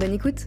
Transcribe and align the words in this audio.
Bonne 0.00 0.14
écoute 0.14 0.46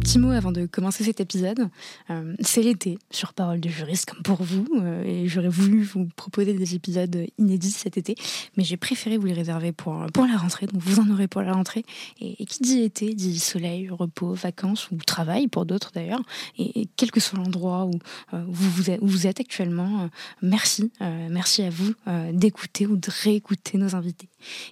petit 0.00 0.18
mot 0.18 0.30
avant 0.30 0.50
de 0.50 0.66
commencer 0.66 1.04
cet 1.04 1.20
épisode. 1.20 1.68
Euh, 2.08 2.34
c'est 2.40 2.62
l'été 2.62 2.98
sur 3.10 3.34
Parole 3.34 3.60
de 3.60 3.68
juriste, 3.68 4.10
comme 4.10 4.22
pour 4.22 4.42
vous, 4.42 4.66
euh, 4.76 5.04
et 5.04 5.28
j'aurais 5.28 5.48
voulu 5.48 5.82
vous 5.82 6.08
proposer 6.16 6.54
des 6.54 6.74
épisodes 6.74 7.26
inédits 7.38 7.70
cet 7.70 7.98
été, 7.98 8.14
mais 8.56 8.64
j'ai 8.64 8.78
préféré 8.78 9.18
vous 9.18 9.26
les 9.26 9.34
réserver 9.34 9.72
pour, 9.72 10.06
pour 10.12 10.26
la 10.26 10.36
rentrée, 10.36 10.66
donc 10.66 10.80
vous 10.82 11.00
en 11.00 11.10
aurez 11.10 11.28
pour 11.28 11.42
la 11.42 11.52
rentrée. 11.52 11.84
Et, 12.20 12.44
qui 12.46 12.62
dit 12.62 12.80
été 12.80 13.14
dit 13.14 13.38
soleil, 13.38 13.88
repos, 13.90 14.32
vacances 14.32 14.90
ou 14.90 14.96
travail 14.96 15.46
pour 15.46 15.66
d'autres 15.66 15.92
d'ailleurs. 15.94 16.22
Et, 16.58 16.88
quel 16.96 17.10
que 17.10 17.20
soit 17.20 17.38
l'endroit 17.38 17.84
où, 17.84 17.92
euh, 18.34 18.42
vous, 18.48 18.90
êtes, 18.90 19.00
où 19.02 19.06
vous 19.06 19.26
êtes 19.26 19.40
actuellement, 19.40 20.08
merci, 20.42 20.90
merci 21.00 21.62
à 21.62 21.70
vous 21.70 21.92
d'écouter 22.32 22.86
ou 22.86 22.96
de 22.96 23.08
réécouter 23.22 23.78
nos 23.78 23.94
invités 23.94 24.28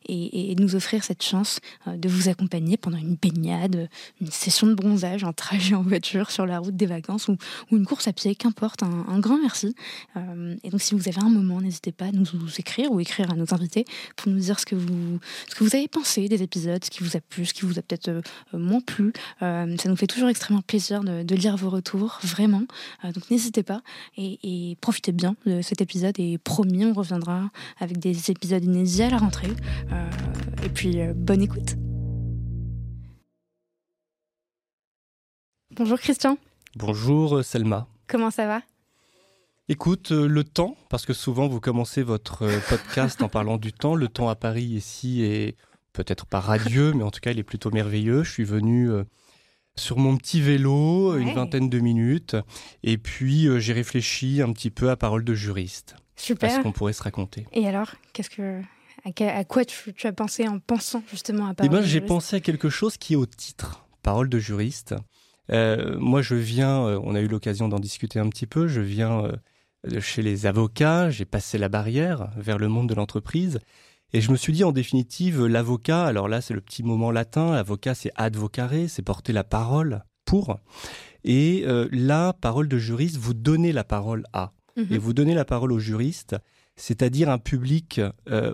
et, 0.09 0.55
de 0.55 0.63
nous 0.63 0.75
offrir 0.75 1.05
cette 1.05 1.23
chance 1.23 1.61
de 1.87 2.09
vous 2.09 2.29
accompagner 2.29 2.77
pendant 2.77 2.97
une 2.97 3.15
baignade, 3.15 3.89
une 4.21 4.31
session 4.31 4.67
de 4.67 4.75
bronzage 4.75 5.18
un 5.25 5.33
trajet 5.33 5.75
en 5.75 5.83
voiture 5.83 6.31
sur 6.31 6.47
la 6.47 6.59
route 6.59 6.77
des 6.77 6.87
vacances 6.87 7.29
ou, 7.29 7.37
une 7.73 7.87
course 7.87 8.09
à 8.09 8.13
pied, 8.13 8.35
qu'importe, 8.35 8.83
un, 8.83 9.19
grand 9.21 9.39
merci. 9.39 9.75
Euh, 10.17 10.57
et 10.63 10.71
donc 10.71 10.81
si 10.81 10.95
vous 10.95 11.09
avez 11.09 11.21
un 11.21 11.29
moment, 11.29 11.61
n'hésitez 11.61 11.93
pas 11.93 12.07
à 12.07 12.13
nous, 12.13 12.27
écrire 12.59 12.91
ou 12.93 13.01
écrire 13.01 13.31
à 13.31 13.35
nos 13.35 13.53
invités 13.53 13.85
pour 14.17 14.33
nous 14.33 14.39
dire 14.39 14.59
ce 14.59 14.67
que 14.67 14.75
vous, 14.75 15.19
ce 15.49 15.55
que 15.55 15.65
vous 15.65 15.75
avez 15.75 15.89
pensé 15.89 16.29
des 16.29 16.43
épisodes, 16.43 16.85
ce 16.85 16.91
qui 16.91 17.03
vous 17.03 17.17
a 17.17 17.21
plu, 17.21 17.45
ce 17.45 17.55
qui 17.55 17.65
vous 17.65 17.79
a 17.79 17.83
peut-être 17.83 18.09
euh, 18.09 18.23
moins 18.53 18.81
plu. 18.81 19.13
Euh, 19.43 19.77
ça 19.77 19.89
nous 19.89 19.97
fait 19.97 20.07
toujours 20.07 20.29
extrêmement 20.29 20.63
plaisir 20.63 21.03
de, 21.03 21.35
lire 21.39 21.57
vos 21.57 21.71
retours, 21.71 22.19
vraiment. 22.23 22.65
donc 23.05 23.31
n'hésitez 23.31 23.63
pas 23.63 23.83
et, 24.17 24.77
profitez 24.81 25.13
bien 25.13 25.37
de 25.47 25.63
cet 25.63 25.81
épisode 25.81 26.19
et 26.19 26.37
promis, 26.39 26.85
on 26.85 26.93
reviendra 26.93 27.49
avec 27.79 27.99
des 27.99 28.31
épisodes 28.31 28.65
inédits 28.65 29.03
à 29.03 29.11
la 29.11 29.19
rentrée. 29.19 29.53
et 30.65 30.69
puis 30.69 30.99
bonne 31.15 31.43
écoute. 31.43 31.88
Bonjour 35.79 36.01
Christian. 36.01 36.39
Bonjour 36.75 37.37
euh, 37.37 37.43
Selma. 37.45 37.87
Comment 38.09 38.33
ça 38.33 38.49
va? 38.49 38.63
Écoute, 39.69 40.11
euh, 40.11 40.27
le 40.27 40.43
temps, 40.43 40.77
parce 40.91 41.07
que 41.07 41.13
souvent 41.13 41.47
vous 41.47 41.61
commencez 41.61 42.03
votre 42.03 42.43
euh, 42.43 42.59
podcast 42.69 43.23
en 43.23 43.29
parlant 43.29 43.59
du 43.59 43.73
temps. 43.73 43.95
Le 43.95 44.09
temps 44.09 44.29
à 44.29 44.35
Paris 44.35 44.65
ici 44.65 45.23
est 45.23 45.57
peut-être 45.93 46.27
pas 46.27 46.41
radieux, 46.41 46.95
mais 46.95 47.05
en 47.05 47.13
tout 47.13 47.21
cas 47.21 47.31
il 47.31 47.39
est 47.39 47.45
plutôt 47.45 47.71
merveilleux. 47.71 48.25
Je 48.25 48.33
suis 48.33 48.43
venu 48.43 48.91
sur 49.77 49.99
mon 49.99 50.17
petit 50.17 50.41
vélo, 50.41 51.17
une 51.17 51.33
vingtaine 51.33 51.69
de 51.69 51.79
minutes, 51.79 52.35
et 52.83 52.99
puis 52.99 53.49
j'ai 53.61 53.73
réfléchi 53.73 54.43
un 54.43 54.53
petit 54.53 54.71
peu 54.71 54.91
à 54.91 54.97
parole 54.97 55.23
de 55.23 55.35
juriste. 55.35 55.95
Super. 56.17 56.51
À 56.51 56.57
ce 56.57 56.61
qu'on 56.61 56.73
pourrait 56.73 56.93
se 56.93 57.05
raconter. 57.05 57.47
Et 57.53 57.69
alors, 57.69 57.93
qu'est-ce 58.13 58.31
que 58.31 58.63
à 59.05 59.45
quoi 59.45 59.65
tu, 59.65 59.95
as 60.05 60.13
pensé 60.13 60.49
en 60.49 60.59
pensant 60.59 61.05
justement 61.09 61.47
à 61.47 61.55
parole 61.55 61.73
Eh 61.73 61.77
ben, 61.77 61.87
j'ai 61.87 62.01
pensé 62.01 62.37
à 62.37 62.41
quelque 62.41 62.69
chose 62.69 62.97
qui 62.97 63.13
est 63.13 63.17
au 63.17 63.27
titre, 63.27 63.87
parole 64.03 64.29
de 64.29 64.41
juriste. 64.41 64.97
Euh, 65.51 65.99
moi, 65.99 66.23
je 66.23 66.35
viens, 66.35 66.87
euh, 66.87 67.01
on 67.03 67.15
a 67.15 67.21
eu 67.21 67.29
l'occasion 67.29 67.69
d'en 67.69 67.81
discuter 67.81 68.19
un 68.19 68.29
petit 68.29 68.47
peu, 68.47 68.69
je 68.69 68.81
viens 68.81 69.25
euh, 69.25 70.01
chez 70.01 70.23
les 70.23 70.47
avocats, 70.47 71.11
j'ai 71.11 71.25
passé 71.25 71.59
la 71.59 71.69
barrière 71.69 72.31
vers 72.37 72.59
le 72.59 72.69
monde 72.69 72.89
de 72.89 72.95
l'entreprise. 72.95 73.59
Et 74.13 74.21
je 74.21 74.31
me 74.31 74.37
suis 74.37 74.53
dit, 74.53 74.65
en 74.65 74.73
définitive, 74.73 75.47
l'avocat, 75.47 76.05
alors 76.05 76.29
là, 76.29 76.41
c'est 76.41 76.55
le 76.55 76.61
petit 76.61 76.83
moment 76.83 77.11
latin, 77.11 77.53
l'avocat, 77.53 77.95
c'est 77.95 78.11
advocare, 78.17 78.89
c'est 78.89 79.03
porter 79.03 79.33
la 79.33 79.45
parole 79.45 80.03
pour. 80.25 80.59
Et 81.25 81.67
la 81.93 82.33
parole 82.33 82.69
de 82.69 82.79
juriste, 82.79 83.19
vous 83.19 83.35
donnez 83.35 83.71
la 83.71 83.85
parole 83.85 84.25
à. 84.33 84.53
Mhm. 84.79 84.87
Et 84.91 84.97
vous 84.97 85.13
donnez 85.13 85.35
la 85.35 85.45
parole 85.45 85.73
au 85.73 85.79
juriste, 85.79 86.37
c'est-à-dire 86.77 87.29
un 87.29 87.37
public 87.37 88.01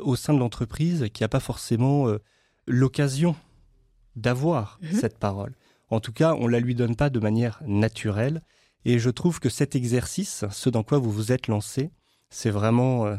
au 0.03 0.16
sein 0.16 0.34
de 0.34 0.41
l'entreprise 0.41 1.06
qui 1.15 1.22
n'a 1.22 1.28
pas 1.28 1.38
forcément 1.38 2.09
l'occasion 2.66 3.37
d'avoir 4.16 4.81
mhm. 4.83 4.99
cette 4.99 5.19
parole. 5.21 5.54
En 5.94 6.00
tout 6.00 6.12
cas, 6.12 6.34
on 6.34 6.47
ne 6.47 6.50
la 6.50 6.60
lui 6.60 6.75
donne 6.75 6.97
pas 6.97 7.09
de 7.09 7.21
manière 7.21 7.62
naturelle. 7.66 8.43
Et 8.84 8.99
je 8.99 9.10
trouve 9.10 9.38
que 9.38 9.49
cet 9.49 9.77
exercice, 9.77 10.44
ce 10.50 10.69
dans 10.69 10.82
quoi 10.82 10.99
vous 10.99 11.10
vous 11.10 11.32
êtes 11.32 11.47
lancé, 11.47 11.93
c'est 12.31 12.50
vraiment 12.50 13.06
euh, 13.06 13.16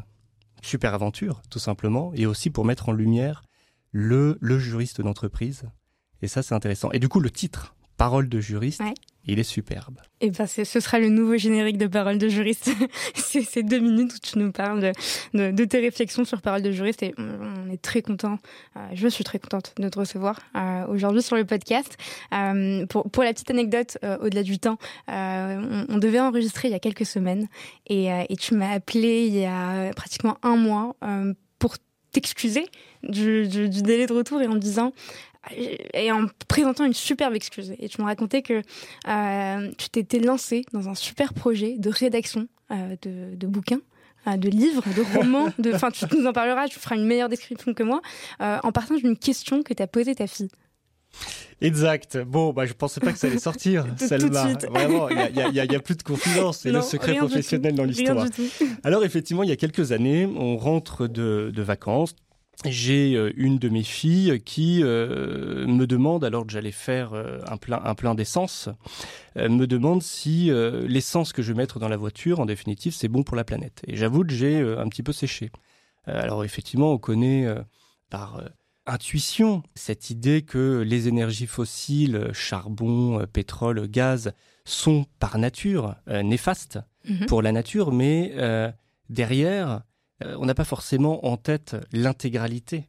super 0.61 0.93
aventure, 0.93 1.41
tout 1.49 1.59
simplement, 1.59 2.11
et 2.13 2.25
aussi 2.25 2.49
pour 2.49 2.65
mettre 2.65 2.89
en 2.89 2.91
lumière 2.91 3.43
le, 3.91 4.37
le 4.41 4.59
juriste 4.59 4.99
d'entreprise. 4.99 5.63
Et 6.21 6.27
ça, 6.27 6.43
c'est 6.43 6.53
intéressant. 6.53 6.91
Et 6.91 6.99
du 6.99 7.07
coup, 7.07 7.21
le 7.21 7.31
titre, 7.31 7.74
Parole 7.97 8.27
de 8.27 8.39
juriste, 8.39 8.81
il 9.27 9.39
est 9.39 9.43
superbe. 9.43 9.99
Et 10.21 10.29
ben 10.29 10.45
ce 10.45 10.63
sera 10.63 10.99
le 10.99 11.09
nouveau 11.09 11.37
générique 11.37 11.77
de 11.77 11.87
Parole 11.87 12.17
de 12.17 12.27
juriste. 12.27 12.69
c'est 13.15 13.41
ces 13.41 13.63
deux 13.63 13.79
minutes 13.79 14.13
où 14.13 14.19
tu 14.19 14.37
nous 14.37 14.51
parles 14.51 14.91
de, 15.33 15.65
tes 15.65 15.79
réflexions 15.79 16.25
sur 16.25 16.41
Parole 16.41 16.61
de 16.61 16.71
juriste 16.71 17.03
et 17.03 17.13
on, 17.17 17.69
est 17.71 17.81
très 17.81 18.01
content. 18.01 18.37
Euh, 18.75 18.79
je 18.93 19.07
suis 19.07 19.23
très 19.23 19.39
contente 19.39 19.73
de 19.77 19.89
te 19.89 19.97
recevoir 19.97 20.39
euh, 20.55 20.85
aujourd'hui 20.87 21.21
sur 21.21 21.35
le 21.35 21.45
podcast. 21.45 21.97
Euh, 22.33 22.85
pour, 22.85 23.09
pour, 23.09 23.23
la 23.23 23.33
petite 23.33 23.49
anecdote, 23.49 23.97
au-delà 24.21 24.43
du 24.43 24.59
temps, 24.59 24.77
on, 25.07 25.97
devait 25.97 26.19
enregistrer 26.19 26.67
il 26.67 26.71
y 26.71 26.75
a 26.75 26.79
quelques 26.79 27.05
semaines 27.05 27.47
et, 27.87 28.07
et 28.07 28.35
tu 28.35 28.55
m'as 28.55 28.71
appelé 28.71 29.25
il 29.27 29.35
y 29.35 29.45
a 29.45 29.91
pratiquement 29.93 30.37
un 30.43 30.55
mois 30.55 30.95
pour 31.59 31.77
t'excuser 32.11 32.65
du, 33.03 33.47
du, 33.47 33.69
du, 33.69 33.81
délai 33.81 34.05
de 34.05 34.13
retour 34.13 34.41
et 34.41 34.47
en 34.47 34.53
me 34.53 34.59
disant 34.59 34.93
et 35.51 36.11
en 36.11 36.25
présentant 36.47 36.85
une 36.85 36.93
superbe 36.93 37.33
excuse. 37.35 37.73
Et 37.79 37.89
tu 37.89 38.01
me 38.01 38.05
racontais 38.05 38.41
que 38.41 38.61
euh, 39.07 39.71
tu 39.77 39.89
t'étais 39.89 40.19
lancé 40.19 40.65
dans 40.73 40.89
un 40.89 40.95
super 40.95 41.33
projet 41.33 41.75
de 41.77 41.89
rédaction 41.89 42.47
euh, 42.71 42.95
de, 43.01 43.35
de, 43.35 43.47
bouquins 43.47 43.81
euh, 44.27 44.37
de 44.37 44.49
livres, 44.49 44.83
de 44.95 45.17
romans, 45.17 45.49
de, 45.59 45.73
enfin, 45.73 45.91
tu 45.91 46.05
nous 46.17 46.25
en 46.25 46.33
parleras, 46.33 46.67
tu 46.67 46.79
feras 46.79 46.95
une 46.95 47.05
meilleure 47.05 47.29
description 47.29 47.73
que 47.73 47.83
moi, 47.83 48.01
en 48.39 48.71
partant 48.71 48.95
d'une 48.95 49.17
question 49.17 49.63
que 49.63 49.73
t'as 49.73 49.87
posée 49.87 50.15
ta 50.15 50.27
fille. 50.27 50.49
Exact. 51.61 52.17
Bon, 52.17 52.51
bah, 52.51 52.65
je 52.65 52.73
pensais 52.73 52.99
pas 52.99 53.13
que 53.13 53.17
ça 53.17 53.27
allait 53.27 53.39
sortir, 53.39 53.85
celle-là. 53.97 54.57
Vraiment, 54.69 55.09
il 55.09 55.51
n'y 55.51 55.59
a, 55.59 55.63
a, 55.63 55.79
plus 55.79 55.95
de 55.95 56.03
confidence. 56.03 56.59
C'est 56.59 56.71
le 56.71 56.81
secret 56.81 57.15
professionnel 57.15 57.75
dans 57.75 57.85
l'histoire. 57.85 58.25
Alors, 58.83 59.05
effectivement, 59.05 59.43
il 59.43 59.49
y 59.49 59.53
a 59.53 59.55
quelques 59.55 59.91
années, 59.91 60.25
on 60.25 60.57
rentre 60.57 61.07
de, 61.07 61.51
de 61.53 61.61
vacances, 61.61 62.15
j'ai 62.63 63.15
euh, 63.15 63.31
une 63.35 63.57
de 63.59 63.69
mes 63.69 63.83
filles 63.83 64.41
qui 64.43 64.81
euh, 64.81 65.67
me 65.67 65.85
demande, 65.85 66.23
alors 66.23 66.45
que 66.45 66.51
j'allais 66.51 66.71
faire 66.71 67.13
euh, 67.13 67.39
un 67.47 67.57
plein, 67.57 67.81
un 67.83 67.95
plein 67.95 68.15
d'essence, 68.15 68.69
me 69.37 69.65
demande 69.65 70.01
si 70.01 70.49
l'essence 70.87 71.33
que 71.33 71.41
je 71.41 71.51
vais 71.51 71.57
mettre 71.57 71.77
dans 71.77 71.89
la 71.89 71.97
voiture, 71.97 72.39
en 72.39 72.45
définitive, 72.45 72.93
c'est 72.93 73.09
bon 73.09 73.23
pour 73.23 73.35
la 73.35 73.43
planète. 73.43 73.81
Et 73.85 73.97
j'avoue 73.97 74.23
que 74.23 74.31
j'ai 74.31 74.61
un 74.61 74.87
petit 74.87 75.03
peu 75.03 75.11
séché. 75.11 75.51
alors 76.05 76.45
effectivement, 76.45 76.93
on 76.93 76.97
connaît 76.97 77.45
par 78.09 78.41
intuition 78.85 79.61
cette 79.75 80.09
idée 80.09 80.41
que 80.41 80.79
les 80.87 81.09
énergies 81.09 81.47
fossiles, 81.47 82.29
charbon, 82.31 83.25
pétrole, 83.33 83.89
gaz, 83.89 84.31
sont 84.63 85.05
par 85.19 85.37
nature 85.37 85.95
néfastes 86.07 86.79
mhm. 87.09 87.25
pour 87.25 87.41
la 87.41 87.51
nature, 87.51 87.91
mais 87.91 88.33
derrière, 89.09 89.81
on 90.23 90.45
n'a 90.45 90.55
pas 90.55 90.63
forcément 90.63 91.25
en 91.25 91.37
tête 91.37 91.75
l'intégralité 91.91 92.87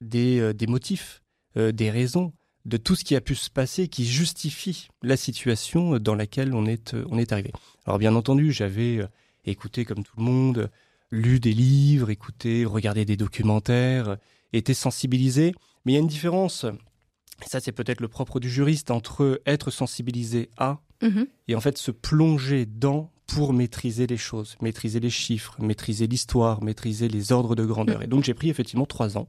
des, 0.00 0.40
euh, 0.40 0.54
motifs, 0.68 1.22
euh, 1.56 1.72
des 1.72 1.90
raisons, 1.90 2.32
de 2.64 2.76
tout 2.76 2.94
ce 2.94 3.04
qui 3.04 3.16
a 3.16 3.20
pu 3.20 3.34
se 3.34 3.48
passer 3.48 3.88
qui 3.88 4.04
justifie 4.04 4.88
la 5.02 5.16
situation 5.16 5.98
dans 5.98 6.14
laquelle 6.14 6.54
on 6.54 6.66
est, 6.66 6.94
on 7.08 7.18
est 7.18 7.32
arrivé. 7.32 7.52
Alors 7.86 7.98
bien 7.98 8.14
entendu, 8.14 8.52
j'avais 8.52 9.00
écouté 9.46 9.86
comme 9.86 10.04
tout 10.04 10.16
le 10.18 10.24
monde, 10.24 10.70
lu 11.10 11.40
des 11.40 11.54
livres, 11.54 12.10
écouté, 12.10 12.66
regardé 12.66 13.06
des 13.06 13.16
documentaires, 13.16 14.18
été 14.52 14.74
sensibilisé, 14.74 15.54
mais 15.84 15.92
il 15.92 15.94
y 15.94 15.98
a 15.98 16.00
une 16.02 16.08
différence, 16.08 16.64
et 16.64 17.48
ça 17.48 17.60
c'est 17.60 17.72
peut-être 17.72 18.00
le 18.00 18.08
propre 18.08 18.40
du 18.40 18.50
juriste, 18.50 18.90
entre 18.90 19.40
être 19.46 19.70
sensibilisé 19.70 20.50
à 20.58 20.80
mm-hmm. 21.00 21.26
et 21.48 21.54
en 21.54 21.60
fait 21.60 21.78
se 21.78 21.90
plonger 21.90 22.66
dans 22.66 23.10
pour 23.28 23.52
maîtriser 23.52 24.08
les 24.08 24.16
choses, 24.16 24.56
maîtriser 24.60 24.98
les 24.98 25.10
chiffres, 25.10 25.54
maîtriser 25.60 26.08
l'histoire, 26.08 26.62
maîtriser 26.62 27.08
les 27.08 27.30
ordres 27.30 27.54
de 27.54 27.64
grandeur. 27.64 28.02
Et 28.02 28.08
donc 28.08 28.24
j'ai 28.24 28.34
pris 28.34 28.48
effectivement 28.50 28.86
trois 28.86 29.16
ans. 29.16 29.28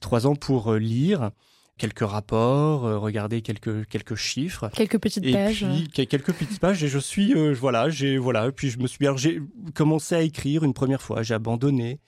Trois 0.00 0.26
ans 0.26 0.36
pour 0.36 0.72
euh, 0.72 0.78
lire 0.78 1.32
quelques 1.76 2.08
rapports, 2.08 2.86
euh, 2.86 2.98
regarder 2.98 3.42
quelques 3.42 3.86
quelques 3.88 4.14
chiffres, 4.14 4.70
quelques 4.74 4.98
petites 4.98 5.26
et 5.26 5.32
pages, 5.32 5.66
puis 5.92 6.06
quelques 6.06 6.32
petites 6.32 6.60
pages. 6.60 6.82
Et 6.84 6.88
je 6.88 6.98
suis 6.98 7.34
euh, 7.34 7.52
voilà, 7.52 7.90
j'ai 7.90 8.16
voilà, 8.16 8.52
puis 8.52 8.70
je 8.70 8.78
me 8.78 8.86
suis 8.86 9.04
j'ai 9.16 9.42
commencé 9.74 10.14
à 10.14 10.22
écrire 10.22 10.62
une 10.62 10.74
première 10.74 11.02
fois, 11.02 11.22
j'ai 11.22 11.34
abandonné, 11.34 11.98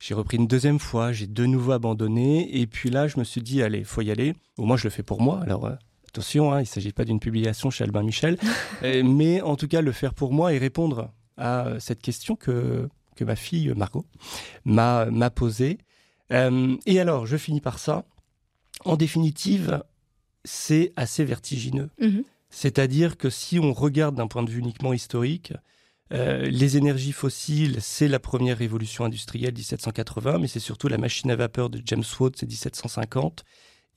J'ai 0.00 0.12
repris 0.14 0.36
une 0.36 0.46
deuxième 0.46 0.78
fois, 0.78 1.12
j'ai 1.12 1.26
de 1.26 1.46
nouveau 1.46 1.72
abandonné. 1.72 2.60
Et 2.60 2.66
puis 2.66 2.90
là, 2.90 3.08
je 3.08 3.18
me 3.18 3.24
suis 3.24 3.40
dit, 3.40 3.62
allez, 3.62 3.84
faut 3.84 4.02
y 4.02 4.10
aller. 4.10 4.34
Au 4.58 4.66
moins, 4.66 4.76
je 4.76 4.84
le 4.84 4.90
fais 4.90 5.02
pour 5.02 5.22
moi. 5.22 5.40
Alors, 5.42 5.64
euh, 5.64 5.74
attention, 6.14 6.52
hein, 6.52 6.58
il 6.58 6.62
ne 6.62 6.68
s'agit 6.68 6.92
pas 6.92 7.04
d'une 7.04 7.20
publication 7.20 7.70
chez 7.70 7.84
Albin 7.84 8.02
Michel. 8.02 8.38
Euh, 8.82 9.02
mais 9.04 9.40
en 9.40 9.56
tout 9.56 9.68
cas, 9.68 9.80
le 9.80 9.92
faire 9.92 10.14
pour 10.14 10.32
moi 10.32 10.52
et 10.52 10.58
répondre 10.58 11.12
à 11.38 11.76
cette 11.78 12.02
question 12.02 12.36
que, 12.36 12.88
que 13.16 13.24
ma 13.24 13.36
fille 13.36 13.72
Margot 13.74 14.04
m'a, 14.64 15.06
m'a 15.06 15.30
posée. 15.30 15.78
et 16.30 17.00
alors, 17.00 17.24
je 17.24 17.36
finis 17.36 17.60
par 17.60 17.78
ça. 17.78 18.04
En 18.84 18.96
définitive, 18.96 19.82
c'est 20.44 20.92
assez 20.96 21.24
vertigineux. 21.24 21.88
Mhm. 22.00 22.24
C'est-à-dire 22.50 23.16
que 23.16 23.30
si 23.30 23.58
on 23.58 23.72
regarde 23.72 24.16
d'un 24.16 24.26
point 24.26 24.42
de 24.42 24.50
vue 24.50 24.60
uniquement 24.60 24.92
historique, 24.92 25.52
euh, 26.12 26.46
les 26.46 26.76
énergies 26.76 27.12
fossiles, 27.12 27.78
c'est 27.80 28.08
la 28.08 28.20
première 28.20 28.58
révolution 28.58 29.04
industrielle 29.04 29.54
1780, 29.54 30.38
mais 30.38 30.46
c'est 30.46 30.60
surtout 30.60 30.88
la 30.88 30.98
machine 30.98 31.30
à 31.30 31.36
vapeur 31.36 31.70
de 31.70 31.80
James 31.84 32.04
Watt, 32.20 32.36
c'est 32.36 32.46
1750. 32.46 33.44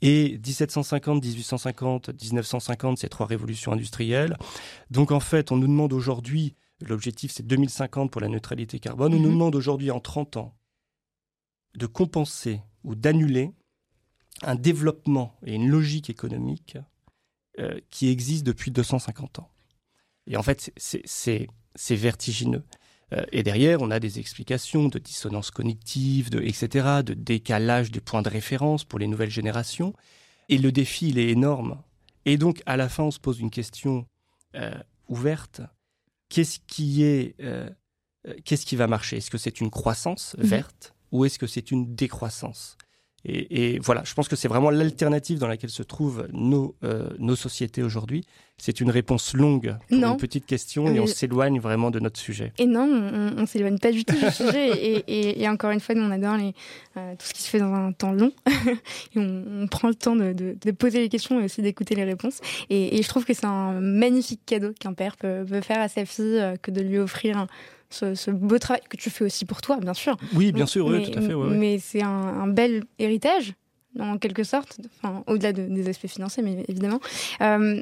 Et 0.01 0.37
1750, 0.37 1.23
1850, 1.23 2.09
1950, 2.09 2.97
c'est 2.99 3.09
trois 3.09 3.25
révolutions 3.25 3.71
industrielles. 3.71 4.37
Donc 4.91 5.11
en 5.11 5.19
fait, 5.19 5.51
on 5.51 5.57
nous 5.57 5.67
demande 5.67 5.93
aujourd'hui, 5.93 6.55
l'objectif 6.81 7.31
c'est 7.31 7.45
2050 7.45 8.11
pour 8.11 8.21
la 8.21 8.29
neutralité 8.29 8.79
carbone, 8.79 9.13
on 9.13 9.19
nous 9.19 9.29
mhm. 9.29 9.33
demande 9.33 9.55
aujourd'hui 9.55 9.91
en 9.91 9.99
30 9.99 10.37
ans 10.37 10.55
de 11.75 11.85
compenser 11.85 12.61
ou 12.83 12.95
d'annuler 12.95 13.51
un 14.43 14.55
développement 14.55 15.35
et 15.45 15.55
une 15.55 15.67
logique 15.67 16.09
économique 16.09 16.77
euh, 17.59 17.79
qui 17.89 18.09
existe 18.09 18.45
depuis 18.45 18.71
250 18.71 19.39
ans. 19.39 19.49
Et 20.27 20.37
en 20.37 20.43
fait, 20.43 20.71
c'est 20.75 21.47
vertigineux. 21.95 22.63
Euh, 23.13 23.23
et 23.31 23.43
derrière, 23.43 23.81
on 23.81 23.91
a 23.91 23.99
des 23.99 24.19
explications 24.19 24.89
de 24.89 24.99
dissonance 24.99 25.51
cognitive, 25.51 26.29
de, 26.29 26.41
etc., 26.41 27.01
de 27.05 27.13
décalage 27.13 27.91
des 27.91 28.01
points 28.01 28.21
de 28.21 28.29
référence 28.29 28.83
pour 28.83 28.99
les 28.99 29.07
nouvelles 29.07 29.29
générations. 29.29 29.93
Et 30.49 30.57
le 30.57 30.71
défi, 30.71 31.09
il 31.09 31.19
est 31.19 31.29
énorme. 31.29 31.81
Et 32.25 32.37
donc, 32.37 32.61
à 32.65 32.77
la 32.77 32.89
fin, 32.89 33.03
on 33.03 33.11
se 33.11 33.19
pose 33.19 33.39
une 33.39 33.51
question 33.51 34.05
euh, 34.55 34.71
ouverte. 35.07 35.61
Qu'est-ce 36.29 36.59
qui 36.67 37.03
est, 37.03 37.35
qu'est-ce 38.43 38.65
qui 38.65 38.75
va 38.75 38.87
marcher? 38.87 39.17
Est-ce 39.17 39.31
que 39.31 39.37
c'est 39.37 39.61
une 39.61 39.69
croissance 39.69 40.35
mmh. 40.37 40.43
verte 40.43 40.93
ou 41.13 41.23
est-ce 41.23 41.39
que 41.39 41.47
c'est 41.47 41.71
une 41.71 41.95
décroissance? 41.95 42.77
Et, 43.25 43.79
voilà, 43.79 44.03
je 44.05 44.13
pense 44.13 44.27
que 44.27 44.35
c'est 44.35 44.47
vraiment 44.47 44.69
l'alternative 44.69 45.39
dans 45.39 45.47
laquelle 45.47 45.69
se 45.69 45.83
trouvent 45.83 46.27
nos, 46.31 46.75
euh, 46.83 47.09
nos 47.19 47.35
sociétés 47.35 47.83
aujourd'hui. 47.83 48.25
C'est 48.57 48.79
une 48.79 48.89
réponse 48.89 49.33
longue 49.35 49.75
pour 49.89 49.97
une 49.97 50.17
petite 50.17 50.45
question 50.45 50.87
et 50.87 50.99
on 50.99 51.05
s'éloigne 51.05 51.59
vraiment 51.59 51.91
de 51.91 51.99
notre 51.99 52.19
sujet. 52.19 52.53
Et 52.57 52.65
non, 52.65 52.83
on, 52.83 53.41
ne 53.41 53.45
s'éloigne 53.45 53.77
pas 53.77 53.91
du 53.91 54.03
tout 54.03 54.15
du 54.15 54.31
sujet. 54.31 55.03
Et, 55.07 55.47
encore 55.47 55.71
une 55.71 55.79
fois, 55.79 55.93
nous, 55.93 56.01
on 56.01 56.09
adore 56.09 56.37
les, 56.37 56.53
euh, 56.97 57.13
tout 57.19 57.25
ce 57.27 57.33
qui 57.33 57.43
se 57.43 57.49
fait 57.49 57.59
dans 57.59 57.71
un 57.71 57.91
temps 57.91 58.13
long. 58.13 58.31
et 59.15 59.19
on, 59.19 59.67
prend 59.69 59.89
le 59.89 59.95
temps 59.95 60.15
de, 60.15 60.33
de, 60.33 60.71
poser 60.71 60.99
les 61.01 61.09
questions 61.09 61.39
et 61.39 61.45
aussi 61.45 61.61
d'écouter 61.61 61.93
les 61.93 62.03
réponses. 62.03 62.39
Et, 62.69 63.01
je 63.01 63.07
trouve 63.07 63.25
que 63.25 63.33
c'est 63.33 63.45
un 63.45 63.79
magnifique 63.79 64.41
cadeau 64.45 64.71
qu'un 64.79 64.93
père 64.93 65.17
peut, 65.17 65.45
peut, 65.47 65.61
faire 65.61 65.79
à 65.79 65.87
sa 65.87 66.05
fille 66.05 66.39
euh, 66.39 66.55
que 66.55 66.71
de 66.71 66.81
lui 66.81 66.97
offrir 66.97 67.37
un, 67.37 67.47
ce, 67.89 68.31
beau 68.31 68.59
travail 68.59 68.81
que 68.89 68.97
tu 68.97 69.09
fais 69.09 69.25
aussi 69.25 69.45
pour 69.45 69.61
toi, 69.61 69.77
bien 69.77 69.93
sûr. 69.93 70.17
Oui, 70.33 70.51
bien 70.51 70.65
sûr, 70.65 70.85
oui, 70.85 71.09
tout 71.09 71.17
à 71.17 71.21
fait. 71.21 71.33
Mais 71.35 71.79
c'est 71.79 72.01
un, 72.01 72.47
bel 72.47 72.83
héritage, 72.99 73.53
en 73.99 74.17
quelque 74.17 74.43
sorte, 74.43 74.79
au-delà 75.27 75.53
des 75.53 75.89
aspects 75.89 76.07
financiers, 76.07 76.43
mais 76.43 76.65
évidemment. 76.67 76.99
Euh, 77.41 77.81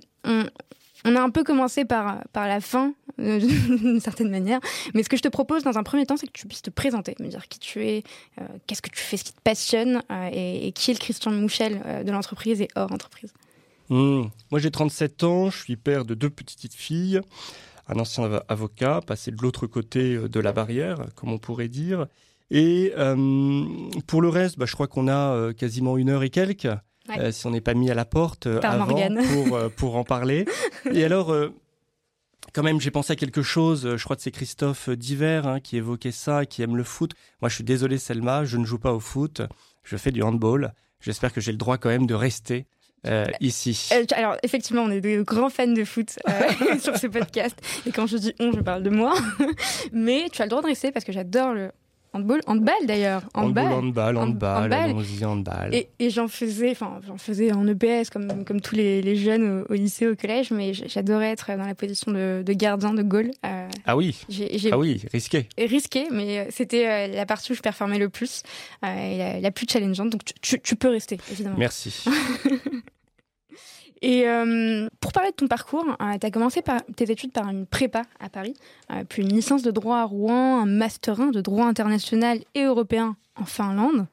on, 1.04 1.16
a 1.16 1.22
un 1.22 1.30
peu 1.30 1.44
commencé 1.44 1.86
par, 1.86 2.24
par 2.34 2.48
la 2.48 2.62
fin, 2.62 2.94
euh, 3.19 3.40
d'une 3.78 4.00
certaine 4.00 4.30
manière. 4.30 4.60
Mais 4.94 5.04
ce 5.04 5.10
que 5.10 5.18
je 5.18 5.22
te 5.22 5.28
propose 5.28 5.63
dans 5.63 5.78
un 5.78 5.84
premier 5.84 6.06
temps, 6.06 6.18
c'est 6.18 6.28
que 6.28 6.31
tu 6.31 6.48
puisses 6.48 6.63
te 6.63 6.72
présenter, 6.72 7.16
me 7.19 7.28
dire 7.28 7.48
qui 7.48 7.60
tu 7.60 7.86
es, 7.86 8.04
euh, 8.40 8.44
qu'est-ce 8.66 8.81
que 8.81 8.90
tu 8.90 9.02
fais, 9.02 9.18
ce 9.18 9.24
qui 9.24 9.34
te 9.34 9.42
passionne, 9.42 10.02
et, 10.31 10.72
qui 10.74 10.92
est 10.92 10.94
le 10.94 11.00
Christian 11.00 11.31
Mouchel 11.31 12.04
de 12.06 12.12
l'entreprise 12.12 12.62
et 12.62 12.68
hors 12.75 12.92
entreprise. 12.92 13.34
Mmh. 13.90 14.24
Moi, 14.50 14.60
j'ai 14.60 14.72
37 14.72 15.24
ans, 15.24 15.50
je 15.52 15.57
suis 15.60 15.75
père 15.75 16.06
de 16.06 16.16
deux 16.16 16.30
petites 16.30 16.74
filles 16.74 17.22
un 17.87 17.99
ancien 17.99 18.41
avocat, 18.47 19.01
passé 19.05 19.31
de 19.31 19.41
l'autre 19.41 19.67
côté 19.67 20.15
euh, 20.15 20.29
de 20.29 20.39
la 20.39 20.53
barrière, 20.53 21.05
comme 21.15 21.31
on 21.31 21.37
pourrait 21.37 21.67
dire. 21.67 22.07
Et 22.51 22.93
euh, 22.97 23.65
pour 24.07 24.21
le 24.21 24.29
reste, 24.29 24.57
bah, 24.57 24.65
je 24.65 24.73
crois 24.73 24.87
qu'on 24.87 25.07
a 25.07 25.33
euh, 25.33 25.53
quasiment 25.53 25.97
une 25.97 26.09
heure 26.09 26.23
et 26.23 26.29
quelques, 26.29 26.67
si 27.31 27.45
on 27.45 27.51
n'est 27.51 27.61
pas 27.61 27.73
mis 27.73 27.89
à 27.91 27.95
la 27.95 28.05
porte 28.05 28.47
avant 28.47 28.87
pour, 28.87 29.71
pour 29.77 29.95
en 29.95 30.03
parler. 30.03 30.45
et 30.91 31.03
alors, 31.03 31.35
quand 32.53 32.63
même, 32.63 32.81
j'ai 32.81 32.91
pensé 32.91 33.13
à 33.13 33.15
quelque 33.15 33.43
chose, 33.43 33.95
je 33.95 34.03
crois 34.03 34.15
que 34.15 34.23
c'est 34.23 34.31
Christophe 34.31 34.89
Diver 34.89 35.41
hein, 35.45 35.59
qui 35.59 35.77
évoquait 35.77 36.11
ça, 36.11 36.45
qui 36.45 36.63
aime 36.63 36.75
le 36.75 36.83
foot. 36.83 37.13
Moi, 37.41 37.49
je 37.49 37.55
suis 37.55 37.63
désolé 37.63 37.99
Selma, 37.99 38.45
je 38.45 38.57
ne 38.57 38.65
joue 38.65 38.79
pas 38.79 38.93
au 38.93 38.99
foot, 38.99 39.41
je 39.83 39.97
fais 39.97 40.11
du 40.11 40.23
handball. 40.23 40.73
J'espère 40.99 41.31
que 41.31 41.41
j'ai 41.41 41.51
le 41.51 41.59
droit 41.59 41.77
quand 41.77 41.89
même 41.89 42.07
de 42.07 42.15
rester 42.15 42.65
euh, 43.07 43.25
ici 43.40 43.90
euh, 43.94 44.06
Alors, 44.16 44.36
effectivement, 44.44 44.84
on 44.84 44.92
est 44.92 45.02
des 45.02 45.24
grands 45.24 45.50
fans 45.50 45.68
de 45.68 45.84
foot 45.84 46.18
euh, 46.28 46.78
sur 46.80 46.98
ce 46.98 47.07
podcast. 47.07 47.56
Et 47.86 47.92
quand 47.92 48.07
je 48.07 48.18
dis 48.18 48.34
on, 48.40 48.52
je 48.52 48.62
parle 48.62 48.84
de 48.84 48.90
moi. 48.90 49.13
Mais 49.94 50.28
tu 50.31 50.42
as 50.42 50.46
le 50.46 50.50
droit 50.50 50.62
de 50.62 50.68
rester 50.68 50.92
parce 50.92 51.06
que 51.06 51.12
j'adore 51.12 51.54
le 51.54 51.72
handball, 52.13 52.40
handball 52.48 52.74
d'ailleurs. 52.86 53.24
Handball, 53.34 53.66
handball, 53.66 54.18
handball, 54.18 54.74
handball. 54.74 55.24
handball. 55.24 55.75
Et, 55.75 55.90
et 56.00 56.10
j'en 56.10 56.28
faisais, 56.28 56.72
enfin, 56.72 57.00
j'en 57.06 57.18
faisais 57.18 57.52
en 57.52 57.68
EPS 57.68 58.10
comme, 58.10 58.46
comme 58.46 58.62
tous 58.62 58.75
les, 58.75 59.02
les 59.02 59.18
jeunes 59.18 59.66
au, 59.69 59.74
lycée, 59.74 60.07
au 60.07 60.16
collège, 60.16 60.52
mais 60.52 60.74
j'adorais 60.74 61.31
être 61.31 61.52
dans 61.57 61.66
la 61.66 61.75
position 61.75 62.12
de, 62.13 62.42
de 62.44 62.54
gardien 62.54 62.94
de 62.94 63.04
goal. 63.04 63.31
ah 63.86 63.98
oui. 63.98 64.18
Ah 64.72 64.78
oui, 64.78 65.02
risqué. 65.12 65.50
Risqué, 65.57 66.07
mais 66.12 66.48
c'était 66.52 67.10
la 67.10 67.25
partie 67.25 67.52
où 67.52 67.56
je 67.56 67.62
performais 67.62 68.00
le 68.00 68.10
plus 68.10 68.44
et 68.84 69.42
la, 69.42 69.52
plus 69.52 69.68
challengeante. 69.69 70.10
Donc 70.10 70.22
tu, 70.42 70.60
tu 70.62 70.75
peux 70.75 70.90
rester, 70.90 71.19
évidemment. 71.31 71.57
Merci. 71.57 72.06
Et 74.06 74.28
euh, 74.28 74.88
pour 75.00 75.12
parler 75.13 75.31
de 75.31 75.36
ton 75.36 75.48
parcours, 75.48 75.84
euh, 76.00 76.18
tu 76.22 76.28
as 76.28 76.30
commencé 76.30 76.62
par, 76.62 76.81
tes 76.96 77.10
études 77.10 77.31
par 77.31 77.50
une 77.50 77.66
prépa 77.66 78.04
à 78.19 78.30
Paris, 78.30 78.54
euh, 78.92 79.04
puis 79.04 79.24
une 79.24 79.34
licence 79.34 79.63
de 79.63 79.72
droit 79.72 79.98
à 79.98 80.04
Rouen, 80.04 80.62
un 80.62 80.68
master 80.68 81.19
1 81.19 81.31
de 81.31 81.42
droit 81.42 81.66
international 81.66 82.38
et 82.54 82.66
européen 82.66 83.16
en 83.36 83.46
Finlande, 83.46 84.06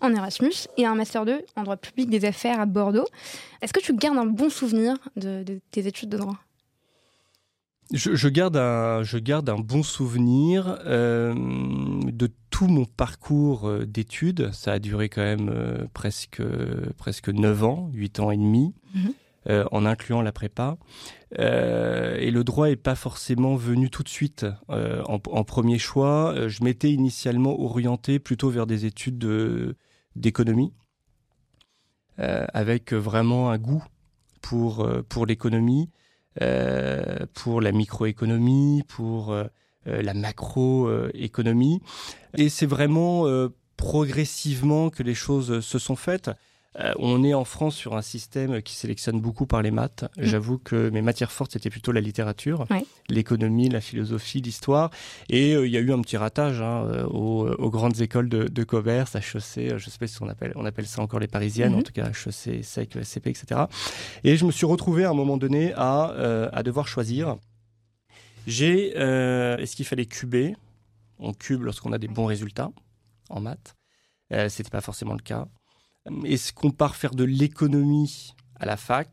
en 0.00 0.14
Erasmus, 0.14 0.68
et 0.78 0.86
un 0.86 0.94
master 0.94 1.26
2 1.26 1.44
en 1.54 1.62
droit 1.64 1.76
public 1.76 2.08
des 2.08 2.24
affaires 2.24 2.60
à 2.60 2.64
Bordeaux. 2.64 3.04
Est-ce 3.60 3.74
que 3.74 3.80
tu 3.80 3.94
gardes 3.94 4.16
un 4.16 4.24
bon 4.24 4.48
souvenir 4.48 4.96
de, 5.16 5.44
tes 5.70 5.86
études 5.86 6.08
de 6.08 6.16
droit? 6.16 6.38
Je, 7.92 8.28
garde 8.28 8.56
un, 8.56 9.02
je 9.02 9.18
garde 9.18 9.50
un 9.50 9.58
bon 9.58 9.82
souvenir 9.82 10.78
de 10.84 12.30
tout 12.50 12.66
mon 12.66 12.86
parcours 12.86 13.70
d'études. 13.86 14.50
Ça 14.52 14.72
a 14.72 14.78
duré 14.80 15.10
quand 15.10 15.22
même 15.22 15.86
presque, 15.92 16.42
presque 16.96 17.28
9 17.28 17.64
ans, 17.64 17.90
8 17.92 18.18
ans 18.20 18.30
et 18.30 18.36
demi. 18.36 18.74
Mhm. 18.94 19.12
Euh, 19.48 19.64
en 19.70 19.86
incluant 19.86 20.22
la 20.22 20.32
prépa. 20.32 20.76
Euh, 21.38 22.16
et 22.16 22.32
le 22.32 22.42
droit 22.42 22.68
n'est 22.68 22.74
pas 22.74 22.96
forcément 22.96 23.54
venu 23.54 23.90
tout 23.90 24.02
de 24.02 24.08
suite 24.08 24.44
euh, 24.70 25.04
en, 25.04 25.44
premier 25.44 25.78
choix. 25.78 26.48
Je 26.48 26.64
m'étais 26.64 26.90
initialement 26.90 27.60
orienté 27.60 28.18
plutôt 28.18 28.50
vers 28.50 28.66
des 28.66 28.86
études 28.86 29.24
d'économie, 30.16 30.72
avec 32.18 32.92
vraiment 32.92 33.50
un 33.50 33.58
goût 33.58 33.84
pour, 34.40 34.88
pour 35.08 35.26
l'économie, 35.26 35.90
pour 37.34 37.60
la 37.60 37.70
microéconomie, 37.70 38.82
pour 38.88 39.36
la 39.84 40.14
macroéconomie. 40.14 41.82
Et 42.36 42.48
c'est 42.48 42.66
vraiment 42.66 43.26
progressivement 43.76 44.90
que 44.90 45.04
les 45.04 45.14
choses 45.14 45.60
se 45.60 45.78
sont 45.78 45.96
faites. 45.96 46.30
Euh, 46.80 46.92
on 46.98 47.24
est 47.24 47.34
en 47.34 47.44
France 47.44 47.74
sur 47.74 47.96
un 47.96 48.02
système 48.02 48.60
qui 48.62 48.74
sélectionne 48.74 49.20
beaucoup 49.20 49.46
par 49.46 49.62
les 49.62 49.70
maths. 49.70 50.04
Mm. 50.16 50.22
J'avoue 50.22 50.58
que 50.58 50.90
mes 50.90 51.02
matières 51.02 51.32
fortes, 51.32 51.52
c'était 51.52 51.70
plutôt 51.70 51.92
la 51.92 52.00
littérature, 52.00 52.66
l'économie, 53.08 53.68
la 53.68 53.80
philosophie, 53.80 54.40
l'histoire. 54.40 54.90
Et 55.30 55.54
euh, 55.54 55.66
il 55.66 55.72
y 55.72 55.76
a 55.76 55.80
eu 55.80 55.92
un 55.92 56.00
petit 56.00 56.16
ratage 56.16 56.60
hein, 56.60 56.84
euh, 56.86 57.06
aux, 57.06 57.70
grandes 57.70 58.00
écoles 58.00 58.28
de, 58.28 58.64
commerce, 58.64 59.14
HEC, 59.14 59.44
je 59.54 59.74
ne 59.74 59.78
sais 59.78 59.98
pas 59.98 60.06
si 60.06 60.20
on 60.22 60.28
appelle, 60.28 60.52
on 60.56 60.64
appelle 60.64 60.86
ça 60.86 61.00
encore 61.00 61.20
les 61.20 61.28
parisiennes, 61.28 61.74
mm-hmm. 61.74 61.78
en 61.78 61.82
tout 61.82 61.92
cas 61.92 62.08
HEC, 62.08 62.64
SEC, 62.64 63.04
SCP, 63.04 63.28
etc. 63.28 63.62
Et 64.24 64.36
je 64.36 64.44
me 64.44 64.50
suis 64.50 64.66
retrouvé 64.66 65.04
à 65.04 65.10
un 65.10 65.14
moment 65.14 65.36
donné 65.36 65.72
à, 65.74 66.48
à 66.52 66.62
devoir 66.62 66.88
choisir. 66.88 67.36
J'ai, 68.46 68.88
est-ce 68.88 69.76
qu'il 69.76 69.86
fallait 69.86 70.06
cuber? 70.06 70.56
On 71.18 71.32
cube 71.32 71.62
lorsqu'on 71.62 71.92
a 71.92 71.98
des 71.98 72.08
bons 72.08 72.26
résultats 72.26 72.70
en 73.28 73.40
maths. 73.40 73.76
Ce 74.30 74.44
n'était 74.44 74.70
pas 74.70 74.80
forcément 74.80 75.14
le 75.14 75.20
cas. 75.20 75.46
Est-ce 76.24 76.52
qu'on 76.52 76.70
part 76.70 76.96
faire 76.96 77.14
de 77.14 77.24
l'économie 77.24 78.34
à 78.58 78.66
la 78.66 78.76
fac 78.76 79.08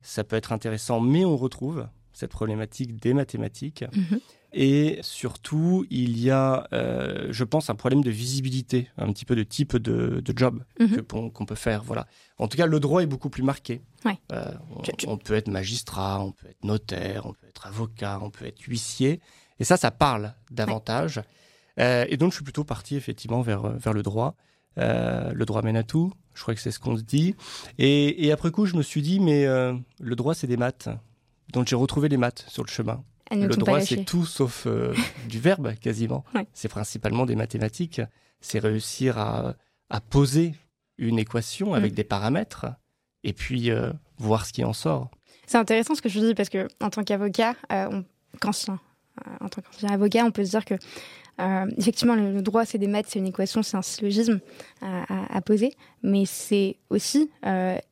Ça 0.00 0.24
peut 0.24 0.36
être 0.36 0.52
intéressant, 0.52 1.00
mais 1.00 1.24
on 1.24 1.36
retrouve 1.36 1.86
cette 2.12 2.30
problématique 2.30 3.00
des 3.00 3.14
mathématiques. 3.14 3.84
Mhm. 3.94 4.20
Et 4.52 4.98
surtout, 5.02 5.86
il 5.90 6.18
y 6.18 6.30
a, 6.30 6.66
euh, 6.72 7.28
je 7.30 7.44
pense, 7.44 7.70
un 7.70 7.76
problème 7.76 8.02
de 8.02 8.10
visibilité, 8.10 8.88
un 8.98 9.12
petit 9.12 9.24
peu 9.24 9.36
de 9.36 9.44
type 9.44 9.76
de, 9.76 10.22
job 10.34 10.64
mhm. 10.80 11.02
qu'on 11.02 11.46
peut 11.46 11.54
faire. 11.54 11.84
Voilà. 11.84 12.06
En 12.36 12.48
tout 12.48 12.56
cas, 12.56 12.66
le 12.66 12.80
droit 12.80 13.02
est 13.02 13.06
beaucoup 13.06 13.30
plus 13.30 13.44
marqué. 13.44 13.80
Euh, 14.32 14.52
on, 15.06 15.18
peut 15.18 15.34
être 15.34 15.48
magistrat, 15.48 16.20
on 16.20 16.32
peut 16.32 16.48
être 16.48 16.64
notaire, 16.64 17.26
on 17.26 17.32
peut 17.32 17.46
être 17.48 17.66
avocat, 17.66 18.18
on 18.22 18.30
peut 18.30 18.44
être 18.44 18.60
huissier. 18.62 19.20
Et 19.60 19.64
ça, 19.64 19.76
ça 19.76 19.92
parle 19.92 20.34
davantage. 20.50 21.20
et 21.76 22.16
donc 22.16 22.32
je 22.32 22.36
suis 22.36 22.44
plutôt 22.44 22.64
parti 22.64 22.96
effectivement 22.96 23.42
vers, 23.42 23.68
vers 23.68 23.92
le 23.92 24.02
droit. 24.02 24.34
Le 24.76 25.44
droit 25.44 25.62
mène 25.62 25.76
à 25.76 25.82
tout, 25.82 26.12
je 26.34 26.42
crois 26.42 26.54
que 26.54 26.60
c'est 26.60 26.70
ce 26.70 26.78
qu'on 26.78 26.96
se 26.96 27.02
dit. 27.02 27.34
Et, 27.78 28.32
après 28.32 28.50
coup, 28.50 28.66
je 28.66 28.76
me 28.76 28.82
suis 28.82 29.02
dit, 29.02 29.20
mais 29.20 29.44
le 29.44 30.16
droit, 30.16 30.34
c'est 30.34 30.46
des 30.46 30.56
maths. 30.56 30.88
Donc 31.52 31.66
j'ai 31.66 31.76
retrouvé 31.76 32.08
les 32.08 32.16
maths 32.16 32.44
sur 32.48 32.62
le 32.62 32.68
chemin. 32.68 33.02
Le 33.32 33.48
droit, 33.48 33.80
c'est 33.80 34.04
tout 34.04 34.24
sauf 34.24 34.66
du 35.28 35.40
verbe, 35.40 35.74
quasiment. 35.80 36.24
C'est 36.52 36.68
principalement 36.68 37.26
des 37.26 37.36
mathématiques. 37.36 38.00
C'est 38.40 38.58
réussir 38.58 39.18
à, 39.18 39.54
à, 39.90 40.00
poser 40.00 40.54
une 40.96 41.18
équation 41.18 41.74
avec 41.74 41.92
mm. 41.92 41.94
des 41.96 42.04
paramètres 42.04 42.66
et 43.22 43.34
puis 43.34 43.70
voir 44.18 44.46
ce 44.46 44.52
qui 44.52 44.64
en 44.64 44.72
sort. 44.72 45.10
C'est 45.50 45.58
intéressant 45.58 45.96
ce 45.96 46.02
que 46.02 46.08
je 46.08 46.20
dis 46.20 46.34
parce 46.34 46.48
que 46.48 46.68
en 46.80 46.90
tant 46.90 47.02
qu'avocat, 47.02 47.56
euh, 47.72 48.02
qu'ancien, 48.40 48.74
euh, 48.74 48.76
en 49.40 49.48
tant 49.48 49.62
qu'ancien 49.62 49.90
avocat, 49.90 50.24
on 50.24 50.30
peut 50.30 50.44
se 50.44 50.50
dire 50.50 50.64
que 50.64 50.74
euh, 51.40 51.66
effectivement 51.78 52.14
le, 52.14 52.42
droit 52.42 52.64
c'est 52.64 52.78
des 52.78 52.86
maths, 52.86 53.06
c'est 53.08 53.18
une 53.18 53.26
équation, 53.26 53.62
c'est 53.62 53.76
un 53.76 53.82
syllogisme 53.82 54.40
à, 54.82 55.40
poser, 55.40 55.72
mais 56.02 56.24
c'est 56.26 56.76
aussi 56.90 57.30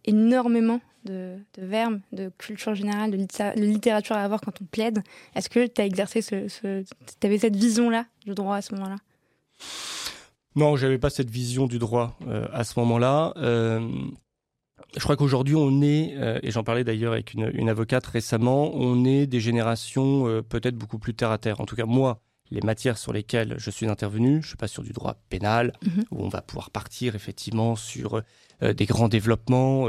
énormément 0.04 0.80
de, 1.04 1.38
verbes, 1.56 2.00
de 2.12 2.30
culture 2.36 2.74
générale, 2.74 3.10
de, 3.10 3.16
littérature 3.60 4.16
à 4.16 4.22
avoir 4.22 4.40
quand 4.40 4.60
on 4.60 4.64
plaide. 4.64 5.02
Est-ce 5.34 5.48
que 5.48 5.66
tu 5.66 5.80
as 5.80 5.86
exercé 5.86 6.20
ce, 6.20 6.48
ce 6.48 6.84
avais 7.22 7.38
cette 7.38 7.56
vision-là 7.56 8.04
du 8.26 8.34
droit 8.34 8.56
à 8.56 8.62
ce 8.62 8.74
moment-là? 8.74 8.96
Non, 10.56 10.76
j'avais 10.76 10.98
pas 10.98 11.10
cette 11.10 11.30
vision 11.30 11.66
du 11.66 11.78
droit 11.78 12.18
à 12.52 12.64
ce 12.64 12.78
moment-là 12.80 13.32
je 14.96 15.02
crois 15.02 15.16
qu'aujourd'hui, 15.16 15.54
on 15.54 15.82
est, 15.82 16.14
euh, 16.16 16.38
et 16.42 16.50
j'en 16.50 16.64
parlais 16.64 16.84
d'ailleurs 16.84 17.12
avec 17.12 17.34
une, 17.34 17.68
avocate 17.68 18.06
récemment, 18.06 18.74
on 18.74 19.04
est 19.04 19.26
des 19.26 19.40
générations 19.40 20.26
euh, 20.26 20.42
peut-être 20.42 20.76
beaucoup 20.76 20.98
plus 20.98 21.14
terre 21.14 21.30
à 21.30 21.38
terre. 21.38 21.60
En 21.60 21.66
tout 21.66 21.76
cas, 21.76 21.84
moi, 21.84 22.20
les 22.50 22.62
matières 22.62 22.96
sur 22.96 23.12
lesquelles 23.12 23.56
je 23.58 23.70
suis 23.70 23.86
intervenu, 23.86 24.42
je 24.42 24.48
suis 24.48 24.56
pas 24.56 24.68
sur 24.68 24.82
du 24.82 24.92
droit 24.92 25.16
pénal, 25.28 25.74
mhm. 25.84 26.04
où 26.10 26.24
on 26.24 26.28
va 26.28 26.40
pouvoir 26.40 26.70
partir 26.70 27.14
effectivement 27.14 27.76
sur 27.76 28.22
euh, 28.62 28.72
des 28.72 28.86
grands 28.86 29.08
développements 29.08 29.88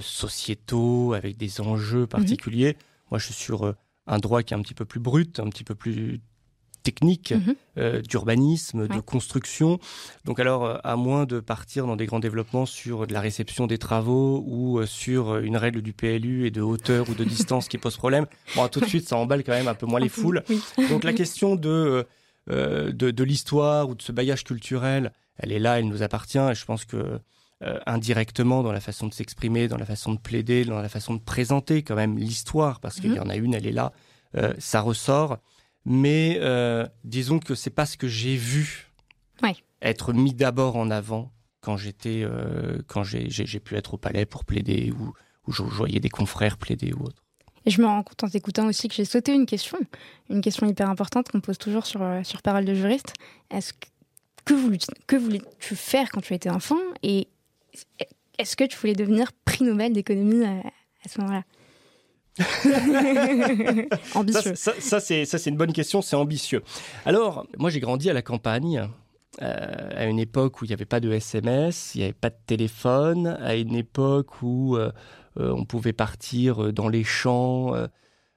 sociétaux 0.00 1.12
avec 1.12 1.36
des 1.36 1.60
enjeux 1.60 2.02
mhm. 2.02 2.06
particuliers. 2.06 2.76
Moi, 3.10 3.18
je 3.18 3.26
suis 3.26 3.34
sur 3.34 3.74
un 4.06 4.18
droit 4.18 4.42
qui 4.42 4.54
est 4.54 4.56
un 4.56 4.62
petit 4.62 4.72
peu 4.72 4.86
plus 4.86 5.00
brut, 5.00 5.40
un 5.40 5.50
petit 5.50 5.64
peu 5.64 5.74
plus 5.74 6.22
techniques 6.84 7.32
mhm. 7.32 7.56
euh, 7.78 8.02
d'urbanisme, 8.02 8.86
de 8.86 9.00
construction. 9.00 9.80
Donc 10.24 10.38
alors, 10.38 10.64
euh, 10.64 10.76
à 10.84 10.94
moins 10.94 11.24
de 11.24 11.40
partir 11.40 11.86
dans 11.86 11.96
des 11.96 12.06
grands 12.06 12.20
développements 12.20 12.66
sur 12.66 13.08
de 13.08 13.12
la 13.12 13.20
réception 13.20 13.66
des 13.66 13.78
travaux 13.78 14.44
ou 14.46 14.78
euh, 14.78 14.86
sur 14.86 15.38
une 15.38 15.56
règle 15.56 15.82
du 15.82 15.92
PLU 15.92 16.46
et 16.46 16.52
de 16.52 16.60
hauteur 16.60 17.08
ou 17.08 17.14
de 17.14 17.24
distance 17.24 17.66
qui 17.66 17.78
pose 17.78 17.96
problème, 17.96 18.26
bon, 18.54 18.68
tout 18.68 18.80
de 18.80 18.86
suite, 18.86 19.08
ça 19.08 19.16
emballe 19.16 19.42
quand 19.42 19.52
même 19.52 19.66
un 19.66 19.74
peu 19.74 19.86
moins 19.86 19.98
les 19.98 20.08
foules. 20.08 20.44
Donc 20.90 21.02
la 21.02 21.12
question 21.12 21.56
de, 21.56 22.06
de, 22.48 22.92
de 22.92 23.24
l'histoire 23.24 23.88
ou 23.88 23.94
de 23.94 24.02
ce 24.02 24.12
bagage 24.12 24.44
culturel, 24.44 25.12
elle 25.38 25.50
est 25.50 25.58
là, 25.58 25.78
elle 25.78 25.88
nous 25.88 26.02
appartient. 26.02 26.38
Et 26.38 26.54
je 26.54 26.64
pense 26.64 26.84
que 26.84 27.18
indirectement 27.86 28.62
dans 28.62 28.72
la 28.72 28.80
façon 28.80 29.06
de 29.06 29.14
s'exprimer, 29.14 29.68
dans 29.68 29.78
la 29.78 29.86
façon 29.86 30.12
de 30.12 30.18
plaider, 30.18 30.66
dans 30.66 30.82
la 30.82 30.90
façon 30.90 31.14
de 31.14 31.20
présenter 31.20 31.82
quand 31.82 31.94
même 31.94 32.18
l'histoire, 32.18 32.78
parce 32.78 32.96
qu'il 32.96 33.12
y 33.12 33.16
mhm. 33.16 33.22
en 33.22 33.30
a 33.30 33.36
une, 33.36 33.54
elle 33.54 33.66
est 33.66 33.72
là, 33.72 33.92
ça 34.58 34.82
ressort 34.82 35.38
mais 35.84 36.38
euh, 36.40 36.86
disons 37.04 37.38
que 37.38 37.54
c'est 37.54 37.70
pas 37.70 37.86
ce 37.86 37.96
que 37.96 38.08
j'ai 38.08 38.36
vu 38.36 38.90
être 39.82 40.12
mis 40.12 40.32
d'abord 40.32 40.76
en 40.76 40.90
avant 40.90 41.30
quand 41.60 41.76
j'étais 41.76 42.22
euh, 42.24 42.78
quand 42.86 43.04
j'ai 43.04 43.60
pu 43.60 43.76
être 43.76 43.94
au 43.94 43.98
palais 43.98 44.26
pour 44.26 44.44
plaider 44.44 44.92
ou, 44.92 45.12
ou 45.46 45.52
je 45.52 45.62
voyais 45.62 46.00
des 46.00 46.08
confrères 46.08 46.56
plaider 46.56 46.92
ou 46.92 47.04
autre. 47.04 47.22
Et 47.66 47.70
je 47.70 47.80
me 47.80 47.86
rends 47.86 48.02
compte 48.02 48.22
en 48.24 48.28
t'écoutant 48.28 48.66
aussi 48.66 48.88
que 48.88 48.94
j'ai 48.94 49.06
sauté 49.06 49.32
une 49.32 49.46
question, 49.46 49.78
une 50.28 50.42
question 50.42 50.66
hyper 50.66 50.88
importante 50.90 51.30
qu'on 51.30 51.40
pose 51.40 51.56
toujours 51.56 51.86
sur, 51.86 52.02
euh, 52.02 52.22
sur 52.22 52.42
Parole 52.42 52.66
de 52.66 52.74
juriste. 52.74 53.14
Est-ce 53.50 53.72
que, 53.72 53.86
que, 54.44 54.54
voulais, 54.54 54.78
que 55.06 55.16
voulais-tu 55.16 55.74
faire 55.74 56.10
quand 56.10 56.20
tu 56.20 56.34
étais 56.34 56.50
enfant 56.50 56.78
et 57.02 57.28
est-ce 58.38 58.56
que 58.56 58.64
tu 58.64 58.76
voulais 58.76 58.94
devenir 58.94 59.32
prix 59.44 59.64
Nobel 59.64 59.94
d'économie 59.94 60.44
à, 60.44 60.58
à 60.58 61.08
ce 61.08 61.20
moment-là? 61.20 61.44
ambitieux. 64.14 64.54
Ça, 64.54 65.00
c'est 65.00 65.46
une 65.46 65.56
bonne 65.56 65.72
question, 65.72 66.02
c'est 66.02 66.16
ambitieux. 66.16 66.62
Alors, 67.04 67.46
moi 67.58 67.70
j'ai 67.70 67.80
grandi 67.80 68.10
à 68.10 68.12
la 68.12 68.22
campagne. 68.22 68.88
Euh, 69.42 69.90
à 69.96 70.04
une 70.04 70.20
époque 70.20 70.60
où 70.60 70.64
il 70.64 70.68
n'y 70.68 70.74
avait 70.74 70.84
pas 70.84 71.00
de 71.00 71.10
SMS, 71.12 71.94
il 71.94 71.98
n'y 71.98 72.04
avait 72.04 72.12
pas 72.12 72.30
de 72.30 72.38
téléphone, 72.46 73.36
à 73.42 73.56
une 73.56 73.74
époque 73.74 74.42
où 74.42 74.76
euh, 74.76 74.92
euh, 75.40 75.52
on 75.52 75.64
pouvait 75.64 75.92
partir 75.92 76.72
dans 76.72 76.88
les 76.88 77.04
champs 77.04 77.74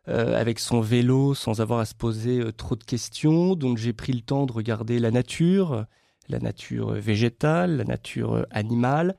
avec 0.07 0.59
son 0.59 0.79
vélo 0.79 1.33
sans 1.35 1.59
avoir 1.59 1.79
à 1.79 1.85
se 1.85 1.93
poser 1.93 2.41
trop 2.53 2.77
de 2.77 2.83
questions. 2.83 3.55
Donc 3.55 3.77
j'ai 3.77 3.91
pris 3.91 4.13
le 4.13 4.21
temps 4.21 4.45
de 4.45 4.53
regarder 4.53 4.99
la 4.99 5.11
nature, 5.11 5.85
la 6.29 6.39
nature 6.39 6.93
végétale, 6.93 7.75
la 7.75 7.83
nature 7.83 8.45
animale. 8.49 9.17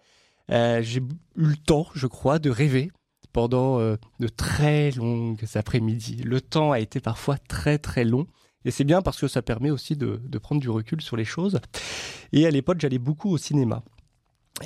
j'ai 0.48 1.00
eu 1.00 1.02
le 1.36 1.56
temps, 1.56 1.88
je 1.94 2.06
crois, 2.06 2.38
de 2.38 2.48
rêver 2.48 2.90
pendant 3.32 3.78
euh, 3.78 3.96
de 4.20 4.28
très 4.28 4.90
longues 4.92 5.44
après-midi. 5.54 6.22
Le 6.24 6.40
temps 6.40 6.72
a 6.72 6.80
été 6.80 7.00
parfois 7.00 7.38
très 7.38 7.78
très 7.78 8.04
long. 8.04 8.26
Et 8.64 8.70
c'est 8.70 8.84
bien 8.84 9.02
parce 9.02 9.20
que 9.20 9.28
ça 9.28 9.42
permet 9.42 9.70
aussi 9.70 9.96
de, 9.96 10.20
prendre 10.38 10.60
du 10.60 10.68
recul 10.68 11.00
sur 11.00 11.16
les 11.16 11.24
choses. 11.24 11.60
Et 12.32 12.46
à 12.46 12.50
l'époque, 12.50 12.80
j'allais 12.80 12.98
beaucoup 12.98 13.30
au 13.30 13.38
cinéma. 13.38 13.82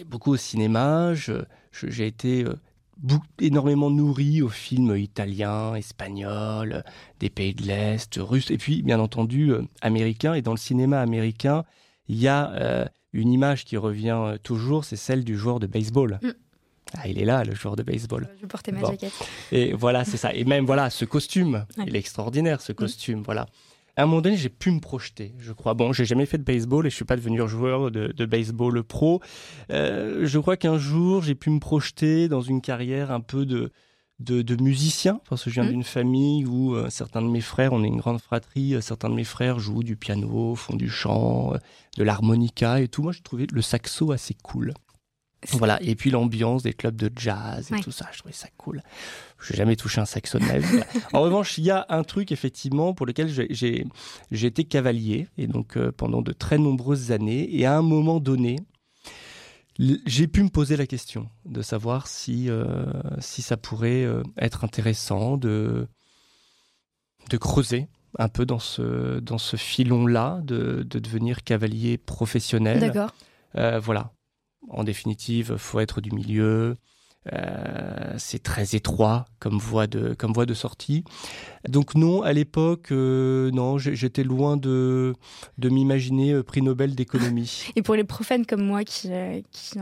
beaucoup 0.07 0.33
au 0.33 0.37
cinéma. 0.37 1.13
J'ai 1.15 2.07
été 2.07 2.45
euh, 2.45 2.57
énormément 3.39 3.91
nourri 3.91 4.43
aux 4.43 4.49
films 4.49 4.97
italiens, 4.97 5.75
espagnols, 5.75 6.83
des 7.21 7.31
pays 7.31 7.55
de 7.55 7.63
l'Est, 7.63 8.19
russes, 8.21 8.51
et 8.51 8.59
puis 8.59 8.83
bien 8.83 8.99
entendu 8.99 9.53
euh, 9.53 9.63
américains. 9.83 10.35
Et 10.35 10.43
dans 10.43 10.53
le 10.53 10.59
cinéma 10.59 11.01
américain, 11.01 11.65
il 12.09 12.19
y 12.19 12.29
a 12.29 12.89
une 13.13 13.31
image 13.31 13.65
qui 13.65 13.77
revient 13.77 14.37
toujours, 14.43 14.85
c'est 14.85 14.97
celle 14.97 15.23
du 15.25 15.37
joueur 15.37 15.61
de 15.61 15.67
baseball. 15.67 16.19
Mm. 16.23 16.31
Ah, 16.99 17.09
il 17.09 17.21
est 17.21 17.25
là, 17.25 17.45
le 17.45 17.55
joueur 17.55 17.77
de 17.77 17.83
baseball. 17.83 18.29
Je 18.41 18.47
portais 18.47 18.73
ma 18.73 18.81
jaquette. 18.81 19.13
Et 19.51 19.73
voilà, 19.73 20.05
c'est 20.05 20.17
ça. 20.17 20.35
Et 20.35 20.45
même, 20.45 20.67
voilà, 20.67 20.91
ce 20.91 21.05
costume, 21.05 21.65
il 21.87 21.97
est 21.97 21.99
extraordinaire, 21.99 22.61
ce 22.61 22.73
costume, 22.73 23.23
voilà. 23.23 23.47
À 23.97 24.05
un 24.05 24.07
moment 24.07 24.23
donné, 24.23 24.39
j'ai 24.39 24.49
pu 24.49 24.71
me 24.71 24.81
projeter, 24.81 25.35
je 25.39 25.53
crois. 25.53 25.75
Bon, 25.75 25.93
j'ai 25.93 26.07
jamais 26.07 26.25
fait 26.25 26.39
de 26.39 26.45
baseball 26.45 26.87
et 26.87 26.91
je 26.91 26.95
suis 26.95 27.05
pas 27.05 27.17
devenu 27.17 27.47
joueur 27.47 27.91
de, 27.91 28.25
baseball 28.25 28.83
pro. 28.83 29.21
Euh, 29.71 30.25
je 30.25 30.39
crois 30.39 30.57
qu'un 30.57 30.79
jour, 30.79 31.23
j'ai 31.23 31.35
pu 31.35 31.51
me 31.51 31.61
projeter 31.61 32.29
dans 32.29 32.41
une 32.41 32.63
carrière 32.63 33.11
un 33.11 33.21
peu 33.21 33.45
de, 33.45 33.71
de, 34.19 34.63
musicien, 34.63 35.21
parce 35.29 35.45
que 35.45 35.51
je 35.51 35.61
viens 35.61 35.65
mmh. 35.65 35.73
d'une 35.73 35.85
famille 35.85 36.47
où 36.47 36.75
euh, 36.75 36.89
certains 36.89 37.21
de 37.21 37.29
mes 37.29 37.43
frères, 37.43 37.75
on 37.75 37.85
est 37.85 37.89
une 37.89 37.99
grande 37.99 38.21
fratrie, 38.21 38.75
euh, 38.75 38.81
certains 38.81 39.11
de 39.11 39.15
mes 39.15 39.25
frères 39.25 39.59
jouent 39.59 39.83
du 39.83 39.97
piano, 39.97 40.55
font 40.55 40.77
du 40.77 40.89
chant, 40.89 41.53
de 41.99 42.03
l'harmonica 42.03 42.81
et 42.81 42.89
tout. 42.89 43.03
Moi, 43.03 43.13
je 43.13 43.21
trouvais 43.21 43.47
le 43.53 43.61
saxo 43.61 44.13
assez 44.13 44.35
cool. 44.43 44.73
Voilà, 45.51 45.83
et 45.83 45.97
puis 45.97 46.11
l'ambiance 46.11 46.63
des 46.63 46.73
clubs 46.73 46.95
de 46.95 47.11
jazz 47.17 47.71
et 47.73 47.81
tout 47.81 47.91
ça, 47.91 48.09
je 48.13 48.19
trouvais 48.19 48.35
ça 48.35 48.49
cool. 48.57 48.83
Je 49.41 49.53
n'ai 49.53 49.57
jamais 49.57 49.77
touché 49.77 50.01
un 50.01 50.05
saxo 50.05 50.39
de 50.39 50.45
ma 50.45 50.59
vie. 50.59 50.81
en 51.13 51.21
revanche, 51.21 51.59
il 51.59 51.65
y 51.65 51.71
a 51.71 51.85
un 51.89 52.05
truc 52.05 52.31
effectivement 52.31 52.95
pour 52.95 53.07
lequel 53.07 53.29
j'ai 53.29 53.87
été 54.31 54.65
cavalier, 54.65 55.29
et 55.39 55.49
donc 55.49 55.77
euh, 55.77 55.91
pendant 55.91 56.23
de 56.23 56.33
très 56.33 56.59
nombreuses 56.59 57.11
années, 57.11 57.55
et 57.57 57.67
à 57.67 57.77
un 57.77 57.83
moment 57.83 58.21
donné, 58.21 58.57
j'ai 59.79 60.29
pu 60.29 60.45
me 60.45 60.49
poser 60.49 60.77
la 60.77 60.87
question 60.87 61.29
de 61.45 61.61
savoir 61.61 62.07
si, 62.07 62.49
euh, 62.49 62.87
si 63.19 63.43
ça 63.43 63.57
pourrait 63.57 64.05
euh, 64.05 64.23
être 64.39 64.63
intéressant 64.63 65.37
de, 65.37 65.89
de 67.31 67.37
creuser 67.37 67.89
un 68.19 68.29
peu 68.29 68.47
dans 68.47 68.61
ce, 68.61 69.19
dans 69.19 69.39
ce 69.39 69.57
filon-là, 69.57 70.41
de, 70.45 70.85
de, 70.89 70.99
devenir 71.01 71.43
cavalier 71.43 71.99
professionnel. 71.99 72.79
D'accord. 72.79 73.15
voilà, 73.55 74.13
en 74.69 74.85
définitive, 74.85 75.57
faut 75.57 75.81
être 75.81 76.01
du 76.01 76.11
milieu. 76.11 76.77
Euh, 77.33 78.15
c'est 78.19 78.43
très 78.43 78.75
étroit 78.75 79.27
comme 79.39 79.59
voie 79.59 79.87
de 79.87 80.13
comme 80.15 80.33
voie 80.33 80.47
de 80.47 80.55
sortie. 80.55 81.05
Donc 81.69 81.95
non, 81.95 82.23
à 82.23 82.33
l'époque, 82.33 82.91
euh, 82.91 83.51
non, 83.53 83.79
j'étais 83.79 84.25
loin 84.25 84.57
de 84.57 85.15
de 85.59 85.69
m'imaginer 85.69 86.33
euh, 86.33 86.43
prix 86.43 86.63
Nobel 86.63 86.97
d'économie. 86.97 87.69
Et 87.77 87.83
pour 87.83 87.95
les 87.95 88.05
profanes 88.05 88.45
comme 88.45 88.65
moi 88.65 88.83
qui 88.83 89.11
qui 89.53 89.79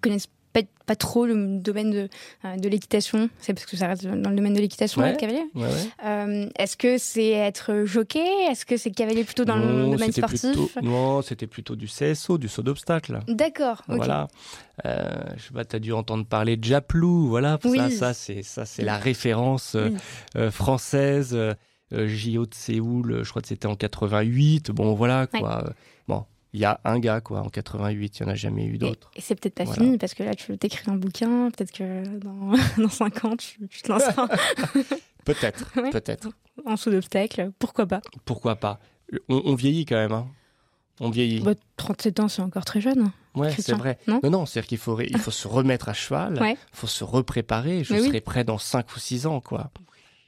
connaissent 0.00 0.28
pas, 0.52 0.62
pas, 0.86 0.96
trop 0.96 1.26
le 1.26 1.58
domaine 1.58 1.90
de, 1.90 2.08
euh, 2.44 2.56
de 2.56 2.68
l'équitation. 2.68 3.28
C'est 3.38 3.54
parce 3.54 3.66
que 3.66 3.76
ça 3.76 3.88
reste 3.88 4.04
dans 4.04 4.30
le 4.30 4.36
domaine 4.36 4.54
de 4.54 4.60
l'équitation, 4.60 5.04
être 5.04 5.18
cavalier. 5.18 5.44
Euh, 6.04 6.48
Est-ce 6.58 6.76
que 6.76 6.98
c'est 6.98 7.30
être 7.30 7.84
jockey? 7.84 8.26
Est-ce 8.50 8.66
que 8.66 8.76
c'est 8.76 8.90
cavalier 8.90 9.24
plutôt 9.24 9.44
dans 9.44 9.56
le 9.56 9.90
domaine 9.90 10.12
sportif? 10.12 10.76
Non, 10.82 11.22
c'était 11.22 11.46
plutôt 11.46 11.76
du 11.76 11.86
CSO, 11.86 12.38
du 12.38 12.48
saut 12.48 12.62
d'obstacle. 12.62 13.20
D'accord. 13.28 13.82
Voilà. 13.88 14.28
Euh, 14.86 15.22
je 15.36 15.42
sais 15.44 15.54
pas, 15.54 15.64
tu 15.64 15.76
as 15.76 15.78
dû 15.78 15.92
entendre 15.92 16.24
parler 16.26 16.56
de 16.56 16.64
Japlou. 16.64 17.28
Voilà, 17.28 17.58
ça, 17.62 17.90
ça 17.90 18.14
c'est 18.14 18.42
ça, 18.42 18.64
c'est 18.64 18.82
la 18.82 18.98
référence 18.98 19.74
euh, 19.74 19.90
euh, 20.36 20.50
française. 20.50 21.36
JO 21.94 22.46
de 22.46 22.54
Séoul, 22.54 23.20
je 23.22 23.28
crois 23.28 23.42
que 23.42 23.48
c'était 23.48 23.66
en 23.66 23.76
88. 23.76 24.70
Bon, 24.70 24.94
voilà 24.94 25.26
quoi. 25.26 25.74
Il 26.54 26.60
y 26.60 26.64
a 26.66 26.80
un 26.84 26.98
gars, 26.98 27.20
quoi, 27.20 27.40
en 27.40 27.48
88, 27.48 28.18
il 28.18 28.22
n'y 28.22 28.28
en 28.28 28.32
a 28.32 28.34
jamais 28.34 28.66
eu 28.66 28.76
d'autres. 28.76 29.10
Et, 29.16 29.22
c'est 29.22 29.34
peut-être 29.34 29.54
pas 29.54 29.66
fini, 29.66 29.96
parce 29.96 30.12
que 30.12 30.22
là, 30.22 30.34
tu 30.34 30.56
t'écris 30.58 30.90
un 30.90 30.96
bouquin, 30.96 31.50
peut-être 31.50 31.72
que 31.72 32.18
dans, 32.18 32.52
dans 32.82 32.90
5 32.90 33.24
ans, 33.24 33.36
tu, 33.36 33.82
te 33.82 33.90
lanceras. 33.90 34.28
peut-être, 35.24 35.72
peut-être. 35.90 36.28
En 36.66 36.76
saut 36.76 36.90
d'obstacle, 36.90 37.52
pourquoi 37.58 37.86
pas 37.86 38.02
Pourquoi 38.26 38.56
pas 38.56 38.80
on, 39.28 39.54
vieillit 39.54 39.84
quand 39.84 39.96
même, 39.96 40.12
hein. 40.12 40.26
On 41.00 41.10
vieillit. 41.10 41.42
37 41.76 42.16
bah, 42.16 42.24
ans, 42.24 42.28
c'est 42.28 42.42
encore 42.42 42.64
très 42.64 42.80
jeune. 42.80 43.10
Ouais, 43.34 43.50
c'est 43.58 43.74
vrai. 43.74 43.98
Non, 44.06 44.20
non, 44.24 44.46
c'est-à-dire 44.46 44.68
qu'il 44.68 44.78
faut, 44.78 45.00
il 45.00 45.18
faut 45.18 45.30
se 45.30 45.48
remettre 45.48 45.88
à 45.88 45.94
cheval, 45.94 46.38
il 46.42 46.56
faut 46.72 46.86
se 46.86 47.02
repréparer. 47.02 47.82
Je 47.84 47.96
serai 47.96 48.20
prêt 48.20 48.44
dans 48.44 48.58
5 48.58 48.94
ou 48.94 48.98
6 48.98 49.26
ans, 49.26 49.40
quoi. 49.40 49.70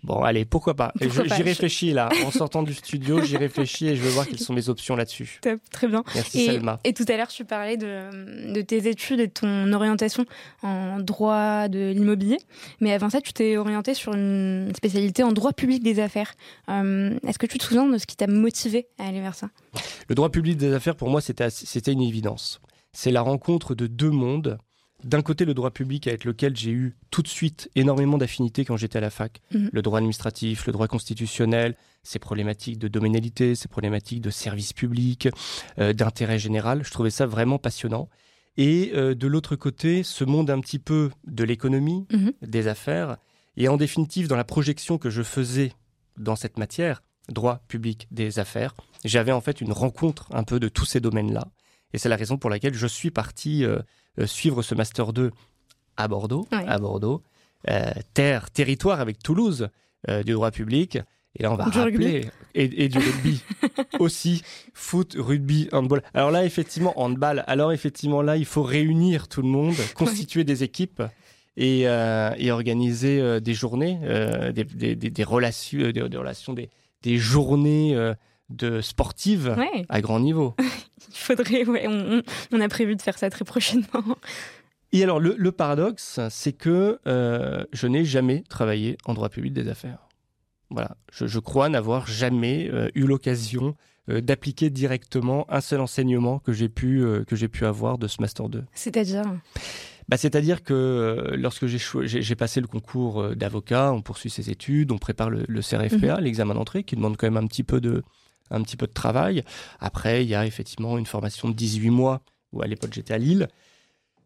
Bon, 0.04 0.23
allez, 0.23 0.44
pourquoi 0.44 0.75
pas 0.75 0.92
J'y 1.00 1.42
réfléchis 1.42 1.92
là. 1.92 2.11
En 2.26 2.30
sortant 2.30 2.62
du 2.62 2.75
studio, 2.75 3.23
j'y 3.23 3.38
réfléchis 3.38 3.88
et 3.88 3.96
je 3.96 4.02
veux 4.02 4.11
voir 4.11 4.26
quelles 4.26 4.38
sont 4.38 4.52
mes 4.52 4.68
options 4.68 4.96
là-dessus. 4.96 5.40
très 5.70 5.88
bien. 5.88 6.04
Merci 6.14 6.42
et, 6.42 6.46
Selma. 6.46 6.78
Et 6.84 6.92
tout 6.92 7.04
à 7.08 7.16
l'heure, 7.16 7.28
tu 7.28 7.44
parlais 7.46 7.78
de, 7.78 8.52
de, 8.52 8.61
tes 8.61 8.87
études 8.88 9.20
et 9.20 9.28
de 9.28 9.32
ton 9.32 9.73
orientation 9.73 10.26
en 10.62 11.00
droit 11.00 11.68
de 11.68 11.90
l'immobilier. 11.90 12.37
Mais 12.80 12.92
avant 12.92 13.08
ça, 13.08 13.23
tu 13.23 13.32
t'es 13.32 13.56
orienté 13.56 13.94
sur 13.94 14.12
une 14.12 14.73
spécialité 14.76 15.23
en 15.23 15.32
droit 15.32 15.54
public 15.54 15.82
des 15.82 16.00
affaires. 16.00 16.34
Euh, 16.68 17.18
est-ce 17.26 17.38
que 17.38 17.46
tu 17.46 17.56
te 17.56 17.64
souviens 17.64 17.87
de 17.87 17.96
ce 17.96 18.06
qui 18.06 18.16
t'a 18.16 18.26
motivé 18.26 18.87
à 18.99 19.08
aller 19.08 19.23
vers 19.23 19.34
ça? 19.34 19.49
Le 20.08 20.14
droit 20.14 20.28
public 20.28 20.58
des 20.58 20.75
affaires, 20.75 20.96
pour 20.96 21.08
moi, 21.08 21.23
c'était 21.23 21.92
une 21.92 22.02
évidence. 22.02 22.61
C'est 22.92 23.11
la 23.11 23.23
rencontre 23.23 23.75
de 23.75 23.87
deux 23.87 24.11
mondes 24.11 24.58
d'un 25.04 25.23
côté 25.23 25.44
le 25.44 25.54
droit 25.54 25.70
public 25.70 26.06
avec 26.08 26.25
lequel 26.25 26.56
j'ai 26.56 26.70
eu 26.70 26.96
tout 27.11 27.23
de 27.23 27.28
suite 27.28 27.70
énormément 27.75 28.18
d'affinités 28.18 28.64
quand 28.64 28.76
j'étais 28.76 28.99
à 28.99 29.00
la 29.00 29.11
fac, 29.11 29.40
mhm. 29.52 29.70
le 29.73 29.82
droit 29.82 29.99
administratif, 29.99 30.66
le 30.66 30.73
droit 30.73 30.88
constitutionnel, 30.88 31.76
ces 32.02 32.18
problématiques 32.18 32.78
de 32.78 32.88
dominalité, 32.88 33.54
ces 33.54 33.68
problématiques 33.68 34.20
de 34.20 34.30
service 34.30 34.73
public, 34.73 35.28
euh, 35.78 35.92
d'intérêt 35.92 36.38
général, 36.38 36.84
je 36.84 36.90
trouvais 36.90 37.11
ça 37.11 37.26
vraiment 37.26 37.58
passionnant. 37.58 38.08
Et 38.56 38.92
euh, 38.94 39.14
de 39.14 39.26
l'autre 39.26 39.56
côté, 39.56 40.02
ce 40.02 40.25
monde 40.25 40.50
un 40.50 40.61
petit 40.61 40.78
peu 40.78 41.11
de 41.26 41.44
l'économie, 41.44 42.06
mhm. 42.12 42.32
des 42.42 42.66
affaires, 42.68 43.18
et 43.56 43.68
en 43.68 43.76
définitive 43.76 44.26
dans 44.28 44.37
la 44.37 44.44
projection 44.44 44.99
que 44.99 45.11
je 45.11 45.23
faisais 45.23 45.73
dans 46.16 46.37
cette 46.37 46.58
matière, 46.58 47.02
droit 47.28 47.62
public 47.68 48.06
des 48.11 48.38
affaires, 48.38 48.75
j'avais 49.04 49.32
en 49.32 49.40
fait 49.40 49.61
une 49.61 49.73
rencontre 49.73 50.28
un 50.32 50.44
peu 50.44 50.61
de 50.61 50.68
tous 50.68 50.84
ces 50.84 51.00
domaines-là. 51.00 51.49
Et 51.92 51.99
c'est 51.99 52.08
la 52.08 52.16
raison 52.16 52.37
pour 52.37 52.50
laquelle 52.50 52.75
je 52.75 52.87
suis 52.87 53.11
parti 53.11 53.64
euh, 53.64 53.78
suivre 54.26 54.62
ce 54.62 54.75
Master 54.75 55.12
2 55.12 55.30
à 55.97 56.09
Bordeaux, 56.09 56.47
à 56.50 56.78
Bordeaux, 56.78 57.23
euh, 57.71 57.90
terre, 58.14 58.50
territoire 58.50 59.00
avec 59.00 59.23
Toulouse 59.23 59.68
du 60.26 60.33
droit 60.33 60.50
public. 60.50 60.99
Et 61.37 61.42
là, 61.42 61.50
on 61.50 61.56
va 61.56 61.64
rappeler. 61.64 62.26
Et, 62.54 62.88
du 62.88 62.99
rugby 62.99 63.42
aussi. 63.99 64.42
Foot, 64.75 65.16
rugby, 65.18 65.68
handball. 65.73 66.02
Alors 66.12 66.30
là, 66.30 66.44
effectivement, 66.44 66.92
handball. 67.00 67.42
Alors 67.47 67.73
effectivement, 67.73 68.23
là, 68.23 68.37
il 68.37 68.44
faut 68.44 68.62
réunir 68.62 69.28
tout 69.28 69.42
le 69.42 69.49
monde, 69.49 69.75
constituer 69.94 70.44
des 70.44 70.62
équipes 70.62 71.02
et, 71.56 71.88
organiser 72.50 73.40
des 73.40 73.54
journées, 73.54 73.99
des, 74.52 75.25
relations, 75.25 75.90
des, 75.90 76.16
relations, 76.18 76.54
des, 76.54 77.18
journées 77.18 78.14
de 78.50 78.80
sportives 78.80 79.56
à 79.88 80.00
grand 80.00 80.20
niveau. 80.20 80.54
Il 81.08 81.16
faudrait, 81.16 81.64
ouais, 81.64 81.86
on, 81.88 82.60
a 82.60 82.68
prévu 82.68 82.96
de 82.96 83.02
faire 83.02 83.18
ça 83.18 83.30
très 83.30 83.44
prochainement. 83.44 84.16
Et 84.92 85.02
alors, 85.02 85.20
le, 85.20 85.52
paradoxe, 85.52 86.20
c'est 86.30 86.52
que 86.52 86.98
euh, 87.06 87.64
je 87.72 87.86
n'ai 87.86 88.04
jamais 88.04 88.42
travaillé 88.48 88.96
en 89.06 89.14
droit 89.14 89.28
public 89.28 89.52
des 89.52 89.68
affaires. 89.68 89.98
Voilà, 90.70 90.96
je, 91.12 91.38
crois 91.38 91.68
n'avoir 91.68 92.06
jamais 92.06 92.68
euh, 92.72 92.88
eu 92.94 93.02
l'occasion 93.02 93.76
euh, 94.08 94.20
d'appliquer 94.20 94.70
directement 94.70 95.46
un 95.50 95.60
seul 95.60 95.80
enseignement 95.80 96.38
que 96.38 96.52
j'ai 96.52 96.68
pu, 96.68 97.04
que 97.26 97.36
j'ai 97.36 97.48
pu 97.48 97.64
avoir 97.64 97.98
de 97.98 98.06
ce 98.06 98.20
Master 98.20 98.48
2. 98.48 98.64
C'est-à-dire? 98.72 99.24
Bah, 100.08 100.16
C'est-à-dire 100.16 100.62
que 100.62 101.32
lorsque 101.36 101.66
j'ai 101.66 102.34
passé 102.36 102.60
le 102.60 102.66
concours 102.66 103.34
d'avocat, 103.34 103.92
on 103.92 104.02
poursuit 104.02 104.30
ses 104.30 104.50
études, 104.50 104.92
on 104.92 104.98
prépare 104.98 105.30
le, 105.30 105.60
CRFPA, 105.60 106.16
mhm. 106.16 106.20
l'examen 106.24 106.54
d'entrée, 106.54 106.84
qui 106.84 106.96
demande 106.96 107.16
quand 107.16 107.26
même 107.26 107.42
un 107.42 107.46
petit 107.46 107.64
peu 107.64 107.80
de, 107.80 108.02
un 108.50 108.62
petit 108.62 108.76
peu 108.76 108.86
de 108.86 108.92
travail. 108.92 109.42
Après, 109.80 110.24
il 110.24 110.28
y 110.28 110.34
a 110.34 110.46
effectivement 110.46 110.98
une 110.98 111.06
formation 111.06 111.48
de 111.48 111.54
18 111.54 111.90
mois, 111.90 112.22
où 112.52 112.62
à 112.62 112.66
l'époque 112.66 112.92
j'étais 112.92 113.14
à 113.14 113.18
Lille. 113.18 113.48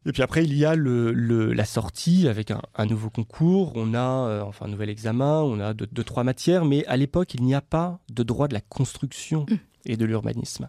Et 0.06 0.12
puis 0.12 0.22
après, 0.22 0.44
il 0.44 0.56
y 0.56 0.64
a 0.64 0.74
le, 0.74 1.12
la 1.52 1.64
sortie 1.64 2.28
avec 2.28 2.50
un, 2.50 2.86
nouveau 2.86 3.10
concours, 3.10 3.72
on 3.74 3.94
a 3.94 4.28
euh, 4.28 4.42
enfin 4.42 4.66
un 4.66 4.68
nouvel 4.68 4.88
examen, 4.88 5.42
on 5.42 5.60
a 5.60 5.74
deux, 5.74 6.04
trois 6.04 6.24
matières, 6.24 6.64
mais 6.64 6.86
à 6.86 6.96
l'époque, 6.96 7.34
il 7.34 7.42
n'y 7.42 7.54
a 7.54 7.60
pas 7.60 8.00
de 8.10 8.22
droit 8.22 8.48
de 8.48 8.54
la 8.54 8.60
construction 8.60 9.44
mmh. 9.48 9.54
et 9.86 9.96
de 9.96 10.04
l'urbanisme. 10.04 10.68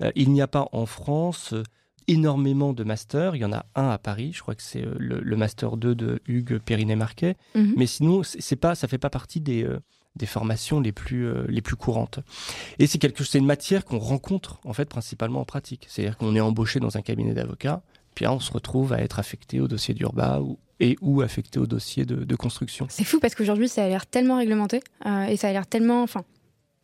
Euh, 0.00 0.10
il 0.16 0.32
n'y 0.32 0.42
a 0.42 0.48
pas 0.48 0.68
en 0.72 0.86
France 0.86 1.52
euh, 1.52 1.62
énormément 2.08 2.72
de 2.72 2.82
masters. 2.82 3.36
Il 3.36 3.42
y 3.42 3.44
en 3.44 3.52
a 3.52 3.66
un 3.76 3.88
à 3.90 3.98
Paris, 3.98 4.32
je 4.34 4.40
crois 4.40 4.56
que 4.56 4.62
c'est 4.62 4.84
le, 4.98 5.36
master 5.36 5.76
2 5.76 5.94
de 5.94 6.20
Hugues 6.26 6.58
Périnet-Marquet. 6.58 7.36
Mmh. 7.54 7.72
Mais 7.76 7.86
sinon, 7.86 8.22
c'est 8.24 8.56
pas, 8.56 8.74
ça 8.74 8.88
fait 8.88 8.98
pas 8.98 9.10
partie 9.10 9.40
des, 9.40 9.68
des 10.16 10.26
formations 10.26 10.80
les 10.80 10.92
plus, 10.92 11.26
euh, 11.26 11.44
les 11.48 11.62
plus 11.62 11.76
courantes. 11.76 12.20
Et 12.78 12.86
c'est 12.86 12.98
quelque 12.98 13.24
c'est 13.24 13.38
une 13.38 13.46
matière 13.46 13.84
qu'on 13.84 13.98
rencontre 13.98 14.60
en 14.64 14.72
fait 14.72 14.86
principalement 14.86 15.40
en 15.40 15.44
pratique. 15.44 15.86
C'est-à-dire 15.88 16.16
qu'on 16.16 16.34
est 16.36 16.40
embauché 16.40 16.80
dans 16.80 16.96
un 16.96 17.02
cabinet 17.02 17.32
d'avocats, 17.32 17.82
puis 18.14 18.24
là 18.24 18.32
on 18.32 18.40
se 18.40 18.52
retrouve 18.52 18.92
à 18.92 19.00
être 19.00 19.18
affecté 19.18 19.60
au 19.60 19.68
dossier 19.68 19.94
d'urba 19.94 20.40
ou, 20.40 20.58
et 20.80 20.96
ou 21.00 21.22
affecté 21.22 21.58
au 21.58 21.66
dossier 21.66 22.04
de, 22.04 22.36
construction. 22.36 22.86
C'est 22.90 23.04
fou 23.04 23.20
parce 23.20 23.34
qu'aujourd'hui 23.34 23.68
ça 23.68 23.84
a 23.84 23.88
l'air 23.88 24.06
tellement 24.06 24.36
réglementé 24.38 24.82
euh, 25.06 25.24
et 25.24 25.36
ça 25.36 25.48
a 25.48 25.52
l'air 25.52 25.66
tellement 25.66 26.02
enfin 26.02 26.24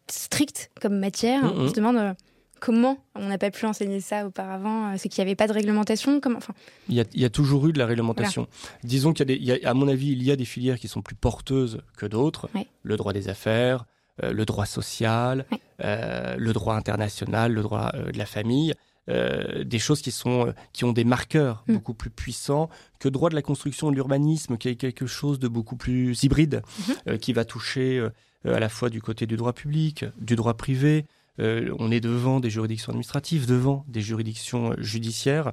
strict 0.09 0.71
comme 0.81 0.99
matière. 0.99 1.45
Mm, 1.45 1.49
mm. 1.49 1.61
On 1.61 1.69
se 1.69 1.75
demande 1.75 1.97
euh, 1.97 2.15
Comment 2.61 2.99
on 3.15 3.29
n'a 3.29 3.39
pas 3.39 3.51
pu 3.51 3.67
enseigner 3.67 4.01
ça 4.01 4.27
auparavant 4.27 4.97
C'est 4.97 5.09
qu'il 5.09 5.23
n'y 5.23 5.29
avait 5.29 5.37
pas 5.37 5.47
de 5.47 5.53
réglementation 5.53 6.21
Comment 6.21 6.39
enfin... 6.39 6.55
il, 6.89 7.05
y 7.15 7.25
a, 7.25 7.31
toujours 7.31 7.67
eu 7.67 7.73
de 7.73 7.79
la 7.79 7.87
réglementation. 7.87 8.47
Disons 8.85 9.13
qu'il 9.13 9.31
y, 9.31 9.53
a, 9.53 9.69
à 9.69 9.75
mon 9.75 9.89
avis, 9.89 10.13
il 10.13 10.23
y 10.23 10.31
a 10.31 10.37
des 10.37 10.45
filières 10.45 10.79
qui 10.79 10.89
sont 10.89 11.03
plus 11.03 11.17
porteuses 11.17 11.83
que 11.97 12.07
d'autres. 12.07 12.49
Le 12.83 12.97
droit 12.97 13.13
des 13.13 13.29
affaires, 13.29 13.85
euh, 14.25 14.33
le 14.33 14.45
droit 14.45 14.67
social, 14.67 15.47
euh, 15.85 16.35
le 16.37 16.53
droit 16.53 16.75
international, 16.75 17.53
le 17.53 17.63
droit 17.63 17.93
euh, 17.95 18.11
de 18.11 18.19
la 18.19 18.27
famille. 18.27 18.75
des 19.09 19.79
choses 19.79 20.03
qui 20.03 20.11
sont 20.11 20.53
qui 20.75 20.85
ont 20.85 20.93
des 20.93 21.05
marqueurs 21.05 21.65
mm. 21.67 21.73
beaucoup 21.73 21.95
plus 21.95 22.11
puissants 22.11 22.69
que 22.99 23.09
le 23.09 23.13
droit 23.13 23.31
de 23.31 23.35
la 23.35 23.41
construction 23.41 23.89
et 23.89 23.93
de 23.93 23.97
l'urbanisme 23.97 24.59
qui 24.59 24.69
est 24.69 24.77
quelque 24.77 25.07
chose 25.07 25.39
de 25.39 25.49
beaucoup 25.49 25.77
plus 25.77 26.23
hybride 26.25 26.61
mm-hmm. 26.61 27.19
qui 27.19 27.33
va 27.33 27.47
toucher 27.47 28.07
à 28.45 28.61
la 28.61 28.69
fois 28.69 28.91
du 28.91 29.01
côté 29.01 29.25
du 29.25 29.39
droit 29.39 29.55
public, 29.55 30.05
du 30.21 30.37
droit 30.37 30.53
privé, 30.59 31.07
euh, 31.41 31.75
on 31.79 31.91
est 31.91 32.01
devant 32.01 32.41
des 32.41 32.51
juridictions 32.51 32.91
administratives, 32.91 33.47
devant 33.47 33.85
des 33.89 34.01
juridictions 34.01 34.73
euh, 34.73 34.75
judiciaires. 34.79 35.53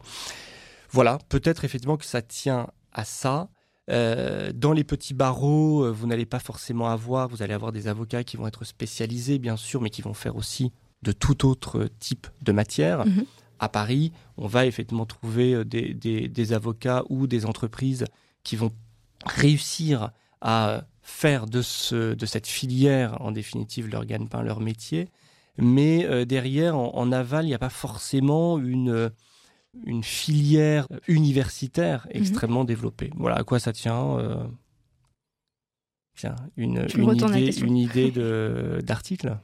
Voilà, 0.91 1.19
peut-être 1.29 1.63
effectivement 1.65 1.97
que 1.97 2.05
ça 2.05 2.21
tient 2.21 2.67
à 2.91 3.05
ça. 3.05 3.49
Euh, 3.91 4.51
dans 4.53 4.71
les 4.71 4.83
petits 4.83 5.13
barreaux, 5.13 5.91
vous 5.91 6.07
n'allez 6.07 6.25
pas 6.25 6.39
forcément 6.39 6.89
avoir, 6.89 7.27
vous 7.27 7.43
allez 7.43 7.53
avoir 7.53 7.71
des 7.71 7.87
avocats 7.87 8.23
qui 8.23 8.37
vont 8.37 8.47
être 8.47 8.63
spécialisés, 8.63 9.37
bien 9.37 9.57
sûr, 9.57 9.81
mais 9.81 9.89
qui 9.89 10.01
vont 10.01 10.13
faire 10.13 10.35
aussi 10.35 10.71
de 11.03 11.11
tout 11.11 11.45
autre 11.45 11.87
type 11.99 12.27
de 12.41 12.51
matière. 12.51 13.05
Mhm. 13.05 13.25
À 13.59 13.69
Paris, 13.69 14.11
on 14.37 14.47
va 14.47 14.65
effectivement 14.65 15.05
trouver 15.05 15.63
des, 15.65 16.53
avocats 16.53 17.03
ou 17.09 17.27
des 17.27 17.45
entreprises 17.45 18.05
qui 18.43 18.55
vont 18.55 18.71
réussir 19.25 20.11
à 20.41 20.85
faire 21.01 21.45
de, 21.45 21.61
ce, 21.61 22.15
de 22.15 22.25
cette 22.25 22.47
filière, 22.47 23.21
en 23.21 23.31
définitive, 23.31 23.87
leur 23.87 24.05
gagne-pain, 24.05 24.41
leur 24.41 24.59
métier 24.59 25.09
mais 25.57 26.05
euh, 26.05 26.25
derrière, 26.25 26.77
en, 26.77 27.11
aval, 27.11 27.45
il 27.45 27.49
n'y 27.49 27.53
a 27.53 27.59
pas 27.59 27.69
forcément 27.69 28.59
une, 28.59 28.89
euh, 28.89 29.09
une 29.85 30.03
filière 30.03 30.87
universitaire 31.07 32.07
mhm. 32.13 32.21
extrêmement 32.21 32.65
développée. 32.65 33.11
Voilà 33.15 33.37
à 33.37 33.43
quoi 33.43 33.59
ça 33.59 33.73
tient. 33.73 34.17
Euh, 34.17 34.43
tiens, 36.15 36.35
une, 36.57 36.85
une 36.97 37.77
idée, 37.77 38.11
d'article? 38.83 39.37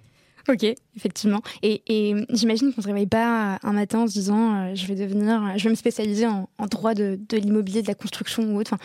Ok, 0.49 0.65
effectivement. 0.95 1.41
Et, 1.61 2.15
j'imagine 2.29 2.73
qu'on 2.73 2.81
ne 2.81 2.83
se 2.83 2.87
réveille 2.87 3.07
pas 3.07 3.59
un 3.61 3.73
matin 3.73 3.99
en 3.99 4.07
se 4.07 4.13
disant 4.13 4.73
je 4.73 4.87
vais 4.87 4.95
devenir, 4.95 5.57
je 5.57 5.63
vais 5.65 5.69
me 5.69 5.75
spécialiser 5.75 6.25
en, 6.25 6.47
droit 6.69 6.95
de, 6.95 7.19
l'immobilier, 7.31 7.83
de 7.83 7.87
la 7.87 7.93
construction 7.93 8.43
ou 8.51 8.59
autre. 8.59 8.75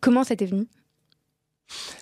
comment 0.00 0.22
ça 0.22 0.36
t'est 0.36 0.46
venu? 0.46 0.66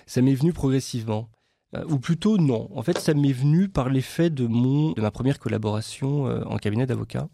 Ça 0.05 0.21
m'est 0.21 0.35
venu 0.35 0.53
progressivement. 0.53 1.29
Euh, 1.75 1.83
ou 1.89 1.99
plutôt 1.99 2.37
non. 2.37 2.69
En 2.75 2.83
fait, 2.83 2.97
ça 2.99 3.13
m'est 3.13 3.31
venu 3.31 3.69
par 3.69 3.89
l'effet 3.89 4.29
de 4.29 4.43
de 4.43 5.01
ma 5.01 5.11
première 5.11 5.39
collaboration 5.39 6.27
euh, 6.27 6.43
en 6.45 6.57
cabinet 6.57 6.85
d'avocat. 6.85 7.27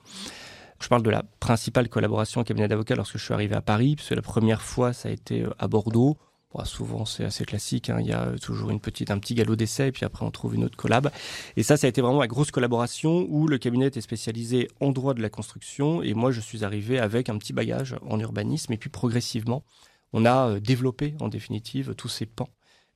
Je 0.82 0.88
parle 0.88 1.04
de 1.04 1.10
la 1.10 1.24
principale 1.40 1.90
collaboration 1.90 2.42
en 2.42 2.44
cabinet 2.44 2.68
d'avocat 2.68 2.96
lorsque 2.96 3.18
je 3.18 3.24
suis 3.24 3.34
arrivé 3.34 3.56
à 3.56 3.62
Paris, 3.62 3.96
puisque 3.96 4.12
la 4.12 4.22
première 4.22 4.62
fois, 4.62 4.94
ça 4.94 5.10
a 5.10 5.12
été 5.12 5.44
euh, 5.44 5.50
à 5.60 5.68
Bordeaux. 5.68 6.18
souvent, 6.64 7.04
c'est 7.06 7.26
assez 7.26 7.44
classique. 7.44 7.90
Hein. 7.90 7.98
Il 8.00 8.08
y 8.08 8.14
a 8.14 8.32
toujours 8.42 8.70
une 8.70 8.80
petite, 8.80 9.12
un 9.12 9.20
petit 9.20 9.36
galop 9.36 9.58
d'essai, 9.58 9.92
puis 9.92 10.06
après, 10.06 10.26
on 10.26 10.32
trouve 10.32 10.56
une 10.56 10.64
autre 10.64 10.78
collab. 10.78 11.12
Et 11.58 11.64
ça, 11.64 11.76
ça 11.76 11.88
a 11.88 11.90
été 11.90 12.02
vraiment 12.02 12.22
la 12.22 12.28
grosse 12.28 12.52
collaboration 12.52 13.26
où 13.30 13.48
le 13.48 13.58
cabinet 13.58 13.88
était 13.88 14.02
spécialisé 14.02 14.70
en 14.80 14.92
droit 14.92 15.14
de 15.14 15.22
la 15.22 15.30
construction, 15.30 16.02
et 16.02 16.14
moi, 16.14 16.32
je 16.32 16.40
suis 16.40 16.64
arrivé 16.64 16.98
avec 16.98 17.28
un 17.28 17.38
petit 17.38 17.52
bagage 17.52 17.98
en 18.08 18.20
urbanisme, 18.20 18.72
et 18.72 18.78
puis 18.78 18.90
progressivement, 18.90 19.64
on 20.14 20.26
a 20.26 20.60
développé, 20.60 21.16
en 21.20 21.28
définitive, 21.28 21.94
tous 21.96 22.08
ces 22.08 22.26
pans 22.26 22.50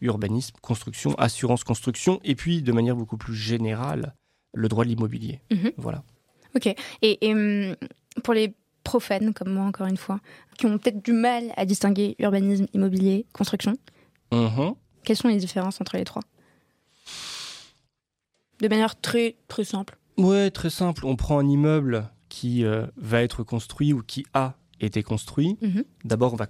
urbanisme, 0.03 0.55
construction, 0.61 1.15
assurance 1.15 1.63
construction, 1.63 2.19
et 2.23 2.35
puis 2.35 2.61
de 2.61 2.71
manière 2.71 2.95
beaucoup 2.95 3.17
plus 3.17 3.35
générale, 3.35 4.13
le 4.53 4.67
droit 4.67 4.83
de 4.83 4.89
l'immobilier. 4.89 5.41
Mhm. 5.51 5.71
Voilà. 5.77 6.03
Ok. 6.55 6.73
Et, 7.01 7.17
hum, 7.31 7.75
pour 8.23 8.33
les 8.33 8.53
profanes 8.83 9.33
comme 9.33 9.53
moi, 9.53 9.65
encore 9.65 9.87
une 9.87 9.97
fois, 9.97 10.19
qui 10.57 10.65
ont 10.65 10.77
peut-être 10.77 11.03
du 11.03 11.13
mal 11.13 11.51
à 11.57 11.65
distinguer 11.65 12.15
urbanisme, 12.19 12.67
immobilier, 12.73 13.25
construction, 13.33 13.75
mhm. 14.31 14.75
quelles 15.03 15.17
sont 15.17 15.29
les 15.29 15.37
différences 15.37 15.81
entre 15.81 15.97
les 15.97 16.03
trois? 16.03 16.21
De 18.61 18.67
manière 18.67 18.99
très, 18.99 19.37
très 19.47 19.63
simple. 19.63 19.97
Ouais, 20.17 20.51
très 20.51 20.69
simple. 20.69 21.05
On 21.05 21.15
prend 21.15 21.39
un 21.39 21.47
immeuble 21.47 22.09
qui 22.29 22.63
euh, 22.65 22.85
va 22.97 23.23
être 23.23 23.43
construit 23.43 23.93
ou 23.93 24.03
qui 24.03 24.25
a 24.33 24.55
été 24.79 25.01
construit. 25.01 25.57
Mhm. 25.61 25.83
D'abord, 26.03 26.33
on 26.33 26.35
va, 26.35 26.47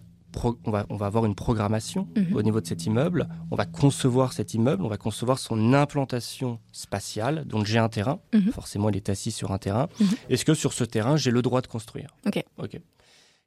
on, 0.65 0.72
va, 0.72 0.86
on 0.89 0.96
va 0.96 1.06
avoir 1.06 1.26
une 1.26 1.36
programmation 1.36 2.08
mhm. 2.15 2.36
au 2.36 2.41
niveau 2.41 2.62
de 2.62 2.67
cet 2.67 2.86
immeuble. 2.86 3.28
On 3.52 3.56
va 3.56 3.65
concevoir 3.65 4.34
cet 4.34 4.54
immeuble, 4.54 4.84
on 4.84 4.89
va 4.89 4.98
concevoir 4.98 5.39
son 5.39 5.74
implantation 5.74 6.60
spatiale. 6.72 7.46
Donc 7.46 7.65
j'ai 7.65 7.80
un 7.80 7.89
terrain, 7.89 8.19
mhm. 8.34 8.52
forcément 8.52 8.89
il 8.89 8.96
est 8.96 9.10
assis 9.10 9.32
sur 9.32 9.52
un 9.52 9.58
terrain. 9.58 9.88
Est-ce 10.30 10.46
que 10.46 10.54
sur 10.54 10.74
ce 10.74 10.84
terrain, 10.84 11.17
j'ai 11.17 11.32
le 11.32 11.41
droit 11.41 11.62
de 11.62 11.67
construire? 11.67 12.08
Ok. 12.26 12.43
Ok 12.58 12.80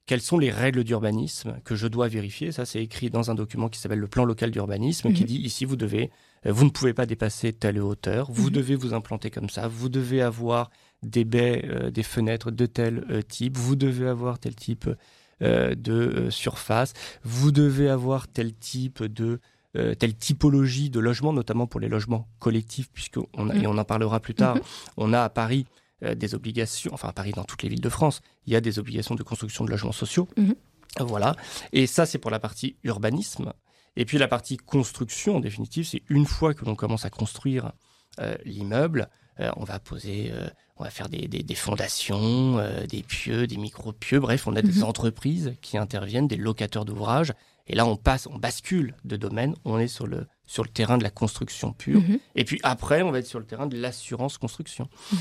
quelles 0.07 0.21
sont 0.23 0.39
les 0.39 0.51
règles 0.51 0.85
d'urbanisme 0.85 1.59
que 1.65 1.75
je 1.75 1.89
dois 1.89 2.07
vérifier? 2.07 2.53
Ça, 2.53 2.65
c'est 2.65 2.83
écrit 2.83 3.11
dans 3.11 3.31
un 3.31 3.35
document 3.35 3.69
qui 3.69 3.81
s'appelle 3.81 3.99
le 3.99 4.07
plan 4.07 4.25
local 4.25 4.53
d'urbanisme, 4.53 5.13
qui 5.13 5.25
dit 5.25 5.39
ici, 5.39 5.65
vous 5.65 5.77
devez, 5.77 6.11
euh, 6.47 6.53
vous 6.53 6.65
ne 6.65 6.71
pouvez 6.71 6.95
pas 6.95 7.07
dépasser 7.07 7.53
telle 7.53 7.81
hauteur, 7.81 8.31
vous 8.31 8.51
devez 8.51 8.77
vous 8.77 8.95
implanter 8.95 9.31
comme 9.31 9.51
ça, 9.51 9.67
vous 9.67 9.89
devez 9.89 10.23
avoir 10.23 10.71
des 11.03 11.25
baies, 11.25 11.65
euh, 11.69 11.91
des 11.91 12.05
fenêtres 12.05 12.53
de 12.53 12.67
tel 12.67 13.05
euh, 13.11 13.21
type, 13.21 13.57
vous 13.57 13.75
devez 13.75 14.07
avoir 14.07 14.39
tel 14.39 14.55
type 14.55 14.89
euh, 15.43 15.75
de 15.75 16.29
surface, 16.31 16.93
vous 17.23 17.53
devez 17.53 17.89
avoir 17.89 18.29
tel 18.29 18.55
type 18.55 19.03
de 19.05 19.41
telle 19.99 20.17
typologie 20.17 20.89
de 20.89 21.01
logement, 21.01 21.35
notamment 21.35 21.67
pour 21.67 21.81
les 21.81 21.91
logements 21.91 22.27
collectifs, 22.39 22.89
puisqu'on 22.95 23.27
on, 23.35 23.51
et 23.51 23.67
on 23.67 23.77
en 23.77 23.85
parlera 23.85 24.21
plus 24.21 24.33
tard, 24.33 24.55
mhm. 24.55 24.63
on 24.97 25.13
a 25.13 25.21
à 25.21 25.29
Paris 25.29 25.67
des 26.01 26.35
obligations, 26.35 26.95
enfin 26.95 27.09
à 27.09 27.13
Paris, 27.13 27.33
dans 27.33 27.45
toutes 27.45 27.63
les 27.63 27.69
villes 27.69 27.83
de 27.83 27.91
France, 27.91 28.23
il 28.47 28.55
y 28.55 28.57
a 28.57 28.63
des 28.63 28.79
obligations 28.79 29.15
de 29.15 29.23
construction 29.23 29.67
de 29.67 29.71
logements 29.71 29.93
sociaux. 29.93 30.29
Mhm. 30.39 30.55
Voilà. 31.01 31.37
Et 31.75 31.87
ça, 31.87 32.07
c'est 32.07 32.17
pour 32.17 32.31
la 32.31 32.39
partie 32.39 32.77
urbanisme. 32.85 33.53
Et 33.97 34.07
puis 34.07 34.17
la 34.17 34.29
partie 34.29 34.57
construction, 34.57 35.37
en 35.37 35.41
définitive, 35.41 35.85
c'est 35.85 36.01
une 36.09 36.25
fois 36.25 36.55
que 36.55 36.65
l'on 36.65 36.75
commence 36.75 37.05
à 37.05 37.11
construire 37.11 37.73
l'immeuble, 38.47 39.11
on 39.39 39.65
va 39.65 39.79
poser 39.79 40.33
on 40.79 40.85
va 40.85 40.91
faire 40.91 41.09
des, 41.09 41.55
fondations, 41.55 42.59
euh, 42.59 42.87
des 42.87 43.03
pieux, 43.03 43.47
des 43.47 43.57
micro-pieux, 43.57 44.21
bref, 44.21 44.47
on 44.47 44.57
a 44.57 44.63
des 44.63 44.81
mhm. 44.81 44.85
entreprises 44.85 45.55
qui 45.63 45.79
interviennent, 45.79 46.29
des 46.29 46.37
locateurs 46.37 46.85
d'ouvrages. 46.85 47.33
Et 47.67 47.75
là, 47.75 47.87
on 47.87 47.97
passe, 47.97 48.29
on 48.31 48.39
bascule 48.39 48.95
de 49.05 49.17
domaine, 49.17 49.55
on 49.65 49.79
est 49.79 49.89
sur 49.89 50.07
le, 50.07 50.27
sur 50.45 50.63
le 50.63 50.69
terrain 50.69 50.99
de 50.99 51.03
la 51.03 51.11
construction 51.11 51.73
pure. 51.73 52.01
Mhm. 52.01 52.19
Et 52.35 52.45
puis 52.45 52.61
après, 52.63 53.03
on 53.03 53.11
va 53.11 53.21
être 53.21 53.27
sur 53.27 53.39
le 53.39 53.47
terrain 53.47 53.67
de 53.67 53.77
l'assurance 53.77 54.39
construction. 54.39 54.89
Mhm. 55.13 55.19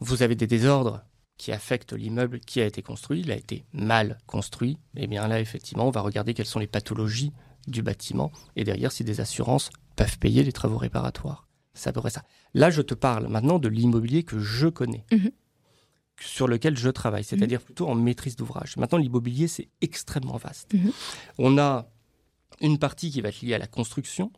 Vous 0.00 0.22
avez 0.22 0.34
des 0.34 0.46
désordres 0.46 1.02
qui 1.36 1.52
affectent 1.52 1.92
l'immeuble 1.92 2.40
qui 2.40 2.60
a 2.60 2.66
été 2.66 2.82
construit, 2.82 3.20
il 3.20 3.30
a 3.30 3.36
été 3.36 3.64
mal 3.72 4.18
construit. 4.26 4.78
Et 4.96 5.04
eh 5.04 5.06
bien 5.06 5.28
là, 5.28 5.38
effectivement, 5.38 5.86
on 5.86 5.90
va 5.90 6.00
regarder 6.00 6.34
quelles 6.34 6.46
sont 6.46 6.60
les 6.60 6.66
pathologies 6.66 7.32
du 7.68 7.82
bâtiment 7.82 8.32
et 8.56 8.64
derrière 8.64 8.90
si 8.90 9.04
des 9.04 9.20
assurances 9.20 9.70
peuvent 9.96 10.18
payer 10.18 10.42
les 10.42 10.52
travaux 10.52 10.78
réparatoires. 10.78 11.46
C'est 11.74 11.88
à 11.88 11.92
peu 11.92 12.00
près 12.00 12.10
ça. 12.10 12.22
Là, 12.54 12.70
je 12.70 12.82
te 12.82 12.94
parle 12.94 13.28
maintenant 13.28 13.58
de 13.58 13.68
l'immobilier 13.68 14.24
que 14.24 14.38
je 14.38 14.68
connais, 14.68 15.04
mhm. 15.10 15.30
sur 16.20 16.46
lequel 16.46 16.76
je 16.76 16.90
travaille, 16.90 17.24
c'est-à-dire 17.24 17.60
mhm. 17.60 17.64
plutôt 17.64 17.88
en 17.88 17.94
maîtrise 17.94 18.36
d'ouvrage. 18.36 18.76
Maintenant, 18.76 18.98
l'immobilier, 18.98 19.48
c'est 19.48 19.68
extrêmement 19.80 20.36
vaste. 20.36 20.74
Mhm. 20.74 20.92
On 21.38 21.58
a 21.58 21.88
une 22.60 22.78
partie 22.78 23.10
qui 23.10 23.20
va 23.20 23.30
être 23.30 23.40
liée 23.40 23.54
à 23.54 23.58
la 23.58 23.66
construction, 23.66 24.30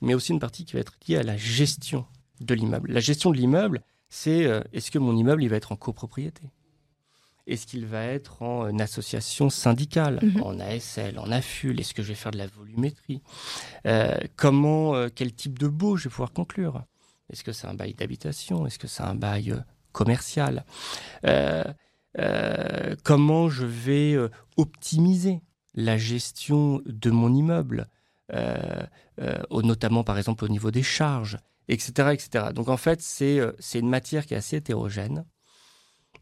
mais 0.00 0.14
aussi 0.14 0.32
une 0.32 0.40
partie 0.40 0.64
qui 0.64 0.74
va 0.74 0.80
être 0.80 0.94
liée 1.06 1.16
à 1.16 1.22
la 1.22 1.36
gestion 1.36 2.06
de 2.40 2.54
l'immeuble. 2.54 2.90
La 2.90 3.00
gestion 3.00 3.30
de 3.30 3.36
l'immeuble, 3.36 3.82
c'est 4.08 4.46
euh, 4.46 4.60
est-ce 4.72 4.90
que 4.90 4.98
mon 4.98 5.16
immeuble 5.16 5.42
il 5.42 5.48
va 5.48 5.56
être 5.56 5.72
en 5.72 5.76
copropriété? 5.76 6.42
Est-ce 7.46 7.66
qu'il 7.66 7.86
va 7.86 8.04
être 8.04 8.42
en 8.42 8.66
euh, 8.66 8.78
association 8.78 9.50
syndicale, 9.50 10.20
en 10.42 10.58
ASL, 10.60 11.18
en 11.18 11.30
AFUL 11.30 11.80
Est-ce 11.80 11.94
que 11.94 12.02
je 12.02 12.08
vais 12.08 12.14
faire 12.14 12.32
de 12.32 12.38
la 12.38 12.46
volumétrie 12.46 13.22
euh, 13.86 14.18
Comment, 14.36 15.08
quel 15.14 15.32
type 15.32 15.58
de 15.58 15.68
baux 15.68 15.96
je 15.96 16.04
vais 16.04 16.10
pouvoir 16.10 16.32
conclure 16.32 16.84
est-ce 17.32 17.44
que 17.44 17.52
c'est 17.52 17.66
un 17.66 17.74
bail 17.74 17.94
d'habitation 17.94 18.66
Est-ce 18.66 18.78
que 18.78 18.86
c'est 18.86 19.02
un 19.02 19.14
bail 19.14 19.52
euh, 19.52 19.60
commercial 19.92 20.64
euh, 21.24 21.64
euh, 22.18 22.94
Comment 23.02 23.48
je 23.48 23.64
vais 23.64 24.16
optimiser 24.56 25.40
la 25.74 25.96
gestion 25.96 26.82
de 26.84 27.10
mon 27.10 27.34
immeuble, 27.34 27.88
notamment 29.50 30.04
par 30.04 30.18
exemple 30.18 30.44
au 30.44 30.48
niveau 30.48 30.70
des 30.70 30.82
charges, 30.82 31.38
etc. 31.68 32.10
etc. 32.12 32.46
Donc 32.54 32.68
en 32.68 32.76
fait, 32.76 33.00
c'est 33.00 33.38
une 33.74 33.88
matière 33.88 34.26
qui 34.26 34.34
est 34.34 34.36
assez 34.36 34.56
hétérogène. 34.56 35.24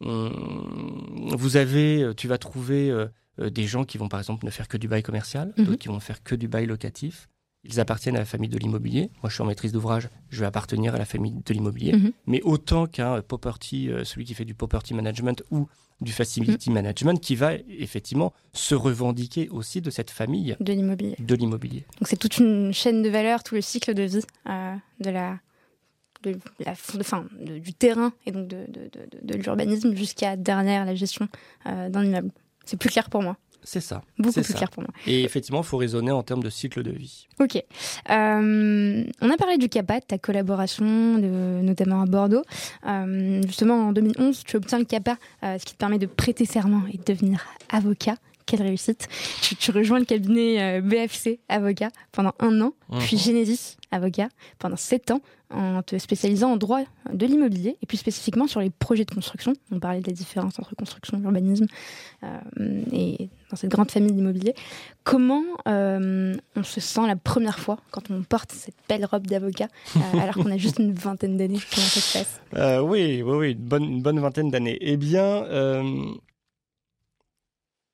Hum, 0.00 1.34
vous 1.36 1.56
avez, 1.56 2.12
tu 2.16 2.26
vas 2.26 2.38
trouver 2.38 2.92
des 3.38 3.66
gens 3.66 3.84
qui 3.84 3.98
vont 3.98 4.08
par 4.08 4.20
exemple 4.20 4.44
ne 4.44 4.50
faire 4.50 4.68
que 4.68 4.76
du 4.76 4.88
bail 4.88 5.02
commercial, 5.02 5.52
mhm. 5.56 5.64
d'autres 5.64 5.78
qui 5.78 5.88
vont 5.88 6.00
faire 6.00 6.22
que 6.22 6.34
du 6.34 6.48
bail 6.48 6.66
locatif, 6.66 7.28
ils 7.64 7.78
appartiennent 7.78 8.16
à 8.16 8.20
la 8.20 8.24
famille 8.24 8.48
de 8.48 8.58
l'immobilier. 8.58 9.10
Moi, 9.22 9.28
je 9.28 9.34
suis 9.34 9.42
en 9.42 9.46
maîtrise 9.46 9.72
d'ouvrage, 9.72 10.08
je 10.30 10.40
vais 10.40 10.46
appartenir 10.46 10.94
à 10.94 10.98
la 10.98 11.04
famille 11.04 11.42
de 11.44 11.52
l'immobilier. 11.52 11.92
Mhm. 11.92 12.12
Mais 12.26 12.40
autant 12.42 12.86
qu'un 12.86 13.20
property, 13.20 13.90
euh, 13.90 14.04
celui 14.04 14.24
qui 14.24 14.34
fait 14.34 14.44
du 14.44 14.54
property 14.54 14.94
management 14.94 15.42
ou 15.50 15.68
du 16.00 16.12
facility 16.12 16.70
mhm. 16.70 16.74
management, 16.74 17.20
qui 17.20 17.36
va 17.36 17.52
effectivement 17.68 18.32
se 18.54 18.74
revendiquer 18.74 19.50
aussi 19.50 19.82
de 19.82 19.90
cette 19.90 20.10
famille 20.10 20.56
de 20.58 20.72
l'immobilier. 20.72 21.16
De 21.18 21.34
l'immobilier. 21.34 21.84
Donc 21.98 22.08
c'est 22.08 22.16
toute 22.16 22.38
une 22.38 22.72
chaîne 22.72 23.02
de 23.02 23.10
valeur, 23.10 23.42
tout 23.42 23.54
le 23.54 23.60
cycle 23.60 23.92
de 23.92 24.04
vie 24.04 24.24
euh, 24.48 24.74
de 25.00 25.10
la 25.10 25.38
de 26.22 26.38
la, 26.59 26.72
enfin, 26.72 27.26
du 27.40 27.72
terrain 27.72 28.12
et 28.26 28.33
donc 28.33 28.46
de, 28.46 28.66
de, 29.22 29.35
l'urbanisme 29.35 29.94
jusqu'à 29.94 30.37
derrière 30.37 30.85
la 30.85 30.94
gestion 30.94 31.28
euh, 31.66 31.88
d'un 31.88 32.04
immeuble. 32.04 32.30
C'est 32.64 32.76
plus 32.76 32.90
clair 32.90 33.09
pour 33.11 33.22
moi. 33.22 33.37
C'est 33.62 33.80
ça. 33.80 34.02
Beaucoup 34.18 34.40
plus 34.40 34.54
clair 34.54 34.70
pour 34.70 34.83
moi. 34.83 34.92
Et 35.06 35.22
effectivement, 35.22 35.61
il 35.61 35.66
faut 35.66 35.76
raisonner 35.76 36.11
en 36.11 36.22
termes 36.22 36.42
de 36.42 36.50
cycle 36.50 36.83
de 36.83 36.92
vie. 36.92 37.26
Ok. 37.40 37.56
Euh, 37.56 39.04
on 39.20 39.30
a 39.30 39.37
parlé 39.37 39.59
du 39.59 39.68
CAPA, 39.68 40.00
ta 40.00 40.18
collaboration, 40.18 41.18
de, 41.18 41.61
notamment 41.62 42.02
à 42.02 42.06
Bordeaux. 42.06 42.42
Euh, 42.87 43.42
justement, 43.46 43.88
en 43.88 43.92
2011, 43.92 44.44
tu 44.44 44.56
obtiens 44.56 44.78
le 44.78 44.85
CAPA, 44.85 45.16
euh, 45.42 45.59
ce 45.59 45.64
qui 45.64 45.74
te 45.74 45.78
permet 45.78 45.98
de 45.98 46.06
prêter 46.06 46.46
serment 46.46 46.83
et 46.92 46.96
de 46.96 47.04
devenir 47.04 47.46
avocat 47.68 48.16
quelle 48.50 48.62
réussite. 48.62 49.08
Tu, 49.58 49.70
rejoins 49.70 49.98
le 49.98 50.04
cabinet 50.04 50.80
BFC 50.80 51.40
avocat 51.48 51.90
pendant 52.12 52.32
un 52.40 52.60
an, 52.60 52.72
puis 52.98 53.16
mhm. 53.16 53.22
Genesis 53.22 53.76
avocat 53.92 54.28
pendant 54.58 54.76
sept 54.76 55.10
ans, 55.10 55.20
en 55.50 55.82
te 55.82 55.98
spécialisant 55.98 56.52
en 56.52 56.56
droit 56.56 56.80
de 57.12 57.26
l'immobilier 57.26 57.76
et 57.82 57.86
plus 57.86 57.96
spécifiquement 57.96 58.46
sur 58.46 58.60
les 58.60 58.70
projets 58.70 59.04
de 59.04 59.10
construction. 59.10 59.52
On 59.72 59.80
parlait 59.80 60.00
de 60.00 60.06
la 60.06 60.12
différence 60.12 60.58
entre 60.58 60.74
construction 60.76 61.18
et 61.18 61.22
urbanisme 61.22 61.66
et 62.92 63.28
dans 63.50 63.56
cette 63.56 63.70
grande 63.70 63.90
famille 63.90 64.12
d'immobilier. 64.12 64.54
Comment 65.04 65.42
euh, 65.66 66.34
on 66.56 66.62
se 66.62 66.80
sent 66.80 67.06
la 67.06 67.16
première 67.16 67.58
fois 67.58 67.78
quand 67.90 68.10
on 68.10 68.22
porte 68.22 68.52
cette 68.52 68.74
belle 68.88 69.04
robe 69.04 69.26
d'avocat 69.26 69.68
euh, 69.96 70.18
alors 70.20 70.34
qu'on 70.34 70.50
a 70.50 70.56
juste 70.56 70.78
une 70.78 70.92
vingtaine 70.92 71.36
d'années? 71.36 71.58
Comment 71.74 71.86
ça 71.86 72.00
se 72.00 72.18
passe? 72.18 72.40
Euh, 72.54 72.80
Oui, 72.80 73.22
oui, 73.22 73.36
oui, 73.36 73.52
une 73.52 73.58
bonne, 73.58 73.84
une 73.84 74.02
bonne 74.02 74.20
vingtaine 74.20 74.50
d'années. 74.50 74.78
Eh 74.80 74.96
bien, 74.96 75.44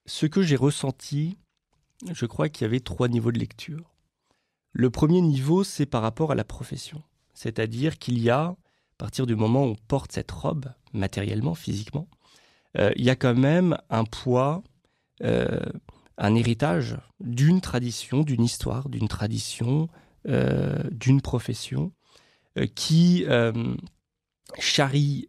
ce 0.07 0.27
que 0.27 0.42
j'ai 0.42 0.57
ressenti, 0.57 1.38
je 2.12 2.27
crois 2.27 2.49
qu'il 2.49 2.64
y 2.64 2.69
avait 2.69 2.81
trois 2.81 3.09
niveaux 3.09 3.33
de 3.33 3.38
lecture. 3.38 3.95
Le 4.73 4.90
premier 4.90 5.21
niveau, 5.21 5.64
c'est 5.64 5.87
par 5.87 6.03
rapport 6.03 6.33
à 6.33 6.35
la 6.35 6.45
profession. 6.45 7.03
C'est-à-dire 7.35 7.99
qu'il 7.99 8.19
y 8.19 8.31
a, 8.31 8.42
à 8.42 8.57
partir 8.99 9.27
du 9.27 9.37
moment 9.37 9.64
où 9.64 9.71
on 9.71 9.77
porte 9.88 10.12
cette 10.12 10.31
robe, 10.31 10.73
matériellement, 10.92 11.55
physiquement, 11.55 12.09
il 12.79 13.03
y 13.03 13.09
a 13.09 13.16
quand 13.16 13.35
même 13.35 13.79
un 13.88 14.05
poids 14.05 14.62
euh, 15.23 15.61
un 16.19 16.35
héritage 16.35 16.97
d'une 17.21 17.61
tradition, 17.61 18.23
d'une 18.23 18.42
histoire, 18.42 18.88
d'une 18.88 19.07
tradition, 19.07 19.90
euh, 20.29 20.83
d'une 20.90 21.21
profession 21.21 21.92
euh, 22.59 22.66
qui 22.75 23.27
charrie 24.59 25.29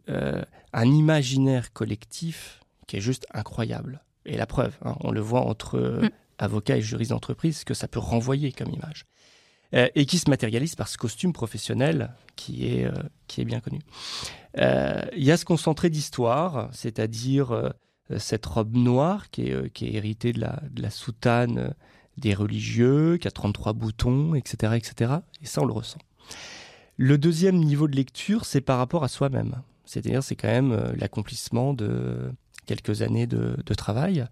un 0.72 0.86
imaginaire 0.86 1.72
collectif 1.72 2.60
qui 2.86 2.96
est 2.96 3.00
juste 3.00 3.26
incroyable. 3.34 4.02
Et 4.28 4.36
la 4.36 4.46
preuve, 4.46 4.76
hein, 4.84 4.96
on 5.00 5.10
le 5.10 5.20
voit 5.20 5.42
entre 5.42 5.78
mm. 5.78 6.10
avocats 6.38 6.76
et 6.76 6.82
juristes 6.82 7.10
d'entreprise, 7.10 7.64
que 7.64 7.74
ça 7.74 7.88
peut 7.88 8.00
renvoyer 8.00 8.52
comme 8.52 8.70
image. 8.70 9.04
et 9.72 10.06
qui 10.06 10.18
se 10.18 10.30
matérialise 10.30 10.76
par 10.76 10.88
ce 10.88 10.96
costume 10.96 11.32
professionnel 11.32 12.14
qui 12.36 12.66
est, 12.66 12.90
qui 13.26 13.42
est 13.42 13.44
bien 13.44 13.60
connu. 13.60 13.80
Il 14.56 15.24
y 15.24 15.30
a 15.30 15.36
ce 15.36 15.44
concentré 15.44 15.90
d'histoire, 15.90 16.70
c'est-à-dire 16.72 17.72
euh, 18.10 18.18
cette 18.18 18.46
robe 18.46 18.76
noire 18.76 19.30
qui 19.30 19.48
est, 19.48 19.52
euh, 19.52 19.68
qui 19.68 19.86
est 19.86 19.94
héritée 19.94 20.32
de 20.32 20.40
la, 20.40 20.62
de 20.70 20.82
la 20.82 20.90
soutane 20.90 21.58
euh, 21.58 21.70
des 22.16 22.34
religieux, 22.34 23.16
qui 23.18 23.28
a 23.28 23.30
33 23.30 23.74
boutons, 23.74 24.34
etc., 24.34 24.74
etc. 24.76 25.12
Et 25.42 25.46
ça, 25.46 25.62
on 25.62 25.66
le 25.66 25.72
ressent. 25.72 25.98
Le 26.96 27.16
deuxième 27.16 27.58
niveau 27.58 27.86
de 27.86 27.94
lecture, 27.94 28.44
c'est 28.44 28.60
par 28.60 28.78
rapport 28.78 29.04
à 29.04 29.08
soi-même. 29.08 29.62
C'est-à-dire, 29.84 30.22
c'est 30.22 30.34
quand 30.34 30.48
même 30.48 30.92
l'accomplissement 30.96 31.74
de 31.74 32.32
quelques 32.68 33.02
années 33.02 33.26
de, 33.26 33.56
de 33.64 33.74
travail. 33.74 34.26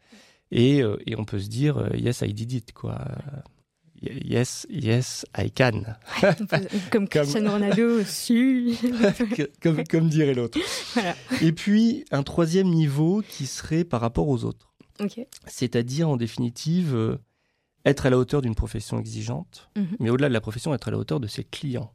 Et, 0.53 0.79
et, 1.07 1.17
on 1.17 1.25
peut 1.25 1.41
se 1.41 1.49
dire, 1.49 1.91
yes, 1.97 2.21
I 2.21 2.33
did 2.33 2.53
it, 2.53 2.73
quoi. 2.73 2.99
Yes, 4.03 4.67
yes, 4.69 5.25
I 5.37 5.51
can. 5.51 5.83
comme 6.93 7.09
Cristiano 7.09 7.53
Ronaldo 7.53 8.01
aussi. 8.01 8.79
comme, 9.63 9.85
comme, 9.85 10.09
dirait 10.09 10.35
l'autre. 10.35 10.59
Et 11.43 11.53
puis, 11.53 12.05
un 12.11 12.23
troisième 12.23 12.69
niveau 12.69 13.23
qui 13.27 13.47
serait 13.47 13.85
par 13.85 14.01
rapport 14.01 14.29
aux 14.29 14.45
autres. 14.45 14.75
C'est-à-dire, 15.47 16.09
en 16.09 16.17
définitive, 16.17 16.95
euh, 16.95 17.19
être 17.85 18.07
à 18.07 18.11
la 18.11 18.19
hauteur 18.19 18.43
d'une 18.43 18.55
profession 18.55 18.99
exigeante, 18.99 19.71
mhm. 19.77 19.97
mais 20.01 20.11
au-delà 20.11 20.29
de 20.29 20.35
la 20.35 20.41
profession, 20.41 20.75
être 20.75 20.89
à 20.89 20.91
la 20.91 20.99
hauteur 20.99 21.21
de 21.21 21.27
ses 21.27 21.45
clients. 21.45 21.93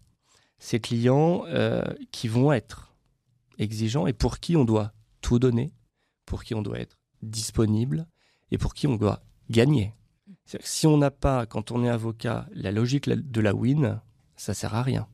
Ces 0.59 0.79
clients 0.79 1.43
euh, 1.47 1.83
qui 2.11 2.27
vont 2.27 2.51
être 2.51 2.93
exigeant 3.57 4.07
et 4.07 4.13
pour 4.13 4.39
qui 4.39 4.55
on 4.55 4.65
doit 4.65 4.93
tout 5.21 5.39
donner, 5.39 5.71
pour 6.25 6.43
qui 6.43 6.55
on 6.55 6.61
doit 6.61 6.79
être 6.79 6.97
disponible 7.21 8.07
et 8.51 8.57
pour 8.57 8.73
qui 8.73 8.87
on 8.87 8.95
doit 8.95 9.21
gagner. 9.49 9.93
Si 10.59 10.87
on 10.87 10.97
n'a 10.97 11.11
pas, 11.11 11.45
quand 11.45 11.71
on 11.71 11.83
est 11.83 11.89
avocat, 11.89 12.47
la 12.53 12.71
logique 12.71 13.09
de 13.09 13.41
la 13.41 13.53
win, 13.53 14.01
ça 14.35 14.53
sert 14.53 14.75
à 14.75 14.83
rien. 14.83 15.07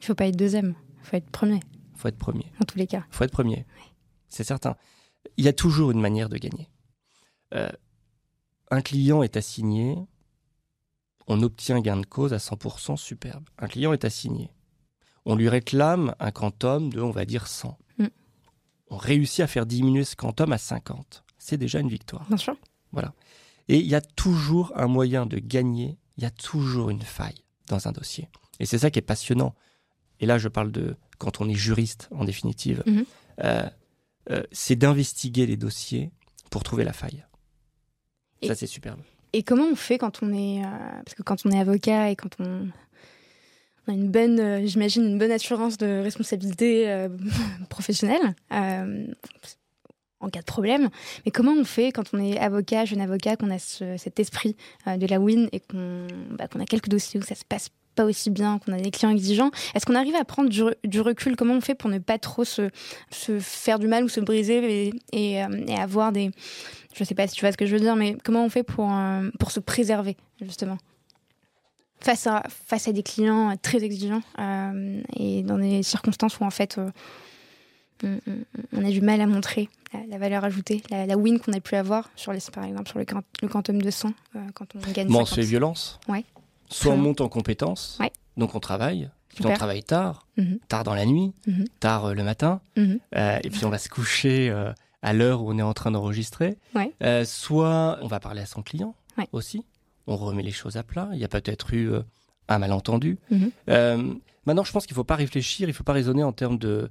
Il 0.00 0.06
faut 0.06 0.14
pas 0.14 0.26
être 0.26 0.36
deuxième, 0.36 0.74
il 0.98 1.04
faut 1.04 1.16
être 1.16 1.30
premier. 1.30 1.60
Il 1.94 1.98
faut 1.98 2.08
être 2.08 2.18
premier. 2.18 2.46
En 2.60 2.64
tous 2.64 2.78
les 2.78 2.86
cas. 2.86 3.04
Il 3.10 3.14
faut 3.14 3.24
être 3.24 3.32
premier. 3.32 3.66
C'est 4.28 4.44
certain. 4.44 4.76
Il 5.36 5.44
y 5.44 5.48
a 5.48 5.52
toujours 5.52 5.90
une 5.90 6.00
manière 6.00 6.28
de 6.28 6.36
gagner. 6.36 6.68
Euh, 7.54 7.70
un 8.70 8.80
client 8.80 9.22
est 9.22 9.36
assigné, 9.36 9.96
on 11.26 11.42
obtient 11.42 11.80
gain 11.80 11.98
de 11.98 12.06
cause 12.06 12.32
à 12.32 12.38
100% 12.38 12.96
superbe. 12.96 13.44
Un 13.58 13.68
client 13.68 13.92
est 13.92 14.04
assigné. 14.04 14.50
On 15.24 15.36
lui 15.36 15.48
réclame 15.48 16.14
un 16.18 16.30
quantum 16.30 16.92
de, 16.92 17.00
on 17.00 17.10
va 17.10 17.24
dire, 17.24 17.46
100. 17.46 17.78
Mm. 17.98 18.06
On 18.92 18.98
réussit 18.98 19.40
à 19.40 19.46
faire 19.46 19.64
diminuer 19.64 20.04
ce 20.04 20.14
quantum 20.14 20.52
à 20.52 20.58
50. 20.58 21.24
C'est 21.38 21.56
déjà 21.56 21.80
une 21.80 21.88
victoire. 21.88 22.26
Bien 22.28 22.36
sûr. 22.36 22.54
Voilà. 22.92 23.14
Et 23.68 23.78
il 23.78 23.86
y 23.86 23.94
a 23.94 24.02
toujours 24.02 24.70
un 24.76 24.86
moyen 24.86 25.24
de 25.24 25.38
gagner, 25.38 25.96
il 26.18 26.22
y 26.22 26.26
a 26.26 26.30
toujours 26.30 26.90
une 26.90 27.00
faille 27.00 27.42
dans 27.68 27.88
un 27.88 27.92
dossier. 27.92 28.28
Et 28.60 28.66
c'est 28.66 28.76
ça 28.76 28.90
qui 28.90 28.98
est 28.98 29.02
passionnant. 29.02 29.54
Et 30.20 30.26
là, 30.26 30.36
je 30.36 30.48
parle 30.48 30.70
de 30.70 30.94
quand 31.16 31.40
on 31.40 31.48
est 31.48 31.54
juriste, 31.54 32.10
en 32.10 32.26
définitive. 32.26 32.82
Mm-hmm. 32.86 33.04
Euh, 33.44 33.70
euh, 34.30 34.42
c'est 34.52 34.76
d'investiguer 34.76 35.46
les 35.46 35.56
dossiers 35.56 36.12
pour 36.50 36.62
trouver 36.62 36.84
la 36.84 36.92
faille. 36.92 37.24
ça, 38.46 38.54
c'est 38.54 38.66
superbe. 38.66 39.00
Et 39.32 39.42
comment 39.42 39.64
on 39.64 39.74
fait 39.74 39.96
quand 39.96 40.22
on 40.22 40.34
est. 40.34 40.66
Euh, 40.66 40.68
parce 41.02 41.14
que 41.14 41.22
quand 41.22 41.46
on 41.46 41.50
est 41.50 41.58
avocat 41.58 42.10
et 42.10 42.16
quand 42.16 42.38
on, 42.40 42.68
a 43.90 43.94
une 43.94 44.10
bonne, 44.10 44.40
euh, 44.40 44.66
j'imagine, 44.66 45.04
une 45.04 45.18
bonne 45.18 45.32
assurance 45.32 45.76
de 45.76 46.00
responsabilité 46.02 46.90
euh, 46.90 47.08
professionnelle 47.68 48.34
en 50.20 50.28
cas 50.30 50.38
de 50.38 50.44
problème. 50.44 50.88
Mais 51.24 51.32
comment 51.32 51.52
on 51.52 51.64
fait 51.64 51.90
quand 51.90 52.14
on 52.14 52.18
est 52.20 52.38
avocat, 52.38 52.84
jeune 52.84 53.00
avocat, 53.00 53.34
qu'on 53.36 53.50
a 53.50 53.58
cet 53.58 54.20
esprit 54.20 54.56
de 54.86 55.04
la 55.08 55.18
win 55.18 55.48
et 55.50 55.60
bah, 56.30 56.46
qu'on 56.46 56.60
a 56.60 56.64
quelques 56.64 56.88
dossiers 56.88 57.18
où 57.18 57.24
ça 57.24 57.34
se 57.34 57.44
passe 57.44 57.70
pas 57.96 58.04
aussi 58.04 58.30
bien, 58.30 58.60
qu'on 58.60 58.72
a 58.72 58.76
des 58.76 58.92
clients 58.92 59.10
exigeants? 59.10 59.50
Est-ce 59.74 59.84
qu'on 59.84 59.96
arrive 59.96 60.14
à 60.14 60.24
prendre 60.24 60.48
du, 60.48 61.00
recul? 61.00 61.34
Comment 61.34 61.54
on 61.54 61.60
fait 61.60 61.74
pour 61.74 61.90
ne 61.90 61.98
pas 61.98 62.18
trop 62.18 62.44
se, 62.44 62.70
faire 63.10 63.80
du 63.80 63.88
mal 63.88 64.04
ou 64.04 64.08
se 64.08 64.20
briser 64.20 64.92
et, 65.12 65.40
et 65.40 65.42
avoir 65.74 66.12
des, 66.12 66.30
je 66.94 67.04
sais 67.04 67.14
pas 67.14 67.26
si 67.26 67.34
tu 67.34 67.40
vois 67.40 67.52
ce 67.52 67.56
que 67.56 67.66
je 67.66 67.72
veux 67.72 67.80
dire, 67.80 67.96
mais 67.96 68.16
comment 68.22 68.44
on 68.44 68.50
fait 68.50 68.62
pour, 68.62 68.92
euh, 68.92 69.30
pour 69.38 69.50
se 69.50 69.60
préserver, 69.60 70.16
justement? 70.40 70.78
Face 72.04 72.26
à, 72.26 72.42
face 72.48 72.88
à 72.88 72.92
des 72.92 73.02
clients 73.02 73.54
très 73.60 73.82
exigeants 73.84 74.22
euh, 74.38 75.02
et 75.16 75.42
dans 75.42 75.58
des 75.58 75.82
circonstances 75.82 76.38
où, 76.40 76.44
en 76.44 76.50
fait, 76.50 76.78
euh, 76.78 78.18
on, 78.72 78.84
a 78.84 78.90
du 78.90 79.00
mal 79.00 79.20
à 79.20 79.26
montrer 79.26 79.68
la, 80.08 80.18
valeur 80.18 80.44
ajoutée, 80.44 80.82
la, 80.90 81.16
win 81.16 81.38
qu'on 81.38 81.52
a 81.52 81.60
pu 81.60 81.76
avoir, 81.76 82.10
sur 82.16 82.32
les, 82.32 82.40
par 82.52 82.64
exemple, 82.64 82.88
sur 82.88 82.98
le, 82.98 83.06
le 83.42 83.48
quantum 83.48 83.80
de 83.80 83.90
100, 83.90 84.12
quand 84.54 84.66
on 84.74 84.92
gagne 84.92 85.08
Bon, 85.08 85.20
on 85.20 85.24
se 85.24 85.34
fait 85.34 85.42
violence. 85.42 86.00
Ouais. 86.08 86.24
Soit 86.68 86.92
on 86.92 86.96
monte 86.96 87.20
en 87.20 87.28
compétences, 87.28 87.98
donc 88.36 88.54
on 88.54 88.60
travaille, 88.60 89.10
puis 89.34 89.46
on 89.46 89.52
travaille 89.54 89.82
tard, 89.82 90.26
mhm. 90.36 90.58
tard 90.68 90.84
dans 90.84 90.94
la 90.94 91.04
nuit, 91.04 91.32
mhm. 91.46 91.66
tard 91.80 92.14
le 92.14 92.24
matin, 92.24 92.60
mhm. 92.76 92.98
et 93.14 93.50
puis 93.50 93.64
on 93.64 93.70
va 93.70 93.78
se 93.78 93.88
coucher 93.88 94.50
à 95.02 95.12
l'heure 95.12 95.42
où 95.42 95.52
on 95.52 95.58
est 95.58 95.62
en 95.62 95.74
train 95.74 95.90
d'enregistrer. 95.90 96.56
Euh, 97.02 97.24
soit 97.24 97.98
on 98.00 98.06
va 98.06 98.20
parler 98.20 98.40
à 98.42 98.46
son 98.46 98.62
client 98.62 98.94
aussi. 99.32 99.64
On 100.06 100.16
remet 100.16 100.42
les 100.42 100.50
choses 100.50 100.76
à 100.76 100.82
plat. 100.82 101.08
Il 101.12 101.18
y 101.18 101.24
a 101.24 101.28
peut-être 101.28 101.74
eu 101.74 101.90
euh, 101.92 102.00
un 102.48 102.58
malentendu. 102.58 103.18
Mhm. 103.30 103.50
Euh, 103.68 104.14
maintenant, 104.46 104.64
je 104.64 104.72
pense 104.72 104.86
qu'il 104.86 104.94
ne 104.94 104.96
faut 104.96 105.04
pas 105.04 105.16
réfléchir, 105.16 105.68
il 105.68 105.72
ne 105.72 105.76
faut 105.76 105.84
pas 105.84 105.92
raisonner 105.92 106.22
en 106.22 106.32
termes 106.32 106.58
de 106.58 106.90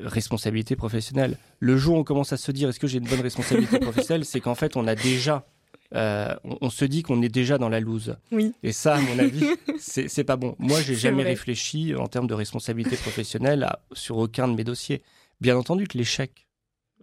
responsabilité 0.00 0.76
professionnelle. 0.76 1.36
Le 1.58 1.76
jour 1.76 1.96
où 1.96 1.98
on 1.98 2.04
commence 2.04 2.32
à 2.32 2.36
se 2.36 2.52
dire 2.52 2.68
est-ce 2.68 2.78
que 2.78 2.86
j'ai 2.86 2.98
une 2.98 3.08
bonne 3.08 3.22
responsabilité 3.22 3.80
professionnelle, 3.80 4.24
c'est 4.24 4.38
qu'en 4.38 4.54
fait 4.54 4.76
on 4.76 4.86
a 4.86 4.94
déjà 4.94 5.48
on, 5.92 6.70
se 6.70 6.84
dit 6.84 7.02
qu'on 7.02 7.22
est 7.22 7.28
déjà 7.28 7.58
dans 7.58 7.68
la 7.68 7.80
loose. 7.80 8.14
Oui. 8.30 8.52
Et 8.62 8.70
ça, 8.70 8.94
à 8.94 9.00
mon 9.00 9.18
avis, 9.18 9.44
c'est 9.80 10.22
pas 10.22 10.36
bon. 10.36 10.54
Moi, 10.60 10.80
j'ai 10.80 10.94
jamais 10.94 11.24
réfléchi 11.24 11.96
en 11.96 12.06
termes 12.06 12.28
de 12.28 12.34
responsabilité 12.34 12.96
professionnelle 12.96 13.68
sur 13.92 14.18
aucun 14.18 14.46
de 14.46 14.54
mes 14.54 14.62
dossiers. 14.62 15.02
Bien 15.40 15.56
entendu 15.56 15.88
que 15.88 15.98
l'échec 15.98 16.46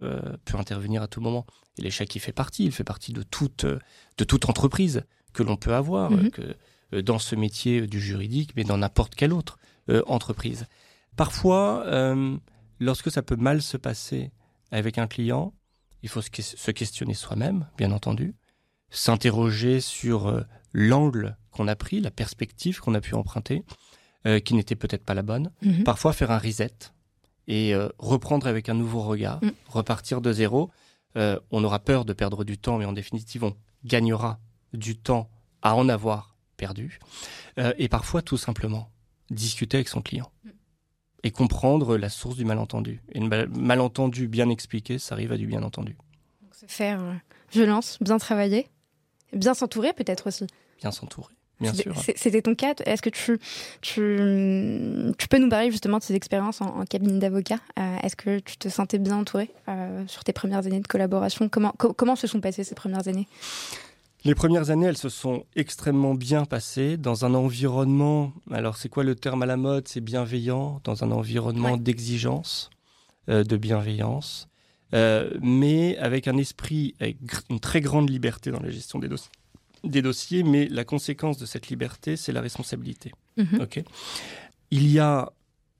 euh, 0.02 0.20
peut 0.44 0.58
intervenir 0.58 1.02
à 1.02 1.08
tout 1.08 1.22
moment. 1.22 1.46
Et 1.78 1.82
l'échec, 1.82 2.14
il 2.14 2.20
fait 2.20 2.32
partie, 2.32 2.66
il 2.66 2.72
fait 2.72 2.84
partie 2.84 3.12
de 3.12 3.22
toute, 3.22 3.64
de 3.64 4.24
toute 4.24 4.48
entreprise 4.48 5.04
que 5.36 5.42
l'on 5.42 5.56
peut 5.56 5.74
avoir, 5.74 6.10
mhm. 6.10 6.30
que, 6.30 6.56
euh, 6.94 7.02
dans 7.02 7.18
ce 7.18 7.36
métier 7.36 7.86
du 7.86 8.00
juridique, 8.00 8.52
mais 8.56 8.64
dans 8.64 8.78
n'importe 8.78 9.14
quelle 9.14 9.32
autre 9.32 9.58
euh, 9.88 10.02
entreprise. 10.06 10.66
Parfois, 11.16 11.86
lorsque 12.78 13.10
ça 13.10 13.22
peut 13.22 13.36
mal 13.36 13.62
se 13.62 13.78
passer 13.78 14.32
avec 14.70 14.98
un 14.98 15.06
client, 15.06 15.54
il 16.02 16.10
faut 16.10 16.20
se 16.20 16.70
questionner 16.70 17.14
soi-même, 17.14 17.66
bien 17.78 17.90
entendu, 17.90 18.34
s'interroger 18.90 19.80
sur 19.80 20.44
l'angle 20.74 21.38
qu'on 21.52 21.68
a 21.68 21.74
pris, 21.74 22.00
la 22.00 22.10
perspective 22.10 22.80
qu'on 22.80 22.94
a 22.94 23.00
pu 23.00 23.14
emprunter, 23.14 23.64
qui 24.44 24.52
n'était 24.52 24.76
peut-être 24.76 25.06
pas 25.06 25.14
la 25.14 25.22
bonne. 25.22 25.52
Mhm. 25.62 25.84
Parfois, 25.84 26.12
faire 26.12 26.30
un 26.30 26.38
reset, 26.38 26.92
et 27.48 27.74
euh, 27.74 27.88
reprendre 27.98 28.46
avec 28.46 28.68
un 28.68 28.74
nouveau 28.74 29.02
regard, 29.02 29.42
mm. 29.42 29.50
repartir 29.68 30.20
de 30.20 30.32
zéro. 30.32 30.70
Euh, 31.16 31.38
on 31.50 31.64
aura 31.64 31.78
peur 31.78 32.04
de 32.04 32.12
perdre 32.12 32.44
du 32.44 32.58
temps, 32.58 32.78
mais 32.78 32.84
en 32.84 32.92
définitive, 32.92 33.44
on 33.44 33.54
gagnera 33.84 34.38
du 34.72 34.96
temps 34.96 35.28
à 35.62 35.74
en 35.74 35.88
avoir 35.88 36.36
perdu. 36.56 36.98
Euh, 37.58 37.72
et 37.78 37.88
parfois, 37.88 38.22
tout 38.22 38.36
simplement, 38.36 38.90
discuter 39.30 39.78
avec 39.78 39.88
son 39.88 40.02
client 40.02 40.30
mm. 40.44 40.50
et 41.24 41.30
comprendre 41.30 41.96
la 41.96 42.08
source 42.08 42.36
du 42.36 42.44
malentendu. 42.44 43.02
Et 43.12 43.20
le 43.20 43.46
malentendu 43.48 44.28
bien 44.28 44.48
expliqué, 44.48 44.98
ça 44.98 45.14
arrive 45.14 45.32
à 45.32 45.36
du 45.36 45.46
bien 45.46 45.62
entendu. 45.62 45.96
Donc, 46.42 46.54
se 46.54 46.66
faire 46.66 47.00
violence, 47.52 47.98
bien 48.00 48.18
travailler, 48.18 48.68
bien 49.32 49.54
s'entourer 49.54 49.92
peut-être 49.92 50.28
aussi. 50.28 50.46
Bien 50.80 50.90
s'entourer. 50.90 51.36
Bien 51.60 51.72
sûr. 51.72 51.94
C'était 52.16 52.42
ton 52.42 52.54
cas. 52.54 52.74
Est-ce 52.84 53.00
que 53.00 53.08
tu, 53.08 53.38
tu, 53.80 55.14
tu, 55.16 55.28
peux 55.28 55.38
nous 55.38 55.48
parler 55.48 55.70
justement 55.70 55.98
de 55.98 56.02
ces 56.02 56.14
expériences 56.14 56.60
en, 56.60 56.84
cabinet 56.84 57.18
d'avocat 57.18 57.58
euh, 57.78 57.96
Est-ce 58.02 58.14
que 58.14 58.40
tu 58.40 58.58
te 58.58 58.68
sentais 58.68 58.98
bien 58.98 59.16
entouré 59.16 59.50
euh, 59.68 60.04
sur 60.06 60.22
tes 60.22 60.34
premières 60.34 60.66
années 60.66 60.80
de 60.80 60.86
collaboration? 60.86 61.48
Comment, 61.48 61.72
comment 61.72 62.14
se 62.14 62.26
sont 62.26 62.40
passées 62.40 62.62
ces 62.62 62.74
premières 62.74 63.08
années? 63.08 63.26
Les 64.26 64.34
premières 64.34 64.70
années, 64.70 64.86
elles 64.86 64.96
se 64.96 65.08
sont 65.08 65.44
extrêmement 65.54 66.14
bien 66.14 66.44
passées 66.44 66.96
dans 66.96 67.24
un 67.24 67.34
environnement, 67.34 68.32
alors 68.50 68.76
c'est 68.76 68.88
quoi 68.88 69.04
le 69.04 69.14
terme 69.14 69.42
à 69.42 69.46
la 69.46 69.56
mode? 69.56 69.88
C'est 69.88 70.00
bienveillant, 70.00 70.80
dans 70.84 71.04
un 71.04 71.10
environnement 71.10 71.76
d'exigence, 71.76 72.70
euh, 73.28 73.44
de 73.44 73.56
bienveillance, 73.56 74.48
mais 74.92 75.98
avec 75.98 76.26
un 76.28 76.36
esprit, 76.38 76.94
avec 77.00 77.18
une 77.50 77.60
très 77.60 77.80
grande 77.80 78.08
liberté 78.08 78.50
dans 78.50 78.60
la 78.60 78.70
gestion 78.70 78.98
des 78.98 79.08
dossiers 79.08 79.30
des 79.84 80.02
dossiers, 80.02 80.42
mais 80.42 80.68
la 80.68 80.84
conséquence 80.84 81.38
de 81.38 81.46
cette 81.46 81.68
liberté, 81.68 82.16
c'est 82.16 82.32
la 82.32 82.40
responsabilité. 82.40 83.12
Mhm. 83.36 83.60
Ok? 83.60 83.82
Il 84.70 84.90
y 84.90 84.98
a, 84.98 85.32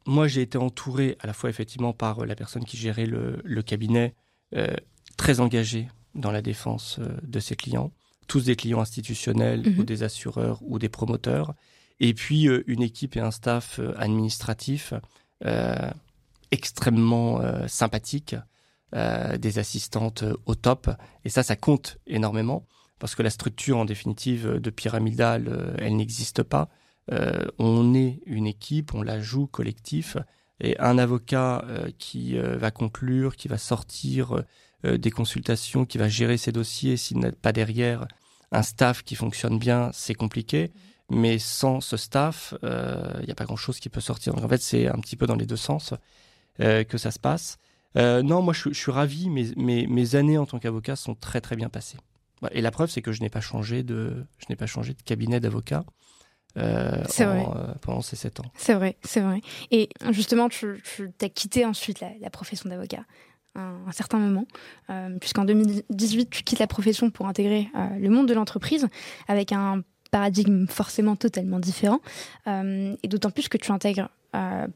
moi, 0.06 0.28
j'ai 0.28 0.42
été 0.42 0.59
entouré 0.59 1.16
à 1.20 1.26
la 1.26 1.32
fois 1.32 1.50
effectivement 1.50 1.92
par 1.92 2.24
la 2.24 2.35
personne 2.35 2.64
qui 2.64 2.76
gérait 2.76 3.06
le, 3.06 3.62
cabinet, 3.62 4.14
euh, 4.54 4.74
très 5.16 5.40
engagée 5.40 5.88
dans 6.14 6.30
la 6.30 6.42
défense 6.42 6.98
euh, 7.00 7.09
de 7.22 7.40
ses 7.40 7.56
clients, 7.56 7.92
tous 8.27 8.45
des 8.45 8.57
clients 8.57 8.81
institutionnels 8.81 9.62
mhm. 9.69 9.79
ou 9.79 9.85
des 9.85 10.03
assureurs 10.03 10.61
ou 10.62 10.79
des 10.79 10.89
promoteurs, 10.89 11.55
et 12.01 12.15
puis 12.15 12.49
euh, 12.49 12.62
une 12.67 12.83
équipe 12.83 13.17
et 13.17 13.21
un 13.21 13.31
staff 13.31 13.81
administratif 13.97 14.95
extrêmement 16.51 17.43
sympathiques, 17.69 18.37
des 18.95 19.59
assistantes 19.59 20.25
au 20.47 20.55
top, 20.55 20.89
et 21.25 21.29
ça, 21.29 21.43
ça 21.43 21.57
compte 21.57 21.99
énormément 22.07 22.67
parce 22.99 23.15
que 23.15 23.23
la 23.23 23.31
structure 23.31 23.79
en 23.79 23.85
définitive 23.85 24.59
de 24.61 24.71
pyramidale, 24.71 25.49
euh, 25.49 25.75
elle 25.79 25.97
n'existe 25.97 26.43
pas. 26.43 26.69
Euh, 27.12 27.47
on 27.59 27.95
est 27.95 28.21
une 28.27 28.47
équipe, 28.47 28.95
on 28.95 29.03
la 29.03 29.21
joue 29.21 29.47
collectif, 29.47 30.17
et 30.61 30.79
un 30.79 30.99
avocat 30.99 31.65
euh, 31.67 31.91
qui 31.99 32.37
va 32.39 32.71
conclure, 32.71 33.37
qui 33.37 33.49
va 33.49 33.59
sortir 33.59 34.43
des 34.99 35.11
consultations, 35.11 35.85
qui 35.85 35.99
va 35.99 36.09
gérer 36.09 36.37
ses 36.37 36.53
dossiers, 36.53 36.96
s'il 36.96 37.18
n'a 37.18 37.33
pas 37.33 37.53
derrière 37.53 38.07
un 38.53 38.62
staff 38.62 39.03
qui 39.03 39.14
fonctionne 39.14 39.59
bien, 39.59 39.90
c'est 39.92 40.14
compliqué. 40.14 40.70
Mais 41.09 41.38
sans 41.38 41.81
ce 41.81 41.96
staff, 41.96 42.55
il 42.62 43.25
n'y 43.25 43.31
a 43.31 43.35
pas 43.37 43.44
grand-chose 43.44 43.79
qui 43.79 43.88
peut 43.88 44.01
sortir. 44.01 44.35
Donc 44.35 44.44
en 44.44 44.49
fait, 44.49 44.61
c'est 44.61 44.88
un 44.88 44.99
petit 44.99 45.16
peu 45.16 45.27
dans 45.27 45.37
les 45.37 45.46
deux 45.46 45.57
sens 45.57 45.94
que 46.59 46.99
ça 46.99 47.11
se 47.11 47.18
passe. 47.18 47.59
non, 47.94 48.42
moi, 48.42 48.53
je, 48.53 48.72
suis 48.72 48.90
ravi. 48.90 49.31
Mes, 49.31 49.87
mes 49.87 50.14
années 50.16 50.38
en 50.38 50.46
tant 50.46 50.59
qu'avocat 50.59 50.96
sont 50.96 51.14
très, 51.14 51.40
très 51.40 51.55
bien 51.55 51.68
passées. 51.68 51.99
Et 52.51 52.61
la 52.61 52.70
preuve, 52.70 52.90
c'est 52.90 53.03
que 53.03 53.12
je 53.12 53.22
n'ai 53.22 53.31
pas 53.31 53.40
changé 53.40 53.83
de, 53.83 54.27
je 54.38 54.46
n'ai 54.51 54.57
pas 54.57 54.66
changé 54.66 54.94
de 54.94 55.03
cabinet 55.03 55.40
d'avocat. 55.40 55.85
Euh, 56.59 57.05
euh, 57.20 57.75
pendant 57.83 58.01
ces 58.01 58.16
sept 58.16 58.40
ans. 58.40 58.46
C'est 58.55 58.72
vrai, 58.72 58.96
c'est 59.05 59.20
vrai. 59.20 59.42
Et 59.70 59.90
justement, 60.11 60.49
tu, 60.49 60.83
tu 60.83 61.12
as 61.20 61.29
quitté 61.29 61.66
ensuite 61.66 62.01
la, 62.01 62.31
profession 62.31 62.70
d'avocat 62.70 63.05
un, 63.57 63.92
certain 63.92 64.19
moment, 64.19 64.47
euh, 64.90 65.16
puisqu'en 65.19 65.45
2018, 65.45 66.31
tu 66.31 66.42
quittes 66.42 66.59
la 66.59 66.66
profession 66.66 67.11
pour 67.11 67.27
intégrer 67.27 67.69
le 67.99 68.09
monde 68.09 68.29
de 68.29 68.35
l'entreprise 68.35 68.88
avec 69.29 69.53
un 69.53 69.83
paradigme 70.11 70.66
forcément 70.66 71.16
totalement 71.16 71.59
différent, 71.59 72.01
et 72.47 73.09
d'autant 73.09 73.31
plus 73.31 73.49
que 73.49 73.59
tu 73.59 73.73
intègres 73.73 74.09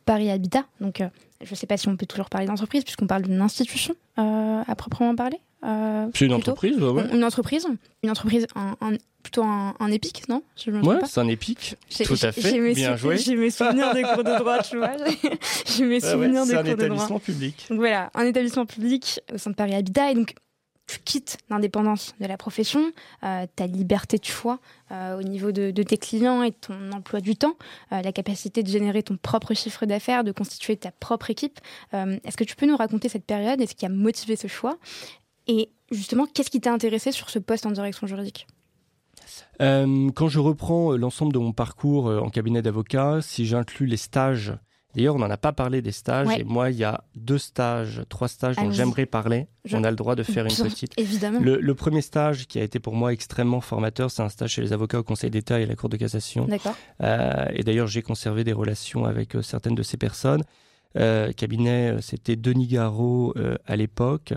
Paris 0.04 0.30
Habitat, 0.30 0.64
donc 0.80 1.02
je 1.42 1.50
ne 1.50 1.54
sais 1.54 1.66
pas 1.66 1.76
si 1.76 1.88
on 1.88 1.96
peut 1.96 2.06
toujours 2.06 2.28
parler 2.28 2.46
d'entreprise, 2.46 2.84
puisqu'on 2.84 3.06
parle 3.06 3.22
d'une 3.22 3.40
institution 3.40 3.94
à 4.16 4.74
proprement 4.76 5.14
parler. 5.14 5.40
C'est 5.62 6.24
une 6.26 6.32
entreprise, 6.32 6.78
ouais. 6.78 7.04
Une 7.12 7.24
entreprise, 7.24 7.66
une 8.02 8.10
entreprise, 8.10 8.46
un, 8.54 8.96
plutôt 9.22 9.44
un, 9.44 9.90
épique, 9.90 10.28
non 10.28 10.42
Ouais, 10.66 10.96
c'est 11.06 11.20
un 11.20 11.28
épique. 11.28 11.76
Tout 12.04 12.16
à 12.22 12.32
fait. 12.32 12.74
Bien 12.74 12.96
joué. 12.96 13.18
J'ai 13.18 13.36
mes 13.36 13.50
souvenirs 13.50 13.94
des 13.94 14.02
cours 14.02 14.24
de 14.24 14.38
droit, 14.38 14.62
tu 14.62 14.78
vois. 14.78 14.92
J'ai 15.66 15.84
mes 15.86 16.00
souvenirs 16.00 16.46
des 16.46 16.54
cours 16.54 16.62
de 16.64 16.66
droit. 16.66 16.66
C'est 16.66 16.72
un 16.72 16.74
établissement 16.74 17.18
public. 17.18 17.66
Donc 17.68 17.78
voilà, 17.78 18.10
un 18.14 18.24
établissement 18.24 18.66
public 18.66 19.20
au 19.32 19.38
sein 19.38 19.50
de 19.50 19.56
Paris 19.56 19.74
Habitat. 19.74 20.10
Et 20.10 20.14
donc, 20.14 20.34
tu 20.90 20.98
quittes 21.04 21.38
l'indépendance 21.50 22.14
de 22.20 22.26
la 22.26 22.36
profession, 22.36 22.92
euh, 23.22 23.46
ta 23.54 23.68
liberté 23.68 24.18
de 24.18 24.24
choix 24.24 24.58
euh, 24.90 25.18
au 25.18 25.22
niveau 25.22 25.52
de, 25.52 25.70
tes 25.70 25.96
clients 25.96 26.42
et 26.42 26.50
de 26.50 26.56
ton 26.60 26.90
emploi 26.90 27.20
du 27.20 27.36
temps, 27.36 27.54
euh, 27.92 28.02
la 28.02 28.10
capacité 28.10 28.64
de 28.64 28.68
générer 28.68 29.04
ton 29.04 29.16
propre 29.16 29.54
chiffre 29.54 29.86
d'affaires, 29.86 30.24
de 30.24 30.32
constituer 30.32 30.76
ta 30.76 30.90
propre 30.90 31.30
équipe. 31.30 31.60
Est-ce 31.92 32.36
que 32.36 32.44
tu 32.44 32.56
peux 32.56 32.66
nous 32.66 32.76
raconter 32.76 33.08
cette 33.08 33.24
période 33.24 33.60
et 33.60 33.66
ce 33.66 33.74
qui 33.74 33.86
a 33.86 33.88
motivé 33.88 34.34
ce 34.34 34.48
choix? 34.48 34.78
Et 35.46 35.70
justement, 35.90 36.26
qu'est-ce 36.26 36.50
qui 36.50 36.60
t'a 36.60 36.72
intéressé 36.72 37.12
sur 37.12 37.30
ce 37.30 37.38
poste 37.38 37.66
en 37.66 37.70
direction 37.70 38.06
juridique? 38.06 38.46
Quand 39.58 40.28
je 40.28 40.38
reprends 40.38 40.96
l'ensemble 40.96 41.32
de 41.34 41.38
mon 41.38 41.52
parcours 41.52 42.06
en 42.06 42.30
cabinet 42.30 42.62
d'avocat, 42.62 43.20
si 43.20 43.44
j'inclus 43.44 43.86
les 43.86 43.98
stages 43.98 44.54
D'ailleurs, 44.94 45.14
on 45.14 45.18
n'en 45.18 45.30
a 45.30 45.36
pas 45.36 45.52
parlé 45.52 45.82
des 45.82 45.92
stages. 45.92 46.28
Et 46.38 46.44
moi, 46.44 46.70
il 46.70 46.76
y 46.76 46.84
a 46.84 47.04
deux 47.14 47.38
stages, 47.38 48.02
trois 48.08 48.28
stages 48.28 48.56
dont 48.56 48.70
j'aimerais 48.70 49.06
parler. 49.06 49.46
On 49.72 49.84
a 49.84 49.90
le 49.90 49.96
droit 49.96 50.16
de 50.16 50.22
faire 50.22 50.44
une 50.44 50.54
petite. 50.54 50.92
Évidemment. 50.96 51.40
Le, 51.40 51.74
premier 51.74 52.02
stage 52.02 52.46
qui 52.46 52.58
a 52.58 52.62
été 52.62 52.80
pour 52.80 52.94
moi 52.94 53.12
extrêmement 53.12 53.60
formateur, 53.60 54.10
c'est 54.10 54.22
un 54.22 54.28
stage 54.28 54.50
chez 54.50 54.62
les 54.62 54.72
avocats 54.72 54.98
au 54.98 55.02
Conseil 55.02 55.30
d'État 55.30 55.60
et 55.60 55.64
à 55.64 55.66
la 55.66 55.76
Cour 55.76 55.88
de 55.88 55.96
cassation. 55.96 56.46
D'accord. 56.46 56.76
Euh, 57.02 57.46
et 57.54 57.62
d'ailleurs, 57.62 57.86
j'ai 57.86 58.02
conservé 58.02 58.44
des 58.44 58.52
relations 58.52 59.04
avec 59.04 59.36
euh, 59.36 59.42
certaines 59.42 59.74
de 59.74 59.82
ces 59.82 59.96
personnes. 59.96 60.42
Euh, 60.96 61.32
cabinet, 61.32 61.92
euh, 61.92 62.00
c'était 62.00 62.36
Denis 62.36 62.66
Garot 62.66 63.34
à 63.66 63.76
l'époque. 63.76 64.34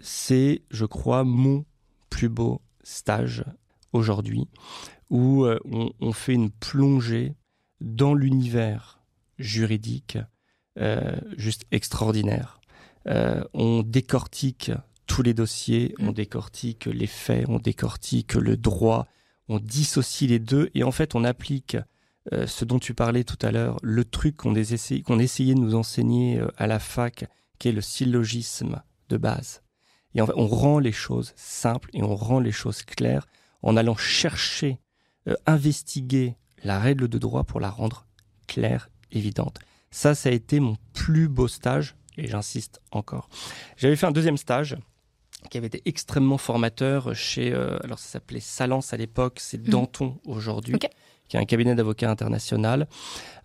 C'est, 0.00 0.62
je 0.70 0.84
crois, 0.84 1.24
mon 1.24 1.64
plus 2.10 2.28
beau 2.28 2.60
stage 2.82 3.44
aujourd'hui, 3.92 4.48
où 5.10 5.46
on, 5.46 5.92
on 6.00 6.12
fait 6.12 6.34
une 6.34 6.50
plongée 6.50 7.34
dans 7.80 8.14
l'univers 8.14 9.00
juridique 9.38 10.18
euh, 10.78 11.16
juste 11.36 11.64
extraordinaire. 11.72 12.60
Euh, 13.08 13.42
on 13.52 13.82
décortique 13.82 14.70
tous 15.06 15.22
les 15.22 15.34
dossiers, 15.34 15.94
on 15.98 16.10
mm. 16.10 16.14
décortique 16.14 16.86
les 16.86 17.06
faits, 17.06 17.46
on 17.48 17.58
décortique 17.58 18.34
le 18.34 18.56
droit, 18.56 19.08
on 19.48 19.58
dissocie 19.58 20.28
les 20.28 20.38
deux 20.38 20.70
et 20.74 20.84
en 20.84 20.92
fait 20.92 21.14
on 21.14 21.24
applique 21.24 21.76
euh, 22.32 22.46
ce 22.46 22.64
dont 22.64 22.78
tu 22.78 22.94
parlais 22.94 23.24
tout 23.24 23.38
à 23.42 23.50
l'heure, 23.50 23.78
le 23.82 24.04
truc 24.04 24.36
qu'on 24.36 24.54
essayait, 24.54 25.02
qu'on 25.02 25.18
essayait 25.18 25.54
de 25.54 25.60
nous 25.60 25.74
enseigner 25.74 26.40
à 26.58 26.66
la 26.66 26.78
fac, 26.78 27.24
qui 27.58 27.68
est 27.68 27.72
le 27.72 27.80
syllogisme 27.80 28.82
de 29.08 29.16
base. 29.16 29.62
Et 30.14 30.24
fait, 30.24 30.32
on 30.36 30.46
rend 30.46 30.78
les 30.78 30.92
choses 30.92 31.32
simples 31.36 31.90
et 31.92 32.02
on 32.02 32.16
rend 32.16 32.40
les 32.40 32.52
choses 32.52 32.82
claires 32.82 33.26
en 33.62 33.76
allant 33.76 33.96
chercher, 33.96 34.80
investiguer 35.46 36.36
la 36.64 36.78
règle 36.78 37.08
de 37.08 37.18
droit 37.18 37.44
pour 37.44 37.60
la 37.60 37.70
rendre 37.70 38.06
claire 38.46 38.90
évidente. 39.12 39.58
Ça, 39.90 40.14
ça 40.14 40.28
a 40.28 40.32
été 40.32 40.60
mon 40.60 40.76
plus 40.92 41.28
beau 41.28 41.48
stage, 41.48 41.96
et 42.16 42.26
j'insiste 42.26 42.80
encore. 42.90 43.28
J'avais 43.76 43.96
fait 43.96 44.06
un 44.06 44.12
deuxième 44.12 44.36
stage 44.36 44.76
qui 45.50 45.58
avait 45.58 45.68
été 45.68 45.82
extrêmement 45.86 46.38
formateur 46.38 47.14
chez, 47.14 47.52
euh, 47.52 47.78
alors 47.84 47.98
ça 47.98 48.08
s'appelait 48.08 48.40
Salance 48.40 48.92
à 48.92 48.96
l'époque, 48.96 49.38
c'est 49.40 49.58
mhm. 49.58 49.68
Danton 49.68 50.18
aujourd'hui, 50.24 50.76
qui 51.28 51.36
est 51.36 51.40
un 51.40 51.44
cabinet 51.44 51.74
d'avocats 51.74 52.10
international, 52.10 52.88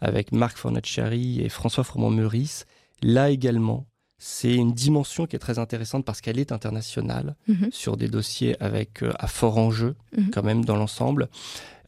avec 0.02 0.32
Marc 0.32 0.58
Fornacciari 0.58 1.42
et 1.42 1.50
François 1.50 1.84
Froment-Meurice. 1.84 2.66
Là 3.02 3.30
également, 3.30 3.86
c'est 4.26 4.56
une 4.56 4.72
dimension 4.72 5.28
qui 5.28 5.36
est 5.36 5.40
très 5.40 5.60
intéressante 5.60 6.06
parce 6.06 6.22
qu'elle 6.22 6.40
est 6.40 6.54
internationale 6.54 7.36
mhm. 7.50 7.68
sur 7.74 7.98
des 7.98 8.08
dossiers 8.08 8.56
avec 8.64 9.04
euh, 9.04 9.12
à 9.20 9.28
fort 9.28 9.58
enjeu 9.58 9.96
mhm. 10.16 10.30
quand 10.32 10.44
même 10.44 10.64
dans 10.64 10.78
l'ensemble. 10.78 11.28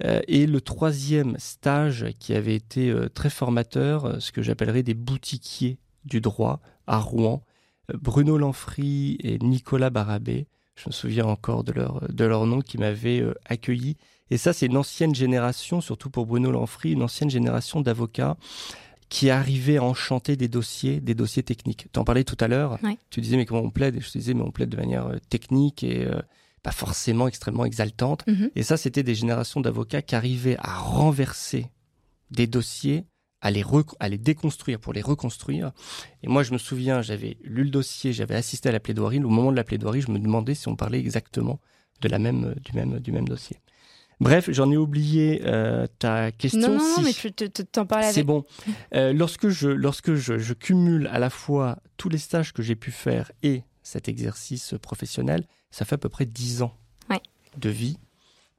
Euh, 0.04 0.20
et 0.28 0.46
le 0.46 0.60
troisième 0.60 1.38
stage 1.40 2.08
qui 2.20 2.34
avait 2.34 2.56
été 2.56 2.90
euh, 2.90 3.08
très 3.08 3.30
formateur, 3.30 4.22
ce 4.22 4.34
que 4.34 4.42
j'appellerais 4.42 4.84
des 4.84 4.94
boutiquiers 4.94 5.78
du 6.04 6.20
droit 6.20 6.60
à 6.88 6.98
Rouen, 6.98 7.42
Bruno 7.94 8.38
Lanfry 8.38 9.18
et 9.22 9.40
Nicolas 9.40 9.90
Barabé, 9.90 10.48
je 10.76 10.90
me 10.90 10.92
souviens 10.92 11.26
encore 11.26 11.64
de 11.64 11.72
leur, 11.72 12.06
de 12.12 12.26
leur 12.26 12.46
nom, 12.46 12.60
qui 12.60 12.78
m'avaient 12.78 13.24
accueilli. 13.46 13.96
Et 14.30 14.38
ça, 14.38 14.52
c'est 14.52 14.66
une 14.66 14.76
ancienne 14.76 15.16
génération, 15.16 15.80
surtout 15.80 16.10
pour 16.10 16.26
Bruno 16.26 16.52
Lanfry, 16.52 16.92
une 16.92 17.04
ancienne 17.04 17.30
génération 17.30 17.80
d'avocats 17.80 18.36
qui 19.10 19.30
arrivaient 19.30 19.78
à 19.78 19.84
enchanter 19.84 20.36
des 20.36 20.48
dossiers, 20.48 21.00
des 21.00 21.16
dossiers 21.16 21.44
techniques. 21.44 21.88
Tu 21.94 22.00
en 22.00 22.04
parlais 22.04 22.24
tout 22.24 22.38
à 22.40 22.48
l'heure, 22.48 22.80
tu 23.10 23.22
disais 23.22 23.38
mais 23.38 23.46
comment 23.46 23.62
on 23.62 23.72
plaide? 23.72 23.96
Et 23.96 24.02
je 24.02 24.12
te 24.12 24.18
disais 24.18 24.34
mais 24.34 24.42
on 24.42 24.52
plaide 24.52 24.70
de 24.70 24.78
manière 24.78 25.10
technique 25.30 25.84
et 25.84 26.08
pas 26.66 26.72
forcément 26.72 27.28
extrêmement 27.28 27.64
exaltante. 27.64 28.26
Mhm. 28.26 28.50
Et 28.56 28.64
ça, 28.64 28.76
c'était 28.76 29.04
des 29.04 29.14
générations 29.14 29.62
d'avocats 29.62 30.02
qui 30.02 30.16
arrivaient 30.16 30.58
à 30.58 30.80
renverser 30.80 31.68
des 32.32 32.48
dossiers, 32.48 33.06
à 33.40 33.52
les, 33.52 33.64
à 34.00 34.10
les 34.10 34.18
déconstruire 34.18 34.80
pour 34.80 34.92
les 34.92 35.04
reconstruire. 35.04 35.74
Et 36.24 36.28
moi, 36.28 36.42
je 36.42 36.54
me 36.54 36.58
souviens, 36.58 37.04
j'avais 37.04 37.38
lu 37.44 37.66
le 37.66 37.70
dossier, 37.70 38.14
j'avais 38.14 38.34
assisté 38.34 38.70
à 38.70 38.72
la 38.72 38.80
plaidoirie. 38.80 39.20
Au 39.20 39.30
moment 39.30 39.52
de 39.52 39.56
la 39.56 39.64
plaidoirie, 39.64 40.02
je 40.02 40.10
me 40.10 40.18
demandais 40.18 40.56
si 40.56 40.68
on 40.68 40.76
parlait 40.76 41.00
exactement 41.00 41.60
de 42.02 42.10
la 42.10 42.18
même, 42.18 42.56
du, 42.66 42.74
même, 42.74 43.00
du 43.00 43.12
même 43.12 43.28
dossier. 43.28 43.58
Bref, 44.20 44.50
j'en 44.52 44.72
ai 44.72 44.78
oublié 44.78 45.42
euh, 45.46 45.88
ta 46.00 46.32
question. 46.32 46.60
Non, 46.62 46.78
non, 46.78 46.98
non 46.98 47.04
mais 47.04 47.14
tu 47.14 47.32
t'en 47.50 47.86
parlais 47.86 48.12
C'est 48.12 48.24
bon. 48.24 48.46
Euh, 48.94 49.14
lorsque 49.14 49.50
je, 49.50 49.70
lorsque 49.70 50.16
je, 50.16 50.38
je, 50.38 50.54
cumule 50.54 51.08
à 51.08 51.20
la 51.20 51.30
fois 51.30 51.80
tous 51.98 52.10
les 52.10 52.18
stages 52.18 52.54
que 52.54 52.62
j'ai 52.62 52.76
pu 52.76 52.92
faire 52.92 53.32
et 53.44 53.64
cet 53.84 54.08
exercice 54.08 54.76
professionnel, 54.82 55.46
ça 55.70 55.86
fait 55.86 55.96
à 55.96 55.98
peu 55.98 56.10
près 56.10 56.26
10 56.26 56.62
ans 56.62 56.76
de 57.58 57.70
vie 57.70 57.98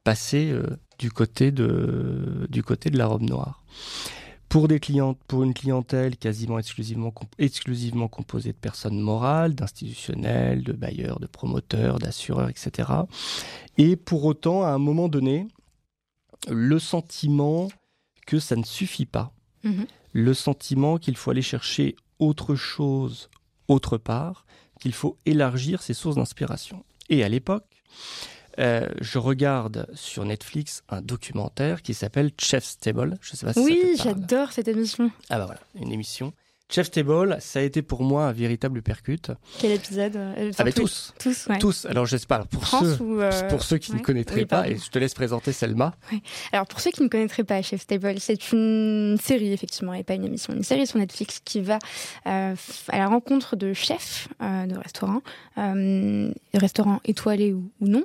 passée 0.04 0.50
euh, 0.50 0.78
du, 0.98 1.10
côté 1.10 1.50
de, 1.50 2.46
du 2.48 2.62
côté 2.62 2.90
de 2.90 2.98
la 2.98 3.06
robe 3.06 3.22
noire. 3.22 3.62
Pour, 4.48 4.68
des 4.68 4.80
pour 5.26 5.42
une 5.42 5.54
clientèle 5.54 6.16
quasiment 6.16 6.58
exclusivement, 6.58 7.12
exclusivement 7.38 8.08
composée 8.08 8.52
de 8.52 8.56
personnes 8.56 9.00
morales, 9.00 9.54
d'institutionnels, 9.54 10.62
de 10.62 10.72
bailleurs, 10.72 11.20
de 11.20 11.26
promoteurs, 11.26 11.98
d'assureurs, 11.98 12.48
etc. 12.48 12.90
Et 13.76 13.96
pour 13.96 14.24
autant, 14.24 14.62
à 14.62 14.68
un 14.68 14.78
moment 14.78 15.08
donné, 15.08 15.48
le 16.48 16.78
sentiment 16.78 17.68
que 18.26 18.38
ça 18.38 18.56
ne 18.56 18.64
suffit 18.64 19.06
pas, 19.06 19.32
mm-hmm. 19.64 19.86
le 20.12 20.34
sentiment 20.34 20.96
qu'il 20.98 21.16
faut 21.16 21.30
aller 21.32 21.42
chercher 21.42 21.96
autre 22.18 22.54
chose 22.54 23.28
autre 23.68 23.98
part, 23.98 24.46
qu'il 24.80 24.92
faut 24.92 25.16
élargir 25.26 25.82
ses 25.82 25.94
sources 25.94 26.16
d'inspiration. 26.16 26.84
Et 27.08 27.24
à 27.24 27.28
l'époque, 27.28 27.82
euh, 28.58 28.88
je 29.00 29.18
regarde 29.18 29.86
sur 29.94 30.24
Netflix 30.24 30.82
un 30.88 31.02
documentaire 31.02 31.82
qui 31.82 31.94
s'appelle 31.94 32.30
Chef's 32.38 32.78
Table. 32.78 33.18
Je 33.20 33.36
sais 33.36 33.46
pas 33.46 33.52
si 33.52 33.60
oui, 33.60 33.96
j'adore 34.02 34.52
cette 34.52 34.68
émission. 34.68 35.10
Ah 35.30 35.38
bah 35.38 35.46
voilà, 35.46 35.60
une 35.74 35.92
émission 35.92 36.32
Chef 36.68 36.90
Table, 36.90 37.36
ça 37.38 37.60
a 37.60 37.62
été 37.62 37.80
pour 37.80 38.02
moi 38.02 38.24
un 38.24 38.32
véritable 38.32 38.82
percute. 38.82 39.30
Quel 39.60 39.70
épisode 39.70 40.16
euh, 40.16 40.50
Avec 40.58 40.74
tous. 40.74 41.14
Tous, 41.20 41.48
Tous. 41.60 41.84
Alors, 41.86 42.06
je 42.06 42.16
sais 42.16 42.26
pas, 42.26 42.44
pour, 42.44 42.66
ceux, 42.66 42.98
euh, 43.00 43.48
pour 43.48 43.62
ceux 43.62 43.78
qui 43.78 43.92
ne 43.92 44.00
connaîtraient 44.00 44.46
pas, 44.46 44.68
et 44.68 44.76
je 44.76 44.90
te 44.90 44.98
laisse 44.98 45.14
présenter 45.14 45.52
Selma. 45.52 45.94
Alors, 46.52 46.66
pour 46.66 46.80
ceux 46.80 46.90
qui 46.90 47.04
ne 47.04 47.08
connaîtraient 47.08 47.44
pas 47.44 47.62
Chef 47.62 47.86
Table, 47.86 48.14
c'est 48.18 48.50
une 48.50 49.16
série, 49.22 49.52
effectivement, 49.52 49.94
et 49.94 50.02
pas 50.02 50.14
une 50.14 50.24
émission, 50.24 50.54
une 50.54 50.64
série 50.64 50.88
sur 50.88 50.98
Netflix 50.98 51.40
qui 51.44 51.60
va 51.60 51.78
euh, 52.26 52.56
à 52.88 52.98
la 52.98 53.06
rencontre 53.06 53.54
de 53.54 53.72
chefs 53.72 54.28
de 54.40 54.76
restaurants, 54.76 55.22
restaurants 56.52 57.00
étoilés 57.04 57.52
ou, 57.52 57.70
ou 57.80 57.86
non, 57.86 58.04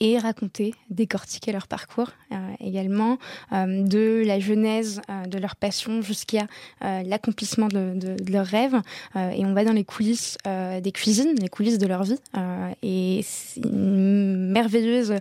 et 0.00 0.18
raconter, 0.18 0.74
décortiquer 0.90 1.52
leur 1.52 1.68
parcours 1.68 2.10
également, 2.58 3.18
de 3.52 4.22
la 4.26 4.40
genèse 4.40 5.00
de 5.28 5.38
leur 5.38 5.54
passion 5.54 6.02
jusqu'à 6.02 6.46
l'accomplissement 6.80 7.67
de, 7.68 8.16
leurs 8.30 8.46
rêves. 8.46 8.76
Euh, 9.16 9.30
et 9.30 9.44
on 9.44 9.52
va 9.54 9.64
dans 9.64 9.72
les 9.72 9.84
coulisses 9.84 10.38
euh, 10.46 10.80
des 10.80 10.92
cuisines, 10.92 11.34
les 11.40 11.48
coulisses 11.48 11.78
de 11.78 11.86
leur 11.86 12.04
vie. 12.04 12.18
Euh, 12.36 12.70
et 12.82 13.20
c'est 13.24 13.60
une 13.60 14.50
merveilleuse 14.50 15.14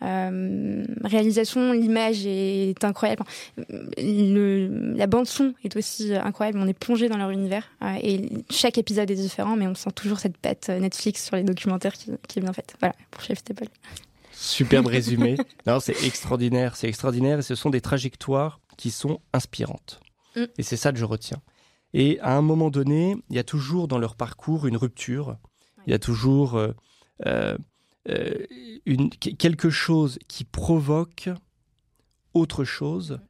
réalisation. 0.00 1.72
L'image 1.72 2.26
est 2.26 2.82
incroyable. 2.84 3.24
Le, 3.98 4.94
la 4.96 5.06
bande 5.06 5.26
son 5.26 5.54
est 5.64 5.76
aussi 5.76 6.14
incroyable. 6.14 6.58
On 6.58 6.68
est 6.68 6.78
plongé 6.78 7.08
dans 7.08 7.18
leur 7.18 7.30
univers. 7.30 7.70
et 8.02 8.28
chaque 8.50 8.78
épisode 8.78 9.10
est 9.10 9.16
différent, 9.16 9.56
mais 9.56 9.66
on 9.66 9.74
sent 9.74 9.92
toujours 9.94 10.18
cette 10.18 10.36
patte 10.36 10.68
Netflix 10.68 11.24
sur 11.24 11.36
les 11.36 11.44
documentaires 11.44 11.94
qui, 11.94 12.10
qui 12.28 12.38
est 12.38 12.42
bien 12.42 12.52
faite. 12.52 12.74
Voilà, 12.80 12.94
pour 13.10 13.22
Chef 13.22 13.38
Staple. 13.38 13.66
Superbe 14.32 14.86
résumé. 14.88 15.36
Non, 15.66 15.80
c'est 15.80 16.04
extraordinaire, 16.04 16.76
c'est 16.76 16.88
extraordinaire 16.88 17.38
et 17.38 17.42
ce 17.42 17.54
sont 17.54 17.70
des 17.70 17.80
trajectoires 17.80 18.60
qui 18.76 18.90
sont 18.90 19.20
inspirantes. 19.32 20.00
Mm. 20.36 20.44
Et 20.58 20.62
c'est 20.62 20.76
ça 20.76 20.92
que 20.92 20.98
je 20.98 21.04
retiens. 21.04 21.40
Et 21.94 22.18
à 22.20 22.36
un 22.36 22.42
moment 22.42 22.70
donné, 22.70 23.16
il 23.28 23.36
y 23.36 23.38
a 23.38 23.44
toujours 23.44 23.88
dans 23.88 23.98
leur 23.98 24.16
parcours 24.16 24.66
une 24.66 24.76
rupture. 24.76 25.36
Il 25.86 25.90
y 25.90 25.94
a 25.94 25.98
toujours 25.98 26.54
euh, 26.54 26.72
euh, 27.26 27.56
euh, 28.08 28.46
quelque 29.38 29.70
chose 29.70 30.18
qui 30.28 30.44
provoque 30.44 31.28
autre 32.34 32.64
chose 32.64 33.20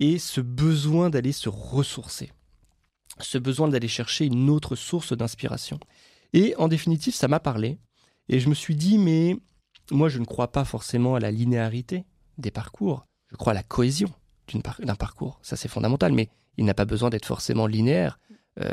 et 0.00 0.18
ce 0.18 0.40
besoin 0.40 1.10
d'aller 1.10 1.32
se 1.32 1.48
ressourcer. 1.48 2.30
ce 3.20 3.38
besoin 3.38 3.68
d'aller 3.68 3.88
chercher 3.88 4.26
une 4.26 4.48
autre 4.48 4.76
source 4.76 5.12
d'inspiration. 5.12 5.78
Et 6.32 6.54
en 6.56 6.68
définitive, 6.68 7.14
ça 7.14 7.28
m'a 7.28 7.40
parlé. 7.40 7.78
Et 8.28 8.40
je 8.40 8.48
me 8.48 8.54
suis 8.54 8.76
dit, 8.76 8.96
mais 8.96 9.36
moi, 9.90 10.08
je 10.08 10.18
ne 10.18 10.24
crois 10.24 10.52
pas 10.52 10.64
forcément 10.64 11.16
à 11.16 11.20
la 11.20 11.30
linéarité 11.30 12.04
des 12.38 12.50
parcours. 12.50 13.06
Je 13.30 13.36
crois 13.36 13.52
à 13.52 13.54
la 13.54 13.62
cohésion 13.62 14.10
d'un 14.80 14.94
parcours. 14.94 15.38
Ça, 15.42 15.56
c'est 15.56 15.68
fondamental. 15.68 16.12
Mais 16.12 16.30
il 16.56 16.64
n'a 16.64 16.74
pas 16.74 16.84
besoin 16.84 17.10
d'être 17.10 17.26
forcément 17.26 17.66
linéaire. 17.66 18.18
Euh, 18.60 18.70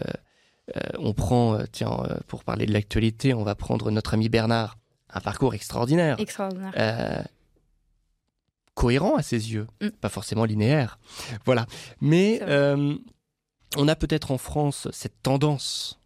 euh, 0.76 0.82
on 1.00 1.14
prend, 1.14 1.56
euh, 1.56 1.64
tiens, 1.72 1.98
pour 2.28 2.44
parler 2.44 2.66
de 2.66 2.74
l'actualité, 2.74 3.34
on 3.34 3.44
va 3.44 3.56
prendre 3.56 3.90
notre 3.92 4.14
ami 4.14 4.30
Bernard. 4.30 4.78
Un 5.10 5.22
parcours 5.22 5.54
extraordinaire. 5.54 6.20
Extraordinaire. 6.20 7.28
cohérent 8.74 9.16
à 9.16 9.24
ses 9.24 9.54
yeux. 9.54 9.68
Mm. 9.82 9.90
Pas 9.90 10.10
forcément 10.10 10.46
linéaire. 10.46 11.00
Voilà. 11.46 11.66
Mais 12.02 12.42
on 13.76 13.88
a 13.88 13.96
peut-être 13.96 14.32
en 14.32 14.38
France 14.38 14.88
cette 14.92 15.22
tendance 15.22 16.00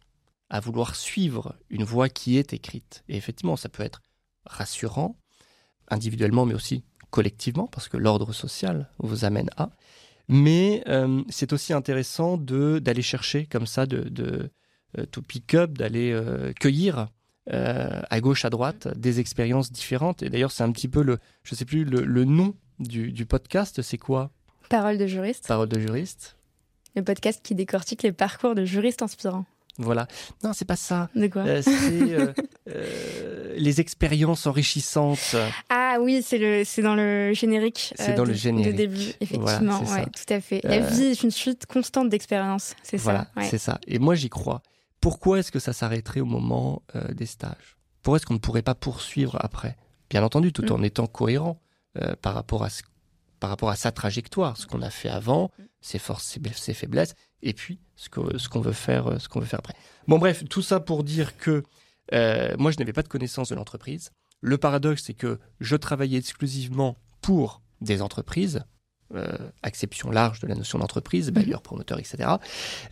à 0.50 0.60
vouloir 0.60 0.94
suivre 0.94 1.56
une 1.70 1.84
voie 1.84 2.08
qui 2.08 2.36
est 2.36 2.52
écrite. 2.52 3.04
Et 3.08 3.16
effectivement, 3.16 3.56
ça 3.56 3.68
peut 3.68 3.82
être 3.82 4.02
rassurant, 4.44 5.16
individuellement, 5.88 6.44
mais 6.44 6.54
aussi 6.54 6.84
collectivement, 7.10 7.66
parce 7.66 7.88
que 7.88 7.96
l'ordre 7.96 8.32
social 8.32 8.90
vous 8.98 9.24
amène 9.24 9.50
à. 9.56 9.70
Mais 10.32 10.82
euh, 10.88 11.22
c'est 11.28 11.52
aussi 11.52 11.74
intéressant 11.74 12.38
de 12.38 12.78
d'aller 12.78 13.02
chercher 13.02 13.44
comme 13.44 13.66
ça, 13.66 13.84
de, 13.84 14.08
de 14.08 14.48
euh, 14.98 15.04
to 15.10 15.20
pick 15.20 15.52
up, 15.54 15.72
d'aller 15.72 16.10
euh, 16.10 16.52
cueillir 16.54 17.08
à 17.50 18.20
gauche, 18.20 18.44
à 18.44 18.50
droite 18.50 18.86
des 18.96 19.18
expériences 19.18 19.72
différentes. 19.72 20.22
Et 20.22 20.30
d'ailleurs, 20.30 20.52
c'est 20.52 20.62
un 20.62 20.70
petit 20.70 20.86
peu 20.86 21.02
le, 21.02 21.18
je 21.42 21.56
sais 21.56 21.64
plus, 21.64 21.84
le, 21.84 22.24
nom 22.24 22.54
du, 22.78 23.10
du 23.10 23.26
podcast, 23.26 23.82
c'est 23.82 23.98
quoi? 23.98 24.30
Parole 24.68 24.96
de 24.96 25.08
juriste. 25.08 25.48
Parole 25.48 25.68
de 25.68 25.80
juriste. 25.80 26.36
Le 26.94 27.02
podcast 27.02 27.40
qui 27.42 27.56
décortique 27.56 28.04
les 28.04 28.12
parcours 28.12 28.54
de 28.54 28.64
juristes 28.64 29.02
inspirants. 29.02 29.44
Voilà. 29.78 30.06
Non, 30.44 30.52
c'est 30.52 30.66
pas 30.66 30.76
ça. 30.76 31.08
De 31.14 31.26
quoi? 31.26 31.42
Euh, 31.42 31.62
C'est 31.62 32.12
euh, 32.12 32.32
euh, 32.68 33.54
les 33.56 33.80
expériences 33.80 34.46
enrichissantes. 34.46 35.34
Ah 35.70 35.81
oui, 36.00 36.22
c'est 36.22 36.38
le, 36.38 36.64
c'est 36.64 36.82
dans 36.82 36.94
le 36.94 37.32
générique. 37.32 37.94
C'est 37.96 38.14
dans 38.14 38.24
le 38.24 38.32
générique. 38.32 38.72
De 38.72 38.76
début, 38.76 39.12
effectivement. 39.20 39.80
ouais, 39.80 40.04
tout 40.06 40.32
à 40.32 40.40
fait. 40.40 40.60
La 40.64 40.80
vie 40.80 41.04
est 41.04 41.22
une 41.22 41.30
suite 41.30 41.66
constante 41.66 42.08
d'expériences. 42.08 42.74
C'est 42.82 42.98
ça. 42.98 43.04
Voilà, 43.04 43.28
c'est 43.48 43.58
ça. 43.58 43.78
Et 43.86 43.98
moi, 43.98 44.14
j'y 44.14 44.28
crois. 44.28 44.62
Pourquoi 45.00 45.40
est-ce 45.40 45.50
que 45.50 45.58
ça 45.58 45.72
s'arrêterait 45.72 46.20
au 46.20 46.26
moment 46.26 46.82
des 47.12 47.26
stages? 47.26 47.76
Pourquoi 48.02 48.16
est-ce 48.16 48.26
qu'on 48.26 48.34
ne 48.34 48.38
pourrait 48.38 48.62
pas 48.62 48.74
poursuivre 48.74 49.36
après? 49.40 49.76
Bien 50.10 50.22
entendu, 50.22 50.52
tout 50.52 50.64
mm. 50.64 50.72
en 50.72 50.82
étant 50.82 51.06
cohérent 51.06 51.60
par 52.20 52.34
rapport 52.34 52.64
à 52.64 52.70
ce 52.70 52.82
par 53.40 53.50
rapport 53.50 53.70
à 53.70 53.76
sa 53.76 53.90
trajectoire, 53.90 54.56
ce 54.56 54.68
qu'on 54.68 54.82
a 54.82 54.90
fait 54.90 55.08
avant, 55.08 55.50
mm. 55.58 55.62
ses 55.80 55.98
forces, 55.98 56.38
ses 56.54 56.74
faiblesses, 56.74 57.14
et 57.42 57.52
puis 57.52 57.80
ce 57.96 58.08
qu'on 58.08 58.38
ce 58.38 58.48
qu'on 58.48 58.60
veut 58.60 58.72
faire, 58.72 59.20
ce 59.20 59.28
qu'on 59.28 59.40
veut 59.40 59.46
faire 59.46 59.58
après. 59.58 59.74
Bon 60.06 60.18
bref, 60.18 60.44
tout 60.48 60.62
ça 60.62 60.80
pour 60.80 61.02
dire 61.04 61.36
que 61.36 61.64
euh, 62.12 62.54
moi 62.58 62.70
je 62.70 62.78
n'avais 62.78 62.92
pas 62.92 63.02
de 63.02 63.08
connaissance 63.08 63.48
de 63.48 63.54
l'entreprise. 63.54 64.10
Le 64.42 64.58
paradoxe, 64.58 65.04
c'est 65.06 65.14
que 65.14 65.38
je 65.60 65.76
travaillais 65.76 66.18
exclusivement 66.18 66.98
pour 67.22 67.62
des 67.80 68.02
entreprises, 68.02 68.64
euh, 69.14 69.50
acception 69.62 70.10
large 70.10 70.40
de 70.40 70.46
la 70.46 70.54
notion 70.54 70.78
d'entreprise, 70.78 71.30
mm-hmm. 71.30 71.34
bailleurs, 71.34 71.62
promoteurs, 71.62 71.98
etc. 71.98 72.28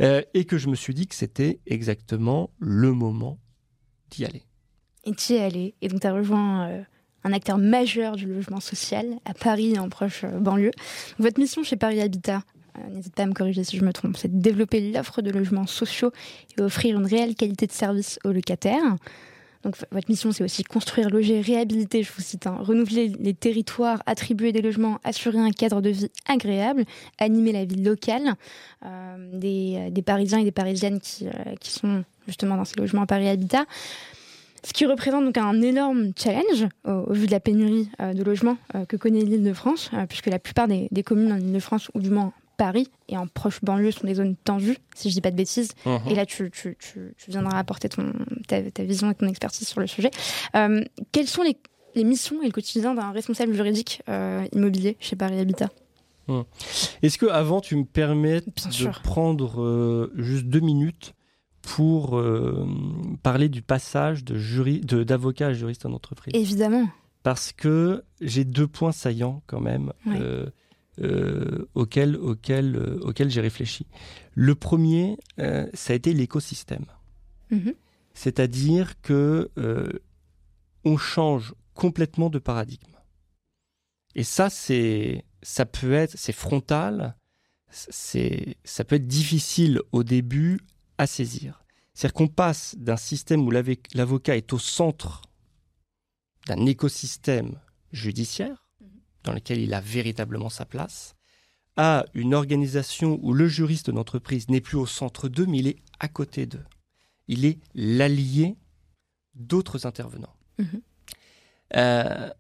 Euh, 0.01 0.23
et 0.33 0.47
que 0.47 0.57
je 0.57 0.69
me 0.69 0.75
suis 0.75 0.95
dit 0.95 1.07
que 1.07 1.15
c'était 1.15 1.61
exactement 1.67 2.51
le 2.59 2.93
moment 2.93 3.39
d'y 4.11 4.25
aller. 4.25 4.45
Et 5.05 5.15
tu 5.15 5.35
y 5.35 5.37
es 5.37 5.41
allé, 5.41 5.75
et 5.83 5.89
donc 5.89 6.01
tu 6.01 6.07
as 6.07 6.13
rejoint 6.13 6.85
un 7.25 7.33
acteur 7.33 7.59
majeur 7.59 8.17
du 8.17 8.27
logement 8.27 8.61
social 8.61 9.19
à 9.25 9.35
Paris 9.35 9.79
en 9.79 9.89
proche 9.89 10.25
euh, 10.25 10.39
banlieue. 10.39 10.73
Votre 11.19 11.41
mission 11.41 11.63
chez 11.63 11.77
Paris 11.77 12.01
Habitat, 12.01 12.43
euh, 12.79 12.89
n'hésitez 12.91 13.15
pas 13.15 13.23
à 13.25 13.27
me 13.27 13.35
corriger 13.35 13.65
si 13.65 13.77
je 13.77 13.85
me 13.85 13.93
trompe, 13.93 14.17
c'est 14.17 14.33
de 14.35 14.41
développer 14.41 14.93
l'offre 14.93 15.23
de 15.23 15.31
logements 15.31 15.67
sociaux 15.67 16.13
et 16.57 16.63
offrir 16.63 16.99
une 16.99 17.07
réelle 17.07 17.35
qualité 17.35 17.67
de 17.67 17.73
service 17.73 18.19
aux 18.25 18.33
locataires. 18.33 18.97
Donc 19.65 19.77
votre 19.93 20.09
mission, 20.09 20.33
c'est 20.33 20.43
aussi 20.43 20.65
construire, 20.65 21.11
loger, 21.11 21.41
réhabiliter, 21.41 22.03
je 22.03 22.11
vous 22.13 22.23
cite, 22.23 22.47
hein, 22.47 22.57
renouveler 22.61 23.13
les 23.19 23.35
territoires, 23.35 24.03
attribuer 24.07 24.53
des 24.53 24.63
logements, 24.63 24.99
assurer 25.05 25.39
un 25.39 25.51
cadre 25.51 25.81
de 25.81 25.91
vie 25.91 26.11
agréable, 26.27 26.85
animer 27.19 27.53
la 27.53 27.65
vie 27.65 27.83
locale 27.83 28.35
euh, 28.87 29.31
des, 29.35 29.91
des, 29.91 30.03
Parisiens 30.03 30.39
et 30.39 30.45
des 30.45 30.53
Parisiennes 30.53 31.01
qui, 31.01 31.27
qui 31.61 31.71
sont 31.71 32.05
justement 32.27 32.57
dans 32.57 32.65
ces 32.65 32.79
logements 32.81 33.03
à 33.03 33.07
Paris 33.07 33.29
Habitat. 33.29 33.67
Ce 34.63 34.73
qui 34.73 34.85
représente 34.85 35.25
donc 35.25 35.39
un 35.39 35.63
énorme 35.63 36.13
challenge 36.17 36.69
au, 36.87 37.13
vu 37.13 37.27
de 37.27 37.31
la 37.31 37.41
pénurie 37.41 37.89
euh, 38.01 38.13
de 38.13 38.23
logements 38.23 38.59
euh, 38.75 38.85
que 38.85 38.97
connaît 38.97 39.21
l'île 39.21 39.43
de 39.43 39.53
France, 39.55 39.91
euh, 39.95 40.07
puisque 40.07 40.27
la 40.27 40.39
plupart 40.39 40.69
des, 40.69 41.03
communes 41.03 41.33
en 41.33 41.39
île 41.39 41.53
de 41.53 41.61
France, 41.61 41.91
ou 41.95 42.01
du 42.01 42.11
moins 42.11 42.33
Paris 42.61 42.89
et 43.09 43.17
en 43.17 43.27
proche 43.27 43.65
banlieue, 43.65 43.91
sont 43.91 44.07
des 44.07 44.17
zones 44.17 44.37
tendues, 44.37 44.77
si 44.95 45.09
je 45.09 45.15
dis 45.15 45.23
pas 45.23 45.31
de 45.31 45.37
bêtises. 45.37 45.71
Uh-huh. 45.87 46.11
Et 46.11 46.15
là, 46.15 46.27
tu, 46.27 46.51
tu, 46.51 46.77
tu, 46.79 47.31
viendras 47.31 47.59
apporter 47.59 47.89
ton, 47.89 48.13
ta, 48.47 48.61
vision 48.85 49.11
et 49.11 49.15
ton 49.15 49.27
expertise 49.29 49.67
sur 49.67 49.81
le 49.81 49.87
sujet. 49.87 50.11
quelles 51.11 51.27
sont 51.27 51.43
les, 51.43 51.57
les, 51.95 52.05
missions 52.05 52.43
et 52.43 52.45
le 52.45 52.53
quotidien 52.53 52.95
d'un 52.95 53.13
responsable 53.13 53.55
juridique 53.55 54.03
immobilier 54.53 54.99
chez 55.01 55.17
Paris 55.17 55.41
Habitat? 55.41 55.71
Hum. 56.29 56.45
Est-ce 57.03 57.17
que 57.17 57.25
avant 57.25 57.63
tu 57.63 57.77
me 57.77 57.87
permets 57.87 58.43
de 58.43 59.01
prendre 59.03 60.11
juste 60.17 60.45
deux 60.45 60.61
minutes 60.61 61.15
pour 61.63 62.19
euh, 62.19 62.69
parler 63.23 63.49
du 63.49 63.63
passage 63.63 64.23
de 64.23 64.37
jury, 64.37 64.81
d'avocat 64.81 65.47
à 65.47 65.53
juriste 65.55 65.87
en 65.87 65.95
entreprise? 65.95 66.35
Évidemment. 66.37 66.89
Parce 67.23 67.53
que 67.53 68.05
j'ai 68.21 68.45
deux 68.45 68.67
points 68.67 68.93
saillants 68.93 69.43
quand 69.47 69.61
même 69.61 69.95
euh, 71.01 71.07
euh, 71.07 71.69
auxquels, 71.75 72.17
auxquels, 72.17 72.77
auxquels 73.03 73.31
j'ai 73.31 73.41
réfléchi. 73.41 73.87
Le 74.35 74.55
premier, 74.55 75.17
ça 75.75 75.93
a 75.93 75.97
été 75.97 76.13
l'écosystème. 76.13 76.87
Mhm. 77.51 77.75
C'est-à-dire 78.15 79.01
que 79.01 79.51
on 80.85 80.97
change 80.97 81.55
complètement 81.75 82.31
de 82.31 82.39
paradigme. 82.39 82.97
Et 84.15 84.25
ça, 84.25 84.51
c'est, 84.51 85.25
ça 85.43 85.67
peut 85.67 85.93
être, 85.93 86.17
c'est 86.17 86.33
frontal, 86.33 87.17
c'est, 87.71 88.57
ça 88.65 88.85
peut 88.85 88.97
être 88.97 89.07
difficile 89.07 89.81
au 89.93 90.03
début 90.03 90.61
à 90.99 91.07
saisir. 91.07 91.65
C'est-à-dire 91.95 92.15
qu'on 92.15 92.29
passe 92.29 92.77
d'un 92.79 92.97
système 92.97 93.47
où 93.47 93.51
l'avocat 93.51 94.37
est 94.37 94.53
au 94.53 94.59
centre 94.59 95.23
d'un 96.47 96.67
écosystème 96.67 97.61
judiciaire. 97.93 98.67
Dans 99.25 99.33
lequel 99.33 99.61
il 99.61 99.75
a 99.75 99.81
véritablement 99.81 100.49
sa 100.49 100.65
place, 100.65 101.15
à 101.77 102.05
une 102.15 102.35
organisation 102.35 103.19
où 103.23 103.33
le 103.33 103.49
juriste 103.49 103.91
d'entreprise 103.91 104.49
n'est 104.49 104.61
plus 104.61 104.77
au 104.77 104.87
centre 104.87 105.29
d'eux, 105.29 105.47
mais 105.47 105.59
il 105.59 105.67
est 105.69 105.79
à 105.99 106.09
côté 106.09 106.47
d'eux. 106.47 106.65
Il 107.29 107.45
est 107.45 107.59
l'allié 107.75 108.57
d'autres 109.35 109.87
intervenants. 109.87 110.35
Mhm. 110.59 110.83
Euh, 111.77 112.31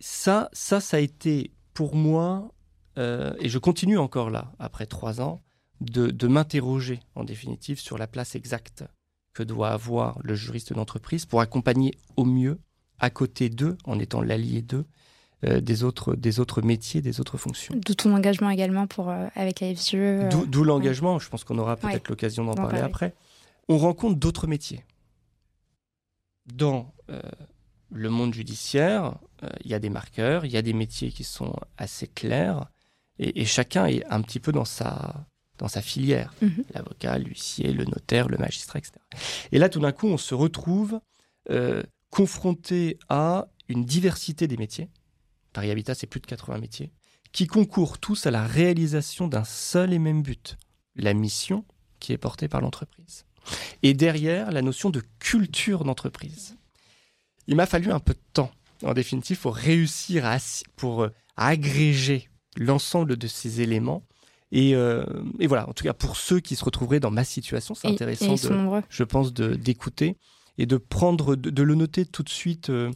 ça, 0.00 0.50
ça, 0.52 0.80
ça 0.80 0.98
a 0.98 1.00
été 1.00 1.52
pour 1.72 1.96
moi, 1.96 2.52
euh, 2.98 3.34
et 3.38 3.48
je 3.48 3.58
continue 3.58 3.98
encore 3.98 4.30
là, 4.30 4.52
après 4.58 4.86
trois 4.86 5.20
ans, 5.20 5.42
de, 5.80 6.28
m'interroger 6.28 7.00
en 7.14 7.24
définitive 7.24 7.80
sur 7.80 7.98
la 7.98 8.06
place 8.06 8.34
exacte 8.34 8.84
que 9.32 9.42
doit 9.42 9.70
avoir 9.70 10.18
le 10.22 10.34
juriste 10.34 10.72
d'entreprise 10.72 11.26
pour 11.26 11.40
accompagner 11.40 11.94
au 12.16 12.24
mieux, 12.24 12.60
à 13.00 13.10
côté 13.10 13.48
d'eux, 13.48 13.76
en 13.84 13.98
étant 13.98 14.22
l'allié 14.22 14.62
d'eux, 14.62 14.86
des, 15.60 15.84
autres, 15.84 16.14
des 16.14 16.40
autres 16.40 16.62
métiers, 16.62 17.00
des 17.00 17.20
autres 17.20 17.38
fonctions. 17.38 17.74
D'où 17.76 17.94
ton 17.94 18.14
engagement 18.14 18.50
également 18.50 18.86
pour, 18.86 19.10
euh, 19.10 19.26
avec 19.34 19.62
AFGE. 19.62 19.94
Euh, 19.94 20.28
d'où 20.28 20.64
l'engagement, 20.64 21.18
je 21.18 21.28
pense 21.28 21.44
qu'on 21.44 21.58
aura 21.58 21.76
peut-être 21.76 22.08
l'occasion 22.08 22.44
d'en 22.44 22.54
parler 22.54 22.80
après. 22.80 23.14
On 23.68 23.78
rencontre 23.78 24.16
d'autres 24.16 24.46
métiers. 24.46 24.84
Dans 26.46 26.92
le 27.90 28.10
monde 28.10 28.34
judiciaire, 28.34 29.16
il 29.64 29.70
y 29.70 29.74
a 29.74 29.78
des 29.78 29.90
marqueurs, 29.90 30.44
il 30.44 30.52
y 30.52 30.56
a 30.56 30.62
des 30.62 30.72
métiers 30.72 31.10
qui 31.10 31.24
sont 31.24 31.54
assez 31.78 32.06
clairs, 32.06 32.66
et, 33.18 33.42
et 33.42 33.44
chacun 33.44 33.86
est 33.86 34.04
un 34.06 34.20
petit 34.20 34.40
peu 34.40 34.52
dans 34.52 34.64
sa, 34.64 35.26
dans 35.58 35.68
sa 35.68 35.82
filière, 35.82 36.34
mhm. 36.42 36.64
l'avocat, 36.74 37.18
l'huissier, 37.18 37.72
le 37.72 37.84
notaire, 37.84 38.28
le 38.28 38.38
magistrat, 38.38 38.78
etc. 38.78 38.94
Et 39.52 39.58
là, 39.58 39.68
tout 39.68 39.80
d'un 39.80 39.92
coup, 39.92 40.08
on 40.08 40.18
se 40.18 40.34
retrouve 40.34 41.00
euh, 41.50 41.82
confronté 42.10 42.98
à 43.08 43.48
une 43.68 43.84
diversité 43.84 44.46
des 44.46 44.56
métiers. 44.56 44.88
Paris 45.54 45.70
Habitat, 45.70 45.94
c'est 45.94 46.06
plus 46.06 46.20
de 46.20 46.26
80 46.26 46.58
métiers, 46.58 46.92
qui 47.32 47.46
concourent 47.46 47.98
tous 47.98 48.26
à 48.26 48.30
la 48.30 48.46
réalisation 48.46 49.26
d'un 49.26 49.44
seul 49.44 49.94
et 49.94 49.98
même 49.98 50.22
but, 50.22 50.58
la 50.94 51.14
mission 51.14 51.64
qui 51.98 52.12
est 52.12 52.18
portée 52.18 52.48
par 52.48 52.60
l'entreprise. 52.60 53.24
Et 53.82 53.94
derrière, 53.94 54.52
la 54.52 54.60
notion 54.60 54.90
de 54.90 55.02
culture 55.18 55.84
d'entreprise. 55.84 56.56
Il 57.46 57.56
m'a 57.56 57.66
fallu 57.66 57.90
un 57.90 58.00
peu 58.00 58.12
de 58.12 58.22
temps, 58.34 58.50
en 58.82 58.92
définitive, 58.92 59.38
pour 59.38 59.56
réussir 59.56 60.26
à, 60.26 60.36
pour, 60.76 61.04
à 61.04 61.10
agréger 61.36 62.28
l'ensemble 62.56 63.16
de 63.16 63.26
ces 63.26 63.62
éléments 63.62 64.04
euh, 64.54 65.04
et, 65.40 65.46
voilà, 65.46 65.68
en 65.68 65.72
tout 65.72 65.84
cas 65.84 65.94
pour 65.94 66.16
ceux 66.16 66.40
qui 66.40 66.56
se 66.56 66.64
retrouveraient 66.64 67.00
dans 67.00 67.10
ma 67.10 67.24
situation, 67.24 67.74
c'est 67.74 67.88
intéressant, 67.88 68.36
je 68.88 69.04
pense, 69.04 69.32
d'écouter 69.32 70.16
et 70.58 70.66
de 70.66 70.76
prendre, 70.76 71.34
de, 71.34 71.62
le 71.62 71.74
noter 71.74 72.06
tout 72.06 72.22
de 72.22 72.28
suite 72.28 72.70
euh, 72.70 72.92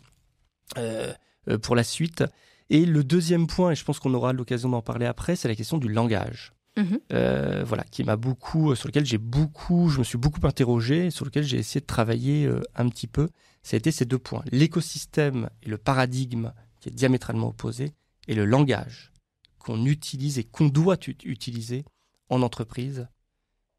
euh, 0.77 1.13
pour 1.57 1.77
la 1.77 1.85
suite. 1.85 2.25
Et 2.71 2.85
le 2.85 3.03
deuxième 3.03 3.47
point, 3.47 3.71
et 3.71 3.75
je 3.75 3.85
pense 3.85 3.99
qu'on 3.99 4.13
aura 4.15 4.33
l'occasion 4.33 4.69
d'en 4.69 4.83
parler 4.83 5.07
après, 5.07 5.37
c'est 5.37 5.49
la 5.49 5.55
question 5.55 5.79
du 5.79 5.89
langage. 5.89 6.53
mhm. 6.77 7.01
euh, 7.13 7.65
voilà, 7.65 7.85
qui 7.85 8.05
m'a 8.05 8.17
beaucoup, 8.17 8.75
sur 8.75 8.89
lequel 8.89 9.07
j'ai 9.07 9.19
beaucoup, 9.19 9.89
je 9.89 9.99
me 9.99 10.05
suis 10.05 10.19
beaucoup 10.19 10.47
interrogé, 10.47 11.11
sur 11.11 11.25
lequel 11.25 11.45
j'ai 11.45 11.59
essayé 11.59 11.81
de 11.81 11.87
travailler 11.87 12.49
un 12.75 12.89
petit 12.89 13.07
peu. 13.07 13.29
Ça 13.63 13.77
a 13.77 13.79
été 13.79 13.91
ces 13.91 14.05
deux 14.05 14.19
points 14.19 14.43
l'écosystème 14.53 15.51
et 15.63 15.69
le 15.69 15.79
paradigme 15.79 16.53
qui 16.81 16.89
est 16.89 16.93
diamétralement 16.93 17.49
opposé, 17.49 17.93
et 18.29 18.35
le 18.35 18.45
langage 18.45 19.13
qu'on 19.59 19.85
utilise 19.87 20.39
et 20.39 20.45
qu'on 20.45 20.69
doit 20.69 20.99
utiliser 21.25 21.85
en 22.29 22.43
entreprise, 22.43 23.09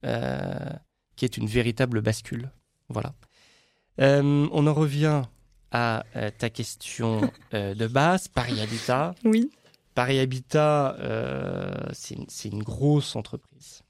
qui 0.02 1.26
est 1.26 1.38
une 1.38 1.48
véritable 1.48 2.02
bascule. 2.02 2.52
Voilà. 2.90 3.14
on 3.98 4.68
en 4.68 4.74
revient 4.74 5.24
à 5.72 6.06
euh, 6.16 6.32
ta 6.36 6.50
question 6.50 7.32
euh, 7.54 7.74
de 7.74 7.88
base, 7.88 8.28
Paris 8.28 8.60
Habitat. 8.62 9.16
Oui. 9.24 9.50
Paris 9.96 10.20
Habitat, 10.20 10.96
euh, 11.00 11.74
c'est 11.94 12.50
une, 12.50 12.64
grosse 12.64 13.16
entreprise. 13.16 13.82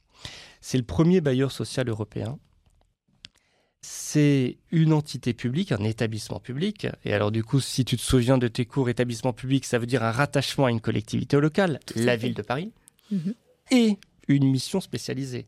C'est 0.61 0.77
le 0.77 0.83
premier 0.83 1.21
bailleur 1.21 1.51
social 1.51 1.87
européen. 1.87 2.39
C'est 3.81 4.57
une 4.71 4.91
entité 4.91 5.33
publique, 5.33 5.71
un 5.71 5.83
établissement 5.83 6.39
public. 6.39 6.87
Et 7.05 7.13
alors 7.13 7.31
du 7.31 7.43
coup, 7.43 7.59
si 7.59 7.85
tu 7.85 7.95
te 7.95 8.01
souviens 8.01 8.37
de 8.37 8.47
tes 8.47 8.65
cours 8.65 8.89
établissement 8.89 9.33
public, 9.33 9.65
ça 9.65 9.77
veut 9.77 9.85
dire 9.85 10.03
un 10.03 10.11
rattachement 10.11 10.65
à 10.65 10.71
une 10.71 10.81
collectivité 10.81 11.39
locale, 11.39 11.79
la 11.95 12.15
ville 12.17 12.33
de 12.33 12.41
Paris, 12.41 12.73
mhm. 13.11 13.33
et 13.71 13.97
une 14.27 14.49
mission 14.49 14.81
spécialisée. 14.81 15.47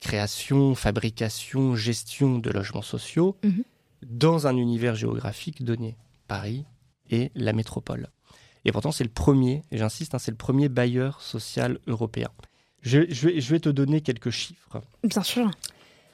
création, 0.00 0.74
fabrication, 0.74 1.76
gestion 1.76 2.38
de 2.38 2.50
logements 2.50 2.82
sociaux, 2.82 3.36
mhm 3.44 3.62
dans 4.06 4.46
un 4.46 4.56
univers 4.56 4.94
géographique 4.94 5.64
donné, 5.64 5.96
Paris 6.28 6.64
et 7.10 7.30
la 7.34 7.52
métropole. 7.52 8.08
Et 8.64 8.72
pourtant, 8.72 8.92
c'est 8.92 9.04
le 9.04 9.10
premier, 9.10 9.62
et 9.70 9.78
j'insiste, 9.78 10.14
hein, 10.14 10.18
c'est 10.18 10.30
le 10.30 10.36
premier 10.36 10.68
bailleur 10.68 11.20
social 11.20 11.78
européen. 11.86 12.28
Je, 12.82 12.98
vais, 12.98 13.60
te 13.60 13.68
donner 13.68 14.00
quelques 14.00 14.30
chiffres. 14.30 14.82
Bien 15.04 15.22
sûr. 15.22 15.50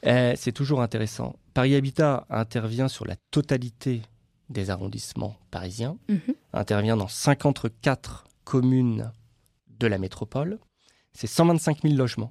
Euh, 0.07 0.35
c'est 0.37 0.53
toujours 0.53 0.83
intéressant. 0.83 1.37
Paris 1.55 1.75
Habitat 1.75 2.27
intervient 2.29 2.89
sur 2.89 3.07
la 3.07 3.17
totalité 3.31 4.03
des 4.51 4.71
arrondissements 4.71 5.37
parisiens, 5.51 5.99
mhm. 6.09 6.35
intervient 6.53 6.97
dans 6.97 7.09
54 7.09 8.25
communes 8.45 9.13
de 9.79 9.87
la 9.87 9.99
métropole. 9.99 10.59
C'est 11.13 11.27
125 11.27 11.83
000 11.83 11.95
logements. 11.95 12.31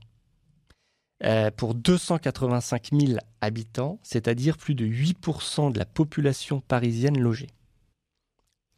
Euh, 1.23 1.49
pour 1.49 1.73
285 1.73 2.89
000 2.93 3.19
habitants, 3.41 3.99
c'est-à-dire 4.03 4.55
plus 4.55 4.75
de 4.75 4.85
8% 4.85 5.71
de 5.71 5.79
la 5.79 5.85
population 5.85 6.61
parisienne 6.61 7.19
logée. 7.19 7.49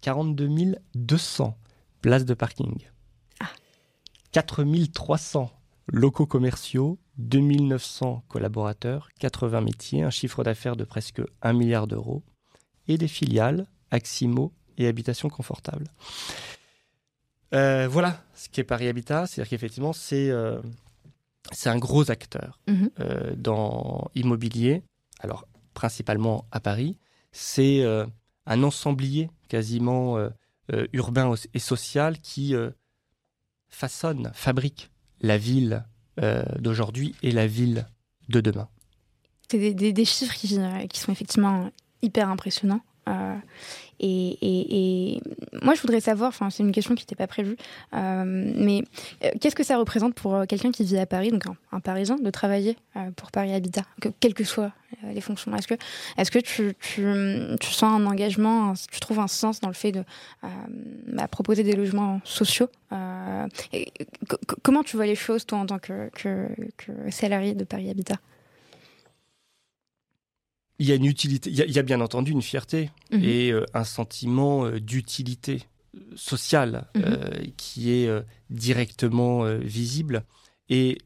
42 0.01 0.75
200 0.95 1.57
places 2.01 2.23
de 2.23 2.33
parking. 2.33 2.87
4 4.31 4.63
300 4.93 5.51
locaux 5.87 6.27
commerciaux, 6.27 6.97
2 7.17 7.39
900 7.39 8.23
collaborateurs, 8.29 9.09
80 9.19 9.61
métiers, 9.61 10.03
un 10.03 10.09
chiffre 10.09 10.43
d'affaires 10.43 10.77
de 10.77 10.85
presque 10.85 11.21
1 11.41 11.51
milliard 11.51 11.87
d'euros, 11.87 12.23
et 12.87 12.97
des 12.97 13.07
filiales, 13.09 13.67
Aximo 13.91 14.53
et 14.77 14.87
Habitation 14.87 15.29
Confortable. 15.29 15.87
Euh, 17.53 17.87
voilà 17.89 18.23
ce 18.35 18.47
qu'est 18.47 18.63
Paris 18.63 18.87
Habitat, 18.87 19.25
c'est-à-dire 19.25 19.49
qu'effectivement, 19.49 19.93
c'est 19.93 20.29
euh, 20.29 20.61
c'est 21.51 21.69
un 21.69 21.77
gros 21.77 22.11
acteur 22.11 22.59
mhm. 22.67 22.89
euh, 22.99 23.33
dans 23.35 24.09
immobilier, 24.15 24.83
alors 25.19 25.47
principalement 25.73 26.45
à 26.51 26.59
Paris. 26.59 26.97
C'est 27.31 27.81
euh, 27.81 28.05
un 28.45 28.63
ensemblier 28.63 29.29
quasiment 29.47 30.17
euh, 30.17 30.29
urbain 30.93 31.33
et 31.53 31.59
social 31.59 32.19
qui 32.19 32.53
façonne, 33.69 34.31
fabrique 34.33 34.91
la 35.21 35.37
ville 35.37 35.83
d'aujourd'hui 36.59 37.15
et 37.23 37.31
la 37.31 37.47
ville 37.47 37.87
de 38.27 38.41
demain. 38.41 38.67
C'est 39.49 39.73
des, 39.73 40.05
chiffres 40.05 40.35
qui, 40.35 40.59
qui, 40.89 40.99
sont 40.99 41.11
effectivement 41.11 41.71
hyper 42.03 42.29
impressionnants. 42.29 42.81
Et, 44.01 45.21
moi, 45.61 45.73
je 45.75 45.81
voudrais 45.81 45.99
savoir, 45.99 46.29
enfin, 46.29 46.49
c'est 46.49 46.63
une 46.63 46.71
question 46.71 46.95
qui 46.95 47.03
n'était 47.03 47.15
pas 47.15 47.27
prévue, 47.27 47.57
euh, 47.93 48.23
mais 48.25 48.83
euh, 49.23 49.31
qu'est-ce 49.39 49.55
que 49.55 49.63
ça 49.63 49.77
représente 49.77 50.15
pour 50.15 50.35
euh, 50.35 50.45
quelqu'un 50.45 50.71
qui 50.71 50.83
vit 50.83 50.97
à 50.97 51.05
Paris, 51.05 51.31
donc 51.31 51.45
un, 51.71 51.79
Parisien, 51.79 52.15
de 52.15 52.29
travailler 52.29 52.77
pour 53.15 53.31
Paris 53.31 53.53
Habitat, 53.53 53.83
que, 54.01 54.09
quelles 54.19 54.33
que 54.33 54.43
soient 54.43 54.71
les 55.03 55.21
fonctions. 55.21 55.51
Est-ce 55.55 56.31
que, 56.31 56.39
tu, 56.39 56.75
sens 57.61 57.83
un 57.83 58.05
engagement, 58.05 58.73
tu 58.91 58.99
trouves 58.99 59.19
un 59.19 59.27
sens 59.27 59.59
dans 59.59 59.69
le 59.69 59.73
fait 59.73 59.91
de 59.91 60.03
bah, 61.07 61.27
proposer 61.27 61.63
des 61.63 61.73
logements 61.73 62.21
sociaux? 62.23 62.69
Comment 64.61 64.83
tu 64.83 64.95
vois 64.95 65.05
les 65.05 65.15
choses, 65.15 65.45
toi, 65.45 65.59
en 65.59 65.65
tant 65.65 65.79
que 65.79 66.09
salarié 67.09 67.53
de 67.53 67.63
Paris 67.63 67.89
Habitat? 67.89 68.17
Il 70.79 70.87
y 70.87 70.91
a 70.93 70.95
une 70.95 71.05
utilité, 71.05 71.49
il 71.51 71.57
y 71.57 71.79
a, 71.79 71.83
bien 71.83 71.99
entendu 72.01 72.31
une 72.31 72.41
fierté 72.41 72.89
mhm. 73.11 73.23
et 73.23 73.51
euh, 73.51 73.65
un 73.73 73.83
sentiment 73.83 74.65
euh, 74.65 74.79
d'utilité 74.79 75.63
sociale 76.15 76.87
mhm. 76.95 77.03
euh, 77.05 77.45
qui 77.57 77.91
est 77.91 78.09
directement 78.49 79.43
visible. 79.57 80.23
Et 80.69 80.99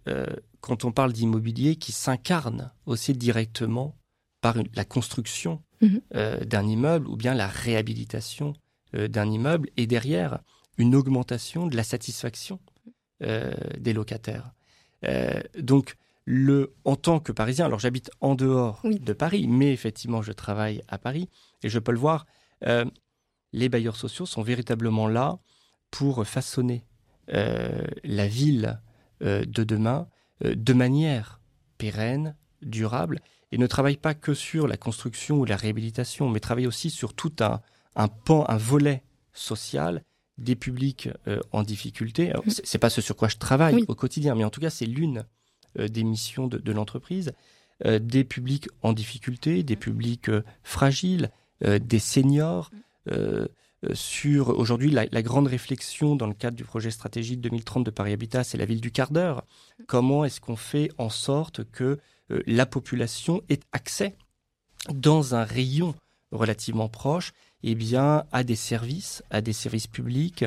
quand 0.59 0.83
on 0.83 0.91
parle 0.91 1.13
d'immobilier, 1.13 1.77
qui 1.77 1.93
s'incarne 1.93 2.71
aussi 2.85 3.13
directement 3.13 3.95
par 4.41 4.55
la 4.75 4.83
construction 4.83 5.61
mhm. 5.81 6.01
d'un 6.45 6.67
immeuble 6.67 7.07
ou 7.07 7.15
bien 7.15 7.33
la 7.33 7.47
réhabilitation 7.47 8.53
d'un 8.93 9.31
immeuble 9.31 9.69
et 9.77 9.87
derrière 9.87 10.39
une 10.77 10.95
augmentation 10.95 11.67
de 11.67 11.77
la 11.77 11.83
satisfaction 11.83 12.59
des 13.21 13.93
locataires. 13.93 14.51
donc 15.57 15.95
le, 16.25 16.73
en 16.85 16.95
tant 16.95 17.19
que 17.19 17.31
Parisien, 17.31 17.65
alors 17.65 17.79
j'habite 17.79 18.11
en 18.21 18.35
dehors 18.35 18.81
de 18.83 19.13
Paris, 19.13 19.47
mais 19.47 19.73
effectivement 19.73 20.21
je 20.21 20.31
travaille 20.31 20.81
à 20.87 20.97
Paris 20.97 21.29
et 21.63 21.69
je 21.69 21.79
peux 21.79 21.91
le 21.91 21.99
voir, 21.99 22.25
euh, 22.65 22.85
les 23.51 23.69
bailleurs 23.69 23.97
sociaux 23.97 24.25
sont 24.25 24.41
véritablement 24.41 25.07
là 25.07 25.39
pour 25.91 26.25
façonner 26.25 26.85
euh, 27.33 27.83
la 28.03 28.27
ville 28.27 28.79
euh, 29.21 29.45
de 29.45 29.63
demain 29.63 30.07
de 30.43 30.73
manière 30.73 31.39
pérenne, 31.77 32.35
durable, 32.61 33.21
et 33.53 33.57
ne 33.57 33.67
travaillent 33.67 33.95
pas 33.95 34.13
que 34.13 34.33
sur 34.33 34.67
la 34.67 34.75
construction 34.75 35.37
ou 35.37 35.45
la 35.45 35.55
réhabilitation, 35.55 36.27
mais 36.27 36.41
travaillent 36.41 36.67
aussi 36.67 36.89
sur 36.89 37.13
tout 37.13 37.31
un, 37.39 37.61
un 37.95 38.09
pan, 38.09 38.43
un 38.49 38.57
volet 38.57 39.03
social 39.31 40.03
des 40.37 40.55
publics 40.55 41.07
en 41.51 41.63
difficulté. 41.63 42.33
Mm. 42.33 42.49
C'est 42.49 42.79
pas 42.79 42.89
ce 42.89 42.99
sur 42.99 43.15
quoi 43.15 43.29
je 43.29 43.37
travaille 43.37 43.85
au 43.87 43.95
quotidien, 43.95 44.35
mais 44.35 44.43
en 44.43 44.49
tout 44.49 44.59
cas 44.59 44.71
c'est 44.71 44.87
l'une 44.87 45.23
des 45.75 46.03
missions 46.03 46.47
de, 46.47 46.71
l'entreprise, 46.71 47.33
euh, 47.85 47.99
des 47.99 48.23
publics 48.23 48.67
en 48.81 48.93
difficulté, 48.93 49.63
des 49.63 49.75
publics 49.75 50.29
euh, 50.29 50.43
fragiles, 50.63 51.31
des 51.61 51.99
seniors. 51.99 52.71
sur 53.93 54.49
aujourd'hui 54.49 54.91
la, 54.91 55.21
grande 55.21 55.47
réflexion 55.47 56.17
dans 56.17 56.27
le 56.27 56.33
cadre 56.33 56.57
du 56.57 56.65
projet 56.65 56.91
stratégique 56.91 57.39
2030 57.39 57.85
de 57.85 57.91
Paris 57.91 58.11
Habitat, 58.11 58.43
c'est 58.43 58.57
la 58.57 58.65
ville 58.65 58.81
du 58.81 58.91
quart 58.91 59.11
d'heure. 59.11 59.45
Comment 59.87 60.25
est-ce 60.25 60.41
qu'on 60.41 60.57
fait 60.57 60.89
en 60.97 61.07
sorte 61.07 61.63
que 61.71 61.99
la 62.29 62.65
population 62.65 63.43
ait 63.47 63.61
accès 63.71 64.17
dans 64.93 65.35
un 65.35 65.45
rayon 65.45 65.95
relativement 66.31 66.89
proche 66.89 67.31
eh 67.61 67.75
bien, 67.75 68.25
à 68.33 68.43
des 68.43 68.57
services, 68.57 69.23
à 69.29 69.39
des 69.39 69.53
services 69.53 69.87
publics, 69.87 70.43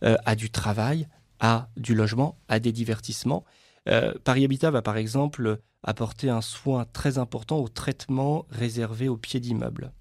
à 0.00 0.34
du 0.34 0.48
travail, 0.48 1.08
à 1.40 1.68
du 1.76 1.94
logement, 1.94 2.38
à 2.48 2.58
des 2.58 2.72
divertissements. 2.72 3.44
Euh, 3.88 4.14
Paris 4.24 4.44
Habitat 4.44 4.70
va 4.70 4.82
par 4.82 4.96
exemple 4.96 5.60
apporter 5.82 6.30
un 6.30 6.40
soin 6.40 6.86
très 6.86 7.18
important 7.18 7.58
au 7.58 7.68
traitement 7.68 8.46
réservé 8.50 9.08
aux 9.08 9.16
pieds 9.16 9.40
d'immeubles. 9.40 9.92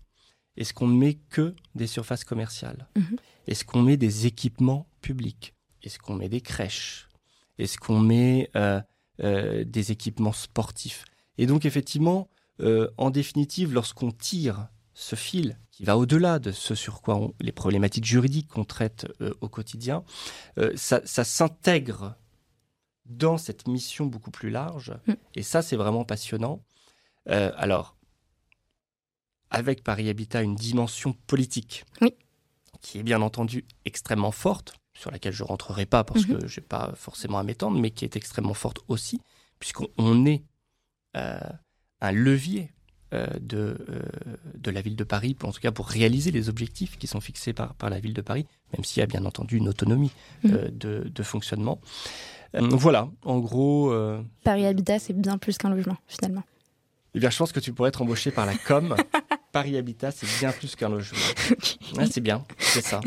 Est-ce 0.56 0.74
qu'on 0.74 0.88
ne 0.88 0.98
met 0.98 1.16
que 1.16 1.56
des 1.76 1.88
surfaces 1.88 2.24
commerciales 2.24 2.88
mhm. 2.96 3.18
Est-ce 3.48 3.66
qu'on 3.66 3.82
met 3.82 3.98
des 3.98 4.28
équipements 4.28 4.88
publics 5.02 5.54
Est-ce 5.82 6.00
qu'on 6.00 6.16
met 6.16 6.30
des 6.30 6.42
crèches 6.42 7.10
Est-ce 7.58 7.78
qu'on 7.78 8.00
met 8.00 8.50
euh, 8.56 8.82
euh, 9.22 9.64
des 9.66 9.92
équipements 9.92 10.32
sportifs 10.32 11.04
Et 11.38 11.46
donc 11.46 11.66
effectivement, 11.66 12.30
en 12.98 13.10
définitive, 13.10 13.74
lorsqu'on 13.74 14.12
tire 14.12 14.70
ce 14.94 15.18
fil 15.18 15.58
qui 15.72 15.84
va 15.84 15.98
au-delà 15.98 16.40
de 16.40 16.52
ce 16.52 16.76
sur 16.76 17.02
quoi 17.02 17.20
les 17.42 17.52
problématiques 17.52 18.06
juridiques 18.06 18.48
qu'on 18.48 18.64
traite 18.64 19.06
au 19.42 19.50
quotidien, 19.50 20.06
ça 20.76 21.02
s'intègre 21.06 22.16
dans 23.06 23.38
cette 23.38 23.68
mission 23.68 24.06
beaucoup 24.06 24.32
plus 24.32 24.50
large. 24.50 24.94
Mm. 25.08 25.14
Et 25.36 25.44
ça, 25.44 25.62
c'est 25.62 25.76
vraiment 25.76 26.06
passionnant. 26.06 26.64
Euh, 27.30 27.52
alors, 27.56 27.96
avec 29.50 29.84
Paris 29.84 30.10
Habitat, 30.10 30.42
une 30.42 30.56
dimension 30.56 31.14
politique 31.28 31.86
qui 32.82 33.00
est 33.00 33.04
bien 33.04 33.22
entendu 33.22 33.66
extrêmement 33.86 34.32
forte, 34.32 34.76
sur 34.94 35.10
laquelle 35.10 35.34
je 35.34 35.44
ne 35.44 35.48
rentrerai 35.48 35.86
pas 35.86 36.04
parce 36.04 36.22
mm-hmm. 36.22 36.40
que 36.40 36.48
je 36.48 36.60
n'ai 36.60 36.66
pas 36.66 36.92
forcément 36.96 37.40
à 37.40 37.44
m'étendre, 37.44 37.80
mais 37.80 37.92
qui 37.92 38.04
est 38.06 38.16
extrêmement 38.16 38.54
forte 38.54 38.80
aussi, 38.90 39.22
puisqu'on 39.60 40.26
est 40.26 40.44
euh, 41.16 41.40
un 42.02 42.12
levier 42.12 42.72
de, 43.40 43.78
de 44.56 44.72
la 44.72 44.82
ville 44.82 44.96
de 44.96 45.04
Paris, 45.04 45.38
en 45.44 45.52
tout 45.52 45.60
cas 45.60 45.72
pour 45.72 45.88
réaliser 45.88 46.32
les 46.32 46.50
objectifs 46.50 46.98
qui 46.98 47.06
sont 47.06 47.22
fixés 47.22 47.54
par, 47.54 47.76
par 47.76 47.92
la 47.92 48.00
ville 48.00 48.16
de 48.16 48.22
Paris, 48.22 48.48
même 48.76 48.84
s'il 48.84 49.02
y 49.02 49.04
a 49.04 49.06
bien 49.06 49.24
entendu 49.26 49.58
une 49.58 49.70
autonomie 49.70 50.12
mmh. 50.44 50.50
de, 50.72 51.12
de, 51.14 51.24
fonctionnement. 51.24 51.80
Voilà, 52.54 53.08
en 53.24 53.40
gros... 53.40 53.94
Paris 54.44 54.66
Habitat, 54.66 55.00
c'est 55.00 55.14
bien 55.14 55.38
plus 55.38 55.58
qu'un 55.58 55.70
logement, 55.70 55.98
finalement. 56.08 56.44
Eh 57.16 57.20
bien, 57.20 57.30
je 57.30 57.38
pense 57.38 57.52
que 57.52 57.60
tu 57.60 57.74
pourrais 57.74 57.90
être 57.90 58.02
embauché 58.02 58.32
par 58.32 58.46
la 58.46 58.56
com 58.56 58.96
Paris 59.54 59.78
Habitat, 59.78 60.10
c'est 60.10 60.28
bien 60.40 60.52
plus 60.52 60.76
qu'un 60.76 60.90
logement. 60.90 61.20
c'est 62.12 62.22
bien, 62.22 62.44
c'est 62.58 62.84
ça. 62.84 63.00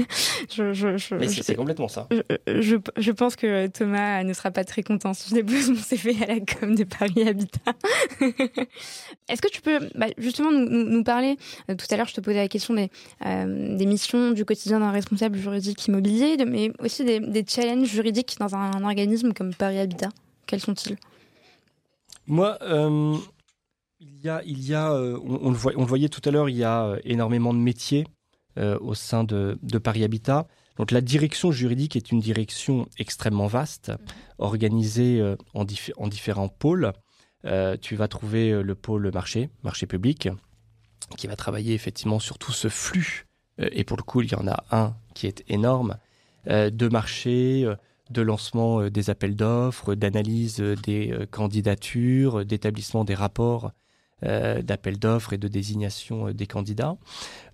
Mais 1.10 1.26
c'est 1.26 1.56
complètement 1.56 1.88
ça. 1.88 2.08
Je, 2.46 3.10
pense 3.10 3.34
que 3.34 3.66
Thomas 3.66 4.22
ne 4.22 4.32
sera 4.32 4.52
pas 4.52 4.62
très 4.62 4.84
content 4.84 5.12
si 5.12 5.30
je 5.30 5.34
dépose 5.34 5.70
mon 5.70 5.76
CV 5.76 6.16
à 6.22 6.26
la 6.26 6.38
com 6.38 6.76
de 6.76 6.84
Paris 6.84 7.28
Habitat. 7.28 7.74
Est-ce 9.28 9.42
que 9.42 9.48
tu 9.48 9.60
peux 9.60 9.80
bah, 9.96 10.06
justement 10.18 10.52
nous, 10.52 11.02
parler, 11.02 11.36
euh, 11.68 11.74
tout 11.74 11.86
à 11.90 11.96
l'heure 11.96 12.06
je 12.06 12.14
te 12.14 12.20
posais 12.20 12.36
la 12.36 12.48
question 12.48 12.74
des, 12.74 12.90
euh, 13.26 13.76
des 13.76 13.86
missions 13.86 14.30
du 14.30 14.44
quotidien 14.44 14.78
d'un 14.78 14.92
responsable 14.92 15.36
juridique 15.36 15.84
immobilier, 15.88 16.36
mais 16.46 16.70
aussi 16.78 17.04
des, 17.04 17.44
challenges 17.48 17.88
juridiques 17.88 18.36
dans 18.38 18.54
un, 18.54 18.84
organisme 18.84 19.32
comme 19.32 19.52
Paris 19.52 19.80
Habitat. 19.80 20.10
Quels 20.46 20.60
sont-ils? 20.60 20.96
Moi, 22.28 22.56
euh, 22.62 23.16
y 24.26 24.30
a, 24.30 24.42
il 24.44 24.64
y 24.64 24.74
a 24.74 24.92
euh, 24.92 25.18
on, 25.24 25.50
le 25.50 25.86
voyait 25.86 26.08
tout 26.08 26.20
à 26.24 26.30
l'heure, 26.30 26.48
il 26.48 26.56
y 26.56 26.64
a 26.64 26.84
euh, 26.84 26.98
énormément 27.04 27.54
de 27.54 27.58
métiers 27.58 28.06
euh, 28.58 28.78
au 28.80 28.94
sein 28.94 29.24
de, 29.24 29.58
Paris 29.82 30.04
Habitat. 30.04 30.46
Donc 30.76 30.90
la 30.90 31.00
direction 31.00 31.52
juridique 31.52 31.96
est 31.96 32.12
une 32.12 32.20
direction 32.20 32.86
extrêmement 32.98 33.46
vaste, 33.46 33.92
organisée 34.38 35.22
en, 35.54 35.64
en, 35.96 36.08
différents 36.08 36.48
pôles. 36.48 36.92
tu 37.80 37.96
vas 37.96 38.08
trouver 38.08 38.62
le 38.62 38.74
pôle 38.74 39.10
marché, 39.10 39.48
marché 39.62 39.86
public, 39.86 40.28
qui 41.16 41.28
va 41.28 41.36
travailler 41.36 41.72
effectivement 41.72 42.18
sur 42.18 42.36
tout 42.36 42.52
ce 42.52 42.68
flux. 42.68 43.26
et 43.58 43.84
pour 43.84 43.96
le 43.96 44.02
coup, 44.02 44.20
il 44.20 44.30
y 44.30 44.34
en 44.34 44.46
a 44.46 44.64
un 44.70 44.94
qui 45.14 45.26
est 45.26 45.44
énorme 45.48 45.96
de 46.46 46.88
marché, 46.88 47.66
de 48.10 48.20
lancement 48.20 48.90
des 48.90 49.08
appels 49.08 49.34
d'offres, 49.34 49.94
d'analyse 49.94 50.58
des 50.58 51.26
candidatures, 51.30 52.44
d'établissement 52.44 53.04
des 53.04 53.14
rapports 53.14 53.72
euh, 54.24 54.62
d'appel 54.62 54.98
d'offres 54.98 55.34
et 55.34 55.38
de 55.38 55.46
désignation 55.46 56.28
euh, 56.28 56.32
des 56.32 56.46
candidats. 56.46 56.96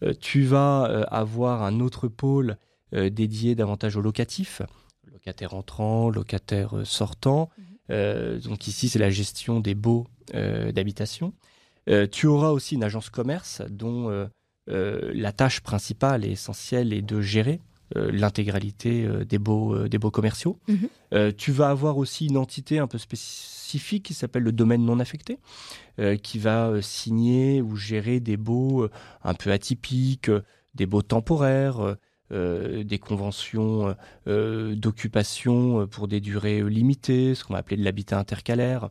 Euh, 0.04 0.14
tu 0.20 0.44
vas 0.44 0.84
avoir 1.10 1.64
un 1.64 1.80
autre 1.80 2.06
pôle 2.06 2.56
dédié 2.92 3.54
davantage 3.54 3.96
aux 3.96 4.02
locatifs, 4.02 4.60
locataires 5.10 5.54
entrants, 5.54 6.10
locataires 6.10 6.74
sortants. 6.84 7.48
Mhm. 7.88 8.38
donc 8.40 8.68
ici, 8.68 8.90
c'est 8.90 8.98
la 8.98 9.08
gestion 9.08 9.60
des 9.60 9.74
baux 9.74 10.06
d'habitation. 10.34 11.32
tu 12.10 12.26
auras 12.26 12.50
aussi 12.50 12.74
une 12.74 12.84
agence 12.84 13.08
commerce 13.08 13.62
dont 13.70 14.28
la 14.66 15.32
tâche 15.32 15.62
principale 15.62 16.26
et 16.26 16.32
essentielle 16.32 16.92
est 16.92 17.00
de 17.00 17.22
gérer 17.22 17.62
l'intégralité 17.94 19.08
des 19.24 19.38
baux, 19.38 19.88
des 19.88 19.98
commerciaux. 19.98 20.58
Mhm. 20.68 21.32
tu 21.32 21.50
vas 21.50 21.70
avoir 21.70 21.96
aussi 21.96 22.26
une 22.26 22.36
entité 22.36 22.78
un 22.78 22.86
peu 22.86 22.98
spécifique 22.98 23.61
qui 23.78 24.14
s'appelle 24.14 24.42
le 24.42 24.52
domaine 24.52 24.84
non 24.84 25.00
affecté, 25.00 25.38
euh, 25.98 26.16
qui 26.16 26.38
va 26.38 26.68
euh, 26.68 26.80
signer 26.80 27.60
ou 27.60 27.76
gérer 27.76 28.20
des 28.20 28.36
baux 28.36 28.84
euh, 28.84 28.90
un 29.22 29.34
peu 29.34 29.52
atypiques, 29.52 30.30
des 30.74 30.86
baux 30.86 31.02
temporaires, 31.02 31.96
des 32.30 32.98
conventions 32.98 33.94
d'occupation 34.26 35.86
pour 35.86 36.08
des 36.08 36.18
durées 36.18 36.62
limitées, 36.62 37.34
ce 37.34 37.44
qu'on 37.44 37.52
va 37.52 37.58
appeler 37.58 37.76
de 37.76 37.84
l'habitat 37.84 38.18
intercalaire 38.18 38.88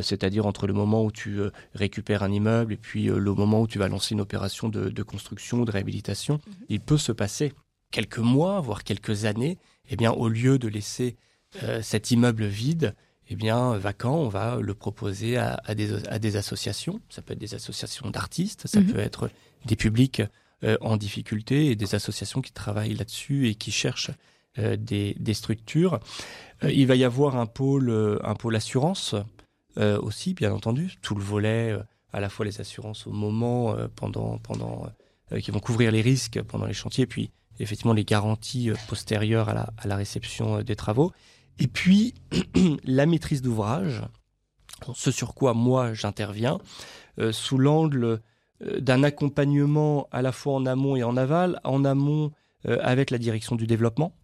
c'est-à-dire 0.00 0.46
entre 0.46 0.68
le 0.68 0.72
moment 0.72 1.04
où 1.04 1.10
tu 1.10 1.40
récupères 1.74 2.22
un 2.22 2.30
immeuble 2.30 2.72
et 2.72 2.76
puis 2.76 3.06
le 3.06 3.34
moment 3.34 3.62
où 3.62 3.66
tu 3.66 3.80
vas 3.80 3.88
lancer 3.88 4.14
une 4.14 4.20
opération 4.20 4.68
de, 4.68 5.02
construction, 5.02 5.64
de 5.64 5.72
réhabilitation, 5.72 6.34
mhm. 6.34 6.54
il 6.68 6.80
peut 6.80 6.98
se 6.98 7.10
passer 7.10 7.52
quelques 7.90 8.18
mois, 8.18 8.60
voire 8.60 8.84
quelques 8.84 9.24
années, 9.24 9.58
eh 9.90 9.96
bien, 9.96 10.12
au 10.12 10.28
lieu 10.28 10.60
de 10.60 10.68
laisser 10.68 11.16
cet 11.82 12.12
immeuble 12.12 12.44
vide, 12.44 12.94
eh 13.30 13.36
bien, 13.36 13.76
vacant, 13.78 14.16
on 14.16 14.28
va 14.28 14.58
le 14.60 14.74
proposer 14.74 15.38
à, 15.38 15.74
des, 15.74 16.36
associations. 16.36 17.00
Ça 17.08 17.22
peut 17.22 17.32
être 17.32 17.38
des 17.38 17.54
associations 17.54 18.10
d'artistes, 18.10 18.66
ça 18.66 18.80
mhm. 18.80 18.92
peut 18.92 18.98
être 18.98 19.30
des 19.64 19.76
publics 19.76 20.22
euh, 20.62 20.76
en 20.80 20.96
difficulté 20.96 21.66
et 21.66 21.76
des 21.76 21.94
associations 21.94 22.42
qui 22.42 22.52
travaillent 22.52 22.94
là-dessus 22.94 23.48
et 23.48 23.54
qui 23.54 23.70
cherchent 23.70 24.10
euh, 24.58 24.76
des, 24.76 25.34
structures. 25.34 26.00
Euh, 26.62 26.70
il 26.70 26.86
va 26.86 26.96
y 26.96 27.04
avoir 27.04 27.36
un 27.36 27.46
pôle, 27.46 27.90
un 28.22 28.34
pôle 28.34 28.56
assurance 28.56 29.14
aussi, 29.76 30.34
bien 30.34 30.52
entendu. 30.52 30.94
Tout 31.02 31.16
le 31.16 31.22
volet, 31.22 31.76
à 32.12 32.20
la 32.20 32.28
fois 32.28 32.44
les 32.44 32.60
assurances 32.60 33.08
au 33.08 33.10
moment, 33.10 33.74
pendant, 33.96 34.38
pendant, 34.38 34.86
qui 35.42 35.50
vont 35.50 35.58
couvrir 35.58 35.90
les 35.90 36.00
risques 36.00 36.40
pendant 36.42 36.66
les 36.66 36.74
chantiers, 36.74 37.06
puis 37.06 37.32
effectivement 37.58 37.92
les 37.92 38.04
garanties 38.04 38.70
postérieures 38.86 39.48
à 39.48 39.86
la 39.86 39.96
réception 39.96 40.62
des 40.62 40.76
travaux. 40.76 41.12
Et 41.58 41.66
puis, 41.66 42.14
la 42.84 43.06
maîtrise 43.06 43.42
d'ouvrage, 43.42 44.02
ce 44.94 45.10
sur 45.10 45.34
quoi 45.34 45.54
moi 45.54 45.94
j'interviens, 45.94 46.58
euh, 47.18 47.32
sous 47.32 47.58
l'angle 47.58 48.20
euh, 48.62 48.80
d'un 48.80 49.02
accompagnement 49.02 50.08
à 50.10 50.22
la 50.22 50.32
fois 50.32 50.54
en 50.54 50.66
amont 50.66 50.96
et 50.96 51.02
en 51.02 51.16
aval, 51.16 51.60
en 51.64 51.84
amont 51.84 52.32
euh, 52.66 52.78
avec 52.82 53.10
la 53.10 53.18
direction 53.18 53.56
du 53.56 53.66
développement, 53.66 54.16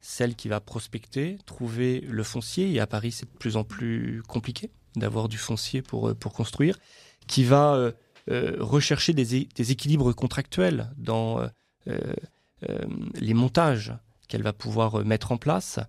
celle 0.00 0.34
qui 0.36 0.48
va 0.48 0.60
prospecter, 0.60 1.38
trouver 1.46 2.00
le 2.00 2.22
foncier, 2.22 2.72
et 2.72 2.80
à 2.80 2.86
Paris 2.86 3.12
c'est 3.12 3.26
de 3.26 3.38
plus 3.38 3.56
en 3.56 3.64
plus 3.64 4.22
compliqué 4.28 4.70
d'avoir 4.96 5.28
du 5.28 5.38
foncier 5.38 5.82
pour, 5.82 6.14
construire, 6.32 6.78
qui 7.26 7.44
va 7.44 7.92
rechercher 8.28 9.12
des, 9.12 9.70
équilibres 9.70 10.14
contractuels 10.14 10.90
dans 10.96 11.46
les 11.84 13.34
montages 13.34 13.92
qu'elle 14.26 14.42
va 14.42 14.54
pouvoir 14.54 15.04
mettre 15.04 15.32
en 15.32 15.36
place, 15.36 15.80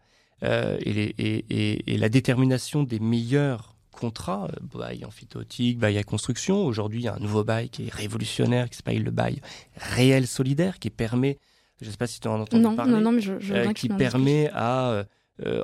euh, 0.44 0.78
et, 0.82 1.98
la 1.98 2.10
détermination 2.10 2.84
des 2.84 3.00
meilleurs 3.00 3.76
contrats, 3.92 4.48
euh, 4.52 4.78
bail 4.78 5.04
amphithéotique, 5.06 5.80
bail 5.80 5.98
à 5.98 6.04
construction. 6.04 6.64
Aujourd'hui, 6.66 7.02
il 7.02 7.04
y 7.06 7.08
a 7.08 7.16
un 7.16 7.20
nouveau 7.20 7.44
bail 7.44 7.70
qui 7.70 7.88
est 7.88 7.94
révolutionnaire, 7.94 8.70
qui 8.70 8.78
s'appelle 8.78 9.04
le 9.04 9.12
bail 9.12 9.42
réel 9.76 10.28
solidaire, 10.28 10.78
qui 10.80 10.90
permet, 10.90 11.40
je 11.82 11.88
ne 11.88 11.92
sais 11.92 11.98
pas 11.98 12.08
si 12.08 12.20
tu 12.20 12.28
en 12.28 12.36
as 12.36 12.42
entendu 12.42 12.76
parler, 12.76 13.00
non, 13.00 13.12
mais 13.12 13.22
je, 13.22 13.34
euh, 13.52 13.74
qui 13.74 13.90
permet 13.90 14.50
à, 14.54 15.06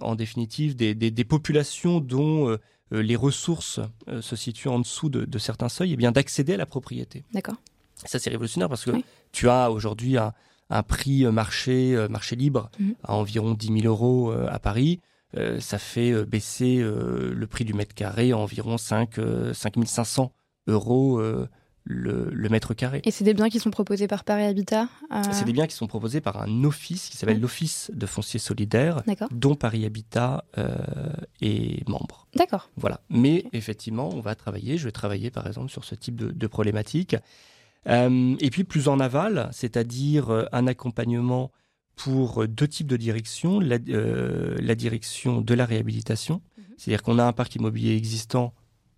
en 0.02 0.16
définitive, 0.16 0.76
des, 0.76 1.24
populations 1.24 2.00
dont 2.00 2.58
les 2.92 3.16
ressources 3.16 3.80
se 4.22 4.36
situent 4.36 4.70
en 4.70 4.80
dessous 4.80 5.10
de, 5.10 5.38
certains 5.38 5.70
seuils, 5.70 5.92
et 5.92 5.94
eh 5.94 5.98
bien 5.98 6.12
d'accéder 6.12 6.54
à 6.54 6.58
la 6.58 6.66
propriété. 6.66 7.24
D'accord. 7.34 7.56
Ça, 7.96 8.20
c'est 8.20 8.32
révolutionnaire 8.32 8.70
parce 8.70 8.86
que 8.86 8.92
tu 9.32 9.50
as 9.50 9.72
aujourd'hui 9.72 10.18
un, 10.18 10.34
un 10.74 10.84
prix 10.84 11.26
euh, 11.26 11.32
marché, 11.32 11.96
euh, 11.96 12.08
marché 12.10 12.36
libre 12.36 12.70
mhm. 12.80 12.96
à 13.04 13.14
environ 13.14 13.54
10 13.54 13.82
000 13.82 13.86
euros 13.86 14.32
euh, 14.32 14.48
à 14.50 14.60
Paris. 14.60 15.00
ça 15.60 15.80
fait 15.80 16.26
baisser 16.26 16.78
le 16.78 17.48
prix 17.48 17.66
du 17.66 17.74
mètre 17.74 17.96
carré 17.96 18.34
à 18.34 18.38
environ 18.38 18.78
5, 18.78 19.16
5 19.52 19.74
500 19.84 20.32
euros 20.68 21.20
le, 21.86 22.50
mètre 22.50 22.76
carré. 22.76 23.02
Et 23.04 23.10
c'est 23.10 23.24
des 23.24 23.34
biens 23.34 23.50
qui 23.50 23.60
sont 23.60 23.72
proposés 23.72 24.08
par 24.08 24.26
Paris 24.26 24.44
Habitat 24.44 24.90
C'est 25.32 25.46
des 25.46 25.54
biens 25.54 25.66
qui 25.66 25.76
sont 25.76 25.88
proposés 25.88 26.22
par 26.22 26.40
un 26.40 26.64
office 26.64 27.10
qui 27.10 27.18
s'appelle 27.18 27.42
l'Office 27.42 27.90
de 27.96 28.06
foncier 28.06 28.40
solidaire, 28.40 29.02
dont 29.32 29.56
Paris 29.56 29.88
Habitat 29.88 30.46
est 31.42 31.90
membre. 31.90 32.28
D'accord. 32.36 32.70
Voilà. 32.78 33.02
Mais 33.10 33.46
effectivement, 33.54 34.10
on 34.14 34.22
va 34.22 34.36
travailler, 34.36 34.78
je 34.78 34.86
vais 34.86 34.92
travailler 34.92 35.32
par 35.32 35.48
exemple 35.48 35.72
sur 35.72 35.84
ce 35.84 35.96
type 35.96 36.16
de, 36.16 36.30
de 36.30 36.48
problématique. 36.48 37.16
Et 37.86 38.50
puis 38.52 38.64
plus 38.64 38.88
en 38.88 39.00
aval, 39.00 39.50
c'est-à-dire 39.52 40.30
euh, 40.30 40.46
un 40.52 40.68
accompagnement 40.68 41.52
pour 41.96 42.48
deux 42.48 42.68
types 42.68 42.88
de 42.88 42.98
directions. 42.98 43.60
La, 43.60 43.78
euh, 43.90 44.76
direction 44.76 45.42
de 45.42 45.54
la 45.54 45.66
réhabilitation, 45.66 46.42
mhm. 46.58 46.64
c'est-à-dire 46.78 47.04
qu'on 47.04 47.20
a 47.20 47.26
un 47.26 47.34
parc 47.34 47.56
immobilier 47.56 47.96
existant 47.96 48.54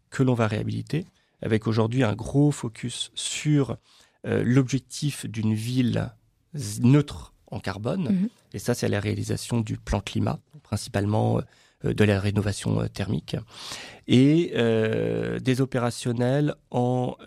que 0.10 0.24
l'on 0.24 0.34
va 0.34 0.48
réhabiliter, 0.48 1.06
avec 1.42 1.68
aujourd'hui 1.68 2.04
un 2.04 2.14
gros 2.14 2.52
focus 2.52 3.12
sur 3.16 3.78
l'objectif 4.24 5.28
d'une 5.28 5.54
ville 5.54 6.10
neutre 6.82 7.34
en 7.52 7.60
carbone. 7.60 8.10
Mhm. 8.10 8.30
Et 8.54 8.60
ça, 8.60 8.74
c'est 8.74 8.88
la 8.88 9.00
réalisation 9.00 9.62
du 9.62 9.78
plan 9.78 10.00
climat, 10.00 10.40
principalement 10.64 11.40
euh, 11.40 11.42
de 11.84 12.04
la 12.04 12.20
rénovation 12.20 12.82
euh, 12.82 12.88
thermique, 12.88 13.36
et 14.08 14.54
euh, 14.56 15.40
des 15.40 15.62
opérationnels 15.62 16.56
en 16.72 17.18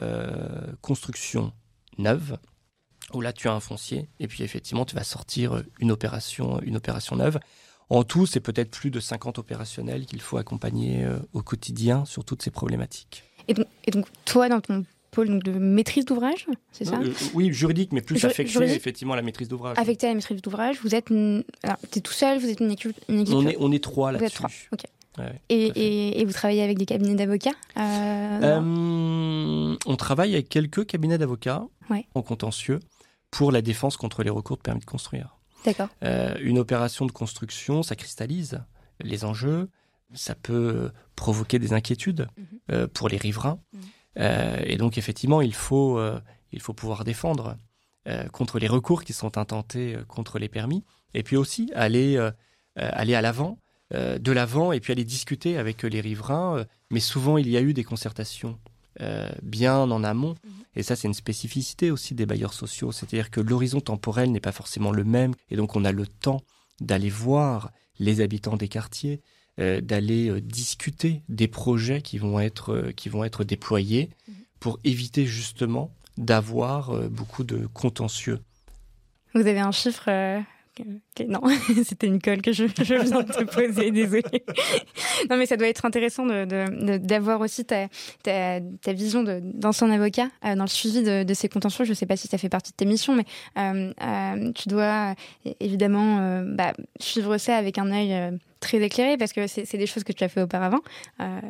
construction 0.80 1.52
neuve, 1.98 2.38
où 3.14 3.20
là 3.20 3.32
tu 3.32 3.48
as 3.48 3.52
un 3.52 3.60
foncier, 3.60 4.08
et 4.20 4.28
puis 4.28 4.44
effectivement 4.44 4.84
tu 4.84 4.94
vas 4.94 5.04
sortir 5.04 5.62
une 5.80 5.90
opération, 5.90 6.60
une 6.62 6.76
opération 6.76 7.16
neuve. 7.16 7.38
En 7.90 8.04
tout, 8.04 8.26
c'est 8.26 8.40
peut-être 8.40 8.70
plus 8.70 8.90
de 8.90 9.00
50 9.00 9.38
opérationnels 9.38 10.04
qu'il 10.04 10.20
faut 10.20 10.36
accompagner 10.36 11.08
au 11.32 11.42
quotidien 11.42 12.04
sur 12.04 12.24
toutes 12.24 12.42
ces 12.42 12.50
problématiques. 12.50 13.24
Et 13.48 13.54
donc, 13.54 13.66
et 13.86 13.90
donc, 13.90 14.06
toi, 14.26 14.50
dans 14.50 14.60
ton 14.60 14.84
pôle 15.10 15.42
de 15.42 15.52
maîtrise 15.52 16.04
d'ouvrage, 16.04 16.46
c'est 16.72 16.84
ça 16.84 17.00
euh, 17.00 17.12
Oui, 17.34 17.52
juridique, 17.52 17.92
mais 17.92 18.02
plus 18.02 18.24
affecté 18.24 18.62
effectivement 18.64 19.14
à 19.14 19.16
la 19.16 19.22
maîtrise 19.22 19.48
d'ouvrage. 19.48 19.76
Affecté 19.78 20.06
à 20.06 20.10
la 20.10 20.16
maîtrise 20.16 20.42
d'ouvrage, 20.42 20.78
vous 20.82 20.94
êtes, 20.94 21.10
es 21.10 22.00
tout 22.00 22.12
seul, 22.12 22.38
vous 22.38 22.48
êtes 22.48 22.60
une 22.60 22.70
équipe, 22.70 22.96
On 23.08 23.46
est, 23.46 23.56
on 23.58 23.72
est 23.72 23.82
trois 23.82 24.12
là-dessus. 24.12 24.68
et, 25.48 26.24
vous 26.24 26.32
travaillez 26.32 26.62
avec 26.62 26.78
des 26.78 26.86
cabinets 26.86 27.14
d'avocats 27.14 27.54
On 27.76 29.76
travaille 29.96 30.34
avec 30.34 30.48
quelques 30.48 30.86
cabinets 30.86 31.18
d'avocats 31.18 31.66
en 32.14 32.22
contentieux 32.22 32.80
pour 33.30 33.52
la 33.52 33.62
défense 33.62 33.96
contre 33.96 34.22
les 34.22 34.30
recours 34.30 34.56
de 34.56 34.62
permis 34.62 34.80
de 34.80 34.86
construire. 34.86 35.36
D'accord. 35.64 35.88
une 36.40 36.58
opération 36.58 37.06
de 37.06 37.12
construction, 37.12 37.82
ça 37.82 37.96
cristallise 37.96 38.60
les 39.00 39.24
enjeux, 39.24 39.68
ça 40.14 40.34
peut 40.34 40.90
provoquer 41.16 41.58
des 41.58 41.72
inquiétudes 41.72 42.28
mhm. 42.68 42.88
pour 42.88 43.08
les 43.08 43.16
riverains. 43.16 43.58
Mhm. 43.72 43.80
Et 44.16 44.76
donc, 44.76 44.98
effectivement, 44.98 45.40
il 45.40 45.54
faut, 45.54 46.00
il 46.52 46.60
faut 46.60 46.74
pouvoir 46.74 47.04
défendre 47.04 47.56
euh, 48.08 48.26
contre 48.28 48.58
les 48.58 48.68
recours 48.68 49.04
qui 49.04 49.12
sont 49.12 49.36
intentés 49.36 49.96
euh, 49.96 50.04
contre 50.04 50.38
les 50.38 50.48
permis, 50.48 50.82
et 51.12 51.22
puis 51.22 51.36
aussi 51.36 51.70
aller, 51.74 52.16
euh, 52.16 52.30
aller 52.76 53.14
à 53.14 53.20
l'avant, 53.20 53.58
de 53.90 54.32
l'avant, 54.32 54.72
et 54.72 54.80
puis 54.80 54.92
aller 54.92 55.04
discuter 55.04 55.56
avec 55.56 55.82
les 55.82 56.02
riverains. 56.02 56.66
mais 56.90 57.00
souvent, 57.00 57.38
il 57.38 57.48
y 57.48 57.56
a 57.56 57.62
eu 57.62 57.72
des 57.72 57.84
concertations 57.84 58.58
bien 59.42 59.78
en 59.78 60.04
amont, 60.04 60.34
mhm. 60.44 60.52
et 60.76 60.82
ça, 60.82 60.94
c'est 60.94 61.08
une 61.08 61.14
spécificité 61.14 61.90
aussi 61.90 62.14
des 62.14 62.26
bailleurs 62.26 62.52
sociaux, 62.52 62.92
c'est-à-dire 62.92 63.30
que 63.30 63.40
l'horizon 63.40 63.80
temporel 63.80 64.30
n'est 64.30 64.40
pas 64.40 64.52
forcément 64.52 64.90
le 64.90 65.04
même, 65.04 65.34
et 65.50 65.56
donc 65.56 65.74
on 65.74 65.86
a 65.86 65.92
le 65.92 66.06
temps 66.06 66.42
d'aller 66.82 67.08
voir 67.08 67.70
les 67.98 68.20
habitants 68.20 68.58
des 68.58 68.68
quartiers, 68.68 69.22
d'aller 69.58 70.40
discuter 70.40 71.22
des 71.28 71.48
projets 71.48 72.00
qui 72.00 72.18
vont 72.18 72.38
être, 72.38 72.92
qui 72.96 73.08
vont 73.08 73.24
être 73.24 73.42
déployés 73.42 74.08
mhm. 74.28 74.34
pour 74.60 74.78
éviter 74.84 75.26
justement 75.26 75.90
d'avoir 76.18 76.90
euh, 76.90 77.08
beaucoup 77.08 77.44
de 77.44 77.66
contentieux. 77.72 78.40
Vous 79.34 79.46
avez 79.46 79.60
un 79.60 79.70
chiffre 79.70 80.08
euh, 80.08 80.40
Non, 81.28 81.40
c'était 81.84 82.08
une 82.08 82.20
colle 82.20 82.42
que 82.42 82.52
je, 82.52 82.64
viens 82.64 83.04
de 83.22 83.32
te 83.32 83.44
poser, 83.44 83.90
désolée. 83.92 84.44
non, 85.30 85.36
mais 85.36 85.46
ça 85.46 85.56
doit 85.56 85.68
être 85.68 85.84
intéressant 85.84 86.26
d'avoir 86.26 87.40
aussi 87.40 87.64
ta, 87.64 87.88
ta, 88.22 88.92
vision 88.92 89.22
d'ancien 89.22 89.90
avocat 89.90 90.28
euh, 90.44 90.56
dans 90.56 90.64
le 90.64 90.68
suivi 90.68 91.02
de, 91.02 91.34
ces 91.34 91.48
contentieux. 91.48 91.84
Je 91.84 91.90
ne 91.90 91.94
sais 91.94 92.06
pas 92.06 92.16
si 92.16 92.26
ça 92.26 92.36
fait 92.36 92.48
partie 92.48 92.72
de 92.72 92.76
tes 92.76 92.86
missions, 92.86 93.14
mais 93.14 93.24
tu 94.54 94.68
dois 94.68 95.14
évidemment 95.60 96.42
bah, 96.42 96.72
suivre 96.98 97.38
ça 97.38 97.56
avec 97.56 97.78
un 97.78 97.92
œil 97.92 98.38
très 98.60 98.82
éclairé 98.82 99.16
parce 99.16 99.32
que 99.32 99.46
c'est 99.46 99.76
des 99.76 99.86
choses 99.86 100.04
que 100.04 100.12
tu 100.12 100.24
as 100.24 100.28
fait 100.28 100.42
auparavant. 100.42 100.80
Euh, 101.20 101.40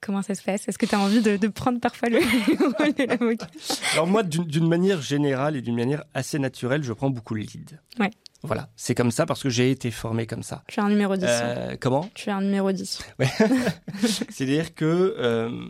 comment 0.00 0.22
ça 0.22 0.34
se 0.34 0.42
passe? 0.42 0.66
Est-ce 0.68 0.78
que 0.78 0.86
tu 0.86 0.94
as 0.94 1.00
envie 1.00 1.20
de, 1.20 1.48
prendre 1.48 1.80
parfois 1.80 2.08
le 2.08 2.18
rôle 2.78 2.94
de 2.94 3.04
l'avocat 3.04 3.46
Alors 3.92 4.06
moi, 4.06 4.22
d'une 4.22 4.68
manière 4.68 5.00
générale 5.00 5.56
et 5.56 5.62
d'une 5.62 5.76
manière 5.76 6.04
assez 6.14 6.38
naturelle, 6.38 6.82
je 6.82 6.92
prends 6.92 7.10
beaucoup 7.10 7.34
le 7.34 7.42
lead. 7.42 7.80
Ouais. 7.98 8.10
Voilà, 8.42 8.68
c'est 8.76 8.94
comme 8.94 9.10
ça 9.10 9.24
parce 9.24 9.42
que 9.42 9.48
j'ai 9.48 9.70
été 9.70 9.90
formé 9.90 10.26
comme 10.26 10.42
ça. 10.42 10.64
Tu 10.68 10.78
es 10.78 10.82
un 10.82 10.90
numéro 10.90 11.16
10. 11.16 11.24
Euh, 11.26 11.76
comment? 11.80 12.10
Tu 12.14 12.28
es 12.28 12.32
un 12.32 12.42
numéro 12.42 12.70
10. 12.70 12.98
Ouais. 13.18 13.28
C'est-à-dire 14.30 14.74
que 14.74 15.16
euh, 15.18 15.66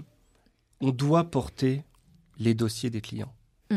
on 0.80 0.90
doit 0.90 1.30
porter 1.30 1.84
les 2.38 2.54
dossiers 2.54 2.90
des 2.90 3.00
clients. 3.00 3.32
Mm. 3.70 3.76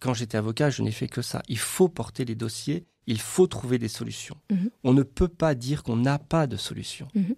Quand 0.00 0.14
j'étais 0.14 0.36
avocat, 0.36 0.70
je 0.70 0.82
n'ai 0.82 0.90
fait 0.90 1.06
que 1.06 1.22
ça. 1.22 1.42
Il 1.46 1.58
faut 1.58 1.88
porter 1.88 2.24
les 2.24 2.34
dossiers 2.34 2.84
il 3.10 3.20
faut 3.20 3.48
trouver 3.48 3.78
des 3.78 3.88
solutions. 3.88 4.36
Mhm. 4.50 4.70
On 4.84 4.94
ne 4.94 5.02
peut 5.02 5.28
pas 5.28 5.54
dire 5.54 5.82
qu'on 5.82 5.96
n'a 5.96 6.18
pas 6.18 6.46
de 6.46 6.56
solution. 6.56 7.08
Mhm. 7.14 7.34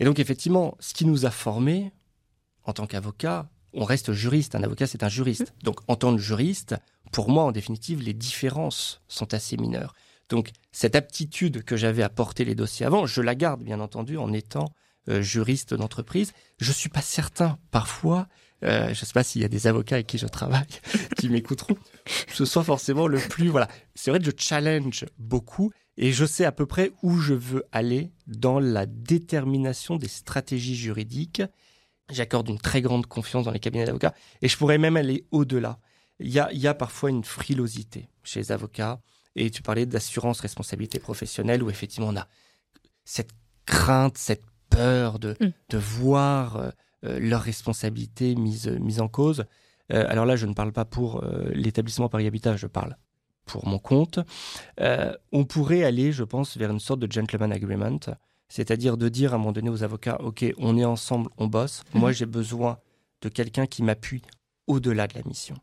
Et 0.00 0.04
donc 0.04 0.18
effectivement, 0.18 0.76
ce 0.80 0.94
qui 0.94 1.04
nous 1.04 1.26
a 1.26 1.30
formés 1.30 1.92
en 2.64 2.72
tant 2.72 2.86
qu'avocat, 2.86 3.50
on 3.74 3.84
reste 3.84 4.12
juriste. 4.12 4.54
Un 4.54 4.62
avocat, 4.62 4.86
c'est 4.86 5.02
un 5.02 5.08
juriste. 5.08 5.52
Mhm. 5.52 5.62
Donc 5.64 5.80
en 5.88 5.96
tant 5.96 6.16
que 6.16 6.22
juriste, 6.22 6.74
pour 7.12 7.28
moi, 7.28 7.44
en 7.44 7.52
définitive, 7.52 8.02
les 8.02 8.14
différences 8.14 9.02
sont 9.08 9.34
assez 9.34 9.58
mineures. 9.58 9.94
Donc 10.30 10.52
cette 10.72 10.96
aptitude 10.96 11.64
que 11.64 11.76
j'avais 11.76 12.02
à 12.02 12.08
porter 12.08 12.46
les 12.46 12.54
dossiers 12.54 12.86
avant, 12.86 13.04
je 13.04 13.20
la 13.20 13.34
garde 13.34 13.62
bien 13.62 13.80
entendu 13.80 14.16
en 14.16 14.32
étant 14.32 14.72
juriste 15.08 15.74
d'entreprise. 15.74 16.32
Je 16.58 16.72
suis 16.72 16.88
pas 16.88 17.02
certain 17.02 17.58
parfois 17.70 18.28
euh, 18.64 18.86
je 18.86 18.90
ne 18.90 18.94
sais 18.94 19.12
pas 19.12 19.22
s'il 19.22 19.40
y 19.42 19.44
a 19.44 19.48
des 19.48 19.66
avocats 19.66 19.96
avec 19.96 20.08
qui 20.08 20.18
je 20.18 20.26
travaille 20.26 20.66
qui 21.16 21.28
m'écouteront, 21.28 21.76
ce 22.32 22.44
soit 22.44 22.64
forcément 22.64 23.06
le 23.06 23.18
plus. 23.18 23.48
Voilà. 23.48 23.68
C'est 23.94 24.10
vrai 24.10 24.18
que 24.18 24.26
je 24.26 24.32
challenge 24.36 25.06
beaucoup 25.18 25.70
et 25.96 26.12
je 26.12 26.24
sais 26.24 26.44
à 26.44 26.52
peu 26.52 26.66
près 26.66 26.92
où 27.02 27.18
je 27.18 27.34
veux 27.34 27.64
aller 27.72 28.10
dans 28.26 28.58
la 28.58 28.86
détermination 28.86 29.96
des 29.96 30.08
stratégies 30.08 30.76
juridiques. 30.76 31.42
J'accorde 32.10 32.48
une 32.48 32.58
très 32.58 32.80
grande 32.80 33.06
confiance 33.06 33.44
dans 33.44 33.52
les 33.52 33.60
cabinets 33.60 33.84
d'avocats 33.84 34.14
et 34.42 34.48
je 34.48 34.56
pourrais 34.56 34.78
même 34.78 34.96
aller 34.96 35.26
au-delà. 35.30 35.78
Il 36.20 36.30
y, 36.30 36.40
a, 36.40 36.52
y 36.52 36.66
a 36.66 36.74
parfois 36.74 37.10
une 37.10 37.22
frilosité 37.22 38.08
chez 38.24 38.40
les 38.40 38.50
avocats 38.50 39.00
et 39.36 39.50
tu 39.50 39.62
parlais 39.62 39.86
d'assurance 39.86 40.40
responsabilité 40.40 40.98
professionnelle 40.98 41.62
où 41.62 41.70
effectivement 41.70 42.08
on 42.08 42.16
a 42.16 42.26
cette 43.04 43.30
crainte, 43.66 44.18
cette 44.18 44.42
peur 44.70 45.18
de, 45.18 45.36
mm. 45.40 45.52
de 45.70 45.78
voir 45.78 46.56
euh, 46.56 46.70
euh, 47.04 47.20
leurs 47.20 47.42
responsabilités 47.42 48.34
mises, 48.34 48.66
mise 48.66 49.00
en 49.00 49.06
cause. 49.06 49.44
Euh, 49.92 50.04
alors 50.08 50.26
là, 50.26 50.34
je 50.34 50.46
ne 50.46 50.52
parle 50.52 50.72
pas 50.72 50.84
pour 50.84 51.22
euh, 51.22 51.48
l'établissement 51.52 52.08
Paris 52.08 52.26
Habitat, 52.26 52.56
je 52.56 52.66
parle 52.66 52.96
pour 53.44 53.66
mon 53.66 53.78
compte. 53.78 54.18
on 55.32 55.44
pourrait 55.44 55.84
aller, 55.84 56.12
je 56.12 56.24
pense, 56.24 56.58
vers 56.58 56.70
une 56.70 56.80
sorte 56.80 57.00
de 57.00 57.10
gentleman 57.10 57.50
agreement, 57.50 57.98
c'est-à-dire 58.48 58.98
de 58.98 59.08
dire 59.08 59.32
à 59.32 59.36
un 59.36 59.38
moment 59.38 59.52
donné 59.52 59.70
aux 59.70 59.84
avocats, 59.84 60.20
OK, 60.20 60.44
on 60.58 60.76
est 60.76 60.84
ensemble, 60.84 61.30
on 61.38 61.46
bosse. 61.46 61.82
Mhm. 61.94 62.00
Moi, 62.00 62.12
j'ai 62.12 62.26
besoin 62.26 62.78
de 63.22 63.30
quelqu'un 63.30 63.66
qui 63.66 63.82
m'appuie 63.82 64.22
au-delà 64.66 65.06
de 65.06 65.14
la 65.14 65.22
mission. 65.24 65.56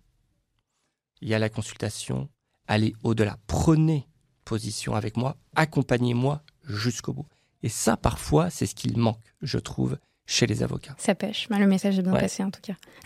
Il 1.22 1.28
y 1.28 1.36
a 1.36 1.40
la 1.40 1.50
consultation, 1.50 2.30
allez 2.68 2.96
au-delà, 3.04 3.38
prenez 3.46 4.08
position 4.46 4.96
avec 4.96 5.16
moi, 5.16 5.38
accompagnez-moi 5.56 6.42
jusqu'au 6.64 7.14
bout. 7.14 7.28
Et 7.66 7.70
ça, 7.70 7.98
parfois, 7.98 8.52
c'est 8.52 8.68
ce 8.68 8.76
qu'il 8.76 8.96
manque, 8.96 9.34
je 9.42 9.58
trouve, 9.58 9.98
chez 10.28 10.48
les 10.48 10.64
avocats. 10.64 10.96
Ça 10.98 11.14
pêche. 11.14 11.48
le 11.50 11.68
message 11.68 12.00
est 12.00 12.02
bien 12.02 12.14
passé 12.14 12.44
en 12.44 12.50
tout 12.50 12.62
cas. 12.62 12.74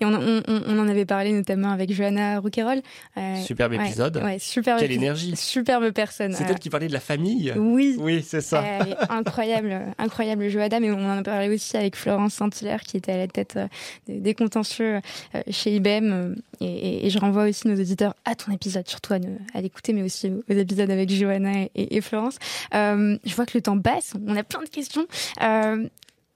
et 0.00 0.04
on, 0.04 0.12
en 0.12 0.88
avait 0.88 1.04
parlé 1.04 1.32
notamment 1.32 1.70
avec 1.70 1.92
Johanna 1.92 2.38
Rouquayrol. 2.38 2.80
Euh, 3.16 3.36
superbe 3.42 3.72
épisode. 3.74 4.18
Ouais, 4.22 4.38
superbe 4.38 4.78
Quelle 4.78 4.92
énergie. 4.92 5.34
Superbe 5.34 5.90
personne. 5.90 6.32
C'est 6.32 6.44
elle 6.48 6.58
qui 6.60 6.70
parlait 6.70 6.86
de 6.86 6.92
la 6.92 7.00
famille. 7.00 7.52
Oui. 7.56 7.96
Oui, 7.98 8.24
c'est 8.26 8.40
ça. 8.40 8.62
incroyable, 9.08 9.94
incroyable 9.98 10.48
Johanna. 10.48 10.78
Mais 10.78 10.92
on 10.92 11.04
en 11.04 11.18
a 11.18 11.22
parlé 11.22 11.52
aussi 11.52 11.76
avec 11.76 11.96
Florence 11.96 12.34
Saint-Hilaire 12.34 12.82
qui 12.82 12.96
était 12.96 13.12
à 13.12 13.16
la 13.16 13.26
tête 13.26 13.56
euh, 13.56 13.66
des, 14.06 14.34
contentieux 14.34 15.00
euh, 15.34 15.42
chez 15.50 15.74
IBM. 15.74 16.36
Et, 16.60 17.10
je 17.10 17.18
renvoie 17.18 17.48
aussi 17.48 17.66
nos 17.66 17.74
auditeurs 17.74 18.14
à 18.24 18.36
ton 18.36 18.52
épisode, 18.52 18.88
surtout 18.88 19.14
à, 19.14 19.60
l'écouter, 19.60 19.92
mais 19.92 20.02
aussi 20.02 20.30
aux, 20.48 20.52
épisodes 20.52 20.90
avec 20.90 21.10
Johanna 21.10 21.66
et, 21.74 22.00
Florence. 22.00 22.38
je 22.72 23.34
vois 23.34 23.46
que 23.46 23.58
le 23.58 23.62
temps 23.62 23.78
passe. 23.78 24.14
On 24.26 24.36
a 24.36 24.44
plein 24.44 24.62
de 24.62 24.68
questions 24.68 25.06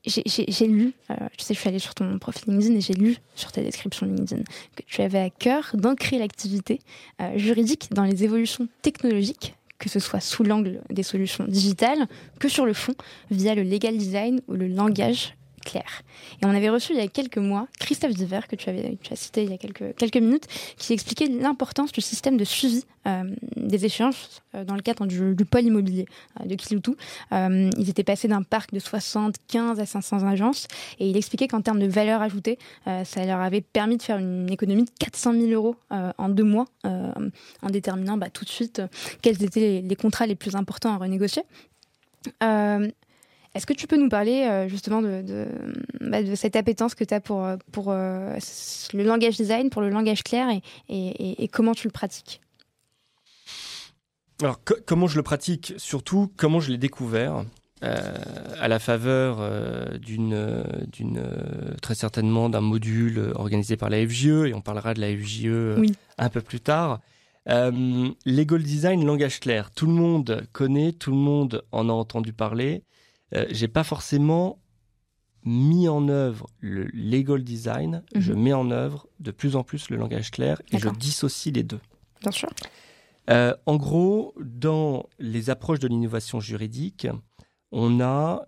j'ai 0.06 0.66
lu, 0.66 0.92
euh, 1.10 1.14
tu 1.36 1.44
sais, 1.44 1.54
je 1.54 1.58
suis 1.58 1.68
allée 1.68 1.78
sur 1.78 1.94
ton 1.94 2.18
profil 2.18 2.52
LinkedIn 2.52 2.76
et 2.76 2.80
j'ai 2.80 2.94
lu 2.94 3.16
sur 3.34 3.52
ta 3.52 3.62
description 3.62 4.06
LinkedIn 4.06 4.42
que 4.76 4.82
tu 4.86 5.02
avais 5.02 5.18
à 5.18 5.30
cœur 5.30 5.70
d'ancrer 5.74 6.18
l'activité 6.18 6.80
euh, 7.20 7.36
juridique 7.36 7.88
dans 7.92 8.04
les 8.04 8.24
évolutions 8.24 8.68
technologiques, 8.82 9.54
que 9.78 9.88
ce 9.88 9.98
soit 9.98 10.20
sous 10.20 10.44
l'angle 10.44 10.80
des 10.90 11.02
solutions 11.02 11.44
digitales 11.44 12.06
que 12.38 12.48
sur 12.48 12.66
le 12.66 12.72
fond 12.72 12.94
via 13.30 13.54
le 13.54 13.62
legal 13.62 13.96
design 13.96 14.40
ou 14.48 14.54
le 14.54 14.68
langage 14.68 15.34
Et 15.74 16.46
on 16.46 16.50
avait 16.50 16.68
reçu 16.68 16.92
il 16.92 16.98
y 16.98 17.02
a 17.02 17.08
quelques 17.08 17.38
mois 17.38 17.66
Christophe 17.78 18.14
Diver, 18.14 18.40
que 18.48 18.56
tu, 18.56 18.68
avais, 18.68 18.96
tu 19.02 19.12
as 19.12 19.16
cité 19.16 19.42
il 19.44 19.50
y 19.50 19.54
a 19.54 19.58
quelques, 19.58 19.96
quelques 19.96 20.16
minutes, 20.16 20.46
qui 20.76 20.92
expliquait 20.92 21.26
l'importance 21.26 21.92
du 21.92 22.00
système 22.00 22.36
de 22.36 22.44
suivi 22.44 22.84
euh, 23.06 23.22
des 23.56 23.84
échéances 23.84 24.42
euh, 24.54 24.64
dans 24.64 24.74
le 24.74 24.82
cadre 24.82 25.06
du, 25.06 25.44
pôle 25.44 25.62
immobilier 25.62 26.06
euh, 26.40 26.46
de 26.46 26.54
Kiloutou. 26.54 26.96
ils 27.30 27.88
étaient 27.88 28.04
passés 28.04 28.26
d'un 28.26 28.42
parc 28.42 28.72
de 28.72 28.78
75 28.78 29.78
à 29.78 29.86
500 29.86 30.26
agences 30.26 30.66
et 30.98 31.08
il 31.08 31.16
expliquait 31.16 31.46
qu'en 31.46 31.60
termes 31.60 31.78
de 31.78 31.86
valeur 31.86 32.22
ajoutée, 32.22 32.58
ça 33.04 33.24
leur 33.24 33.40
avait 33.40 33.60
permis 33.60 33.96
de 33.96 34.02
faire 34.02 34.18
une 34.18 34.50
économie 34.50 34.84
de 34.84 34.90
400 34.98 35.32
000 35.32 35.46
euros 35.48 35.76
en 35.90 36.28
deux 36.28 36.44
mois 36.44 36.66
en 36.84 37.70
déterminant 37.70 38.16
bah, 38.16 38.30
tout 38.30 38.44
de 38.44 38.50
suite 38.50 38.82
quels 39.22 39.42
étaient 39.42 39.82
les, 39.84 39.96
contrats 39.96 40.26
les 40.26 40.34
plus 40.34 40.56
importants 40.56 40.94
à 40.94 40.98
renégocier. 40.98 41.42
Est-ce 43.56 43.64
que 43.64 43.72
tu 43.72 43.86
peux 43.86 43.96
nous 43.96 44.10
parler 44.10 44.42
euh, 44.42 44.68
justement 44.68 45.00
de, 45.00 45.46
bah, 46.02 46.22
de, 46.22 46.34
cette 46.34 46.56
appétence 46.56 46.94
que 46.94 47.04
tu 47.04 47.14
as 47.14 47.20
pour, 47.20 47.42
euh, 47.42 47.56
pour 47.72 47.86
euh, 47.88 48.36
le 48.92 49.02
langage 49.02 49.38
design, 49.38 49.70
pour 49.70 49.80
le 49.80 49.88
langage 49.88 50.22
clair 50.22 50.48
et, 50.90 51.42
et, 51.42 51.48
comment 51.48 51.72
tu 51.72 51.88
le 51.88 51.92
pratiques? 51.92 52.42
Alors, 54.42 54.60
comment 54.84 55.06
je 55.06 55.16
le 55.16 55.22
pratique? 55.22 55.72
Surtout, 55.78 56.30
comment 56.36 56.60
je 56.60 56.70
l'ai 56.70 56.76
découvert 56.76 57.44
à 57.80 58.68
la 58.68 58.78
faveur 58.78 59.38
d'une, 60.00 60.64
d'une 60.92 61.22
très 61.80 61.94
certainement 61.94 62.50
d'un 62.50 62.60
module 62.60 63.32
organisé 63.34 63.76
par 63.76 63.88
la 63.88 64.06
FGE, 64.06 64.46
et 64.46 64.54
on 64.54 64.60
parlera 64.60 64.92
de 64.92 65.00
la 65.00 65.16
FGE 65.16 65.94
un 66.18 66.28
peu 66.28 66.42
plus 66.42 66.60
tard. 66.60 67.00
Legal 67.46 68.62
design, 68.62 69.06
langage 69.06 69.40
clair. 69.40 69.70
Tout 69.70 69.86
le 69.86 69.92
monde 69.92 70.42
connaît, 70.52 70.92
tout 70.92 71.10
le 71.10 71.16
monde 71.16 71.64
en 71.72 71.88
a 71.88 71.92
entendu 71.92 72.34
parler. 72.34 72.82
Euh, 73.34 73.46
j'ai 73.50 73.68
pas 73.68 73.84
forcément 73.84 74.58
mis 75.44 75.88
en 75.88 76.08
œuvre 76.08 76.48
le 76.60 76.84
legal 76.86 77.44
design, 77.44 78.02
je 78.14 78.32
mhm. 78.32 78.42
mets 78.42 78.52
en 78.52 78.70
œuvre 78.70 79.08
de 79.20 79.30
plus 79.30 79.54
en 79.54 79.62
plus 79.62 79.90
le 79.90 79.96
langage 79.96 80.30
clair 80.30 80.60
et 80.72 80.78
je 80.78 80.88
dissocie 80.88 81.52
les 81.52 81.62
deux. 81.62 81.80
Bien 82.20 82.32
sûr. 82.32 82.50
Euh, 83.30 83.54
en 83.66 83.76
gros, 83.76 84.34
dans 84.40 85.08
les 85.18 85.50
approches 85.50 85.78
de 85.78 85.88
l'innovation 85.88 86.40
juridique, 86.40 87.06
on 87.72 88.00
a 88.00 88.46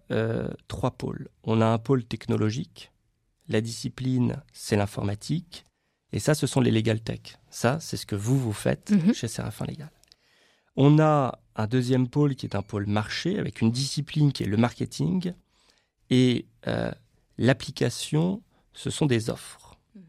trois 0.69 0.93
pôles. 0.93 1.29
On 1.45 1.61
a 1.61 1.67
un 1.67 1.79
pôle 1.79 2.05
technologique. 2.05 2.93
La 3.49 3.61
discipline, 3.61 4.43
c'est 4.53 4.77
l'informatique. 4.77 5.65
Et 6.13 6.19
ça, 6.19 6.35
ce 6.35 6.47
sont 6.47 6.61
les 6.61 6.71
legal 6.71 7.01
tech. 7.01 7.39
Ça, 7.51 7.79
c'est 7.81 7.97
ce 7.97 8.07
que 8.07 8.17
vous, 8.17 8.39
vous 8.39 8.53
faites 8.53 8.91
mhm. 8.91 9.15
chez 9.15 9.29
Séraphin 9.29 9.67
Légal. 9.67 9.91
On 10.77 10.99
a 10.99 11.39
un 11.59 11.67
deuxième 11.67 12.09
pôle 12.09 12.35
qui 12.35 12.47
est 12.47 12.57
un 12.57 12.63
pôle 12.63 12.87
marché, 12.87 13.39
avec 13.39 13.61
une 13.61 13.71
discipline 13.71 14.33
qui 14.33 14.45
est 14.45 14.47
le 14.47 14.57
marketing. 14.57 15.35
Et 16.09 16.47
euh, 16.67 16.91
l'application, 17.37 18.43
ce 18.73 18.89
sont 18.89 19.05
des 19.07 19.29
offres. 19.29 19.77
Mhm. 19.95 20.03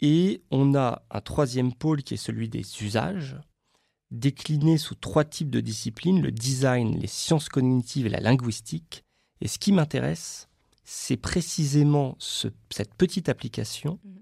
Et 0.00 0.42
on 0.50 0.74
a 0.74 1.02
un 1.10 1.20
troisième 1.20 1.72
pôle 1.72 2.02
qui 2.02 2.14
est 2.14 2.16
celui 2.16 2.48
des 2.48 2.64
usages, 2.82 3.36
décliné 4.10 4.78
sous 4.78 4.96
trois 4.96 5.24
types 5.24 5.50
de 5.50 5.60
disciplines, 5.60 6.20
le 6.20 6.32
design, 6.32 6.98
les 6.98 7.06
sciences 7.06 7.48
cognitives 7.48 8.06
et 8.06 8.10
la 8.10 8.20
linguistique. 8.20 9.04
Et 9.40 9.46
ce 9.48 9.58
qui 9.58 9.70
m'intéresse, 9.70 10.48
c'est 10.82 11.18
précisément 11.18 12.16
cette 12.18 12.94
petite 12.94 13.28
application 13.28 14.00
mhm 14.02 14.18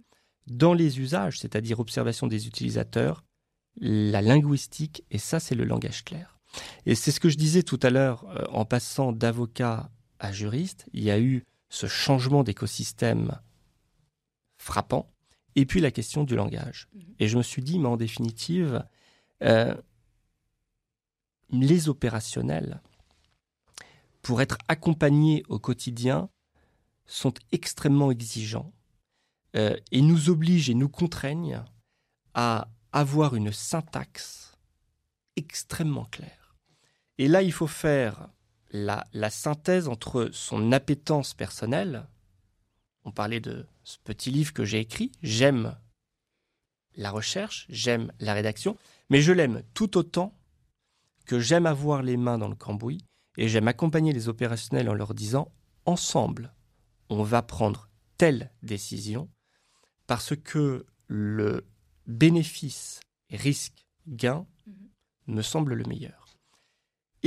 dans 0.47 0.75
les 0.75 1.01
usages, 1.01 1.39
c'est-à-dire 1.39 1.81
observation 1.81 2.27
des 2.27 2.47
utilisateurs, 2.47 3.25
la 3.81 4.23
linguistique, 4.23 5.05
et 5.11 5.19
ça 5.19 5.41
c'est 5.41 5.55
le 5.55 5.65
langage 5.65 6.05
clair. 6.05 6.36
Et 6.87 6.95
c'est 6.95 7.11
ce 7.11 7.21
que 7.21 7.29
je 7.29 7.37
disais 7.37 7.63
tout 7.63 7.81
à 7.83 7.91
l'heure, 7.91 8.25
euh, 8.29 8.45
en 8.51 8.65
passant 8.65 9.13
d'avocat 9.13 9.91
à 10.19 10.33
juriste, 10.33 10.87
il 10.93 11.03
y 11.03 11.11
a 11.11 11.21
eu 11.21 11.45
ce 11.69 11.87
changement 11.87 12.43
d'écosystème 12.43 13.39
frappant, 14.57 15.11
et 15.55 15.67
puis 15.67 15.81
la 15.81 15.91
question 15.91 16.25
du 16.25 16.37
langage. 16.37 16.89
Mhm. 16.95 17.03
Et 17.19 17.29
je 17.29 17.37
me 17.37 17.43
suis 17.43 17.63
dit, 17.63 17.79
mais 17.79 17.89
en 17.89 17.97
définitive, 17.97 18.85
euh, 19.43 19.75
les 21.51 21.89
opérationnels, 21.89 22.81
pour 24.23 24.41
être 24.43 24.59
accompagnés 24.69 25.45
au 25.49 25.59
quotidien, 25.59 26.29
sont 27.07 27.35
extrêmement 27.53 28.11
exigeants 28.11 28.73
euh, 29.55 29.77
et 29.93 30.03
nous 30.03 30.29
oblige 30.29 30.69
et 30.69 30.75
nous 30.75 30.89
contraignent 30.89 31.63
à 32.35 32.69
avoir 32.93 33.35
une 33.37 33.53
syntaxe 33.53 34.57
extrêmement 35.37 36.07
claire. 36.07 36.46
Et 37.19 37.29
là, 37.29 37.43
il 37.43 37.53
faut 37.53 37.67
faire 37.67 38.29
la, 38.71 39.31
synthèse 39.31 39.89
entre 39.89 40.29
son 40.33 40.73
appétence 40.73 41.35
personnelle. 41.35 42.07
On 43.05 43.13
parlait 43.13 43.41
de 43.41 43.67
ce 43.85 43.99
petit 44.05 44.31
livre 44.31 44.53
que 44.53 44.65
j'ai 44.65 44.81
écrit. 44.81 45.13
J'aime 45.23 45.77
la 46.95 47.11
recherche, 47.11 47.67
j'aime 47.69 48.13
la 48.21 48.35
rédaction, 48.35 48.77
mais 49.11 49.21
je 49.21 49.33
l'aime 49.33 49.63
tout 49.75 49.97
autant 49.97 50.35
que 51.27 51.41
j'aime 51.41 51.67
avoir 51.67 52.03
les 52.03 52.17
mains 52.17 52.39
dans 52.39 52.49
le 52.49 52.55
cambouis 52.55 53.05
et 53.37 53.49
j'aime 53.49 53.69
accompagner 53.69 54.13
les 54.13 54.29
opérationnels 54.29 54.89
en 54.89 54.95
leur 54.95 55.15
disant 55.15 55.53
ensemble, 55.85 56.55
on 57.09 57.23
va 57.23 57.43
prendre 57.43 57.91
telle 58.17 58.51
décision 58.63 59.29
parce 60.07 60.35
que 60.37 60.87
le 61.07 61.67
bénéfice 62.07 63.01
risque-gain 63.31 64.47
mhm. 64.67 64.89
me 65.27 65.43
semble 65.43 65.75
le 65.75 65.85
meilleur. 65.85 66.26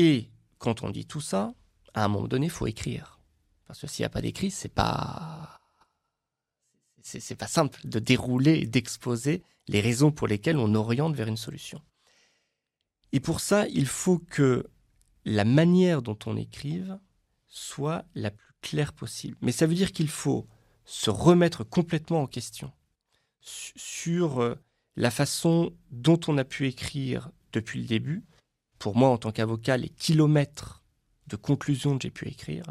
Et 0.02 0.32
quand 0.60 0.84
on 0.84 0.92
dit 0.92 1.06
tout 1.06 1.20
ça, 1.20 1.54
à 1.94 2.06
un 2.06 2.08
moment 2.08 2.30
donné, 2.30 2.46
il 2.46 2.52
faut 2.52 2.68
écrire. 2.68 3.20
Parce 3.68 3.82
que 3.82 3.88
s'il 3.88 4.04
n'y 4.04 4.08
a 4.08 4.10
pas 4.10 4.22
d'écrit, 4.22 4.50
c'est 4.50 4.74
pas 4.74 5.60
c'est 7.02 7.36
pas 7.36 7.48
simple 7.48 7.82
de 7.84 8.00
dérouler 8.00 8.60
et 8.60 8.66
d'exposer 8.66 9.44
les 9.68 9.82
raisons 9.82 10.12
pour 10.12 10.28
lesquelles 10.28 10.58
on 10.58 10.74
oriente 10.74 11.16
vers 11.16 11.28
une 11.28 11.38
solution. 11.38 11.82
Et 13.12 13.20
pour 13.20 13.42
ça, 13.42 13.68
il 13.68 13.88
faut 13.88 14.20
que 14.20 14.70
la 15.26 15.44
manière 15.44 16.02
dont 16.02 16.18
on 16.26 16.38
écrive 16.38 16.98
soit 17.48 18.06
la 18.16 18.32
plus 18.32 18.54
claire 18.62 18.94
possible. 18.94 19.38
Mais 19.42 19.52
ça 19.52 19.68
veut 19.68 19.76
dire 19.76 19.92
qu'il 19.92 20.10
faut 20.10 20.48
se 20.86 21.10
remettre 21.10 21.66
complètement 21.66 22.22
en 22.22 22.28
question 22.28 22.72
sur 23.42 24.42
euh, 24.42 24.56
la 24.96 25.12
façon 25.12 25.74
dont 25.92 26.20
on 26.28 26.38
a 26.38 26.46
pu 26.46 26.68
écrire 26.68 27.32
depuis 27.52 27.82
le 27.82 27.88
début. 27.88 28.26
Pour 28.80 28.96
moi, 28.96 29.10
en 29.10 29.18
tant 29.18 29.32
qu'avocat, 29.32 29.78
les 29.78 29.90
kilomètres 29.90 30.84
de 31.28 31.36
conclusions 31.36 31.98
que 31.98 32.04
j'ai 32.04 32.12
pu 32.12 32.28
écrire, 32.28 32.64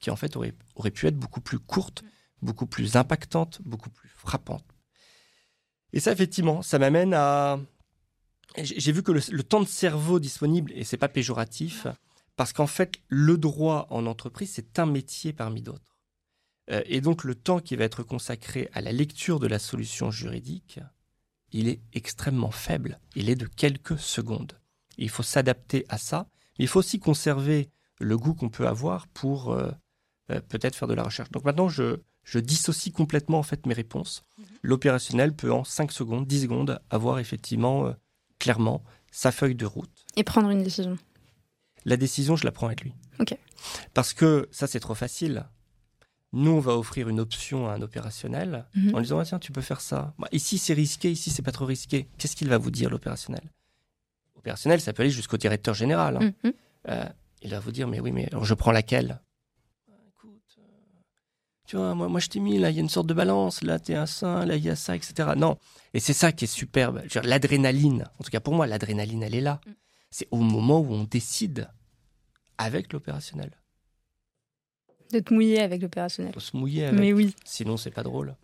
qui 0.00 0.10
en 0.10 0.16
fait 0.16 0.36
auraient, 0.36 0.90
pu 0.92 1.06
être 1.06 1.16
beaucoup 1.16 1.40
plus 1.40 1.60
courtes, 1.60 2.02
beaucoup 2.42 2.66
plus 2.66 2.96
impactantes, 2.96 3.62
beaucoup 3.62 3.90
plus 3.90 4.10
frappantes. 4.10 4.66
Et 5.92 6.00
ça, 6.00 6.12
effectivement, 6.12 6.60
ça 6.60 6.78
m'amène 6.78 7.14
à... 7.14 7.60
J'ai 8.56 8.92
vu 8.92 9.02
que 9.02 9.12
le, 9.12 9.42
temps 9.42 9.60
de 9.60 9.66
cerveau 9.66 10.20
disponible, 10.20 10.72
et 10.74 10.84
c'est 10.84 10.96
pas 10.96 11.08
péjoratif, 11.08 11.86
parce 12.36 12.52
qu'en 12.52 12.66
fait, 12.66 13.00
le 13.08 13.38
droit 13.38 13.86
en 13.90 14.06
entreprise, 14.06 14.52
c'est 14.52 14.78
un 14.78 14.86
métier 14.86 15.32
parmi 15.32 15.62
d'autres. 15.62 15.96
Euh, 16.70 16.82
et 16.86 17.00
donc 17.00 17.24
le 17.24 17.34
temps 17.34 17.60
qui 17.60 17.76
va 17.76 17.84
être 17.84 18.02
consacré 18.02 18.68
à 18.72 18.80
la 18.80 18.92
lecture 18.92 19.38
de 19.38 19.46
la 19.46 19.58
solution 19.58 20.10
juridique, 20.10 20.80
il 21.52 21.68
est 21.68 21.80
extrêmement 21.92 22.50
faible. 22.50 23.00
Il 23.14 23.28
est 23.30 23.36
de 23.36 23.46
quelques 23.46 23.98
secondes. 23.98 24.58
Il 24.98 25.08
faut 25.08 25.22
s'adapter 25.22 25.84
à 25.88 25.98
ça, 25.98 26.28
mais 26.58 26.64
il 26.64 26.68
faut 26.68 26.78
aussi 26.78 26.98
conserver 26.98 27.70
le 28.00 28.16
goût 28.16 28.34
qu'on 28.34 28.48
peut 28.48 28.66
avoir 28.66 29.06
pour 29.08 29.52
euh, 29.52 29.70
euh, 30.30 30.40
peut-être 30.48 30.74
faire 30.74 30.88
de 30.88 30.94
la 30.94 31.02
recherche. 31.02 31.30
Donc 31.30 31.44
maintenant, 31.44 31.68
je, 31.68 32.00
je 32.22 32.38
dissocie 32.38 32.92
complètement 32.92 33.38
en 33.38 33.42
fait 33.42 33.66
mes 33.66 33.74
réponses. 33.74 34.24
Mhm. 34.38 34.44
L'opérationnel 34.62 35.34
peut 35.34 35.52
en 35.52 35.64
5 35.64 35.92
secondes, 35.92 36.26
10 36.26 36.42
secondes 36.42 36.80
avoir 36.90 37.18
effectivement 37.18 37.94
clairement 38.38 38.82
sa 39.10 39.30
feuille 39.30 39.54
de 39.54 39.66
route. 39.66 40.04
Et 40.16 40.24
prendre 40.24 40.50
une 40.50 40.62
décision. 40.62 40.98
La 41.84 41.96
décision, 41.96 42.36
je 42.36 42.44
la 42.44 42.52
prends 42.52 42.66
avec 42.66 42.82
lui. 42.82 42.94
Ok. 43.20 43.36
Parce 43.92 44.12
que 44.12 44.48
ça, 44.50 44.66
c'est 44.66 44.80
trop 44.80 44.94
facile. 44.94 45.46
Nous, 46.32 46.50
on 46.50 46.60
va 46.60 46.76
offrir 46.76 47.08
une 47.08 47.20
option 47.20 47.68
à 47.68 47.74
un 47.74 47.82
opérationnel 47.82 48.66
mhm. 48.74 48.94
en 48.94 48.98
lui 48.98 49.04
disant 49.04 49.22
tiens, 49.22 49.38
tu 49.38 49.52
peux 49.52 49.60
faire 49.60 49.80
ça. 49.80 50.14
Bah, 50.18 50.28
ici, 50.32 50.58
c'est 50.58 50.74
risqué, 50.74 51.12
ici, 51.12 51.30
c'est 51.30 51.42
pas 51.42 51.52
trop 51.52 51.66
risqué. 51.66 52.08
Qu'est-ce 52.18 52.34
qu'il 52.34 52.48
va 52.48 52.58
vous 52.58 52.72
dire, 52.72 52.90
l'opérationnel? 52.90 53.52
Opérationnel, 54.44 54.78
ça 54.82 54.92
peut 54.92 55.02
aller 55.02 55.10
jusqu'au 55.10 55.38
directeur 55.38 55.72
général. 55.72 56.18
Hein. 56.18 56.32
Mhm. 56.44 56.52
Euh, 56.90 57.04
il 57.40 57.50
va 57.50 57.60
vous 57.60 57.72
dire 57.72 57.88
mais 57.88 57.98
oui, 57.98 58.12
mais 58.12 58.26
alors 58.26 58.44
je 58.44 58.52
prends 58.52 58.72
laquelle? 58.72 59.22
Écoute, 60.06 60.58
euh, 60.58 60.62
tu 61.66 61.76
vois, 61.76 61.94
moi, 61.94 62.08
moi 62.08 62.20
je 62.20 62.28
t'ai 62.28 62.40
mis 62.40 62.58
là, 62.58 62.68
il 62.68 62.76
y 62.76 62.78
a 62.78 62.82
une 62.82 62.90
sorte 62.90 63.06
de 63.06 63.14
balance, 63.14 63.62
là, 63.62 63.78
tu 63.78 63.92
es 63.92 63.94
un 63.94 64.04
sein, 64.04 64.44
là, 64.44 64.56
il 64.56 64.62
y 64.62 64.68
a 64.68 64.76
ça, 64.76 64.94
etc. 64.94 65.30
Non. 65.34 65.56
Et 65.94 66.00
c'est 66.00 66.12
ça 66.12 66.30
qui 66.30 66.44
est 66.44 66.48
superbe. 66.48 67.00
L'adrénaline, 67.22 68.04
en 68.18 68.22
tout 68.22 68.30
cas 68.30 68.40
pour 68.40 68.52
moi, 68.52 68.66
l'adrénaline, 68.66 69.22
elle 69.22 69.34
est 69.34 69.40
là. 69.40 69.62
Mm. 69.66 69.70
C'est 70.10 70.28
au 70.30 70.36
moment 70.36 70.80
où 70.80 70.92
on 70.92 71.04
décide 71.04 71.70
avec 72.58 72.92
l'opérationnel. 72.92 73.50
De 75.10 75.20
te 75.20 75.32
mouiller 75.32 75.60
avec 75.60 75.80
l'opérationnel. 75.80 76.34
Se 76.38 76.54
mouiller 76.54 76.84
avec. 76.84 77.00
Mais 77.00 77.14
oui. 77.14 77.34
Sinon, 77.46 77.78
c'est 77.78 77.90
pas 77.90 78.02
drôle. 78.02 78.36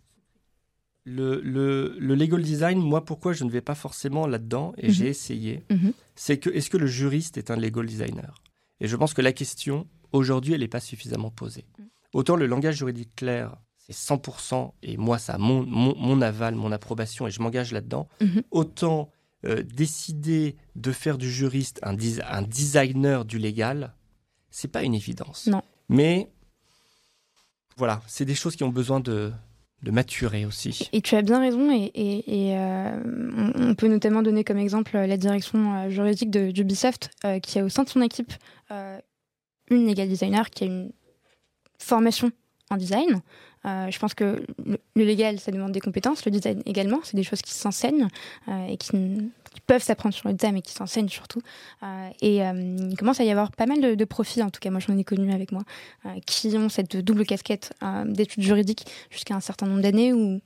Le, 1.03 1.41
le, 1.41 1.95
le, 1.97 2.13
legal 2.13 2.43
design, 2.43 2.79
moi, 2.79 3.03
pourquoi 3.03 3.33
je 3.33 3.43
ne 3.43 3.49
vais 3.49 3.61
pas 3.61 3.73
forcément 3.73 4.27
là-dedans, 4.27 4.73
et 4.77 4.91
j'ai 4.91 5.05
mhm. 5.05 5.09
essayé, 5.09 5.63
mhm. 5.71 5.93
c'est 6.15 6.37
que 6.37 6.49
est-ce 6.51 6.69
que 6.69 6.77
le 6.77 6.85
juriste 6.85 7.37
est 7.37 7.49
un 7.49 7.55
legal 7.55 7.87
designer? 7.87 8.35
Et 8.79 8.87
je 8.87 8.95
pense 8.95 9.15
que 9.15 9.21
la 9.21 9.33
question, 9.33 9.87
aujourd'hui, 10.11 10.53
elle 10.53 10.59
n'est 10.59 10.67
pas 10.67 10.79
suffisamment 10.79 11.31
posée. 11.31 11.65
Mhm. 11.79 11.85
Autant 12.13 12.35
le 12.35 12.45
langage 12.45 12.77
juridique 12.77 13.15
clair, 13.15 13.55
c'est 13.77 13.95
100%, 13.95 14.73
et 14.83 14.97
moi, 14.97 15.17
ça 15.17 15.33
a 15.33 15.37
mon, 15.39 15.65
mon, 15.65 16.21
aval, 16.21 16.53
mon 16.53 16.71
approbation, 16.71 17.25
et 17.25 17.31
je 17.31 17.41
m'engage 17.41 17.71
là-dedans. 17.71 18.07
Autant 18.51 19.11
euh, 19.43 19.63
décider 19.63 20.55
de 20.75 20.91
faire 20.91 21.17
du 21.17 21.31
juriste 21.31 21.79
un, 21.81 21.95
un 22.29 22.41
designer 22.43 23.25
du 23.25 23.39
légal, 23.39 23.95
c'est 24.51 24.67
pas 24.67 24.83
une 24.83 24.93
évidence. 24.93 25.47
Non. 25.47 25.63
Mais 25.89 26.29
voilà, 27.75 28.03
c'est 28.05 28.25
des 28.25 28.35
choses 28.35 28.55
qui 28.55 28.63
ont 28.63 28.69
besoin 28.69 28.99
de, 28.99 29.31
maturer 29.89 30.45
aussi. 30.45 30.89
Et 30.93 31.01
tu 31.01 31.15
as 31.15 31.23
bien 31.23 31.39
raison, 31.39 31.71
et, 31.71 31.91
euh, 32.55 33.51
on, 33.55 33.73
peut 33.73 33.87
notamment 33.87 34.21
donner 34.21 34.43
comme 34.43 34.57
exemple 34.57 34.95
la 34.95 35.17
direction 35.17 35.73
euh, 35.73 35.89
juridique 35.89 36.29
d'Ubisoft, 36.29 37.09
euh, 37.25 37.39
qui 37.39 37.57
a 37.57 37.63
au 37.63 37.69
sein 37.69 37.83
de 37.83 37.89
son 37.89 38.01
équipe 38.01 38.33
une 39.69 39.87
legal 39.87 40.07
designer 40.07 40.49
qui 40.49 40.65
a 40.65 40.67
une 40.67 40.91
formation 41.79 42.31
en 42.69 42.77
design. 42.77 43.21
je 43.65 43.99
pense 43.99 44.13
que 44.13 44.45
le, 44.65 44.77
le, 44.95 45.03
légal, 45.03 45.39
ça 45.39 45.51
demande 45.51 45.71
des 45.71 45.81
compétences, 45.81 46.23
le 46.25 46.31
design 46.31 46.61
également, 46.65 46.99
c'est 47.03 47.17
des 47.17 47.23
choses 47.23 47.41
qui 47.41 47.53
s'enseignent 47.53 48.07
et 48.69 48.77
qui 48.77 48.95
qui 49.53 49.61
peuvent 49.61 49.83
s'apprendre 49.83 50.15
sur 50.15 50.29
le 50.29 50.35
thème 50.35 50.57
et 50.57 50.61
qui 50.61 50.71
s'enseignent 50.71 51.09
surtout. 51.09 51.41
Euh, 51.83 52.09
et 52.21 52.43
euh, 52.43 52.77
il 52.89 52.97
commence 52.97 53.19
à 53.19 53.23
y 53.23 53.31
avoir 53.31 53.51
pas 53.51 53.65
mal 53.65 53.95
de, 53.95 54.05
profils, 54.05 54.41
en 54.43 54.49
tout 54.49 54.59
cas 54.59 54.69
moi 54.69 54.79
j'en 54.79 54.97
ai 54.97 55.03
connu 55.03 55.31
avec 55.33 55.51
moi, 55.51 55.63
euh, 56.05 56.09
qui 56.25 56.55
ont 56.57 56.69
cette 56.69 56.97
double 56.97 57.25
casquette 57.25 57.73
d'études 58.05 58.43
juridiques 58.43 58.85
jusqu'à 59.09 59.35
un 59.35 59.39
certain 59.39 59.65
nombre 59.65 59.81
d'années 59.81 60.13
ou, 60.13 60.39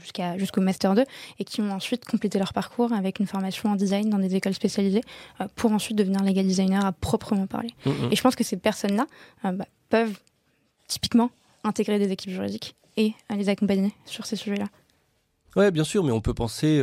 jusqu'à 0.00 0.38
jusqu'au 0.38 0.60
master 0.60 0.94
2 0.94 1.04
et 1.38 1.44
qui 1.44 1.60
ont 1.60 1.70
ensuite 1.70 2.04
complété 2.04 2.38
leur 2.38 2.52
parcours 2.52 2.92
avec 2.92 3.20
une 3.20 3.26
formation 3.26 3.70
en 3.70 3.76
design 3.76 4.08
dans 4.08 4.18
des 4.18 4.34
écoles 4.34 4.54
spécialisées 4.54 5.02
pour 5.54 5.72
ensuite 5.72 5.96
devenir 5.96 6.22
legal 6.22 6.46
designer 6.46 6.84
à 6.84 6.92
proprement 6.92 7.46
parler. 7.46 7.70
Mm, 7.84 7.90
mm. 7.90 8.08
Et 8.12 8.16
je 8.16 8.22
pense 8.22 8.36
que 8.36 8.44
ces 8.44 8.56
personnes-là 8.56 9.06
bah, 9.44 9.66
peuvent 9.90 10.18
typiquement 10.88 11.30
intégrer 11.64 11.98
des 11.98 12.10
équipes 12.10 12.30
juridiques 12.30 12.74
et 12.96 13.12
les 13.34 13.48
accompagner 13.48 13.92
sur 14.06 14.24
ces 14.24 14.36
sujets-là. 14.36 14.66
Ouais, 15.56 15.70
bien 15.70 15.84
sûr, 15.84 16.04
mais 16.04 16.12
on 16.12 16.20
peut 16.20 16.34
penser 16.34 16.82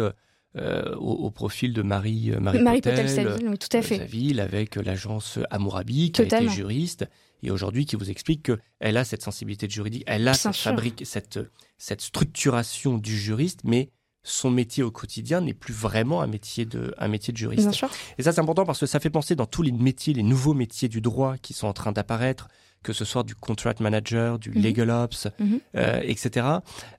euh, 0.55 0.95
au, 0.95 1.31
profil 1.31 1.73
de 1.73 1.81
Marie, 1.81 2.31
euh, 2.31 2.39
Marie, 2.39 2.61
Marie 2.61 2.81
Potel, 2.81 3.07
Potel 3.07 3.49
oui, 3.49 3.57
tout 3.57 3.75
à 3.75 3.81
fait. 3.81 3.97
Sa 3.97 4.05
ville 4.05 4.39
avec 4.39 4.75
l'agence 4.75 5.39
Amourabi, 5.49 6.11
qui 6.11 6.21
a 6.21 6.25
été 6.25 6.47
juriste 6.47 7.05
et 7.41 7.51
aujourd'hui 7.51 7.85
qui 7.85 7.95
vous 7.95 8.09
explique 8.09 8.43
qu'elle 8.43 8.97
a 8.97 9.03
cette 9.03 9.23
sensibilité 9.23 9.67
juridique, 9.69 10.03
elle 10.05 10.27
a 10.27 10.33
cette 10.33 10.55
fabrique, 10.55 11.03
cette, 11.05 11.39
cette 11.77 12.01
structuration 12.01 12.97
du 12.97 13.17
juriste, 13.17 13.61
mais 13.63 13.89
son 14.23 14.49
métier 14.49 14.83
au 14.83 14.91
quotidien 14.91 15.41
n'est 15.41 15.53
plus 15.53 15.73
vraiment 15.73 16.21
un 16.21 16.27
métier 16.27 16.65
de, 16.65 16.93
un 16.97 17.09
métier 17.09 17.33
de 17.33 17.37
juriste. 17.37 17.69
Et 18.17 18.23
ça, 18.23 18.31
c'est 18.31 18.39
important 18.39 18.65
parce 18.65 18.79
que 18.79 18.85
ça 18.85 18.99
fait 18.99 19.09
penser 19.09 19.35
dans 19.35 19.45
tous 19.45 19.61
les 19.61 19.71
métiers, 19.73 20.13
les 20.13 20.23
nouveaux 20.23 20.53
métiers 20.53 20.87
du 20.87 21.01
droit 21.01 21.35
qui 21.37 21.53
sont 21.53 21.67
en 21.67 21.73
train 21.73 21.91
d'apparaître, 21.91 22.47
que 22.83 22.93
ce 22.93 23.05
soit 23.05 23.23
du 23.23 23.35
contract 23.35 23.81
manager, 23.81 24.39
du 24.39 24.51
mhm. 24.51 24.61
legal 24.61 24.89
ops, 24.91 25.27
mhm. 25.39 25.59
euh, 25.75 25.99
etc. 26.03 26.47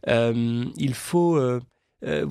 Euh, 0.08 0.64
il 0.76 0.94
faut. 0.94 1.36
Euh, 1.36 1.60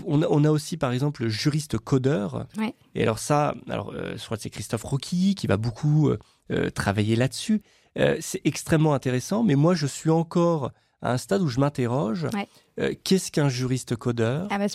on, 0.06 0.44
a, 0.44 0.50
aussi, 0.50 0.78
par 0.78 0.92
exemple, 0.92 1.24
le 1.24 1.30
juriste 1.30 1.78
codeur. 1.78 2.48
Et 2.96 3.04
alors 3.04 3.20
ça, 3.20 3.56
alors, 3.70 3.94
je 3.94 4.24
crois 4.24 4.38
que 4.38 4.44
c'est 4.44 4.50
Christophe 4.50 4.84
Rocky 4.84 5.36
qui 5.36 5.48
va 5.48 5.58
beaucoup 5.58 6.12
travailler 6.76 7.16
là-dessus. 7.16 7.62
c'est 7.96 8.42
extrêmement 8.44 8.94
intéressant, 8.94 9.44
mais 9.44 9.56
moi, 9.56 9.74
je 9.74 9.88
suis 9.88 10.10
encore 10.10 10.72
à 11.02 11.12
un 11.12 11.18
stade 11.18 11.42
où 11.42 11.48
je 11.48 11.60
m'interroge. 11.60 12.28
Qu'est-ce 13.04 13.32
qu'un 13.32 13.50
juriste 13.50 13.96
codeur? 13.96 14.48
Ah 14.52 14.60
bah, 14.60 14.68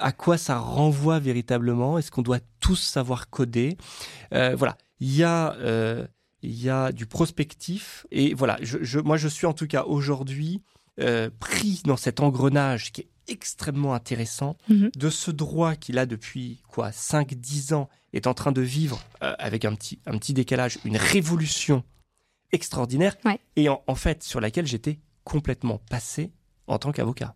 À 0.00 0.12
quoi 0.12 0.38
ça 0.38 0.58
renvoie 0.58 1.18
véritablement? 1.18 1.98
Est-ce 1.98 2.10
qu'on 2.10 2.22
doit 2.22 2.40
tous 2.60 2.80
savoir 2.80 3.30
coder? 3.30 3.76
Voilà, 4.30 4.76
il 5.00 5.14
y 5.14 5.24
a 5.24 5.56
il 6.44 6.62
y 6.62 6.68
a 6.68 6.92
du 6.92 7.06
prospectif. 7.06 8.06
Et 8.10 8.34
voilà, 8.34 8.58
je, 8.62 8.98
moi 9.00 9.16
je 9.16 9.28
suis 9.28 9.46
en 9.46 9.54
tout 9.54 9.66
cas 9.66 9.84
aujourd'hui 9.84 10.62
euh, 11.00 11.30
pris 11.40 11.82
dans 11.84 11.96
cet 11.96 12.20
engrenage 12.20 12.92
qui 12.92 13.02
est 13.02 13.08
extrêmement 13.28 13.94
intéressant 13.94 14.56
mhm. 14.68 14.90
de 14.96 15.10
ce 15.10 15.30
droit 15.30 15.74
qu'il 15.76 15.98
a 15.98 16.06
depuis 16.06 16.62
quoi 16.68 16.90
5-10 16.90 17.74
ans 17.74 17.88
est 18.12 18.26
en 18.26 18.34
train 18.34 18.52
de 18.52 18.62
vivre 18.62 19.02
euh, 19.22 19.34
avec 19.38 19.64
un 19.64 19.74
petit, 19.74 19.98
un 20.06 20.18
petit 20.18 20.34
décalage, 20.34 20.78
une 20.84 20.96
révolution 20.96 21.82
extraordinaire 22.52 23.16
et 23.56 23.68
en 23.68 23.94
fait 23.96 24.22
sur 24.22 24.40
laquelle 24.40 24.66
j'étais 24.66 25.00
complètement 25.24 25.78
passé 25.90 26.30
en 26.68 26.78
tant 26.78 26.92
qu'avocat. 26.92 27.34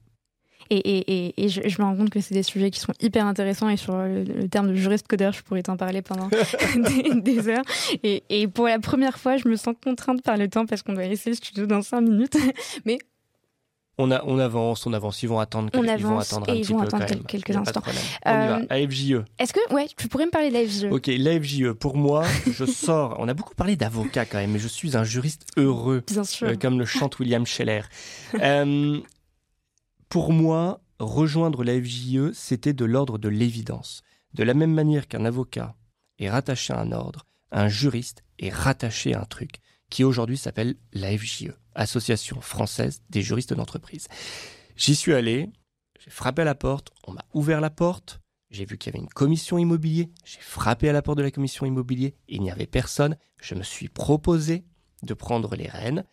Et, 0.70 1.48
je, 1.48 1.80
me 1.80 1.84
rends 1.84 1.96
compte 1.96 2.10
que 2.10 2.20
c'est 2.20 2.34
des 2.34 2.42
sujets 2.42 2.70
qui 2.70 2.80
sont 2.80 2.92
hyper 3.00 3.26
intéressants 3.26 3.70
et 3.70 3.76
sur 3.76 3.96
le, 3.96 4.48
terme 4.48 4.68
de 4.68 4.74
juriste 4.74 5.06
codeur, 5.08 5.32
je 5.32 5.42
pourrais 5.42 5.62
t'en 5.62 5.76
parler 5.76 6.02
pendant 6.02 6.28
des, 7.14 7.48
heures. 7.48 7.64
Et, 8.02 8.48
pour 8.48 8.66
la 8.66 8.78
première 8.78 9.18
fois, 9.18 9.36
je 9.38 9.48
me 9.48 9.56
sens 9.56 9.74
contrainte 9.82 10.22
par 10.22 10.36
le 10.36 10.48
temps 10.48 10.66
parce 10.66 10.82
qu'on 10.82 10.92
doit 10.92 11.06
laisser 11.06 11.30
le 11.30 11.36
studio 11.36 11.66
dans 11.66 11.80
cinq 11.80 12.02
minutes. 12.02 12.36
Mais 12.84 12.98
on, 13.98 14.10
a, 14.12 14.22
on 14.24 14.38
avance, 14.38 14.86
on 14.86 14.92
avance. 14.92 15.22
Ils 15.22 15.28
vont 15.28 15.40
attendre, 15.40 15.70
on 15.74 15.82
ils 15.82 16.04
vont 16.04 16.18
attendre 16.18 16.48
un 16.48 16.54
et 16.54 16.58
ils 16.60 16.66
vont 16.66 16.80
attendre 16.80 17.06
quelques 17.26 17.54
instants. 17.54 17.82
On 18.24 18.30
y 18.30 18.46
va. 18.46 18.60
AFJE. 18.70 19.12
Euh, 19.12 19.24
est-ce 19.38 19.52
que, 19.52 19.74
ouais, 19.74 19.88
tu 19.96 20.08
pourrais 20.08 20.26
me 20.26 20.30
parler 20.30 20.48
de 20.48 20.54
l'AFJE 20.54 20.92
Ok, 20.92 21.06
l'AFJE, 21.08 21.72
pour 21.72 21.96
moi, 21.96 22.24
je 22.46 22.64
sors. 22.64 23.16
On 23.18 23.28
a 23.28 23.34
beaucoup 23.34 23.54
parlé 23.54 23.76
d'avocat 23.76 24.24
quand 24.24 24.38
même, 24.38 24.52
mais 24.52 24.58
je 24.58 24.68
suis 24.68 24.96
un 24.96 25.04
juriste 25.04 25.46
heureux. 25.56 26.02
Bien 26.06 26.24
sûr. 26.24 26.48
Euh, 26.48 26.54
comme 26.54 26.78
le 26.78 26.84
chante 26.84 27.18
William 27.18 27.44
Scheller. 27.44 27.82
euh, 28.40 29.00
pour 30.08 30.32
moi, 30.32 30.80
rejoindre 31.00 31.64
la 31.64 31.80
FJE, 31.80 32.32
c'était 32.32 32.72
de 32.72 32.84
l'ordre 32.84 33.18
de 33.18 33.28
l'évidence. 33.28 34.02
De 34.34 34.44
la 34.44 34.54
même 34.54 34.72
manière 34.72 35.08
qu'un 35.08 35.24
avocat 35.24 35.74
est 36.18 36.30
rattaché 36.30 36.72
à 36.72 36.80
un 36.80 36.92
ordre, 36.92 37.26
un 37.50 37.68
juriste 37.68 38.22
est 38.38 38.52
rattaché 38.52 39.14
à 39.14 39.22
un 39.22 39.24
truc 39.24 39.56
qui 39.90 40.04
aujourd'hui 40.04 40.36
s'appelle 40.36 40.76
la 40.92 41.16
FJE, 41.16 41.52
Association 41.78 42.40
française 42.40 43.02
des 43.10 43.22
juristes 43.22 43.54
d'entreprise. 43.54 44.08
J'y 44.76 44.94
suis 44.94 45.14
allé, 45.14 45.50
j'ai 45.98 46.10
frappé 46.10 46.42
à 46.42 46.44
la 46.44 46.54
porte, 46.54 46.90
on 47.06 47.12
m'a 47.12 47.24
ouvert 47.32 47.60
la 47.60 47.70
porte, 47.70 48.20
j'ai 48.50 48.64
vu 48.64 48.78
qu'il 48.78 48.92
y 48.92 48.96
avait 48.96 49.04
une 49.04 49.10
commission 49.10 49.58
immobilier, 49.58 50.10
j'ai 50.24 50.40
frappé 50.40 50.88
à 50.88 50.92
la 50.92 51.02
porte 51.02 51.18
de 51.18 51.22
la 51.22 51.30
commission 51.30 51.66
immobilier, 51.66 52.14
il 52.28 52.42
n'y 52.42 52.50
avait 52.50 52.66
personne, 52.66 53.16
je 53.40 53.54
me 53.54 53.62
suis 53.62 53.88
proposé 53.88 54.64
de 55.02 55.14
prendre 55.14 55.56
les 55.56 55.68
rênes, 55.68 56.04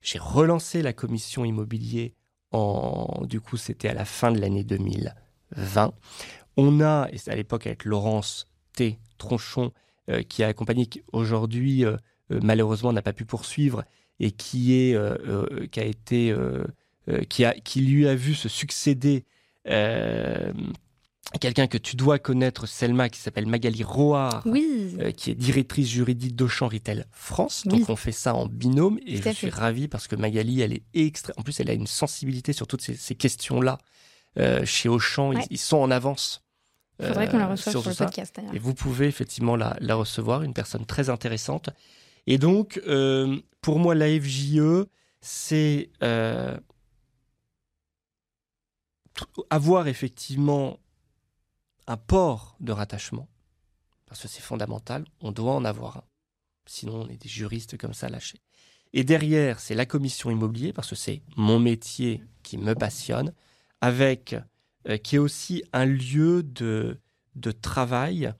j'ai 0.00 0.18
relancé 0.18 0.82
la 0.82 0.92
commission 0.92 1.44
immobilier 1.44 2.14
du 3.22 3.40
coup, 3.40 3.56
c'était 3.56 3.88
à 3.88 3.94
la 3.94 4.04
fin 4.04 4.30
de 4.30 4.38
l'année 4.38 4.64
2020. 4.64 5.92
On 6.56 6.80
a, 6.80 7.08
et 7.10 7.18
c'est 7.18 7.32
à 7.32 7.34
l'époque 7.34 7.66
avec 7.66 7.84
Laurence 7.84 8.46
T. 8.74 8.98
Tronchon, 9.18 9.72
euh, 10.08 10.22
qui 10.22 10.44
a 10.44 10.48
accompagné, 10.48 10.86
qui 10.86 11.02
aujourd'hui, 11.12 11.84
euh, 11.84 11.96
euh, 12.30 12.38
malheureusement, 12.42 12.92
n'a 12.92 13.02
pas 13.02 13.12
pu 13.12 13.24
poursuivre 13.24 13.84
et 14.20 14.30
qui 14.30 14.74
est, 14.74 14.96
qui 15.70 15.80
a 15.80 15.84
été, 15.84 16.34
qui 17.28 17.44
a, 17.44 17.54
qui 17.54 17.80
lui 17.80 18.08
a 18.08 18.14
vu 18.14 18.34
se 18.34 18.48
succéder 18.48 19.24
quelqu'un 21.40 21.66
que 21.66 21.78
tu 21.78 21.96
dois 21.96 22.18
connaître, 22.18 22.66
Selma, 22.66 23.08
qui 23.08 23.20
s'appelle 23.20 23.46
Magali 23.46 23.82
Roard, 23.82 24.46
euh, 24.46 25.10
qui 25.12 25.30
est 25.30 25.34
directrice 25.34 25.88
juridique 25.88 26.36
d'Auchan 26.36 26.68
Retail 26.68 27.04
France. 27.12 27.66
Donc 27.66 27.88
on 27.88 27.96
fait 27.96 28.12
ça 28.12 28.34
en 28.34 28.46
binôme 28.46 28.98
et 29.06 29.20
je 29.20 29.30
suis 29.30 29.50
ravi 29.50 29.88
parce 29.88 30.06
que 30.06 30.16
Magali, 30.16 30.60
elle 30.60 30.72
est 30.72 30.82
extra... 30.94 31.32
En 31.36 31.42
plus, 31.42 31.58
elle 31.60 31.70
a 31.70 31.74
une 31.74 31.86
sensibilité 31.86 32.52
sur 32.52 32.66
toutes 32.66 32.82
ces, 32.82 33.14
questions-là. 33.14 33.78
Euh, 34.38 34.64
chez 34.64 34.88
Auchan, 34.88 35.32
ils, 35.50 35.58
sont 35.58 35.76
en 35.76 35.90
avance. 35.90 36.42
Il 36.98 37.06
faudrait 37.06 37.28
qu'on 37.28 37.38
la 37.38 37.46
euh, 37.46 37.52
reçoive 37.52 37.82
sur, 37.82 37.88
le 37.88 37.94
podcast. 37.94 38.36
Et 38.52 38.58
vous 38.58 38.74
pouvez 38.74 39.06
effectivement 39.06 39.56
la, 39.56 39.76
la, 39.80 39.94
recevoir, 39.94 40.42
une 40.42 40.54
personne 40.54 40.84
très 40.86 41.08
intéressante. 41.08 41.70
Et 42.26 42.38
donc, 42.38 42.80
pour 43.60 43.78
moi, 43.78 43.94
la 43.94 44.08
FJE, 44.20 44.86
c'est 45.20 45.90
avoir 49.50 49.88
effectivement 49.88 50.78
un 51.86 51.96
port 51.96 52.56
de 52.60 52.72
rattachement, 52.72 53.28
parce 54.06 54.22
que 54.22 54.28
c'est 54.28 54.40
fondamental, 54.42 55.04
on 55.20 55.32
doit 55.32 55.52
en 55.52 55.64
avoir 55.64 55.98
un. 55.98 56.04
Sinon, 56.66 57.02
on 57.02 57.08
est 57.08 57.22
des 57.22 57.28
juristes 57.28 57.76
comme 57.76 57.92
ça 57.92 58.08
lâchés. 58.08 58.40
Et 58.94 59.04
derrière, 59.04 59.60
c'est 59.60 59.74
la 59.74 59.86
commission 59.86 60.30
immobilier, 60.30 60.72
parce 60.72 60.88
que 60.88 60.94
c'est 60.94 61.22
mon 61.36 61.58
métier 61.58 62.22
qui 62.42 62.56
me 62.56 62.74
passionne, 62.74 63.34
avec 63.80 64.34
euh, 64.88 64.96
qui 64.96 65.16
est 65.16 65.18
aussi 65.18 65.62
un 65.72 65.84
lieu 65.84 66.42
de, 66.42 66.98
de 67.34 67.50
travail 67.50 68.26
euh, 68.26 68.32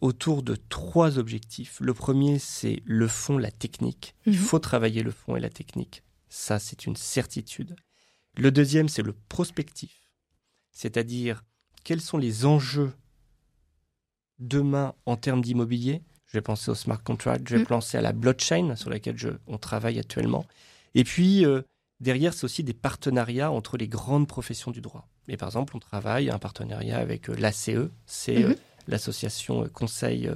autour 0.00 0.42
de 0.42 0.54
trois 0.54 1.18
objectifs. 1.18 1.78
Le 1.80 1.94
premier, 1.94 2.38
c'est 2.38 2.80
le 2.84 3.08
fond, 3.08 3.38
la 3.38 3.50
technique. 3.50 4.14
Il 4.24 4.34
mhm. 4.34 4.38
faut 4.38 4.58
travailler 4.60 5.02
le 5.02 5.10
fond 5.10 5.34
et 5.34 5.40
la 5.40 5.50
technique. 5.50 6.02
Ça, 6.28 6.58
c'est 6.58 6.86
une 6.86 6.96
certitude. 6.96 7.76
Le 8.36 8.50
deuxième, 8.50 8.88
c'est 8.88 9.02
le 9.02 9.14
prospectif, 9.28 10.10
c'est-à-dire 10.72 11.44
quels 11.84 12.00
sont 12.00 12.18
les 12.18 12.46
enjeux 12.46 12.92
demain 14.40 14.94
en 15.06 15.16
termes 15.16 15.42
d'immobilier? 15.42 16.02
Je 16.26 16.38
vais 16.38 16.42
penser 16.42 16.70
au 16.70 16.74
smart 16.74 17.02
contract, 17.02 17.48
je 17.48 17.56
vais 17.56 17.62
mm. 17.62 17.66
penser 17.66 17.96
à 17.96 18.00
la 18.00 18.12
blockchain 18.12 18.74
sur 18.74 18.90
laquelle 18.90 19.16
on 19.46 19.58
travaille 19.58 20.00
actuellement. 20.00 20.44
Et 20.94 21.04
puis, 21.04 21.46
euh, 21.46 21.62
derrière, 22.00 22.34
c'est 22.34 22.44
aussi 22.44 22.64
des 22.64 22.74
partenariats 22.74 23.52
entre 23.52 23.76
les 23.76 23.86
grandes 23.86 24.26
professions 24.26 24.72
du 24.72 24.80
droit. 24.80 25.08
Et 25.28 25.36
par 25.36 25.48
exemple, 25.48 25.76
on 25.76 25.80
travaille 25.80 26.30
un 26.30 26.38
partenariat 26.38 26.98
avec 26.98 27.30
euh, 27.30 27.36
l'ACE, 27.36 27.90
c'est 28.06 28.42
euh. 28.42 28.54
L'association 28.88 29.68
conseil 29.72 30.30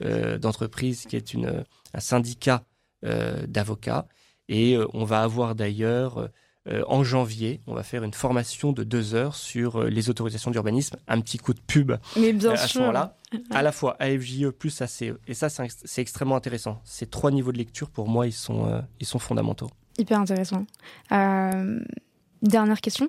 d'entreprise 0.00 1.06
qui 1.06 1.16
est 1.16 1.34
une, 1.34 1.64
un 1.94 2.00
syndicat 2.00 2.64
d'avocats. 3.02 4.06
Et 4.48 4.78
on 4.94 5.04
va 5.04 5.22
avoir 5.22 5.54
d'ailleurs 5.54 6.30
euh, 6.70 6.82
en 6.86 7.02
janvier, 7.02 7.62
on 7.66 7.74
va 7.74 7.82
faire 7.82 8.04
une 8.04 8.12
formation 8.12 8.72
de 8.72 8.84
deux 8.84 9.14
heures 9.14 9.36
sur 9.36 9.76
euh, 9.76 9.88
les 9.88 10.10
autorisations 10.10 10.50
d'urbanisme. 10.50 10.96
Un 11.06 11.20
petit 11.20 11.38
coup 11.38 11.54
de 11.54 11.60
pub 11.60 11.92
Mais 12.16 12.32
bien 12.32 12.50
euh, 12.50 12.54
à 12.54 12.56
ce 12.68 12.78
moment-là. 12.80 13.16
À 13.50 13.62
la 13.62 13.72
fois 13.72 13.96
AFJE 14.00 14.50
plus 14.50 14.82
ACE. 14.82 15.04
Et 15.26 15.34
ça, 15.34 15.48
c'est 15.48 16.02
extrêmement 16.02 16.36
intéressant. 16.36 16.80
Ces 16.84 17.06
trois 17.06 17.30
niveaux 17.30 17.52
de 17.52 17.58
lecture, 17.58 17.90
pour 17.90 18.08
moi, 18.08 18.26
ils 18.26 18.32
sont, 18.32 18.82
ils 19.00 19.06
sont 19.06 19.18
fondamentaux. 19.18 19.70
Hyper 19.98 20.20
intéressant. 20.20 20.64
dernière 21.10 22.80
question, 22.80 23.08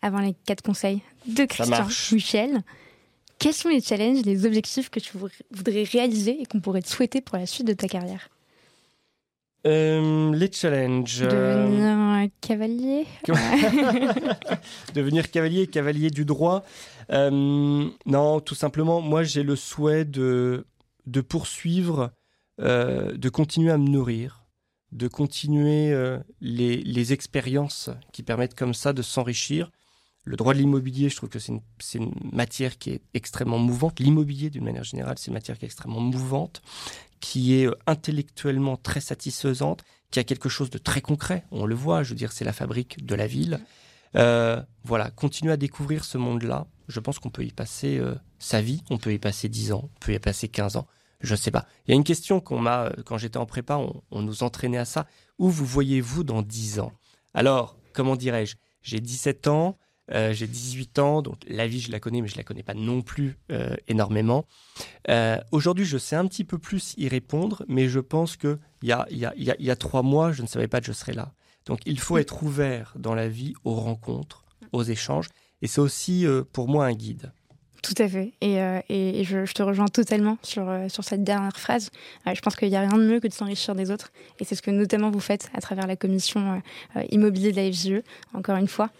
avant 0.00 0.20
les 0.20 0.34
quatre 0.46 0.62
conseils 0.62 1.02
de 1.26 1.44
Christian 1.44 1.86
Michel. 2.12 2.62
Quels 3.42 3.54
sont 3.54 3.70
les 3.70 3.80
challenges, 3.80 4.24
les 4.24 4.46
objectifs 4.46 4.88
que 4.88 5.00
tu 5.00 5.18
voudrais 5.50 5.82
réaliser 5.82 6.40
et 6.40 6.46
qu'on 6.46 6.60
pourrait 6.60 6.80
te 6.80 6.88
souhaiter 6.88 7.20
pour 7.20 7.36
la 7.36 7.46
suite 7.46 7.66
de 7.66 7.72
ta 7.72 7.88
carrière 7.88 8.28
euh, 9.66 10.32
les 10.34 10.50
challenges. 10.50 11.20
Devenir 11.20 12.28
cavalier. 12.40 13.06
Devenir 14.94 15.30
cavalier, 15.30 15.66
cavalier 15.68 16.10
du 16.10 16.24
droit. 16.24 16.64
Euh, 17.10 17.88
non, 18.06 18.40
tout 18.40 18.54
simplement, 18.54 19.00
moi 19.00 19.22
j'ai 19.24 19.42
le 19.42 19.54
souhait 19.54 20.04
de, 20.04 20.66
de 21.06 21.20
poursuivre, 21.20 22.10
euh, 22.60 23.12
de 23.16 23.28
continuer 23.28 23.70
à 23.70 23.78
me 23.78 23.88
nourrir, 23.88 24.44
de 24.90 25.06
continuer 25.08 25.96
les, 26.40 26.78
les, 26.78 27.12
expériences 27.12 27.90
qui 28.12 28.22
permettent 28.24 28.54
comme 28.54 28.74
ça 28.74 28.92
de 28.92 29.02
s'enrichir. 29.02 29.70
Le 30.24 30.36
droit 30.36 30.54
de 30.54 30.58
l'immobilier, 30.58 31.08
je 31.08 31.16
trouve 31.16 31.28
que 31.28 31.38
c'est 31.38 31.52
une, 31.52 31.62
une, 31.94 32.14
matière 32.32 32.78
qui 32.78 32.90
est 32.90 33.02
extrêmement 33.12 33.58
mouvante. 33.58 33.98
L'immobilier, 33.98 34.50
d'une 34.50 34.64
manière 34.64 34.84
générale, 34.84 35.18
c'est 35.18 35.28
une 35.28 35.34
matière 35.34 35.58
qui 35.58 35.64
est 35.64 35.66
extrêmement 35.66 36.00
mouvante, 36.00 36.62
qui 37.20 37.54
est 37.54 37.66
euh, 37.66 37.74
intellectuellement 37.86 38.76
très 38.76 39.00
satisfaisante, 39.00 39.82
qui 40.10 40.20
a 40.20 40.24
quelque 40.24 40.48
chose 40.48 40.70
de 40.70 40.78
très 40.78 41.00
concret. 41.00 41.44
On 41.50 41.66
le 41.66 41.74
voit, 41.74 42.02
je 42.02 42.10
veux 42.10 42.16
dire, 42.16 42.32
c'est 42.32 42.44
la 42.44 42.52
fabrique 42.52 43.04
de 43.04 43.14
la 43.14 43.26
ville. 43.26 43.60
Euh, 44.14 44.62
voilà, 44.84 45.10
continuer 45.10 45.52
à 45.52 45.56
découvrir 45.56 46.04
ce 46.04 46.18
monde-là. 46.18 46.66
Je 46.88 47.00
pense 47.00 47.18
qu'on 47.18 47.30
peut 47.30 47.44
y 47.44 47.52
passer 47.52 47.98
euh, 47.98 48.14
sa 48.38 48.60
vie, 48.60 48.82
on 48.90 48.98
peut 48.98 49.12
y 49.12 49.18
passer 49.18 49.48
10 49.48 49.72
ans, 49.72 49.90
on 49.94 49.98
peut 50.00 50.12
y 50.12 50.18
passer 50.18 50.48
15 50.48 50.76
ans. 50.76 50.86
Je 51.20 51.32
ne 51.32 51.36
sais 51.36 51.50
pas. 51.50 51.66
Il 51.86 51.92
y 51.92 51.94
a 51.94 51.96
une 51.96 52.04
question 52.04 52.40
qu'on 52.40 52.58
m'a, 52.58 52.92
quand 53.06 53.16
j'étais 53.16 53.38
en 53.38 53.46
prépa, 53.46 53.78
on, 54.10 54.22
nous 54.22 54.42
entraînait 54.42 54.78
à 54.78 54.84
ça. 54.84 55.06
Où 55.38 55.48
vous 55.48 55.64
voyez-vous 55.64 56.24
dans 56.24 56.42
10 56.42 56.80
ans? 56.80 56.92
Alors, 57.32 57.76
comment 57.92 58.16
dirais-je? 58.16 58.56
J'ai 58.82 59.00
17 59.00 59.46
ans, 59.46 59.78
euh, 60.10 60.32
j'ai 60.32 60.46
18 60.46 60.98
ans, 60.98 61.22
donc 61.22 61.36
la 61.46 61.66
vie, 61.66 61.80
je 61.80 61.92
la 61.92 62.00
connais, 62.00 62.20
mais 62.20 62.28
je 62.28 62.36
la 62.36 62.42
connais 62.42 62.62
pas 62.62 62.74
non 62.74 63.02
plus 63.02 63.38
euh, 63.50 63.76
énormément. 63.88 64.46
Euh, 65.08 65.38
aujourd'hui, 65.52 65.84
je 65.84 65.98
sais 65.98 66.16
un 66.16 66.26
petit 66.26 66.44
peu 66.44 66.58
plus 66.58 66.94
y 66.96 67.08
répondre, 67.08 67.64
mais 67.68 67.88
je 67.88 68.00
pense 68.00 68.36
qu'il 68.36 68.58
y 68.82 68.92
y 69.16 69.70
a 69.70 69.76
trois 69.76 70.02
mois, 70.02 70.32
je 70.32 70.42
ne 70.42 70.48
savais 70.48 70.68
pas 70.68 70.80
que 70.80 70.86
je 70.86 70.92
serais 70.92 71.14
là. 71.14 71.32
Donc, 71.66 71.80
il 71.86 72.00
faut 72.00 72.18
être 72.18 72.42
ouvert 72.42 72.94
dans 72.98 73.14
la 73.14 73.28
vie 73.28 73.54
aux 73.64 73.74
rencontres, 73.74 74.44
aux 74.72 74.82
échanges, 74.82 75.28
et 75.62 75.68
c'est 75.68 75.80
aussi 75.80 76.26
pour 76.52 76.68
moi 76.68 76.86
un 76.86 76.92
guide. 76.92 77.32
Tout 77.82 77.94
à 77.98 78.08
fait. 78.08 78.32
Et, 78.40 78.60
euh, 78.60 78.78
et 78.88 79.24
je, 79.24 79.44
je, 79.44 79.52
te 79.54 79.62
rejoins 79.62 79.88
totalement 79.88 80.38
sur, 80.42 80.68
euh, 80.68 80.88
sur 80.88 81.02
cette 81.02 81.24
dernière 81.24 81.58
phrase. 81.58 81.90
Euh, 82.28 82.32
je 82.32 82.40
pense 82.40 82.54
qu'il 82.54 82.68
n'y 82.68 82.76
a 82.76 82.80
rien 82.80 82.96
de 82.96 83.02
mieux 83.02 83.18
que 83.18 83.26
de 83.26 83.32
s'enrichir 83.32 83.74
des 83.74 83.90
autres. 83.90 84.12
Et 84.38 84.44
c'est 84.44 84.54
ce 84.54 84.62
que 84.62 84.70
notamment 84.70 85.10
vous 85.10 85.18
faites 85.18 85.50
à 85.52 85.60
travers 85.60 85.88
la 85.88 85.96
commission 85.96 86.62
immobilier 87.10 87.50
de 87.50 87.56
la 87.56 87.70
FGE, 87.70 88.02
encore 88.34 88.56
une 88.56 88.68
fois, 88.68 88.90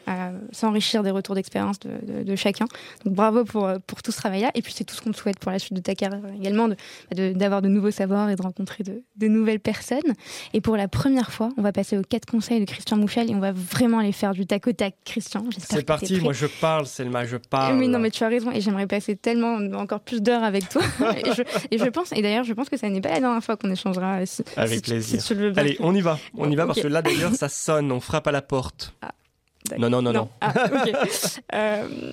s'enrichir 0.51 1.03
des 1.03 1.11
retours 1.11 1.35
d'expérience 1.35 1.79
de, 1.81 2.23
de, 2.25 2.37
chacun. 2.37 2.67
Donc 3.05 3.15
bravo 3.15 3.45
pour, 3.45 3.71
pour 3.87 4.03
tout 4.03 4.11
ce 4.11 4.17
travail-là. 4.17 4.51
Et 4.55 4.63
puis 4.63 4.73
c'est 4.73 4.85
tout 4.85 4.95
ce 4.95 5.01
qu'on 5.01 5.13
te 5.13 5.17
souhaite 5.17 5.39
pour 5.39 5.53
la 5.53 5.59
suite 5.59 5.75
de 5.75 5.81
ta 5.81 5.95
carrière 5.95 6.21
également, 6.39 6.69
d'avoir 7.13 7.63
de, 7.63 7.69
de, 7.69 7.73
nouveaux 7.73 7.91
savoirs 7.91 8.31
et 8.31 8.37
de 8.37 8.43
rencontrer 8.43 8.83
de, 8.85 9.27
nouvelles 9.29 9.61
personnes. 9.61 10.01
Et 10.55 10.61
pour 10.61 10.77
la 10.77 10.89
première 10.89 11.33
fois, 11.33 11.51
on 11.57 11.63
va 11.63 11.73
passer 11.73 11.97
aux 11.97 12.03
quatre 12.03 12.27
conseils 12.27 12.61
de 12.61 12.65
Christian 12.65 12.97
Mouchel 12.97 13.31
et 13.31 13.35
on 13.35 13.41
va 13.41 13.53
vraiment 13.53 14.01
aller 14.01 14.13
faire 14.13 14.33
du 14.33 14.47
tac 14.47 14.67
au 14.67 14.73
tac, 14.73 14.95
Christian. 15.05 15.45
C'est 15.57 15.85
parti, 15.85 16.21
moi 16.21 16.33
je 16.33 16.47
parle, 16.47 16.87
Selma, 16.87 17.25
je 17.25 17.37
parle. 17.37 17.79
Oui, 17.79 17.89
non, 17.89 17.99
mais 17.99 18.11
tu 18.11 18.25
as 18.25 18.29
raison. 18.29 18.51
Et 18.51 18.61
j'aimerais 18.73 18.87
passer 18.87 19.17
tellement, 19.17 19.59
encore 19.79 20.01
plus 20.01 20.23
d'heures 20.23 20.43
avec 20.43 20.69
toi. 20.69 20.83
et, 21.71 21.79
je, 21.79 21.89
pense, 21.91 22.13
et 22.13 22.23
d'ailleurs, 22.23 22.45
je 22.45 22.55
pense 22.55 22.71
que 22.71 22.79
ça 22.79 22.89
n'est 22.89 23.01
pas 23.03 23.11
la 23.11 23.21
dernière 23.21 23.45
fois 23.45 23.57
qu'on 23.57 23.71
échangera. 23.71 24.15
avec 24.57 24.83
plaisir. 24.83 25.23
Allez, 25.57 25.77
on 25.81 25.95
y 25.95 26.01
va. 26.01 26.19
On 26.35 26.51
y 26.51 26.57
va 26.57 26.67
parce 26.67 26.81
que 26.81 26.89
là, 26.89 27.03
d'ailleurs, 27.03 27.35
ça 27.35 27.49
sonne. 27.49 27.93
On 27.93 28.01
frappe 28.01 28.27
à 28.27 28.33
la 28.33 28.43
porte. 28.43 28.95
Ah, 29.03 29.13
non, 29.79 29.91
non, 29.91 30.01
non, 30.01 30.13
non. 30.13 30.29
Ah, 30.41 30.55
euh, 31.55 32.13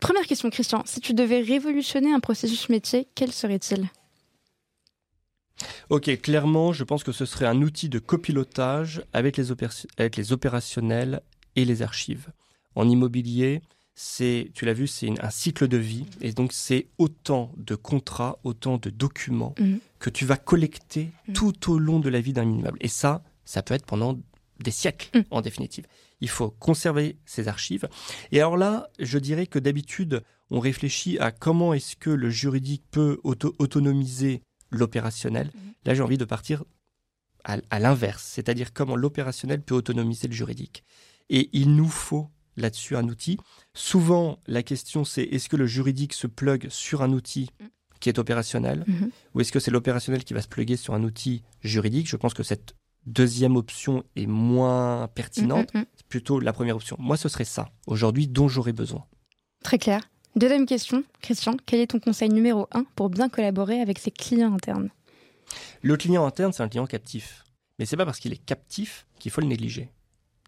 première 0.00 0.26
question, 0.26 0.48
Christian. 0.48 0.82
Si 0.86 1.00
tu 1.00 1.12
devais 1.12 1.40
révolutionner 1.40 2.12
un 2.12 2.20
processus 2.20 2.68
métier, 2.70 3.08
quel 3.14 3.32
serait-il? 3.32 3.88
Ok, 5.90 6.20
clairement, 6.22 6.72
je 6.72 6.84
pense 6.84 7.04
que 7.04 7.12
ce 7.12 7.26
serait 7.26 7.46
un 7.46 7.60
outil 7.60 7.90
de 7.90 7.98
copilotage 7.98 9.02
avec 9.12 9.36
les, 9.36 9.52
avec 9.98 10.16
les 10.16 10.32
opérationnels 10.32 11.20
et 11.56 11.66
les 11.66 11.82
archives. 11.82 12.28
En 12.74 12.88
immobilier, 12.88 13.60
c'est, 14.02 14.50
tu 14.54 14.64
l'as 14.64 14.72
vu, 14.72 14.86
c'est 14.86 15.10
un 15.22 15.28
cycle 15.28 15.68
de 15.68 15.76
vie. 15.76 16.06
Et 16.22 16.32
donc, 16.32 16.54
c'est 16.54 16.88
autant 16.96 17.52
de 17.58 17.74
contrats, 17.74 18.38
autant 18.44 18.78
de 18.78 18.88
documents 18.88 19.54
mhm. 19.58 19.78
que 19.98 20.08
tu 20.08 20.24
vas 20.24 20.38
collecter 20.38 21.10
mhm. 21.28 21.34
tout 21.34 21.70
au 21.70 21.78
long 21.78 22.00
de 22.00 22.08
la 22.08 22.22
vie 22.22 22.32
d'un 22.32 22.50
immeuble. 22.50 22.78
Et 22.80 22.88
ça, 22.88 23.22
ça 23.44 23.62
peut 23.62 23.74
être 23.74 23.84
pendant 23.84 24.18
des 24.58 24.70
siècles, 24.70 25.10
mhm. 25.14 25.24
en 25.30 25.42
définitive. 25.42 25.84
Il 26.22 26.30
faut 26.30 26.50
conserver 26.50 27.18
ces 27.26 27.46
archives. 27.46 27.90
Et 28.32 28.38
alors 28.38 28.56
là, 28.56 28.88
je 28.98 29.18
dirais 29.18 29.46
que 29.46 29.58
d'habitude, 29.58 30.22
on 30.50 30.60
réfléchit 30.60 31.18
à 31.18 31.30
comment 31.30 31.74
est-ce 31.74 31.94
que 31.96 32.08
le 32.08 32.30
juridique 32.30 32.84
peut 32.90 33.20
autonomiser 33.22 34.40
l'opérationnel. 34.70 35.50
Là, 35.84 35.92
j'ai 35.94 36.02
envie 36.02 36.18
de 36.18 36.24
partir 36.24 36.64
à 37.44 37.78
l'inverse, 37.78 38.22
c'est-à-dire 38.24 38.72
comment 38.72 38.96
l'opérationnel 38.96 39.60
peut 39.60 39.74
autonomiser 39.74 40.26
le 40.26 40.34
juridique. 40.34 40.84
Et 41.28 41.50
il 41.52 41.74
nous 41.76 41.88
faut 41.88 42.30
là-dessus 42.56 42.96
un 42.96 43.08
outil. 43.08 43.38
Souvent, 43.74 44.38
la 44.46 44.62
question 44.62 45.04
c'est 45.04 45.22
est-ce 45.22 45.48
que 45.48 45.56
le 45.56 45.66
juridique 45.66 46.12
se 46.12 46.26
plug 46.26 46.68
sur 46.68 47.02
un 47.02 47.12
outil 47.12 47.50
qui 48.00 48.08
est 48.08 48.18
opérationnel 48.18 48.84
mhm. 48.86 49.10
ou 49.34 49.40
est-ce 49.40 49.52
que 49.52 49.60
c'est 49.60 49.70
l'opérationnel 49.70 50.24
qui 50.24 50.34
va 50.34 50.42
se 50.42 50.48
plugger 50.48 50.76
sur 50.76 50.94
un 50.94 51.02
outil 51.02 51.42
juridique? 51.62 52.08
Je 52.08 52.16
pense 52.16 52.34
que 52.34 52.42
cette 52.42 52.74
deuxième 53.06 53.56
option 53.56 54.04
est 54.16 54.26
moins 54.26 55.08
pertinente. 55.14 55.72
Mhm, 55.74 55.80
mhm. 55.80 55.86
C'est 55.96 56.06
plutôt 56.06 56.40
la 56.40 56.52
première 56.52 56.76
option. 56.76 56.96
Moi, 56.98 57.16
ce 57.16 57.28
serait 57.28 57.44
ça, 57.44 57.70
aujourd'hui, 57.86 58.26
dont 58.28 58.48
j'aurais 58.48 58.72
besoin. 58.72 59.06
Très 59.62 59.78
clair. 59.78 60.08
Deuxième 60.36 60.66
question, 60.66 61.02
Christian, 61.22 61.56
quel 61.66 61.80
est 61.80 61.88
ton 61.88 61.98
conseil 61.98 62.28
numéro 62.28 62.68
un 62.72 62.84
pour 62.94 63.10
bien 63.10 63.28
collaborer 63.28 63.80
avec 63.80 63.98
ses 63.98 64.10
clients 64.10 64.54
internes? 64.54 64.90
Le 65.82 65.96
client 65.96 66.24
interne, 66.24 66.52
c'est 66.52 66.62
un 66.62 66.68
client 66.68 66.86
captif. 66.86 67.44
Mais 67.78 67.86
c'est 67.86 67.96
pas 67.96 68.04
parce 68.04 68.20
qu'il 68.20 68.32
est 68.32 68.44
captif 68.44 69.06
qu'il 69.18 69.32
faut 69.32 69.40
le 69.40 69.48
négliger. 69.48 69.90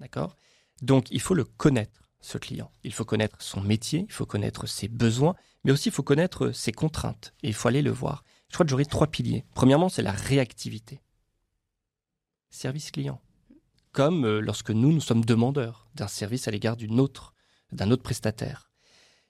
D'accord? 0.01 0.37
Donc, 0.81 1.11
il 1.11 1.21
faut 1.21 1.35
le 1.35 1.45
connaître 1.45 2.03
ce 2.21 2.39
client. 2.39 2.71
Il 2.85 2.93
faut 2.93 3.05
connaître 3.05 3.43
son 3.43 3.61
métier, 3.61 4.07
il 4.09 4.13
faut 4.13 4.27
connaître 4.27 4.67
ses 4.67 4.89
besoins, 4.89 5.35
mais 5.65 5.73
aussi 5.73 5.89
il 5.89 5.93
faut 5.93 6.03
connaître 6.03 6.53
ses 6.53 6.73
contraintes 6.73 7.35
et 7.43 7.49
il 7.49 7.55
faut 7.55 7.69
aller 7.69 7.83
le 7.83 7.91
voir. 7.91 8.25
Je 8.49 8.55
crois 8.55 8.65
que 8.65 8.71
j'aurais 8.71 8.85
trois 8.85 9.07
piliers. 9.07 9.45
Premièrement, 9.55 9.89
c'est 9.89 10.03
la 10.03 10.13
réactivité. 10.13 11.01
Service 12.51 12.91
client. 12.91 13.21
Comme 13.93 14.25
euh, 14.25 14.41
lorsque 14.41 14.71
nous, 14.71 14.93
nous 14.93 15.01
sommes 15.01 15.25
demandeurs 15.25 15.89
d'un 15.95 16.09
service 16.09 16.49
à 16.49 16.51
l'égard 16.51 16.77
d'une 16.77 17.01
autre, 17.01 17.35
d'un 17.73 17.91
autre 17.91 18.03
prestataire. 18.03 18.71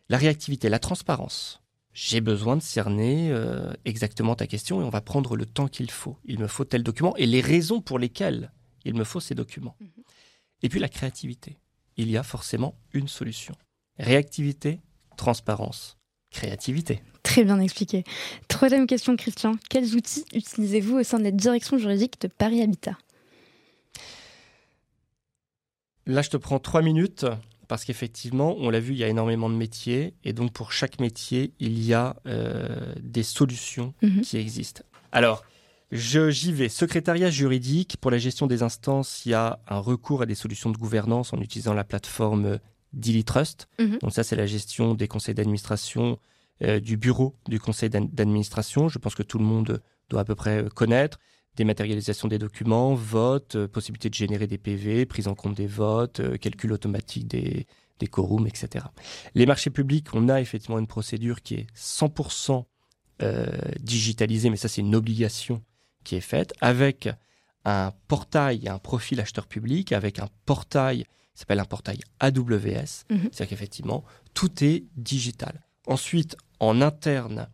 La 0.09 0.19
réactivité, 0.19 0.69
la 0.69 0.79
transparence. 0.79 1.63
J'ai 1.93 2.21
besoin 2.21 2.57
de 2.57 2.63
cerner 2.63 3.31
euh, 3.31 3.73
exactement 3.85 4.35
ta 4.35 4.47
question 4.47 4.81
et 4.81 4.85
on 4.85 4.91
va 4.91 5.01
prendre 5.01 5.37
le 5.37 5.47
temps 5.47 5.69
qu'il 5.69 5.91
faut. 5.91 6.17
Il 6.25 6.39
me 6.39 6.47
faut 6.47 6.65
tel 6.65 6.83
document 6.83 7.15
et 7.17 7.27
les 7.27 7.41
raisons 7.41 7.81
pour 7.81 7.99
lesquelles 7.99 8.53
il 8.85 8.95
me 8.95 9.05
faut 9.05 9.21
ces 9.21 9.35
documents. 9.35 9.77
Mhm. 9.81 10.02
Et 10.63 10.69
puis 10.69 10.81
la 10.81 10.89
créativité 10.89 11.59
il 11.97 12.11
y 12.11 12.17
a 12.17 12.23
forcément 12.23 12.75
une 12.93 13.09
solution. 13.09 13.55
Réactivité, 13.99 14.81
transparence, 15.17 15.99
créativité. 16.31 17.03
Très 17.23 17.45
bien 17.45 17.61
expliqué. 17.61 18.05
Troisième 18.49 18.87
question, 18.87 19.17
Christian. 19.17 19.57
Quels 19.71 19.95
outils 19.95 20.25
utilisez-vous 20.35 20.99
au 20.99 21.03
sein 21.03 21.19
de 21.19 21.25
la 21.25 21.31
direction 21.31 21.79
juridique 21.79 22.21
de 22.21 22.29
Paris 22.29 22.63
Habitat? 22.63 22.97
Là, 26.07 26.23
je 26.23 26.31
te 26.31 26.37
prends 26.37 26.59
trois 26.59 26.83
minutes 26.83 27.27
parce 27.69 27.85
qu'effectivement, 27.85 28.57
on 28.59 28.71
l'a 28.71 28.81
vu, 28.81 28.93
il 28.93 28.99
y 28.99 29.05
a 29.05 29.09
énormément 29.09 29.49
de 29.49 29.55
métiers 29.55 30.15
et 30.25 30.33
donc 30.33 30.53
pour 30.53 30.73
chaque 30.73 30.99
métier, 30.99 31.53
il 31.61 31.83
y 31.83 31.95
a 31.95 32.17
euh, 32.27 32.93
des 33.01 33.23
solutions 33.23 33.95
mhm. 34.03 34.23
qui 34.23 34.37
existent. 34.37 34.83
Alors, 35.13 35.45
J'y 35.93 36.53
vais. 36.53 36.71
Secrétariat 36.71 37.31
juridique. 37.31 37.99
Pour 38.01 38.11
la 38.11 38.17
gestion 38.17 38.47
des 38.47 38.63
instances, 38.63 39.27
il 39.27 39.33
y 39.33 39.35
a 39.35 39.61
un 39.69 39.79
recours 39.79 40.23
à 40.23 40.27
des 40.27 40.35
solutions 40.35 40.71
de 40.71 40.79
gouvernance 40.79 41.35
en 41.35 41.41
utilisant 41.41 41.75
la 41.75 41.85
plateforme 41.85 42.59
DiliTrust. 42.95 43.69
Mhm. 43.79 43.99
Donc 43.99 44.13
ça, 44.13 44.25
c'est 44.25 44.37
la 44.37 44.47
gestion 44.47 44.95
des 44.95 45.07
conseils 45.07 45.35
d'administration, 45.35 46.19
euh, 46.63 46.81
du 46.81 46.97
bureau 46.97 47.37
du 47.47 47.61
conseil 47.61 47.91
d'administration. 47.91 48.89
Je 48.89 48.99
pense 48.99 49.15
que 49.15 49.23
tout 49.23 49.37
le 49.39 49.45
monde 49.45 49.83
doit 50.09 50.23
à 50.23 50.25
peu 50.25 50.35
près 50.35 50.65
euh, 50.65 50.69
connaître. 50.71 51.19
Dématérialisation 51.57 52.27
des 52.27 52.39
documents, 52.39 52.95
vote, 52.95 53.57
euh, 53.57 53.69
possibilité 53.69 54.09
de 54.09 54.15
générer 54.15 54.47
des 54.47 54.57
PV, 54.57 55.05
prise 55.05 55.29
en 55.29 55.35
compte 55.35 55.55
des 55.55 55.67
votes, 55.67 56.23
calcul 56.39 56.73
automatique 56.73 57.29
des, 57.29 57.67
des 57.99 58.07
quorums, 58.07 58.47
etc. 58.47 58.87
Les 59.35 59.45
marchés 59.45 59.69
publics, 59.69 60.07
on 60.15 60.31
a 60.31 60.41
effectivement 60.41 60.79
une 60.79 60.87
procédure 60.87 61.43
qui 61.43 61.57
est 61.57 61.67
100% 61.77 62.65
digitalisée, 63.79 64.51
mais 64.51 64.57
ça 64.57 64.67
c'est 64.67 64.81
une 64.81 64.97
obligation 64.97 65.63
qui 66.05 66.17
est 66.17 66.21
faite 66.21 66.53
avec 66.61 67.09
un 67.65 67.93
portail, 68.09 68.69
un 68.69 68.79
profil 68.79 69.21
acheteur 69.21 69.47
public, 69.47 69.93
avec 69.93 70.19
un 70.19 70.29
portail 70.47 71.05
qui 71.35 71.41
s'appelle 71.41 71.61
un 71.61 71.65
portail 71.65 72.01
AWS. 72.21 73.05
Mhm. 73.11 73.29
C'est-à-dire 73.31 73.49
qu'effectivement, 73.49 74.05
tout 74.35 74.65
est 74.65 74.85
digital. 74.97 75.65
Ensuite, 75.87 76.37
en 76.61 76.81
interne, 76.81 77.49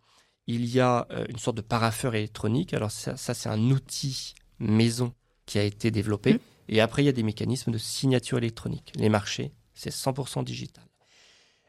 il 0.47 0.65
y 0.65 0.79
a 0.79 1.07
euh, 1.11 1.25
une 1.29 1.37
sorte 1.37 1.57
de 1.57 1.61
paraffeur 1.61 2.15
électronique. 2.15 2.73
Alors 2.73 2.91
ça, 2.91 3.15
c'est 3.17 3.49
un 3.49 3.69
outil 3.69 4.33
maison 4.59 5.13
qui 5.45 5.59
a 5.59 5.63
été 5.63 5.91
développé. 5.91 6.33
Mhm. 6.33 6.39
Et 6.69 6.81
après, 6.81 7.03
il 7.03 7.05
y 7.05 7.09
a 7.09 7.13
des 7.13 7.23
mécanismes 7.23 7.71
de 7.71 7.77
signature 7.77 8.37
électronique. 8.37 8.91
Les 8.95 9.09
marchés, 9.09 9.51
c'est 9.73 9.91
100% 9.91 10.43
digital. 10.43 10.83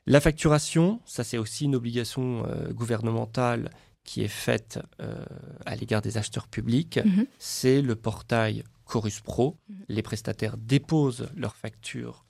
La 0.07 0.21
facturation, 0.21 1.01
ça 1.05 1.25
c'est 1.25 1.39
aussi 1.39 1.67
une 1.67 1.75
obligation 1.75 2.45
euh, 2.47 2.73
gouvernementale 2.73 3.71
qui 4.11 4.25
est 4.25 4.29
faite 4.29 4.81
euh, 5.01 5.25
à 5.67 5.77
l'égard 5.77 6.03
des 6.03 6.19
acheteurs 6.19 6.49
publics, 6.49 6.99
mhm. 6.99 7.29
c'est 7.39 7.81
le 7.81 7.95
portail 7.95 8.65
Chorus 8.85 9.21
Pro. 9.21 9.57
Mhm. 9.69 9.85
Les 9.89 10.03
prestataires 10.03 10.57
déposent 10.57 11.29
leurs 11.37 11.55
factures 11.55 12.25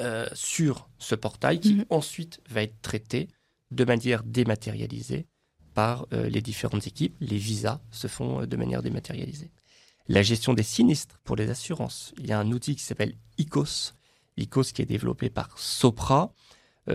euh, 0.00 0.28
sur 0.34 0.90
ce 0.98 1.14
portail 1.14 1.60
qui 1.60 1.76
mhm. 1.76 1.86
ensuite 1.88 2.40
va 2.50 2.62
être 2.62 2.78
traité 2.82 3.28
de 3.70 3.86
manière 3.86 4.22
dématérialisée 4.22 5.24
par 5.72 6.06
euh, 6.12 6.28
les 6.28 6.42
différentes 6.42 6.86
équipes. 6.86 7.16
Les 7.20 7.38
visas 7.38 7.80
se 7.90 8.06
font 8.06 8.44
de 8.44 8.56
manière 8.58 8.82
dématérialisée. 8.82 9.50
La 10.08 10.20
gestion 10.22 10.52
des 10.52 10.62
sinistres 10.62 11.18
pour 11.24 11.36
les 11.36 11.48
assurances. 11.48 12.12
Il 12.18 12.26
y 12.26 12.32
a 12.32 12.38
un 12.38 12.52
outil 12.52 12.76
qui 12.76 12.82
s'appelle 12.82 13.14
ICOS. 13.38 13.94
ICOS 14.36 14.72
qui 14.74 14.82
est 14.82 14.86
développé 14.86 15.30
par 15.30 15.58
Sopra. 15.58 16.34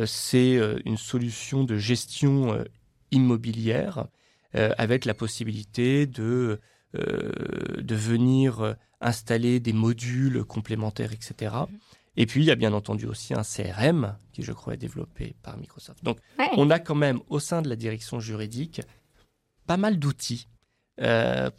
c'est 0.05 0.59
une 0.85 0.97
solution 0.97 1.63
de 1.63 1.77
gestion 1.77 2.63
immobilière 3.11 4.07
euh, 4.55 4.73
avec 4.77 5.05
la 5.05 5.13
possibilité 5.13 6.07
de, 6.07 6.59
euh, 6.95 7.31
de 7.81 7.95
venir 7.95 8.75
installer 9.01 9.59
des 9.59 9.73
modules 9.73 10.43
complémentaires, 10.43 11.13
etc. 11.13 11.55
Et 12.15 12.25
puis, 12.25 12.41
il 12.41 12.45
y 12.47 12.51
a 12.51 12.55
bien 12.55 12.73
entendu 12.73 13.05
aussi 13.05 13.33
un 13.33 13.43
CRM 13.43 14.17
qui, 14.31 14.43
je 14.43 14.51
crois, 14.51 14.73
est 14.73 14.77
développé 14.77 15.35
par 15.43 15.57
Microsoft. 15.57 16.03
Donc, 16.03 16.19
on 16.55 16.69
a 16.69 16.79
quand 16.79 16.95
même, 16.95 17.19
au 17.29 17.39
sein 17.39 17.61
de 17.61 17.69
la 17.69 17.75
direction 17.75 18.19
juridique, 18.19 18.81
pas 19.67 19.77
mal 19.77 19.99
d'outils 19.99 20.47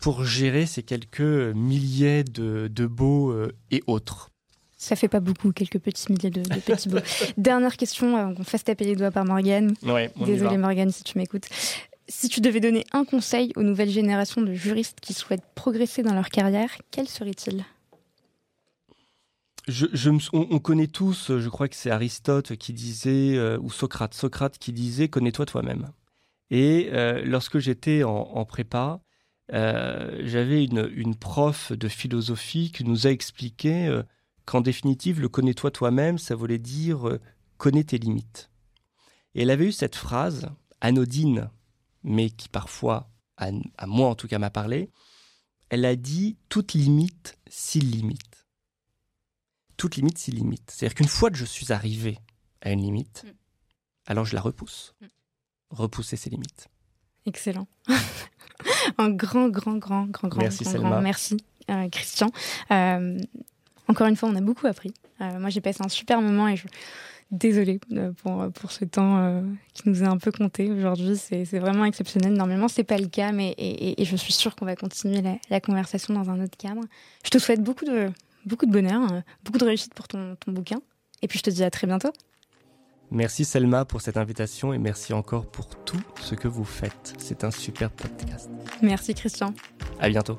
pour 0.01 0.25
gérer 0.25 0.67
ces 0.67 0.83
quelques 0.83 1.21
milliers 1.21 2.25
de, 2.25 2.67
de 2.67 2.87
beaux 2.87 3.33
et 3.71 3.85
autres. 3.87 4.31
Ça 4.81 4.95
fait 4.95 5.09
pas 5.09 5.19
beaucoup, 5.19 5.51
quelques 5.51 5.81
petits 5.81 6.13
milliers 6.13 6.31
de, 6.31 6.43
petits 6.61 6.89
beaux. 6.89 6.99
Dernière 7.37 7.77
question, 7.77 8.15
on 8.15 8.35
qu'on 8.37 8.45
fasse 8.45 8.63
taper 8.63 8.85
les 8.85 8.95
doigts 8.95 9.11
par 9.11 9.25
Morgane. 9.25 9.75
Ouais, 9.83 10.13
Désolée 10.25 10.57
Morgane 10.57 10.93
si 10.93 11.03
tu 11.03 11.19
m'écoutes. 11.19 11.49
Si 12.09 12.29
tu 12.29 12.41
devais 12.41 12.61
donner 12.61 12.85
un 12.93 13.05
conseil 13.05 13.53
aux 13.57 13.65
nouvelles 13.65 13.91
générations 13.91 14.41
de 14.41 14.55
juristes 14.55 15.01
qui 15.01 15.15
souhaitent 15.15 15.45
progresser 15.57 16.05
dans 16.05 16.15
leur 16.15 16.29
carrière, 16.31 16.71
quel 16.93 17.09
serait-il? 17.09 17.65
Je, 19.67 20.11
on, 20.33 20.59
connaît 20.61 20.87
tous, 20.87 21.37
je 21.39 21.49
crois 21.49 21.69
que 21.69 21.75
c'est 21.75 21.91
Aristote 21.91 22.57
qui 22.57 22.73
disait, 22.73 23.37
euh, 23.37 23.59
ou 23.61 23.71
Socrate, 23.71 24.15
Socrate 24.15 24.59
qui 24.59 24.73
disait 24.73 25.09
connais-toi 25.09 25.45
toi-même. 25.45 25.91
Et 26.51 26.89
euh, 26.93 27.21
lorsque 27.27 27.59
j'étais 27.59 28.05
en, 28.05 28.45
prépa, 28.47 29.01
euh, 29.53 30.23
j'avais 30.25 30.65
une, 30.65 30.89
une, 30.95 31.17
prof 31.17 31.73
de 31.73 31.89
philosophie 31.89 32.71
qui 32.73 32.85
nous 32.85 33.07
a 33.07 33.11
expliqué 33.11 34.03
qu'en 34.49 34.61
définitive, 34.61 35.21
le 35.21 35.29
connais-toi 35.29 35.71
toi-même, 35.71 36.19
ça 36.19 36.35
voulait 36.35 36.59
dire 36.59 37.19
connais 37.57 37.85
tes 37.85 37.99
limites. 37.99 38.51
Et 39.35 39.43
elle 39.43 39.51
avait 39.51 39.67
eu 39.67 39.73
cette 39.73 39.97
phrase 39.97 40.49
anodine 40.81 41.51
mais 42.03 42.31
qui 42.31 42.49
parfois, 42.49 43.11
à, 43.37 43.51
moi 43.87 44.09
en 44.09 44.15
tout 44.15 44.29
cas, 44.29 44.39
m'a 44.39 44.51
parlé, 44.51 44.91
elle 45.69 45.85
a 45.85 45.97
dit 45.97 46.37
toute 46.49 46.73
limite 46.73 47.39
s'il 47.47 47.91
limite. 47.91 48.47
Toute 49.77 49.97
limite 49.97 50.19
s'il 50.19 50.35
limite. 50.35 50.71
C'est-à-dire 50.71 50.95
qu'une 50.95 51.09
fois 51.09 51.31
que 51.31 51.37
je 51.37 51.45
suis 51.45 51.73
arrivé 51.73 52.19
à 52.63 52.71
une 52.71 52.83
limite, 52.83 53.25
mm. 53.25 53.31
alors 54.07 54.25
je 54.25 54.35
la 54.35 54.41
repousse. 54.41 54.95
Mm. 55.01 55.07
Repousser 55.71 56.17
ses 56.17 56.31
limites. 56.31 56.69
Excellent. 57.27 57.69
Un 58.99 59.11
grand, 59.11 59.49
grand, 59.49 59.77
grand, 59.77 60.07
grand, 60.07 60.29
grand, 60.29 60.41
merci, 60.41 60.65
grand, 60.65 61.03
merci, 61.03 61.37
euh, 61.71 61.89
Christian. 61.91 62.31
Euh, 62.71 63.21
encore 63.89 64.07
une 64.07 64.17
fois, 64.17 64.29
on 64.29 64.37
a 64.37 64.41
beaucoup 64.41 64.67
appris. 64.67 64.93
Euh, 65.21 65.39
moi, 65.39 65.51
j'ai 65.51 65.61
passé 65.61 65.83
un 65.83 65.89
super 65.89 66.21
moment 66.21 66.49
et 66.49 66.57
je, 66.57 66.67
Désolée 67.31 67.79
euh, 67.93 68.13
pour, 68.13 68.51
pour 68.53 68.73
ce 68.73 68.87
temps 68.87 69.19
euh, 69.19 69.43
qui 69.75 69.87
nous 69.87 70.03
est 70.03 70.07
un 70.07 70.17
peu 70.17 70.33
compté 70.33 70.71
aujourd'hui. 70.71 71.15
C'est 71.19 71.59
vraiment 71.59 71.85
exceptionnel. 71.85 72.33
Normalement, 72.33 72.69
c'est 72.69 72.85
pas 72.85 72.97
le 72.97 73.07
cas, 73.07 73.33
mais 73.33 73.55
et, 73.59 74.03
je 74.03 74.17
suis 74.17 74.33
sûre 74.33 74.57
qu'on 74.57 74.65
va 74.65 74.77
continuer 74.77 75.23
la, 75.51 75.61
conversation 75.61 76.15
dans 76.15 76.31
un 76.31 76.43
autre 76.43 76.57
cadre. 76.57 76.81
Je 77.25 77.29
te 77.29 77.37
souhaite 77.37 77.63
beaucoup 77.63 77.85
de, 77.85 78.09
beaucoup 78.47 78.65
de 78.65 78.73
bonheur, 78.73 79.13
euh, 79.13 79.21
beaucoup 79.45 79.59
de 79.59 79.67
réussite 79.67 79.93
pour 79.93 80.09
ton, 80.09 80.37
ton 80.37 80.53
bouquin. 80.53 80.81
Et 81.21 81.29
puis, 81.29 81.39
je 81.39 81.43
te 81.43 81.51
dis 81.51 81.65
à 81.65 81.71
très 81.71 81.87
bientôt. 81.87 82.13
Merci 83.11 83.45
Selma 83.45 83.85
pour 83.85 84.01
cette 84.01 84.17
invitation 84.17 84.73
et 84.73 84.79
merci 84.79 85.13
encore 85.13 85.51
pour 85.51 85.69
tout 85.85 86.01
ce 86.23 86.35
que 86.35 86.49
vous 86.49 86.65
faites. 86.65 87.15
C'est 87.19 87.45
un 87.45 87.51
super 87.51 87.91
podcast. 87.91 88.49
Merci 88.81 89.13
Christian. 89.13 89.53
À 90.01 90.09
bientôt. 90.09 90.39